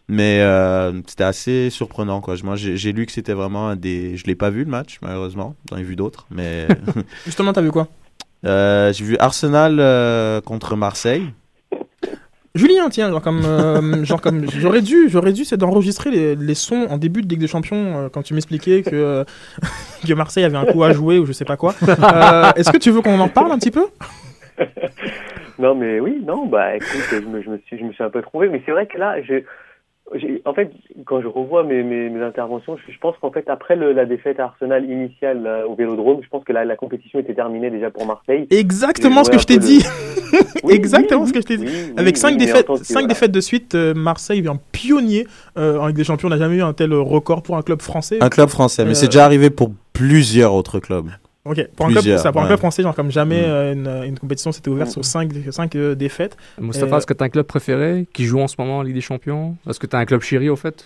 Mais 0.10 0.42
euh, 0.42 0.92
c'était 1.08 1.24
assez 1.24 1.70
surprenant. 1.70 2.20
Quoi. 2.22 2.36
Moi, 2.44 2.56
j'ai 2.56 2.92
lu 2.92 3.06
que 3.06 3.12
c'était 3.12 3.34
vraiment 3.34 3.70
un 3.70 3.76
des. 3.76 4.18
Je 4.18 4.26
l'ai 4.26 4.36
pas 4.36 4.50
vu 4.50 4.66
le 4.66 4.70
match, 4.70 5.00
malheureusement. 5.02 5.56
J'en 5.70 5.78
ai 5.78 5.84
vu 5.84 5.96
d'autres. 5.96 6.28
Mais 6.30 6.68
Justement, 7.26 7.54
t'as 7.54 7.62
vu 7.62 7.72
quoi? 7.72 7.88
Euh, 8.46 8.92
j'ai 8.92 9.06
vu 9.06 9.18
Arsenal 9.20 9.78
euh, 9.80 10.42
contre 10.42 10.76
Marseille. 10.76 11.24
Julien, 12.54 12.90
tiens, 12.90 13.10
genre 13.10 13.22
comme, 13.22 14.06
genre 14.06 14.22
comme 14.22 14.46
j'aurais 14.52 14.84
dû, 14.84 15.10
j'aurais 15.10 15.34
dû, 15.34 15.44
c'est 15.44 15.58
d'enregistrer 15.58 16.12
les, 16.12 16.36
les 16.36 16.54
sons 16.54 16.86
en 16.88 17.00
début 17.00 17.24
de 17.24 17.28
Ligue 17.28 17.40
des 17.40 17.48
Champions 17.48 18.12
quand 18.14 18.22
tu 18.22 18.36
m'expliquais 18.36 18.84
que 18.84 19.26
que 20.08 20.14
Marseille 20.14 20.44
avait 20.44 20.58
un 20.58 20.66
coup 20.66 20.84
à 20.84 20.94
jouer 20.94 21.18
ou 21.18 21.26
je 21.26 21.32
sais 21.32 21.46
pas 21.46 21.58
quoi. 21.58 21.74
Est-ce 22.56 22.72
que 22.72 22.78
tu 22.78 22.92
veux 22.92 23.02
qu'on 23.02 23.20
en 23.20 23.30
parle 23.30 23.54
un 23.54 23.58
petit 23.58 23.72
peu? 23.72 23.88
Non, 25.60 25.76
mais 25.76 26.00
oui, 26.00 26.22
non, 26.26 26.48
bah 26.48 26.76
écoute, 26.76 26.88
je 27.12 27.18
me, 27.20 27.42
je 27.44 27.50
me, 27.50 27.58
suis, 27.68 27.78
je 27.78 27.84
me 27.84 27.94
suis 27.94 28.04
un 28.04 28.10
peu 28.10 28.22
trouvé, 28.24 28.50
mais 28.50 28.62
c'est 28.66 28.72
vrai 28.72 28.88
que 28.88 28.98
là, 28.98 29.22
j'ai, 29.22 29.46
j'ai- 30.16 30.42
en 30.46 30.54
fait, 30.56 30.72
quand 31.06 31.22
je 31.22 31.28
revois 31.28 31.64
mes, 31.64 31.84
mes, 31.84 32.10
mes 32.10 32.24
interventions, 32.24 32.76
je, 32.76 32.92
je 32.92 32.98
pense 32.98 33.16
qu'en 33.22 33.32
fait, 33.32 33.48
après 33.50 33.76
le- 33.76 33.94
la 33.94 34.06
défaite 34.06 34.40
à 34.40 34.46
Arsenal 34.46 34.84
initiale 34.90 35.44
là, 35.44 35.68
au 35.68 35.76
Vélodrome, 35.76 36.22
je 36.24 36.28
pense 36.30 36.44
que 36.44 36.54
la, 36.54 36.66
la 36.66 36.76
compétition 36.76 37.20
était 37.20 37.36
terminée 37.36 37.70
déjà 37.70 37.92
pour 37.92 38.06
Marseille. 38.08 38.48
Exactement 38.50 39.24
ce 39.24 39.30
que 39.30 39.38
je 39.38 39.46
t'ai 39.46 39.60
dit. 39.60 39.84
Oui, 40.64 40.74
Exactement 40.74 41.22
oui, 41.22 41.28
ce 41.28 41.34
que 41.34 41.42
je 41.42 41.46
t'ai 41.46 41.58
dit. 41.58 41.66
oui, 41.68 41.94
Avec 41.96 42.16
oui, 42.16 42.20
cinq 42.20 42.32
mais 42.32 42.38
défaites, 42.38 42.66
cinq 42.78 42.94
voilà. 42.94 43.08
défaites 43.10 43.32
de 43.32 43.40
suite, 43.40 43.76
euh, 43.76 43.94
Marseille 43.94 44.44
un 44.48 44.58
pionnier 44.72 45.28
euh, 45.60 45.78
en 45.78 45.86
Ligue 45.86 45.96
des 45.98 46.04
Champions. 46.04 46.28
On 46.28 46.32
n'a 46.32 46.38
jamais 46.40 46.56
eu 46.56 46.64
un 46.64 46.74
tel 46.74 46.92
record 46.92 47.44
pour 47.44 47.56
un 47.56 47.62
club 47.62 47.84
français. 47.84 48.18
Un 48.20 48.30
club 48.30 48.50
français, 48.50 48.84
mais 48.84 48.92
Euh, 48.92 48.94
c'est 48.96 49.06
déjà 49.06 49.26
arrivé 49.26 49.52
pour 49.52 49.70
plusieurs 49.94 50.56
autres 50.56 50.80
clubs. 50.80 51.06
Ok, 51.46 51.68
pour 51.76 51.88
un 51.88 51.90
club, 51.90 52.18
ça, 52.18 52.32
pour 52.32 52.42
un 52.42 52.46
club 52.48 52.60
français, 52.60 52.84
genre 52.84 52.96
comme 52.96 53.12
jamais 53.12 53.42
Mm. 53.42 53.50
euh, 53.50 53.74
une, 53.74 54.04
une 54.12 54.20
compétition 54.20 54.52
s'était 54.54 54.70
ouverte 54.70 54.92
sur 54.92 55.04
5 55.04 55.30
cinq, 55.52 55.76
euh, 55.76 55.94
défaites. 55.94 56.38
Moustapha, 56.60 56.96
Et- 56.96 56.98
est-ce 57.00 57.06
que 57.08 57.14
tu 57.14 57.22
as 57.22 57.26
un 57.26 57.30
club 57.30 57.46
préféré 57.46 58.08
qui 58.14 58.24
joue 58.26 58.40
en 58.40 58.48
ce 58.48 58.56
moment 58.58 58.78
en 58.78 58.82
Ligue 58.82 58.96
des 58.96 59.02
Champions? 59.02 59.56
Est-ce 59.70 59.80
que 59.80 59.88
tu 59.88 59.96
as 59.96 60.00
un 60.00 60.06
club 60.06 60.22
chéri 60.22 60.50
au 60.50 60.56
fait? 60.56 60.86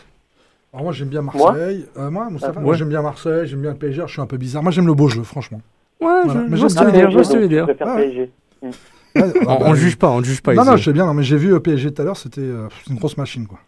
Alors 0.74 0.84
moi 0.86 0.94
j'aime 0.94 1.10
bien 1.10 1.22
Marseille. 1.22 1.86
Euh, 1.98 2.10
moi, 2.10 2.30
Moustapha, 2.30 2.56
Ah, 2.58 2.62
moi, 2.62 2.72
ouais. 2.72 2.78
j'aime 2.78 2.90
bien 2.90 3.02
Marseille, 3.02 3.46
j'aime 3.48 3.62
bien 3.62 3.72
le 3.72 3.78
PSG, 3.78 4.02
je 4.08 4.12
suis 4.12 4.22
un 4.22 4.26
peu 4.26 4.38
bizarre. 4.38 4.64
Moi 4.64 4.72
j'aime 4.72 4.88
le 4.88 4.94
beau 4.96 5.08
jeu, 5.08 5.24
franchement. 5.24 5.62
Ouais, 6.02 6.08
Voilà. 6.26 6.42
je, 6.46 6.50
Mais 6.52 6.58
j'aime 6.58 6.70
ce 6.70 6.76
que 6.76 6.80
tu 6.80 6.86
veux 6.86 6.92
bien 6.92 7.10
Je 7.10 7.48
dire. 7.48 7.64
préfère 7.66 7.88
Ouais. 7.88 8.04
PSG. 8.10 8.32
Ouais, 8.64 8.72
On, 9.16 9.22
ah, 9.42 9.46
bah, 9.46 9.58
on 9.62 9.76
juge 9.76 9.96
pas, 9.96 10.10
on 10.10 10.22
juge 10.24 10.42
pas 10.42 10.54
Non, 10.54 10.62
ici. 10.64 10.72
non, 10.72 10.78
je 10.78 10.84
sais 10.84 10.94
bien, 10.94 11.06
non, 11.06 11.14
mais 11.14 11.24
j'ai 11.24 11.38
vu 11.38 11.50
le 11.50 11.60
PSG 11.60 11.92
tout 11.94 12.02
à 12.02 12.06
l'heure, 12.06 12.18
c'était 12.18 12.42
euh, 12.42 12.68
une 12.90 12.98
grosse 12.98 13.18
machine 13.18 13.48
quoi. 13.48 13.60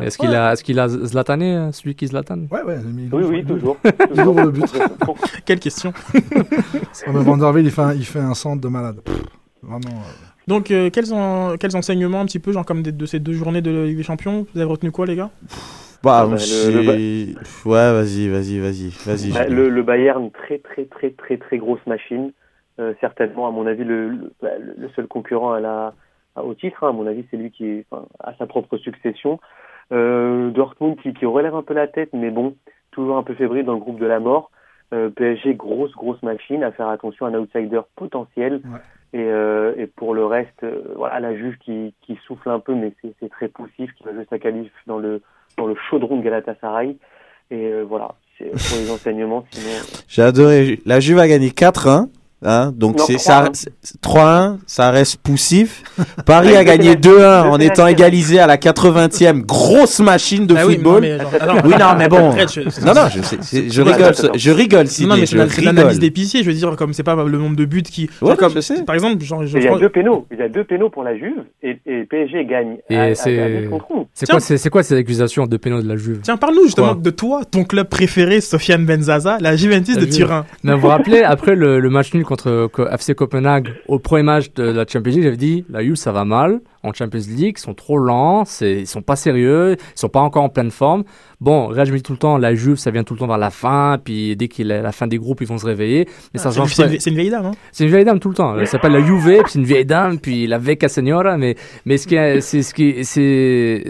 Est-ce 0.00 0.18
qu'il 0.18 0.34
a, 0.34 0.52
est-ce 0.52 0.64
qu'il 0.64 0.78
a 0.78 0.88
Zlatané, 0.88 1.56
euh, 1.56 1.72
celui 1.72 1.94
qui 1.94 2.06
Zlatan? 2.06 2.40
Ouais, 2.50 2.62
ouais, 2.62 2.78
Oui, 3.12 3.22
oui, 3.24 3.44
toujours. 3.44 3.76
Ouvre 4.10 4.42
le 4.44 4.50
but. 4.50 4.64
Quelle 5.46 5.60
question. 5.60 5.92
Ouais, 7.06 7.12
mais 7.12 7.22
Vanderville, 7.22 7.64
il 7.66 7.70
fait, 7.70 7.82
un, 7.82 7.92
il 7.92 8.04
fait 8.04 8.18
un 8.20 8.34
centre 8.34 8.60
de 8.60 8.68
malade. 8.68 9.00
Vraiment. 9.62 9.78
euh, 10.00 10.24
Donc, 10.48 10.70
euh, 10.70 10.90
quels, 10.90 11.12
en- 11.12 11.56
quels 11.58 11.76
enseignements 11.76 12.20
un 12.20 12.26
petit 12.26 12.38
peu, 12.38 12.52
genre 12.52 12.64
comme 12.64 12.82
de 12.82 13.06
ces 13.06 13.18
deux 13.20 13.32
journées 13.34 13.60
de 13.62 13.84
Ligue 13.84 13.96
des 13.98 14.02
Champions 14.02 14.46
Vous 14.54 14.60
avez 14.60 14.68
retenu 14.70 14.90
quoi, 14.90 15.06
les 15.06 15.16
gars? 15.16 15.30
Bah, 16.02 16.20
Ah 16.22 16.26
bah, 16.26 16.32
le- 16.32 16.36
j'ai- 16.38 17.34
Ouais, 17.64 17.92
vas-y, 17.92 18.28
vas-y, 18.28 18.58
vas-y. 18.60 18.88
Vas-y. 19.04 19.32
Bah, 19.32 19.46
le, 19.46 19.68
le 19.68 19.82
Bayern, 19.82 20.30
très 20.30 20.58
très 20.58 20.84
très 20.86 21.10
très 21.10 21.36
très 21.36 21.58
grosse 21.58 21.84
machine. 21.86 22.32
Euh, 22.78 22.92
certainement, 23.00 23.46
à 23.48 23.50
mon 23.50 23.66
avis, 23.66 23.84
le, 23.84 24.08
le, 24.10 24.32
bah, 24.42 24.50
le 24.58 24.88
seul 24.96 25.06
concurrent 25.06 25.52
à 25.52 25.60
la, 25.60 25.94
à- 26.36 26.44
au 26.44 26.54
titre. 26.54 26.84
hein, 26.84 26.90
à 26.90 26.92
mon 26.92 27.06
avis, 27.06 27.24
c'est 27.30 27.36
lui 27.36 27.50
qui 27.50 27.64
est, 27.66 27.86
enfin, 27.90 28.06
a 28.20 28.34
sa 28.38 28.46
propre 28.46 28.76
succession. 28.78 29.38
Euh, 29.92 30.50
Dortmund 30.50 30.96
qui, 31.00 31.12
qui 31.14 31.26
relève 31.26 31.54
un 31.54 31.62
peu 31.62 31.74
la 31.74 31.86
tête, 31.86 32.10
mais 32.12 32.30
bon, 32.30 32.56
toujours 32.90 33.16
un 33.16 33.22
peu 33.22 33.34
fébrile 33.34 33.64
dans 33.64 33.74
le 33.74 33.80
groupe 33.80 34.00
de 34.00 34.06
la 34.06 34.20
mort. 34.20 34.50
Euh, 34.92 35.10
PSG, 35.10 35.54
grosse 35.54 35.92
grosse 35.92 36.22
machine. 36.22 36.62
À 36.62 36.72
faire 36.72 36.88
attention, 36.88 37.26
un 37.26 37.34
outsider 37.34 37.80
potentiel. 37.96 38.60
Et, 39.12 39.18
euh, 39.20 39.74
et 39.76 39.86
pour 39.86 40.14
le 40.14 40.26
reste, 40.26 40.62
euh, 40.62 40.82
voilà, 40.96 41.20
la 41.20 41.34
Juve 41.36 41.56
qui, 41.58 41.94
qui 42.02 42.18
souffle 42.26 42.50
un 42.50 42.60
peu, 42.60 42.74
mais 42.74 42.92
c'est 43.00 43.14
c'est 43.20 43.30
très 43.30 43.48
poussif, 43.48 43.92
qui 43.94 44.04
va 44.04 44.12
jouer 44.12 44.26
sa 44.28 44.38
qualif 44.38 44.70
dans 44.86 44.98
le 44.98 45.22
dans 45.56 45.66
le 45.66 45.74
chaudron 45.88 46.18
de 46.18 46.22
Galatasaray. 46.22 46.96
Et 47.50 47.66
euh, 47.66 47.82
voilà, 47.82 48.14
c'est 48.36 48.50
pour 48.50 48.78
les 48.78 48.90
enseignements. 48.94 49.44
Sinon, 49.50 50.02
J'ai 50.08 50.22
adoré. 50.22 50.80
La 50.84 51.00
Juve 51.00 51.18
a 51.18 51.28
gagné 51.28 51.48
4-1. 51.48 52.08
Hein, 52.44 52.70
donc 52.76 53.00
c'est 53.00 53.16
ça 53.18 53.44
3-1. 53.46 53.50
c'est- 53.82 54.00
3-1, 54.02 54.58
ça 54.66 54.90
reste 54.90 55.16
poussif. 55.22 55.82
Paris 56.26 56.54
a 56.54 56.64
gagné 56.64 56.94
2-1 56.94 57.48
en 57.48 57.58
étant 57.58 57.86
égalisé 57.86 58.38
à 58.38 58.46
la 58.46 58.58
80e. 58.58 59.40
Grosse 59.40 60.00
machine 60.00 60.46
de 60.46 60.54
Ah 60.54 60.66
oui, 60.66 60.74
football. 60.74 60.94
non, 60.94 61.00
mais 61.00 61.18
genre, 61.18 61.32
attends, 61.40 61.56
oui, 61.66 61.74
non, 61.80 61.86
mais 61.96 62.08
bon. 62.08 62.30
non, 62.84 62.94
non, 62.94 63.08
je, 63.08 63.68
je 63.70 63.82
rigole, 63.82 64.14
je 64.34 64.50
rigole, 64.50 64.86
si 64.86 65.06
Non, 65.06 65.16
mais 65.16 65.24
c'est 65.24 65.62
l'analyse 65.62 65.98
d'épicier, 65.98 66.42
je 66.42 66.48
veux 66.50 66.54
dire, 66.54 66.76
comme 66.76 66.92
c'est 66.92 67.02
pas 67.02 67.14
le 67.16 67.38
nombre 67.38 67.56
de 67.56 67.64
buts 67.64 67.82
qui. 67.82 68.10
Ouais, 68.20 68.28
genre 68.28 68.36
comme, 68.36 68.52
je 68.54 68.60
sais. 68.60 68.84
Par 68.84 68.94
exemple, 68.94 69.24
genre, 69.24 69.44
je 69.46 69.56
il 69.56 69.62
y 69.64 69.66
a 69.66 69.70
crois- 69.70 69.80
deux 69.80 69.88
pénaux. 69.88 70.26
Il 70.30 70.38
y 70.38 70.42
a 70.42 70.48
deux 70.50 70.64
pénaux 70.64 70.90
pour 70.90 71.04
la 71.04 71.16
Juve 71.16 71.42
et, 71.62 71.78
et 71.86 72.04
PSG 72.04 72.44
gagne. 72.44 72.76
Et 72.90 73.14
c'est. 73.14 73.62
10 73.62 73.68
contre 73.70 73.86
11. 73.90 74.06
C'est 74.12 74.28
quoi, 74.30 74.40
c'est, 74.40 74.68
quoi 74.70 74.82
ces 74.82 74.96
accusations 74.96 75.46
de 75.46 75.56
pénaux 75.56 75.80
de 75.80 75.88
la 75.88 75.96
Juve? 75.96 76.20
Tiens, 76.22 76.36
parle-nous 76.36 76.64
justement 76.64 76.92
Quoi? 76.92 77.02
de 77.02 77.10
toi, 77.10 77.40
ton 77.50 77.64
club 77.64 77.88
préféré, 77.88 78.42
Sofiane 78.42 78.84
Benzaza, 78.84 79.38
la 79.40 79.56
Juventus 79.56 79.96
de. 79.96 80.04
Turin. 80.04 80.44
Mais 80.62 80.74
vous 80.74 80.80
vous 80.82 80.88
rappelez, 80.88 81.22
après 81.22 81.54
le, 81.56 81.80
le 81.80 81.90
match 81.90 82.12
nul 82.12 82.24
contre 82.26 82.68
Co- 82.72 82.86
FC 82.88 83.14
Copenhague, 83.14 83.68
au 83.88 83.98
premier 83.98 84.22
match 84.22 84.52
de 84.54 84.64
la 84.64 84.84
Champions 84.86 85.12
League, 85.12 85.22
j'avais 85.22 85.36
dit 85.36 85.64
la 85.70 85.82
Juve 85.82 85.94
ça 85.94 86.12
va 86.12 86.24
mal 86.24 86.60
en 86.82 86.92
Champions 86.92 87.20
League, 87.28 87.56
ils 87.58 87.60
sont 87.60 87.74
trop 87.74 87.98
lents, 87.98 88.44
ils 88.60 88.86
sont 88.86 89.02
pas 89.02 89.16
sérieux, 89.16 89.76
ils 89.78 89.98
sont 89.98 90.08
pas 90.08 90.20
encore 90.20 90.44
en 90.44 90.48
pleine 90.48 90.70
forme. 90.70 91.04
Bon, 91.40 91.70
là 91.70 91.84
je 91.84 91.92
me 91.92 91.96
dis 91.96 92.02
tout 92.02 92.12
le 92.12 92.18
temps, 92.18 92.38
la 92.38 92.54
Juve 92.54 92.76
ça 92.76 92.90
vient 92.90 93.02
tout 93.04 93.14
le 93.14 93.20
temps 93.20 93.26
vers 93.26 93.38
la 93.38 93.50
fin, 93.50 93.98
puis 94.02 94.36
dès 94.36 94.48
qu'il 94.48 94.70
est 94.70 94.82
la 94.82 94.92
fin 94.92 95.06
des 95.06 95.18
groupes 95.18 95.40
ils 95.40 95.46
vont 95.46 95.58
se 95.58 95.66
réveiller. 95.66 96.06
Mais 96.34 96.40
ça 96.40 96.50
Ah, 96.50 96.52
c'est 96.52 96.60
une- 96.60 96.66
c'est 96.68 96.82
pas. 96.84 96.92
une- 96.92 97.00
c'est 97.00 97.10
une 97.10 97.16
vieille 97.16 97.30
dame, 97.30 97.46
hein 97.46 97.52
C'est 97.72 97.84
une 97.84 97.90
vieille 97.90 98.04
dame 98.04 98.20
tout 98.20 98.28
le 98.28 98.34
temps. 98.34 98.58
Elle 98.58 98.66
s'appelle 98.66 98.92
la 98.92 99.00
Juve, 99.02 99.24
puis 99.42 99.52
c'est 99.52 99.58
une 99.58 99.64
vieille 99.64 99.84
dame, 99.86 100.18
puis 100.18 100.46
la 100.46 100.58
Vecchia 100.58 100.88
Signora. 100.88 101.36
Mais, 101.38 101.56
mais 101.84 101.96
ce 101.96 102.06
qui 102.06 102.14
est, 102.16 102.40
c'est 102.40 102.62
ce 102.62 102.72
qui, 102.74 103.04
c'est, 103.04 103.84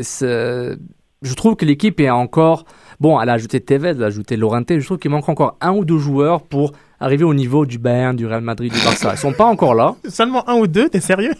je 1.22 1.34
trouve 1.34 1.56
que 1.56 1.64
l'équipe 1.64 1.98
est 2.00 2.10
encore, 2.10 2.64
bon, 3.00 3.20
elle 3.20 3.28
a 3.28 3.32
ajouté 3.34 3.60
Tevez, 3.60 3.90
elle 3.90 4.02
a 4.02 4.06
ajouté 4.06 4.36
Lorente. 4.36 4.66
Je 4.78 4.84
trouve 4.84 4.98
qu'il 4.98 5.10
manque 5.10 5.28
encore 5.28 5.56
un 5.60 5.72
ou 5.72 5.84
deux 5.84 5.98
joueurs 5.98 6.42
pour 6.42 6.72
arriver 7.00 7.24
au 7.24 7.34
niveau 7.34 7.66
du 7.66 7.78
Bayern, 7.78 8.16
du 8.16 8.26
Real 8.26 8.40
Madrid, 8.42 8.72
du 8.72 8.78
Barça. 8.84 9.12
Ils 9.14 9.18
sont 9.18 9.32
pas 9.32 9.46
encore 9.46 9.74
là. 9.74 9.94
Seulement 10.08 10.48
un 10.48 10.54
ou 10.56 10.66
deux, 10.66 10.88
t'es 10.88 11.00
sérieux? 11.00 11.32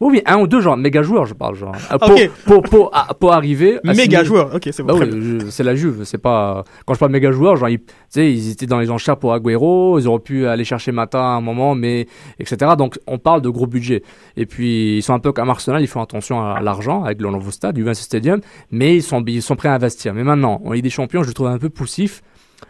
Oui, 0.00 0.14
oui, 0.14 0.22
un 0.26 0.38
ou 0.40 0.48
deux, 0.48 0.60
genre 0.60 0.76
méga 0.76 1.00
joueurs, 1.02 1.26
je 1.26 1.34
parle, 1.34 1.54
genre. 1.54 1.76
Euh, 1.92 1.96
Pour, 1.98 2.18
pour, 2.44 2.62
pour, 2.64 2.90
à- 2.92 3.14
pour 3.14 3.32
arriver. 3.32 3.76
à 3.86 3.94
Méga 3.94 4.02
signer- 4.18 4.24
joueur, 4.24 4.52
ok, 4.52 4.68
c'est 4.72 4.82
bon. 4.82 4.98
bah 4.98 5.04
oui, 5.08 5.38
c'est 5.50 5.62
la 5.62 5.76
Juve, 5.76 6.02
c'est 6.02 6.18
pas. 6.18 6.64
Quand 6.84 6.94
je 6.94 6.98
parle 6.98 7.12
méga 7.12 7.30
joueur, 7.30 7.54
genre, 7.54 7.68
ils, 7.68 7.78
ils 8.16 8.50
étaient 8.50 8.66
dans 8.66 8.80
les 8.80 8.90
enchères 8.90 9.16
pour 9.16 9.32
Agüero, 9.32 10.00
ils 10.00 10.08
auraient 10.08 10.18
pu 10.18 10.48
aller 10.48 10.64
chercher 10.64 10.90
Mata 10.90 11.20
à 11.20 11.28
un 11.36 11.40
moment, 11.40 11.76
mais 11.76 12.08
etc. 12.40 12.72
Donc, 12.76 12.98
on 13.06 13.18
parle 13.18 13.42
de 13.42 13.48
gros 13.48 13.68
budget. 13.68 14.02
Et 14.36 14.44
puis, 14.44 14.96
ils 14.96 15.02
sont 15.04 15.14
un 15.14 15.20
peu 15.20 15.30
comme 15.30 15.48
Arsenal, 15.50 15.80
ils 15.80 15.86
font 15.86 16.02
attention 16.02 16.42
à 16.52 16.60
l'argent 16.62 17.04
avec 17.04 17.20
le 17.22 17.30
nouveau 17.30 17.52
stade, 17.52 17.76
du 17.76 17.84
Stadium, 17.94 18.40
mais 18.72 18.96
ils 18.96 19.02
sont, 19.04 19.22
ils 19.28 19.40
sont 19.40 19.54
prêts 19.54 19.68
à 19.68 19.74
investir. 19.74 20.14
Mais 20.14 20.24
maintenant, 20.24 20.60
en 20.64 20.72
Ligue 20.72 20.82
des 20.82 20.90
Champions, 20.90 21.22
je 21.22 21.28
le 21.28 21.34
trouve 21.34 21.46
un 21.46 21.58
peu 21.58 21.68
poussif. 21.70 22.22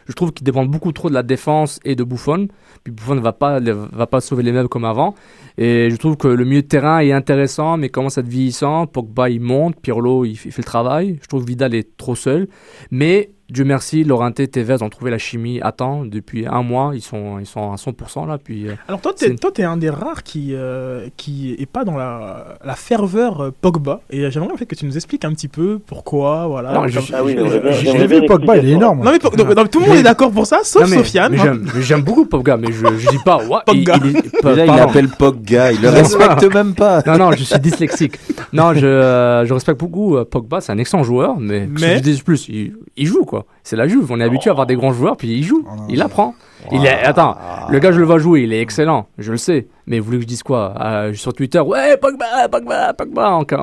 Je 0.06 0.12
trouve 0.12 0.32
qu'ils 0.32 0.44
dépendent 0.44 0.70
beaucoup 0.70 0.92
trop 0.92 1.08
de 1.08 1.14
la 1.14 1.22
défense 1.22 1.80
et 1.84 1.94
de 1.94 2.04
Buffon. 2.04 2.48
Puis 2.84 2.92
Buffon 2.92 3.14
ne 3.14 3.20
va 3.20 3.32
pas, 3.32 3.60
va 3.60 4.06
pas 4.06 4.20
sauver 4.20 4.42
les 4.42 4.52
meubles 4.52 4.68
comme 4.68 4.84
avant. 4.84 5.14
Et 5.58 5.88
je 5.90 5.96
trouve 5.96 6.16
que 6.16 6.28
le 6.28 6.44
milieu 6.44 6.62
de 6.62 6.66
terrain 6.66 7.00
est 7.00 7.12
intéressant, 7.12 7.76
mais 7.76 7.88
commence 7.88 8.18
à 8.18 8.22
être 8.22 8.28
vieillissant. 8.28 8.86
Pogba, 8.86 9.30
il 9.30 9.40
monte. 9.40 9.76
Pirlo, 9.80 10.24
il 10.24 10.36
fait, 10.36 10.48
il 10.48 10.52
fait 10.52 10.62
le 10.62 10.66
travail. 10.66 11.18
Je 11.22 11.28
trouve 11.28 11.44
que 11.44 11.48
Vidal 11.48 11.74
est 11.74 11.96
trop 11.96 12.14
seul. 12.14 12.48
Mais 12.90 13.30
Dieu 13.52 13.64
merci, 13.64 14.02
Laurenté, 14.02 14.48
Tevez 14.48 14.82
ont 14.82 14.88
trouvé 14.88 15.10
la 15.10 15.18
chimie 15.18 15.60
à 15.60 15.72
temps. 15.72 16.06
Depuis 16.06 16.46
un 16.46 16.62
mois, 16.62 16.92
ils 16.94 17.02
sont, 17.02 17.38
ils 17.38 17.44
sont 17.44 17.70
à 17.72 17.76
100% 17.76 18.26
là. 18.26 18.38
Puis, 18.42 18.66
euh, 18.66 18.72
Alors 18.88 19.02
toi, 19.02 19.12
t'es, 19.14 19.34
toi, 19.34 19.50
t'es 19.52 19.62
un 19.62 19.76
des 19.76 19.90
rares 19.90 20.22
qui 20.22 20.54
euh, 20.54 21.06
qui 21.18 21.54
est 21.58 21.66
pas 21.66 21.84
dans 21.84 21.96
la, 21.98 22.56
la 22.64 22.74
ferveur 22.74 23.42
euh, 23.42 23.50
Pogba. 23.60 24.00
Et 24.08 24.30
j'aimerais 24.30 24.52
en 24.52 24.56
fait 24.56 24.64
que 24.64 24.74
tu 24.74 24.86
nous 24.86 24.96
expliques 24.96 25.26
un 25.26 25.32
petit 25.34 25.48
peu 25.48 25.78
pourquoi, 25.86 26.46
voilà. 26.46 26.72
Non, 26.72 26.88
je- 26.88 26.94
Comme- 26.98 27.08
Ah 27.12 27.22
oui, 27.22 27.36
J'ai 27.82 27.92
bien 27.92 28.06
vu 28.06 28.24
Pogba, 28.26 28.56
il 28.56 28.68
est 28.70 28.72
énorme. 28.72 29.04
Non 29.04 29.10
mais, 29.12 29.18
Pog- 29.18 29.36
non, 29.36 29.44
mais 29.46 29.68
tout 29.68 29.80
le 29.80 29.86
monde 29.86 29.96
est 29.98 30.02
d'accord 30.02 30.30
pour 30.30 30.46
ça, 30.46 30.60
sauf 30.64 30.84
Non, 30.84 30.88
mais- 30.88 30.96
Sofiane. 30.96 31.32
mais 31.32 31.82
j'aime, 31.82 32.00
beaucoup 32.02 32.24
Pogba, 32.24 32.56
mais 32.56 32.68
je, 32.72 32.86
je 32.96 33.10
dis 33.10 33.18
pas. 33.22 33.36
ouais, 33.44 33.58
Pogba. 33.66 33.96
il 34.02 34.16
est- 34.16 34.42
Déjà, 34.42 34.64
il 34.66 34.74
l'appelle 34.74 35.08
Pogba, 35.08 35.72
il 35.72 35.82
le 35.82 35.90
respecte 35.90 36.54
même 36.54 36.74
pas. 36.74 37.02
Non, 37.06 37.18
non, 37.18 37.32
je 37.32 37.44
suis 37.44 37.58
dyslexique. 37.60 38.18
Non, 38.54 38.72
je, 38.72 38.86
euh, 38.86 39.44
je 39.44 39.52
respecte 39.52 39.78
beaucoup 39.78 40.16
Pogba, 40.24 40.62
c'est 40.62 40.72
un 40.72 40.78
excellent 40.78 41.02
joueur, 41.04 41.36
mais, 41.38 41.68
Mais- 41.70 41.96
je 41.98 42.02
dis 42.02 42.22
plus, 42.22 42.48
il, 42.48 42.72
il 42.96 43.06
joue 43.06 43.24
quoi. 43.26 43.41
C'est 43.62 43.76
la 43.76 43.86
Juve, 43.88 44.10
on 44.10 44.18
est 44.20 44.24
habitué 44.24 44.50
à 44.50 44.52
avoir 44.52 44.66
des 44.66 44.74
grands 44.76 44.92
joueurs, 44.92 45.16
puis 45.16 45.28
il 45.28 45.42
joue, 45.44 45.64
Oh 45.66 45.82
il 45.88 46.00
apprend. 46.02 46.34
Il 46.70 46.84
est, 46.86 46.88
attends, 47.04 47.36
le 47.70 47.78
gars 47.80 47.90
je 47.90 47.98
le 47.98 48.04
vois 48.06 48.18
jouer, 48.18 48.42
il 48.42 48.52
est 48.52 48.60
excellent, 48.60 49.08
je 49.18 49.32
le 49.32 49.36
sais. 49.36 49.66
Mais 49.88 49.98
vous 49.98 50.04
voulez 50.06 50.18
que 50.18 50.22
je 50.22 50.28
dise 50.28 50.42
quoi? 50.44 50.74
Euh, 50.80 51.12
Sur 51.14 51.32
Twitter, 51.32 51.58
ouais, 51.58 51.96
Pogba, 51.96 52.48
Pogba, 52.48 52.92
Pogba, 52.94 53.30
en, 53.32 53.42
en, 53.42 53.56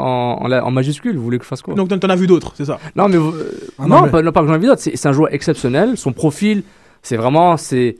en, 0.45 0.51
en 0.51 0.71
majuscule, 0.71 1.15
vous 1.15 1.23
voulez 1.23 1.38
que 1.38 1.45
je 1.45 1.49
fasse 1.49 1.61
quoi? 1.61 1.75
Donc 1.75 1.88
t'en- 1.88 2.09
as 2.09 2.15
vu 2.15 2.27
d'autres, 2.27 2.51
c'est 2.55 2.65
ça? 2.65 2.77
Non, 2.97 3.07
mais 3.07 3.15
vous- 3.17 3.30
euh, 3.32 3.51
Ah, 3.80 3.84
non, 3.84 3.88
non, 3.88 4.01
mais- 4.03 4.09
pas, 4.09 4.21
non, 4.21 4.32
pas 4.34 4.41
que 4.41 4.47
j'en 4.47 4.55
ai 4.55 4.59
vu 4.59 4.67
d'autres, 4.67 4.82
c'est 4.82 4.97
c'est 4.97 5.07
un 5.07 5.13
joueur 5.13 5.34
exceptionnel, 5.34 5.95
son 5.97 6.11
profil, 6.11 6.63
c'est 7.01 7.15
vraiment, 7.15 7.55
c'est... 7.55 7.95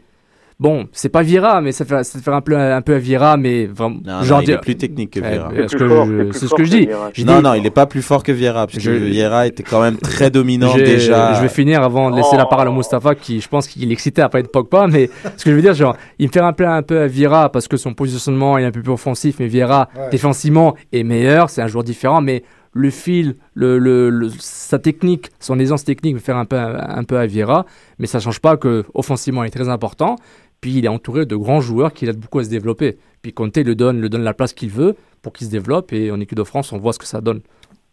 Bon, 0.60 0.88
c'est 0.92 1.08
pas 1.08 1.22
Vira, 1.22 1.62
mais 1.62 1.72
ça 1.72 1.86
fait, 1.86 2.04
ça 2.04 2.20
fait 2.20 2.32
un 2.32 2.42
peu 2.42 2.58
un 2.58 2.82
peu 2.82 2.96
à 2.96 3.00
Vira, 3.00 3.38
mais 3.38 3.66
vraiment. 3.66 4.00
Non, 4.06 4.24
genre 4.24 4.40
non, 4.40 4.44
il 4.44 4.52
est 4.52 4.58
plus 4.58 4.76
technique 4.76 5.12
que 5.12 5.22
Vieira. 5.22 5.50
est-ce 5.54 5.68
C'est 5.70 5.78
que 5.78 5.84
plus 5.86 5.88
fort, 5.90 6.06
je- 6.06 6.12
c'est 6.18 6.24
plus 6.26 6.34
c'est 6.34 6.40
ce 6.40 6.46
fort 6.48 6.58
que 6.58 6.64
je 6.66 6.70
dis. 7.16 7.24
Non, 7.26 7.42
non, 7.42 7.54
il 7.54 7.66
est 7.66 7.70
pas 7.70 7.86
plus 7.86 8.02
fort 8.02 8.24
que 8.24 8.34
Vieira, 8.34 8.68
parce 8.68 8.74
que 8.78 8.82
Je- 8.84 8.92
Vieira 8.92 9.48
était 9.48 9.64
quand 9.64 9.82
même 9.82 9.96
très 9.96 10.30
dominant 10.30 10.76
déjà. 10.76 11.36
Je 11.36 11.42
vais 11.42 11.48
finir 11.48 11.82
avant 11.82 12.12
de 12.12 12.18
laisser 12.18 12.36
la 12.36 12.46
parole 12.46 12.68
à 12.68 12.72
Mustapha, 12.72 13.16
qui 13.16 13.40
je 13.40 13.48
pense 13.48 13.68
qu'il 13.70 13.90
est 13.90 13.94
excité 13.94 14.22
à 14.22 14.28
parler 14.28 14.44
de 14.44 14.50
Pogba, 14.50 14.88
mais 14.88 15.10
ce 15.38 15.46
que 15.46 15.50
je 15.52 15.56
veux 15.56 15.62
dire, 15.62 15.74
genre, 15.74 15.96
il 16.20 16.28
me 16.28 16.32
fait 16.32 16.42
rappeler 16.42 16.68
un 16.68 16.82
peu 16.84 17.00
à 17.00 17.08
Vieira 17.08 17.50
parce 17.50 17.70
que 17.70 17.78
son 17.78 17.94
positionnement 17.94 18.58
est 18.58 18.66
un 18.66 18.72
peu 18.72 18.82
plus 18.82 18.92
offensif, 18.92 19.38
mais 19.40 19.48
Ouais. 19.50 20.10
défensivement, 20.12 20.76
est 20.92 21.04
meilleur, 21.04 21.50
c'est 21.50 21.62
un 21.62 21.68
joueur 21.68 21.86
différent, 21.86 22.20
mais 22.20 22.44
le 22.74 22.90
fil, 22.92 23.36
le, 23.56 23.80
le- 23.80 24.10
le- 24.10 24.30
sa 24.40 24.78
technique, 24.78 25.30
son 25.40 25.58
aisance 25.58 25.84
technique 25.86 26.14
me 26.16 26.20
faire 26.20 26.38
un 26.38 26.46
peu, 26.46 26.58
un 26.58 27.04
peu 27.04 27.18
à 27.18 27.26
Vieira, 27.26 27.66
mais 27.98 28.08
ça 28.08 28.20
change 28.20 28.40
pas 28.42 28.58
que 28.58 28.84
offensivement 28.94 29.44
il 29.44 29.48
est 29.48 29.52
très 29.52 29.70
important. 29.70 30.18
Puis 30.62 30.76
il 30.78 30.86
est 30.86 30.90
entouré 30.90 31.26
de 31.26 31.36
grands 31.36 31.62
joueurs 31.62 31.94
qui 31.94 32.06
l'aident 32.06 32.20
beaucoup 32.20 32.40
à 32.40 32.44
se 32.44 32.50
développer. 32.50 32.98
Puis 33.22 33.34
Conte 33.34 33.58
le 33.58 33.76
donne, 33.76 34.00
le 34.02 34.10
donne 34.10 34.24
la 34.24 34.34
place 34.34 34.54
qu'il 34.54 34.70
veut 34.70 34.96
pour 35.22 35.34
qu'il 35.34 35.48
se 35.48 35.52
développe 35.52 35.94
et 35.94 36.12
en 36.12 36.20
équipe 36.20 36.38
de 36.38 36.44
France 36.44 36.72
on 36.74 36.78
voit 36.78 36.94
ce 36.94 37.00
que 37.00 37.06
ça 37.06 37.22
donne. 37.22 37.42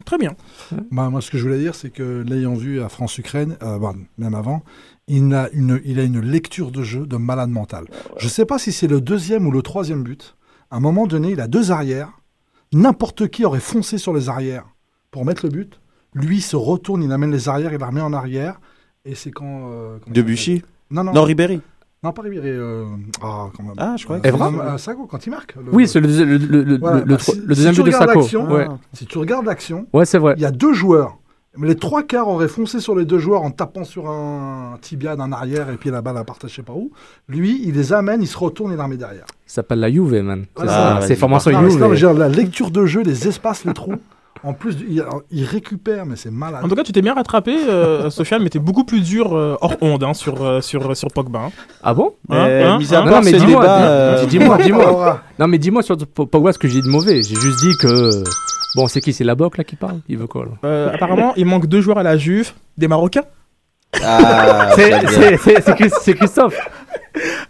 Très 0.05 0.19
bien. 0.19 0.35
Bah, 0.93 1.09
moi, 1.11 1.21
ce 1.21 1.31
que 1.31 1.39
je 1.39 1.43
voulais 1.43 1.59
dire, 1.59 1.75
c'est 1.75 1.91
que 1.91 2.23
l'ayant 2.29 2.55
vu 2.55 2.81
à 2.83 2.89
France-Ukraine, 2.89 3.57
euh, 3.63 3.79
bah, 3.79 3.95
même 4.19 4.35
avant, 4.35 4.63
il 5.09 5.35
a, 5.35 5.49
une, 5.53 5.81
il 5.85 5.99
a 5.99 6.05
une 6.05 6.21
lecture 6.21 6.71
de 6.71 6.83
jeu 6.83 7.07
de 7.07 7.17
malade 7.17 7.49
mental. 7.49 7.87
Je 8.19 8.27
ne 8.27 8.31
sais 8.31 8.45
pas 8.45 8.59
si 8.59 8.73
c'est 8.73 8.87
le 8.87 9.01
deuxième 9.01 9.47
ou 9.47 9.51
le 9.51 9.63
troisième 9.63 10.03
but. 10.05 10.37
À 10.71 10.77
un 10.77 10.81
moment 10.81 11.07
donné, 11.07 11.31
il 11.33 11.41
a 11.41 11.49
deux 11.49 11.73
arrières. 11.73 12.11
N'importe 12.73 13.29
qui 13.29 13.45
aurait 13.45 13.59
foncé 13.59 13.97
sur 13.99 14.13
les 14.13 14.29
arrières 14.29 14.67
pour 15.11 15.25
mettre 15.25 15.45
le 15.47 15.51
but. 15.51 15.81
Lui 16.15 16.41
se 16.41 16.57
retourne, 16.57 17.03
il 17.03 17.11
amène 17.11 17.33
les 17.33 17.49
arrières, 17.49 17.73
il 17.73 17.79
la 17.81 17.87
remet 17.87 18.01
en 18.03 18.13
arrière. 18.13 18.61
Et 19.05 19.15
c'est 19.15 19.31
quand. 19.31 19.71
euh, 19.73 19.99
il 20.07 20.13
Debuchy 20.13 20.63
Non, 20.91 21.05
non. 21.05 21.13
Non, 21.15 21.23
Ribéry. 21.25 21.61
Non, 22.03 22.13
pas 22.13 22.23
Ribéry. 22.23 22.49
Euh... 22.51 22.85
Ah, 23.23 23.47
quand 23.57 23.63
même. 23.63 23.73
Ah, 23.79 23.95
je 23.97 24.05
crois. 24.05 24.17
Euh, 24.17 24.21
Evra 24.25 24.51
euh, 24.53 24.79
Sago, 24.79 25.07
quand 25.07 25.27
il 25.27 25.31
marque. 25.31 25.55
le- 25.57 25.73
Oui, 25.75 25.89
c'est 25.89 26.01
le, 26.01 26.07
le, 26.09 26.37
le, 26.37 26.63
le, 26.63 26.79
Voilà, 26.79 26.99
le- 27.01 27.05
bah, 27.05 27.17
tro- 27.17 27.33
si- 27.33 27.41
le 27.41 27.47
deuxième 27.47 27.73
si 27.75 27.81
tu 27.81 27.85
but 27.85 27.91
de 27.91 27.95
regardes 27.97 28.09
Sako. 28.11 28.21
l'action, 28.21 28.51
Ouais, 28.53 28.67
Si 28.93 29.07
tu 29.07 29.19
regardes 29.19 29.47
l'action, 29.47 29.87
ouais 29.93 30.05
c'est 30.05 30.19
vrai. 30.19 30.35
il 30.37 30.43
y 30.43 30.47
a 30.47 30.51
deux 30.51 30.73
joueurs. 30.73 31.17
Mais 31.59 31.69
les 31.69 31.75
trois 31.77 32.03
quarts 32.03 32.29
auraient 32.29 32.49
foncé 32.49 32.81
sur 32.81 32.95
les 32.95 33.07
deux 33.07 33.17
joueurs 33.19 33.41
en 33.43 33.51
tapant 33.51 33.85
sur 33.85 34.11
un 34.11 34.77
tibia 34.83 35.17
d'un 35.17 35.33
arrière 35.33 35.71
et 35.71 35.77
puis 35.79 35.91
la 35.91 36.03
balle 36.03 36.19
à 36.19 36.23
partage, 36.25 36.51
je 36.51 36.57
sais 36.57 36.63
pas 36.63 36.75
où. 36.75 36.91
Lui, 37.31 37.63
il 37.65 37.73
les 37.75 37.95
amène, 37.95 38.21
il 38.21 38.27
se 38.27 38.37
retourne 38.37 38.73
et 38.73 38.77
la 38.77 38.85
remet 38.85 38.99
derrière. 38.99 39.25
Ça 39.47 39.55
s'appelle 39.57 39.81
la 39.81 39.91
Juve, 39.91 40.21
man. 40.23 40.45
C'est 40.55 40.63
Ah, 40.65 40.69
ça. 40.69 40.95
vas-y. 41.01 41.09
c'est 41.09 41.17
formation 41.17 41.51
mais 41.63 41.97
Juve. 41.97 42.19
la 42.19 42.29
lecture 42.29 42.71
de 42.71 42.85
jeu, 42.85 43.03
les 43.03 43.27
espaces, 43.27 43.65
les 43.65 43.73
trous. 43.73 43.95
En 44.47 44.53
plus, 44.55 44.77
il, 44.89 45.05
il 45.33 45.45
récupère, 45.45 46.07
mais 46.07 46.15
c'est 46.17 46.31
malade. 46.31 46.65
En 46.65 46.69
tout 46.69 46.77
cas, 46.77 46.85
tu 46.85 46.93
t'es 46.93 47.03
bien 47.03 47.15
rattrapé, 47.15 47.57
euh, 47.69 48.09
Sofiane, 48.17 48.43
mais 48.45 48.49
t'es 48.49 48.61
beaucoup 48.61 48.85
plus 48.85 49.01
dur 49.01 49.37
euh, 49.37 49.57
hors 49.61 49.75
onde 49.81 50.05
hein, 50.05 50.15
sur, 50.15 50.41
euh, 50.43 50.61
sur, 50.61 50.97
sur 50.97 51.09
Pogba. 51.09 51.41
hein. 51.47 51.51
Ah 51.83 51.93
bon? 51.95 52.15
Hein, 52.31 52.37
hein, 52.39 52.79
hein. 52.81 53.05
Non, 53.05 53.21
mais 53.23 53.33
dis-moi, 53.33 54.59
dis-moi, 54.63 55.21
Non, 55.39 55.49
mais 55.49 55.59
dis-moi 55.59 55.83
sur 55.83 55.97
Pogba 55.97 56.53
ce 56.53 56.59
que 56.59 56.69
j'ai 56.69 56.81
dit 56.81 56.87
de 56.87 56.93
mauvais. 56.93 57.23
J'ai 57.23 57.35
juste 57.35 57.59
dit 57.61 57.73
que. 57.81 58.23
Bon, 58.77 58.87
c'est 58.89 59.01
qui 59.01 59.13
C'est 59.13 59.25
la 59.25 59.35
Boc 59.35 59.57
là 59.59 59.65
qui 59.65 59.75
parle? 59.75 60.01
Il 60.09 60.19
veut 60.19 60.27
quoi 60.27 60.45
là? 60.45 60.51
Euh, 60.65 60.93
apparemment, 60.95 61.33
il 61.37 61.47
manque 61.47 61.67
deux 61.67 61.81
joueurs 61.81 61.99
à 61.99 62.03
la 62.03 62.17
Juve, 62.17 62.53
des 62.79 62.89
Marocains. 62.89 63.25
Ah, 64.05 64.71
C'est- 64.75 66.15
Christophe. 66.15 66.59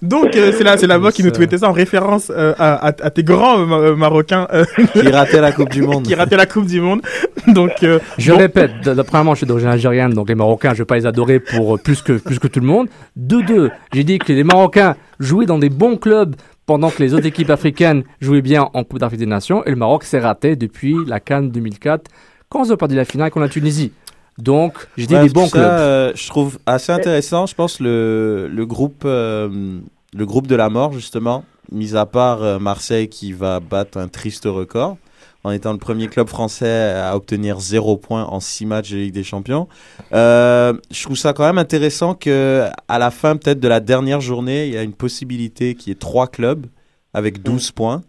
Donc, 0.01 0.37
euh, 0.37 0.53
c'est 0.57 0.63
là, 0.63 0.77
c'est 0.77 0.87
là-bas 0.87 1.11
qui 1.11 1.25
nous 1.25 1.31
tweetait 1.33 1.59
ça 1.59 1.69
en 1.69 1.73
référence 1.73 2.31
euh, 2.35 2.55
à, 2.59 2.75
à- 2.75 2.89
à 2.89 3.11
tes 3.11 3.25
grands 3.25 3.59
euh, 3.59 3.67
ma- 3.67 3.97
Marocains 3.97 4.47
euh, 4.53 4.65
Qui 4.93 5.09
ratait 5.09 5.41
la 5.41 5.51
Coupe 5.51 5.71
du 5.71 5.83
Monde. 5.83 6.03
qui 6.07 6.15
rataient 6.15 6.37
la 6.37 6.47
Coupe 6.47 6.67
du 6.67 6.81
Monde. 6.81 7.01
Donc, 7.49 7.73
euh, 7.83 7.99
Je 8.17 8.31
bon, 8.31 8.39
répète, 8.39 8.71
d- 8.85 8.95
d- 8.95 9.03
premièrement, 9.05 9.35
je 9.35 9.39
suis 9.39 9.47
d'origine 9.47 9.69
algérienne, 9.71 10.13
donc 10.13 10.29
les 10.29 10.37
Marocains, 10.37 10.73
je 10.73 10.79
vais 10.79 10.85
pas 10.85 10.95
les 10.97 11.07
adorer 11.07 11.41
pour 11.41 11.75
euh, 11.75 11.79
plus 11.79 12.01
que, 12.01 12.13
plus 12.13 12.39
que 12.39 12.47
tout 12.47 12.61
le 12.61 12.67
monde. 12.67 12.89
De 13.17 13.41
deux, 13.41 13.71
j'ai 13.93 14.05
dit 14.05 14.19
que 14.19 14.33
les 14.33 14.45
Marocains 14.45 14.95
jouaient 15.19 15.47
dans 15.47 15.59
des 15.59 15.71
bons 15.71 15.97
clubs 15.97 16.37
pendant 16.65 16.91
que 16.91 17.03
les 17.03 17.13
autres 17.15 17.27
équipes 17.27 17.51
africaines 17.51 18.05
jouaient 18.21 18.43
bien 18.43 18.69
en 18.73 18.85
Coupe 18.85 19.01
d'Afrique 19.01 19.21
des 19.21 19.27
Nations, 19.27 19.65
et 19.65 19.71
le 19.71 19.77
Maroc 19.77 20.05
s'est 20.05 20.21
raté 20.21 20.55
depuis 20.55 20.95
la 21.09 21.19
Cannes 21.19 21.51
2004, 21.51 22.09
quand 22.49 22.63
ils 22.65 22.73
ont 22.73 22.77
perdu 22.77 22.95
la 22.95 23.05
finale 23.05 23.31
contre 23.33 23.47
la 23.47 23.49
Tunisie. 23.53 23.91
Donc, 24.39 24.75
j'ai 24.97 25.07
dit 25.07 25.15
Ouais, 25.15 25.23
des 25.23 25.29
bons 25.31 25.47
ça, 25.47 25.59
clubs. 25.59 25.65
euh, 25.65 26.13
je 26.15 26.29
trouve 26.29 26.59
assez 26.67 26.93
intéressant, 26.93 27.47
je 27.47 27.55
pense, 27.55 27.81
le, 27.81 28.49
le, 28.53 28.67
groupe, 28.67 29.03
euh, 29.07 29.79
le 30.15 30.27
groupe 30.27 30.47
de 30.47 30.55
la 30.57 30.69
mort, 30.69 30.93
justement, 30.93 31.45
mis 31.73 31.97
à 31.97 32.07
part 32.07 32.43
euh, 32.43 32.59
Marseille 32.59 33.09
qui 33.09 33.33
va 33.33 33.61
battre 33.61 33.99
un 33.99 34.09
triste 34.09 34.45
record 34.45 34.99
en 35.43 35.53
étant 35.53 35.73
le 35.73 35.79
premier 35.79 36.09
club 36.09 36.29
français 36.29 36.93
à 36.93 37.15
obtenir 37.17 37.61
zéro 37.61 37.97
point 37.97 38.25
en 38.25 38.41
six 38.41 38.67
matchs 38.67 38.91
de 38.91 38.97
Ligue 38.97 39.15
des 39.15 39.23
Champions. 39.23 39.69
Euh, 40.13 40.73
je 40.91 41.03
trouve 41.05 41.17
ça 41.17 41.33
quand 41.35 41.45
même 41.45 41.59
intéressant 41.59 42.15
que 42.15 42.67
à 42.89 42.99
la 42.99 43.13
fin 43.13 43.37
peut-être 43.37 43.61
de 43.61 43.69
la 43.69 43.79
dernière 43.79 44.21
journée, 44.21 44.67
il 44.67 44.75
y 44.75 44.77
a 44.77 44.83
une 44.83 44.93
possibilité 44.93 45.77
qu'il 45.77 45.89
y 45.89 45.93
ait 45.93 45.99
trois 45.99 46.27
clubs 46.27 46.67
avec 47.15 47.43
12 47.43 47.71
points. 47.71 48.03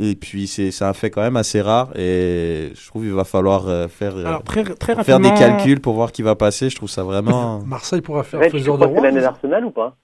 Et 0.00 0.14
puis 0.14 0.46
c'est 0.46 0.82
un 0.82 0.94
fait 0.94 1.10
quand 1.10 1.20
même 1.20 1.36
assez 1.36 1.60
rare 1.60 1.90
et 1.96 2.72
je 2.74 2.86
trouve 2.86 3.02
qu'il 3.02 3.12
va 3.12 3.24
falloir 3.24 3.68
euh, 3.68 3.88
faire 3.88 4.16
euh, 4.16 4.24
alors, 4.24 4.42
très, 4.42 4.64
très 4.64 5.04
faire 5.04 5.20
des 5.20 5.28
calculs 5.34 5.80
pour 5.80 5.94
voir 5.94 6.12
qui 6.12 6.22
va 6.22 6.34
passer. 6.34 6.70
Je 6.70 6.76
trouve 6.76 6.88
ça 6.88 7.02
vraiment. 7.02 7.60
Marseille 7.66 8.00
pourra 8.00 8.22
faire 8.22 8.40
Red, 8.40 8.52
faiseur 8.52 8.78
de 8.78 8.86
c'est 8.86 9.00
l'année 9.02 9.20
d'Arsenal 9.20 9.66
ou 9.66 9.70
pas? 9.70 9.94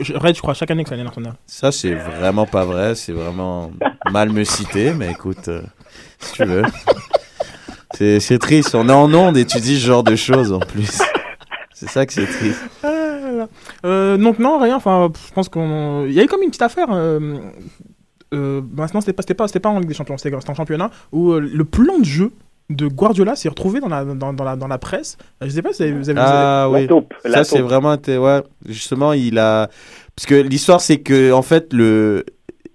Je, 0.00 0.14
Red, 0.14 0.34
je 0.34 0.40
crois, 0.40 0.54
chaque 0.54 0.70
année 0.70 0.82
que 0.82 0.88
c'est 0.88 0.94
l'année 0.94 1.08
nationale. 1.08 1.34
Ça, 1.46 1.72
c'est 1.72 1.94
vraiment 1.94 2.46
pas 2.46 2.64
vrai. 2.64 2.94
C'est 2.94 3.12
vraiment 3.12 3.70
mal 4.10 4.30
me 4.30 4.44
citer, 4.44 4.94
mais 4.94 5.10
écoute, 5.10 5.48
euh, 5.48 5.62
si 6.18 6.32
tu 6.32 6.44
veux. 6.44 6.62
C'est 7.94 8.38
triste. 8.38 8.74
On 8.74 8.88
est 8.88 8.92
en 8.92 9.12
onde 9.12 9.36
et 9.36 9.44
tu 9.44 9.60
dis 9.60 9.78
ce 9.78 9.86
genre 9.86 10.04
de 10.04 10.16
choses 10.16 10.52
en 10.52 10.60
plus. 10.60 11.02
C'est 11.74 11.88
ça 11.88 12.06
que 12.06 12.12
c'est 12.12 12.26
triste. 12.26 12.64
Ah. 12.82 12.88
Euh, 13.84 14.16
donc 14.16 14.38
non, 14.38 14.58
rien. 14.58 14.76
Enfin, 14.76 15.10
je 15.26 15.32
pense 15.32 15.48
qu'on. 15.48 16.04
Il 16.06 16.12
y 16.12 16.20
a 16.20 16.24
eu 16.24 16.26
comme 16.26 16.42
une 16.42 16.48
petite 16.48 16.62
affaire. 16.62 16.88
Euh, 16.90 17.38
euh, 18.32 18.60
maintenant, 18.76 19.00
c'était 19.00 19.12
pas, 19.12 19.22
c'était 19.22 19.34
pas, 19.34 19.46
c'était 19.46 19.60
pas 19.60 19.68
en 19.70 19.78
Ligue 19.78 19.88
des 19.88 19.94
Champions, 19.94 20.16
c'était 20.18 20.34
en 20.34 20.54
championnat 20.54 20.90
où 21.12 21.32
euh, 21.32 21.40
le 21.40 21.64
plan 21.64 21.98
de 21.98 22.04
jeu 22.04 22.32
de 22.70 22.86
Guardiola 22.86 23.36
s'est 23.36 23.48
retrouvé 23.48 23.80
dans 23.80 23.88
la, 23.88 24.04
dans, 24.04 24.32
dans 24.32 24.44
la, 24.44 24.56
dans 24.56 24.68
la 24.68 24.78
presse. 24.78 25.18
Euh, 25.42 25.46
Je 25.46 25.50
sais 25.50 25.62
pas 25.62 25.72
si 25.72 25.82
vous 25.82 25.88
avez. 25.90 25.98
vous 25.98 26.10
avez- 26.10 26.20
Ah 26.22 26.68
La 26.72 26.78
oui. 26.80 26.86
taupe. 26.86 27.12
Ça, 27.22 27.28
La 27.28 27.44
c'est 27.44 27.60
vraiment. 27.60 27.96
Ouais, 28.08 28.42
justement, 28.68 29.12
il 29.12 29.38
a. 29.38 29.68
Parce 30.16 30.26
que 30.26 30.34
l'histoire, 30.34 30.80
c'est 30.80 30.98
que, 30.98 31.32
en 31.32 31.42
fait, 31.42 31.72
le. 31.72 32.24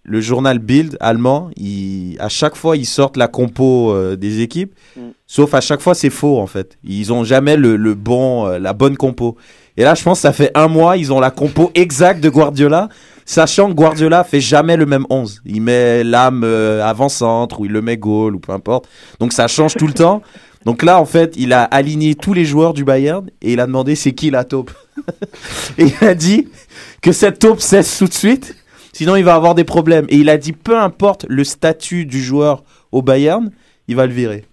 Le 0.09 0.21
journal 0.21 0.59
Bild 0.59 0.95
allemand, 1.01 1.49
il, 1.57 2.15
à 2.21 2.29
chaque 2.29 2.55
fois, 2.55 2.77
ils 2.77 2.85
sortent 2.85 3.17
la 3.17 3.27
compo 3.27 3.91
euh, 3.91 4.15
des 4.15 4.39
équipes, 4.39 4.73
Mm. 4.95 5.01
sauf 5.25 5.53
à 5.53 5.59
chaque 5.59 5.81
fois, 5.81 5.95
c'est 5.95 6.09
faux 6.09 6.39
en 6.39 6.47
fait. 6.47 6.77
Ils 6.85 7.11
ont 7.11 7.25
jamais 7.25 7.57
le, 7.57 7.75
le 7.75 7.93
bon, 7.93 8.47
euh, 8.47 8.57
la 8.57 8.71
bonne 8.71 8.95
compo. 8.95 9.35
Et 9.75 9.83
là, 9.83 9.95
je 9.95 10.03
pense 10.03 10.19
que 10.19 10.21
ça 10.21 10.31
fait 10.31 10.49
un 10.55 10.69
mois, 10.69 10.95
ils 10.95 11.11
ont 11.11 11.19
la 11.19 11.29
compo 11.29 11.71
exacte 11.75 12.21
de 12.21 12.29
Guardiola, 12.29 12.87
sachant 13.27 13.67
que 13.67 13.73
Guardiola 13.73 14.23
fait 14.23 14.39
jamais 14.39 14.77
le 14.77 14.87
même 14.87 15.05
11. 15.11 15.43
Il 15.45 15.61
met 15.61 16.03
l'âme 16.03 16.41
euh, 16.43 16.83
avant-centre, 16.83 17.59
ou 17.59 17.65
il 17.65 17.71
le 17.71 17.83
met 17.83 17.97
goal, 17.97 18.35
ou 18.35 18.39
peu 18.39 18.53
importe. 18.53 18.89
Donc 19.19 19.33
ça 19.33 19.47
change 19.47 19.75
tout 19.75 19.85
le 19.85 19.93
temps. 20.05 20.23
Donc 20.65 20.81
là, 20.81 20.99
en 20.99 21.05
fait, 21.05 21.35
il 21.37 21.53
a 21.53 21.63
aligné 21.63 22.15
tous 22.15 22.33
les 22.33 22.45
joueurs 22.45 22.73
du 22.73 22.83
Bayern 22.83 23.29
et 23.41 23.53
il 23.53 23.59
a 23.59 23.67
demandé 23.67 23.95
c'est 23.95 24.13
qui 24.13 24.31
la 24.31 24.43
taupe. 24.43 24.71
et 25.77 25.85
il 25.85 26.07
a 26.07 26.15
dit 26.15 26.47
que 27.01 27.11
cette 27.11 27.39
taupe 27.39 27.59
cesse 27.59 27.99
tout 27.99 28.07
de 28.07 28.13
suite, 28.13 28.55
sinon 28.91 29.15
il 29.15 29.23
va 29.23 29.35
avoir 29.35 29.55
des 29.55 29.63
problèmes. 29.65 30.05
Et 30.09 30.15
il 30.15 30.29
a 30.29 30.37
dit 30.37 30.53
peu 30.53 30.77
importe 30.77 31.25
le 31.29 31.43
statut 31.43 32.05
du 32.05 32.21
joueur 32.21 32.63
au 32.91 33.01
Bayern, 33.01 33.51
il 33.87 33.95
va 33.95 34.07
le 34.07 34.13
virer. 34.13 34.45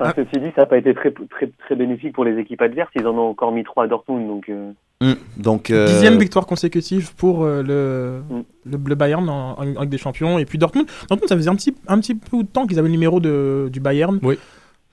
Enfin, 0.00 0.12
Ceci 0.16 0.42
dit, 0.42 0.50
ça 0.56 0.62
n'a 0.62 0.66
pas 0.66 0.78
été 0.78 0.94
très, 0.94 1.12
très, 1.12 1.50
très 1.58 1.76
bénéfique 1.76 2.14
pour 2.14 2.24
les 2.24 2.38
équipes 2.38 2.62
adverses. 2.62 2.90
Ils 2.96 3.06
en 3.06 3.16
ont 3.16 3.28
encore 3.28 3.52
mis 3.52 3.62
trois 3.62 3.84
à 3.84 3.86
Dortmund. 3.86 4.26
Donc, 4.26 4.48
euh, 4.48 4.72
Mm. 5.02 5.14
Donc 5.36 5.70
euh, 5.70 5.86
Dixième 5.88 6.18
victoire 6.18 6.46
consécutive 6.46 7.14
pour 7.16 7.44
euh, 7.44 7.62
le, 7.62 8.22
Mm. 8.30 8.42
le, 8.70 8.78
le 8.86 8.94
Bayern 8.94 9.28
en, 9.28 9.58
en 9.58 9.62
Ligue 9.80 9.90
des 9.90 9.98
Champions. 9.98 10.38
Et 10.38 10.44
puis 10.44 10.58
Dortmund, 10.58 10.86
Dortmund 11.08 11.28
ça 11.28 11.36
faisait 11.36 11.50
un 11.50 11.56
petit, 11.56 11.74
un 11.88 11.98
petit 11.98 12.14
peu 12.14 12.42
de 12.42 12.48
temps 12.48 12.66
qu'ils 12.66 12.78
avaient 12.78 12.88
le 12.88 12.92
numéro 12.92 13.20
de, 13.20 13.68
du 13.72 13.80
Bayern. 13.80 14.18
Oui. 14.22 14.38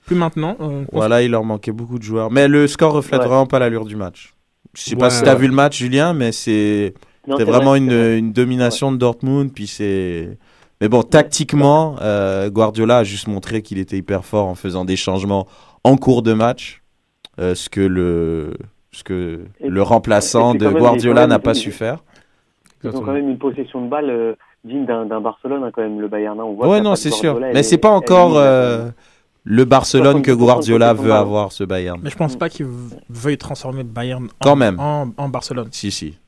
Plus 0.06 0.16
maintenant. 0.16 0.56
euh, 0.60 0.84
Voilà, 0.92 1.22
il 1.22 1.30
leur 1.30 1.44
manquait 1.44 1.72
beaucoup 1.72 1.98
de 1.98 2.02
joueurs. 2.02 2.30
Mais 2.30 2.48
le 2.48 2.66
score 2.66 2.92
reflète 2.92 3.20
Ouais. 3.20 3.26
vraiment 3.28 3.46
pas 3.46 3.58
l'allure 3.58 3.84
du 3.84 3.96
match. 3.96 4.34
Je 4.74 4.82
sais 4.82 4.94
Ouais, 4.94 4.98
pas 5.00 5.10
si 5.10 5.22
t'as 5.22 5.34
ouais. 5.34 5.40
vu 5.40 5.46
le 5.48 5.54
match, 5.54 5.78
Julien, 5.78 6.12
mais 6.14 6.32
c'est 6.32 6.94
c'est 7.26 7.44
vraiment 7.44 7.70
vrai, 7.70 7.78
une, 7.78 7.86
vrai. 7.88 8.18
une 8.18 8.32
domination 8.32 8.90
de 8.92 8.96
Dortmund. 8.96 9.52
Puis 9.52 9.66
c'est. 9.66 10.38
Mais 10.80 10.88
bon, 10.88 11.02
tactiquement, 11.02 11.96
euh, 12.00 12.48
Guardiola 12.50 12.98
a 12.98 13.04
juste 13.04 13.28
montré 13.28 13.60
qu'il 13.62 13.78
était 13.78 13.98
hyper 13.98 14.24
fort 14.24 14.46
en 14.46 14.54
faisant 14.54 14.84
des 14.86 14.96
changements 14.96 15.46
en 15.84 15.96
cours 15.96 16.22
de 16.22 16.32
match, 16.32 16.82
euh, 17.38 17.54
ce 17.54 17.68
que 17.68 17.80
le 17.82 18.54
ce 18.92 19.04
que 19.04 19.40
Et- 19.60 19.68
le 19.68 19.82
remplaçant 19.82 20.54
de 20.54 20.68
Guardiola 20.68 21.26
n'a 21.26 21.38
pas 21.38 21.54
su 21.54 21.70
faire. 21.72 21.98
Ils 22.82 22.90
ont 22.96 23.00
quand 23.02 23.12
même 23.12 23.28
une 23.28 23.38
possession 23.38 23.84
de 23.84 23.90
balle 23.90 24.08
euh, 24.10 24.34
digne 24.64 24.86
d'un 24.86 25.20
Barcelone, 25.20 25.62
hein, 25.64 25.70
quand 25.72 25.82
même, 25.82 26.00
le 26.00 26.08
Bayern. 26.08 26.38
hein. 26.40 26.44
On 26.44 26.54
voit 26.54 26.68
Ouais, 26.68 26.80
non, 26.80 26.94
c'est 26.96 27.10
sûr. 27.10 27.32
Guardiola, 27.32 27.52
Mais 27.54 27.62
c'est 27.62 27.74
est- 27.74 27.78
pas 27.78 27.90
encore 27.90 28.36
euh, 28.38 28.88
le 29.44 29.64
Barcelone 29.64 30.22
que 30.22 30.30
70% 30.30 30.34
de 30.34 30.34
Guardiola 30.34 30.92
veut 30.94 31.12
avoir, 31.12 31.52
ce 31.52 31.64
Bayern. 31.64 32.00
Mais 32.02 32.10
je 32.10 32.16
pense 32.16 32.36
pas 32.36 32.48
qu'il 32.48 32.66
veuille 33.10 33.38
transformer 33.38 33.82
le 33.82 33.88
Bayern 33.90 34.24
en, 34.24 34.28
Quand 34.42 34.56
même. 34.56 34.78
en, 34.80 35.08
en 35.16 35.28
Barcelone. 35.28 35.68
Si, 35.72 35.90
si. 35.90 36.18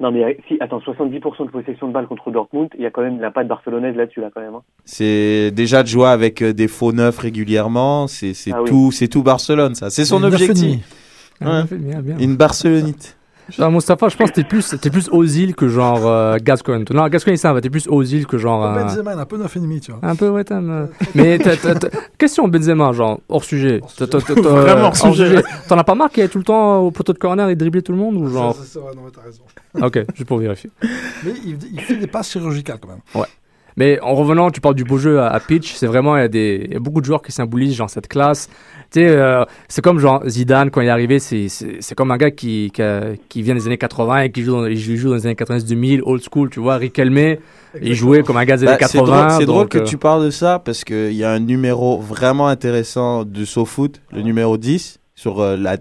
Non, 0.00 0.12
mais 0.12 0.38
si, 0.46 0.56
attends, 0.60 0.78
70% 0.78 1.46
de 1.46 1.50
possession 1.50 1.88
de 1.88 1.92
balle 1.92 2.06
contre 2.06 2.30
Dortmund, 2.30 2.68
il 2.76 2.82
y 2.82 2.86
a 2.86 2.90
quand 2.90 3.02
même 3.02 3.20
la 3.20 3.32
patte 3.32 3.48
barcelonaise 3.48 3.96
là-dessus, 3.96 4.20
là, 4.20 4.30
quand 4.32 4.40
même. 4.40 4.54
hein. 4.54 4.62
C'est 4.84 5.50
déjà 5.50 5.82
de 5.82 5.88
jouer 5.88 6.06
avec 6.06 6.40
euh, 6.40 6.52
des 6.52 6.68
faux 6.68 6.92
neufs 6.92 7.18
régulièrement, 7.18 8.06
c'est 8.06 8.32
Ah 8.52 8.62
oui. 8.62 8.68
tout, 8.70 8.92
c'est 8.92 9.08
tout 9.08 9.24
Barcelone, 9.24 9.74
ça. 9.74 9.90
C'est 9.90 10.04
son 10.04 10.22
objectif. 10.22 10.80
Ah, 11.40 11.64
bien, 11.70 12.00
bien. 12.00 12.18
Une 12.18 12.36
Barcelonite. 12.36 13.14
Genre, 13.50 13.70
Mustapha, 13.72 14.10
je 14.10 14.16
pense 14.18 14.28
que 14.30 14.34
t'es 14.34 14.44
plus, 14.44 14.76
t'es 14.78 14.90
plus 14.90 15.08
Ozil 15.10 15.54
que 15.54 15.68
genre 15.68 16.06
euh, 16.06 16.36
Gascoigne. 16.38 16.84
Non, 16.90 17.08
Gascoigne, 17.08 17.38
ça 17.38 17.50
va, 17.54 17.62
t'es 17.62 17.70
plus 17.70 17.88
Ozil 17.88 18.26
que 18.26 18.36
genre. 18.36 18.62
euh, 18.62 18.74
Benzema, 18.84 19.14
il 19.14 19.18
a 19.18 19.22
un 19.22 19.24
peu 19.24 19.38
9,5, 19.38 19.80
tu 19.80 19.90
vois. 19.92 20.00
un 20.02 20.14
peu, 20.16 20.28
ouais, 20.28 20.44
t'as. 20.44 20.60
euh, 20.60 20.86
Mais 21.14 21.38
t'as- 21.38 21.56
t'as- 21.56 21.74
t'as- 21.76 21.88
question 22.18 22.46
Benzema, 22.46 22.92
genre, 22.92 23.20
hors 23.30 23.42
sujet. 23.44 23.80
Hors 23.82 23.88
T'as- 23.94 24.04
sujet. 24.20 24.34
t'as- 24.34 24.34
t'as- 24.34 24.40
Vraiment 24.50 24.88
hors 24.88 24.96
sujet. 24.96 25.42
T'en 25.66 25.78
as 25.78 25.84
pas 25.84 25.94
marre 25.94 26.10
qu'il 26.10 26.22
est 26.24 26.28
tout 26.28 26.36
le 26.36 26.44
temps 26.44 26.80
au 26.80 26.90
poteau 26.90 27.14
de 27.14 27.18
corner 27.18 27.48
et 27.48 27.56
dribbler 27.56 27.80
tout 27.80 27.92
le 27.92 27.98
monde 27.98 28.16
ou 28.16 28.28
genre. 28.28 28.54
Ça, 28.54 28.60
ça, 28.64 28.68
ça, 28.68 28.80
ouais, 28.80 28.94
non, 28.94 29.00
mais 29.06 29.10
t'as 29.14 29.22
raison. 29.22 29.42
Ok, 29.80 29.98
juste 30.14 30.28
pour 30.28 30.36
vérifier. 30.38 30.70
Mais 31.24 31.32
il, 31.46 31.56
il 31.72 31.80
fait 31.80 31.96
des 31.96 32.06
passes 32.06 32.30
chirurgicales 32.30 32.76
quand 32.82 32.88
même. 32.88 33.24
Mais 33.78 34.00
en 34.00 34.14
revenant, 34.16 34.50
tu 34.50 34.60
parles 34.60 34.74
du 34.74 34.82
beau 34.82 34.98
jeu 34.98 35.20
à, 35.20 35.28
à 35.28 35.38
pitch, 35.38 35.72
c'est 35.74 35.86
vraiment, 35.86 36.16
il 36.16 36.20
y, 36.20 36.24
a 36.24 36.28
des, 36.28 36.62
il 36.66 36.72
y 36.72 36.76
a 36.76 36.80
beaucoup 36.80 37.00
de 37.00 37.06
joueurs 37.06 37.22
qui 37.22 37.30
symbolisent 37.30 37.76
genre 37.76 37.88
cette 37.88 38.08
classe. 38.08 38.48
Tu 38.90 39.00
sais, 39.00 39.06
euh, 39.08 39.44
c'est 39.68 39.82
comme 39.82 40.00
genre 40.00 40.20
Zidane 40.26 40.70
quand 40.72 40.80
il 40.80 40.88
est 40.88 40.90
arrivé, 40.90 41.20
c'est, 41.20 41.48
c'est, 41.48 41.76
c'est 41.80 41.94
comme 41.94 42.10
un 42.10 42.16
gars 42.16 42.32
qui, 42.32 42.72
qui, 42.74 42.82
a- 42.82 43.12
qui 43.28 43.40
vient 43.42 43.54
des 43.54 43.66
années 43.68 43.78
80 43.78 44.22
et 44.22 44.32
qui 44.32 44.42
joue 44.42 44.50
dans, 44.52 44.66
il 44.66 44.76
joue 44.76 45.10
dans 45.10 45.14
les 45.14 45.26
années 45.26 45.36
90 45.36 45.64
2000, 45.64 46.02
old 46.04 46.22
school, 46.28 46.50
tu 46.50 46.58
vois. 46.58 46.76
Riquelme, 46.76 47.36
il 47.80 47.94
jouait 47.94 48.24
comme 48.24 48.36
un 48.36 48.44
gars 48.44 48.56
des 48.56 48.64
Bah, 48.66 48.72
années 48.72 48.78
c'est 48.88 48.98
80. 48.98 49.16
drôle, 49.26 49.30
c'est 49.38 49.46
drôle 49.46 49.62
donc, 49.62 49.68
que 49.70 49.78
euh, 49.78 49.84
tu 49.84 49.96
parles 49.96 50.24
de 50.24 50.30
ça 50.30 50.58
parce 50.58 50.82
qu'il 50.82 51.12
y 51.14 51.22
a 51.22 51.30
un 51.30 51.38
numéro 51.38 51.98
vraiment 52.00 52.48
intéressant 52.48 53.24
de 53.24 53.44
SoFoot, 53.44 54.00
le 54.12 54.22
numéro 54.22 54.56
10, 54.58 54.98
sur 55.14 55.38
euh, 55.40 55.56
la, 55.56 55.76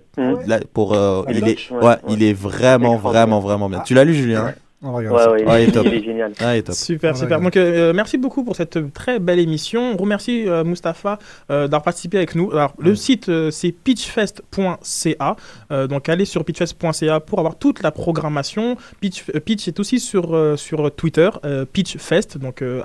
la- 0.46 0.60
pour 0.72 0.94
euh, 0.94 1.24
il 1.30 1.38
est 1.38 1.42
ouais, 1.42 1.58
ouais, 1.72 1.88
ouais. 1.88 1.96
il 2.10 2.22
est 2.24 2.34
vraiment 2.34 2.98
vraiment 2.98 3.40
vraiment 3.40 3.70
bien. 3.70 3.80
Tu 3.80 3.96
l'as 3.96 4.04
lu 4.04 4.14
Julien 4.14 4.54
On 4.84 4.92
va 4.92 5.00
Ouais, 5.00 5.08
regarder 5.10 5.44
ouais, 5.44 5.62
est, 5.62 5.64
il 5.64 5.70
est 5.70 5.72
top. 5.72 5.86
il 5.88 5.94
est 5.96 6.04
génial. 6.04 6.34
Ah, 6.40 6.56
il 6.56 6.60
est 6.60 6.64
top. 6.64 6.76
Super, 6.76 7.18
super. 7.18 7.42
Donc, 7.42 7.58
euh, 7.58 7.94
merci 7.94 8.20
beaucoup 8.20 8.44
pour 8.44 8.56
cette 8.56 8.94
très 8.94 9.18
belle 9.18 9.40
émission. 9.40 9.94
On 9.94 9.98
remercie 9.98 10.48
euh, 10.48 10.64
Mustapha 10.64 11.18
euh, 11.50 11.64
d'avoir 11.64 11.82
participé 11.82 12.18
avec 12.18 12.36
nous. 12.36 12.52
Alors, 12.52 12.76
le 12.78 12.94
site, 12.96 13.28
euh, 13.30 13.50
c'est 13.50 13.72
pitchfest.ca. 13.72 15.36
Euh, 15.72 15.88
donc, 15.88 16.10
allez 16.10 16.26
sur 16.26 16.46
pitchfest.ca 16.46 17.20
pour 17.22 17.40
avoir 17.40 17.58
toute 17.58 17.82
la 17.82 17.90
programmation. 17.92 18.78
Pitch, 19.02 19.24
euh, 19.34 19.40
Pitch 19.40 19.68
est 19.68 19.80
aussi 19.80 20.00
sur, 20.00 20.36
euh, 20.36 20.56
sur 20.58 20.92
Twitter, 20.96 21.30
euh, 21.44 21.66
pitchfest, 21.66 22.38
donc 22.38 22.62
euh, 22.62 22.82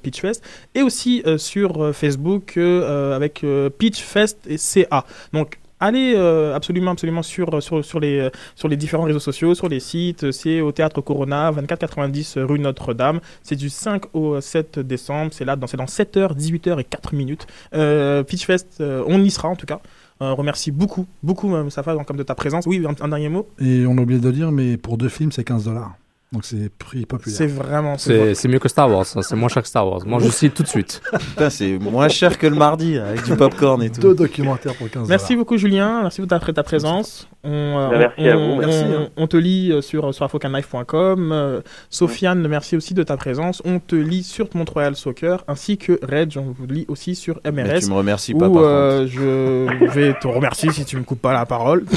pitchfest, 0.00 0.40
et 0.76 0.82
aussi 0.82 1.22
euh, 1.26 1.36
sur 1.36 1.82
euh, 1.82 1.92
Facebook 1.92 2.56
euh, 2.56 2.82
euh, 2.84 3.16
avec 3.16 3.42
euh, 3.42 3.70
pitchfest 3.70 4.36
et 4.48 4.56
CA. 4.56 5.04
Donc, 5.32 5.58
allez 5.84 6.14
euh, 6.16 6.54
absolument, 6.54 6.92
absolument 6.92 7.22
sur, 7.22 7.62
sur, 7.62 7.84
sur, 7.84 8.00
les, 8.00 8.18
euh, 8.18 8.30
sur 8.54 8.68
les 8.68 8.76
différents 8.76 9.04
réseaux 9.04 9.20
sociaux, 9.20 9.54
sur 9.54 9.68
les 9.68 9.80
sites. 9.80 10.30
C'est 10.32 10.60
au 10.60 10.72
Théâtre 10.72 11.00
Corona, 11.00 11.52
2490 11.52 12.38
rue 12.38 12.58
Notre-Dame. 12.58 13.20
C'est 13.42 13.56
du 13.56 13.68
5 13.68 14.14
au 14.14 14.40
7 14.40 14.78
décembre. 14.78 15.32
C'est 15.32 15.44
là, 15.44 15.56
dans, 15.56 15.66
c'est 15.66 15.76
dans 15.76 15.84
7h, 15.84 16.36
18h 16.36 16.80
et 16.80 16.84
4 16.84 17.14
minutes. 17.14 17.46
Euh, 17.74 18.22
Pitchfest, 18.22 18.80
euh, 18.80 19.04
on 19.06 19.22
y 19.22 19.30
sera 19.30 19.48
en 19.48 19.56
tout 19.56 19.66
cas. 19.66 19.80
Euh, 20.22 20.32
remercie 20.32 20.70
beaucoup, 20.70 21.06
beaucoup, 21.22 21.52
euh, 21.54 21.68
Safa, 21.70 21.96
comme 22.04 22.16
de 22.16 22.22
ta 22.22 22.34
présence. 22.34 22.66
Oui, 22.66 22.84
un, 22.86 23.04
un 23.04 23.08
dernier 23.08 23.28
mot? 23.28 23.48
Et 23.58 23.84
on 23.86 23.98
a 23.98 24.00
oublié 24.00 24.20
de 24.20 24.26
le 24.26 24.32
dire, 24.32 24.52
mais 24.52 24.76
pour 24.76 24.96
deux 24.96 25.08
films, 25.08 25.32
c'est 25.32 25.44
15 25.44 25.64
dollars. 25.64 25.94
Donc 26.34 26.44
c'est 26.44 26.68
prix 26.68 27.06
populaire. 27.06 27.38
C'est 27.38 27.46
vraiment. 27.46 27.96
c'est 27.96 28.48
mieux 28.48 28.58
que 28.58 28.68
Star 28.68 28.90
Wars, 28.90 29.06
ça, 29.06 29.22
c'est 29.22 29.36
moins 29.36 29.48
cher 29.48 29.62
que 29.62 29.68
Star 29.68 29.86
Wars. 29.88 30.00
Moi, 30.04 30.18
je 30.18 30.28
cite 30.28 30.52
tout 30.54 30.64
de 30.64 30.68
suite. 30.68 31.00
Putain, 31.12 31.48
c'est 31.48 31.78
moins 31.78 32.08
cher 32.08 32.38
que 32.38 32.48
le 32.48 32.56
mardi 32.56 32.98
avec 32.98 33.22
du 33.24 33.36
popcorn 33.36 33.80
et 33.82 33.90
tout. 33.90 34.00
Deux 34.00 34.14
documentaires 34.14 34.74
pour 34.74 34.90
15 34.90 35.08
Merci 35.08 35.36
beaucoup 35.36 35.56
Julien, 35.56 36.02
merci 36.02 36.20
pour 36.20 36.28
ta, 36.28 36.40
ta 36.40 36.62
présence. 36.64 37.28
On, 37.44 37.50
euh, 37.50 37.88
merci 37.98 38.14
on, 38.20 38.26
à 38.30 38.36
vous, 38.36 38.42
on- 38.42 38.56
merci, 38.56 38.84
on- 38.88 39.02
hein. 39.02 39.08
on 39.16 39.26
te 39.26 39.36
lit 39.36 39.70
euh, 39.72 39.80
sur, 39.82 40.14
sur 40.14 40.24
afrocanlife.com. 40.24 41.30
Euh, 41.32 41.60
Sofiane, 41.90 42.46
merci 42.48 42.76
aussi 42.76 42.94
de 42.94 43.02
ta 43.02 43.16
présence. 43.16 43.60
On 43.64 43.78
te 43.80 43.94
lit 43.96 44.22
sur 44.22 44.48
Montreal 44.54 44.96
Soccer, 44.96 45.44
ainsi 45.48 45.76
que 45.78 45.98
Reg, 46.02 46.34
on 46.38 46.54
vous 46.58 46.66
lit 46.66 46.84
aussi 46.88 47.14
sur 47.14 47.40
Mais 47.44 47.64
MRS. 47.64 47.80
tu 47.80 47.90
me 47.90 47.94
remercies 47.94 48.34
pas 48.34 48.48
Où 48.48 48.54
par 48.54 48.62
euh, 48.64 49.06
je 49.06 49.88
vais 49.90 50.14
te 50.14 50.26
remercier 50.26 50.70
si 50.72 50.84
tu 50.84 50.96
me 50.96 51.02
coupes 51.02 51.20
pas 51.20 51.32
la 51.32 51.46
parole. 51.46 51.84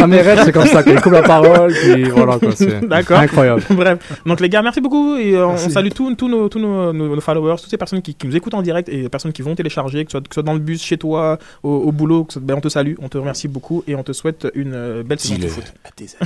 Ah, 0.00 0.06
mais 0.06 0.22
Red, 0.22 0.44
c'est 0.44 0.52
comme 0.52 0.66
ça, 0.66 0.84
qu'il 0.84 1.00
coupe 1.00 1.12
la 1.12 1.22
parole, 1.22 1.72
puis 1.72 2.04
voilà, 2.04 2.38
quoi, 2.38 2.50
c'est 2.54 2.80
D'accord. 2.88 3.18
incroyable. 3.18 3.60
Bref, 3.70 4.20
donc 4.24 4.38
les 4.38 4.48
gars, 4.48 4.62
merci 4.62 4.80
beaucoup 4.80 5.16
et 5.16 5.34
euh, 5.34 5.48
on 5.48 5.56
salue 5.56 5.88
tous 5.88 6.14
nos, 6.28 6.48
tous 6.48 6.60
nos, 6.60 6.92
nos- 6.92 7.16
nos 7.16 7.20
followers, 7.20 7.56
toutes 7.60 7.70
ces 7.70 7.76
personnes 7.76 8.00
qui, 8.00 8.14
qui 8.14 8.28
nous 8.28 8.36
écoutent 8.36 8.54
en 8.54 8.62
direct 8.62 8.88
et 8.88 9.02
les 9.02 9.08
personnes 9.08 9.32
qui 9.32 9.42
vont 9.42 9.56
télécharger, 9.56 10.04
que 10.04 10.12
ce 10.12 10.18
soit, 10.18 10.20
que 10.20 10.28
ce 10.30 10.34
soit 10.34 10.42
dans 10.44 10.52
le 10.52 10.60
bus, 10.60 10.80
chez 10.80 10.96
toi, 10.96 11.38
au, 11.64 11.70
au 11.70 11.90
boulot, 11.90 12.22
que 12.22 12.38
ben, 12.38 12.54
on 12.56 12.60
te 12.60 12.68
salue, 12.68 12.94
on 13.02 13.08
te 13.08 13.18
remercie 13.18 13.48
beaucoup 13.48 13.82
et 13.88 13.96
on 13.96 14.04
te 14.04 14.12
souhaite 14.12 14.46
une 14.54 14.74
euh, 14.90 15.02
belle 15.02 15.20
saison 15.20 15.38
de 15.38 15.48
foot. 15.48 15.72
à 15.84 15.90
tes 15.92 16.06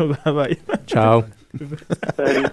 amis. 0.00 0.14
bye 0.24 0.34
bye. 0.34 0.58
Ciao. 0.86 1.22
Salut. 2.16 2.46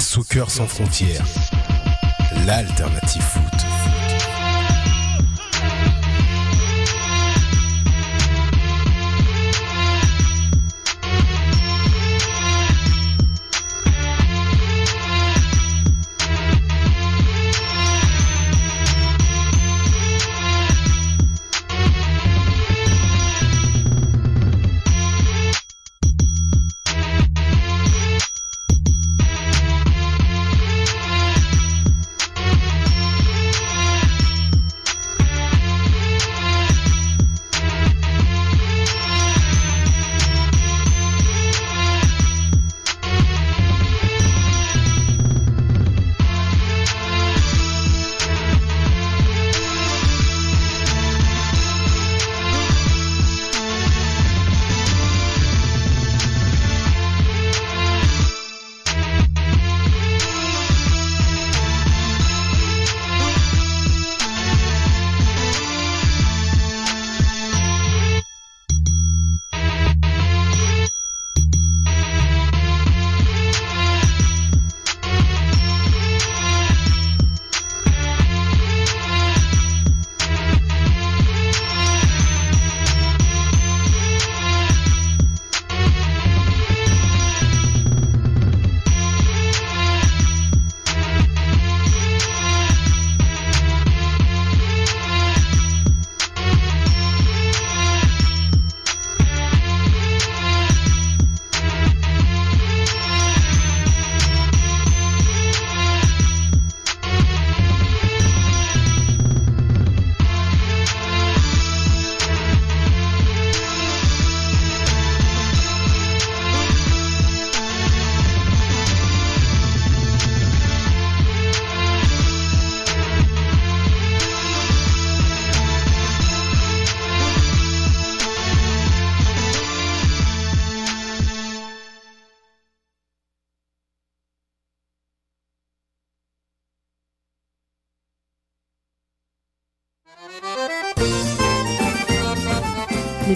Soccer 0.00 0.50
sans 0.50 0.66
frontières, 0.66 1.24
l'alternative 2.46 3.22
foot. 3.22 3.55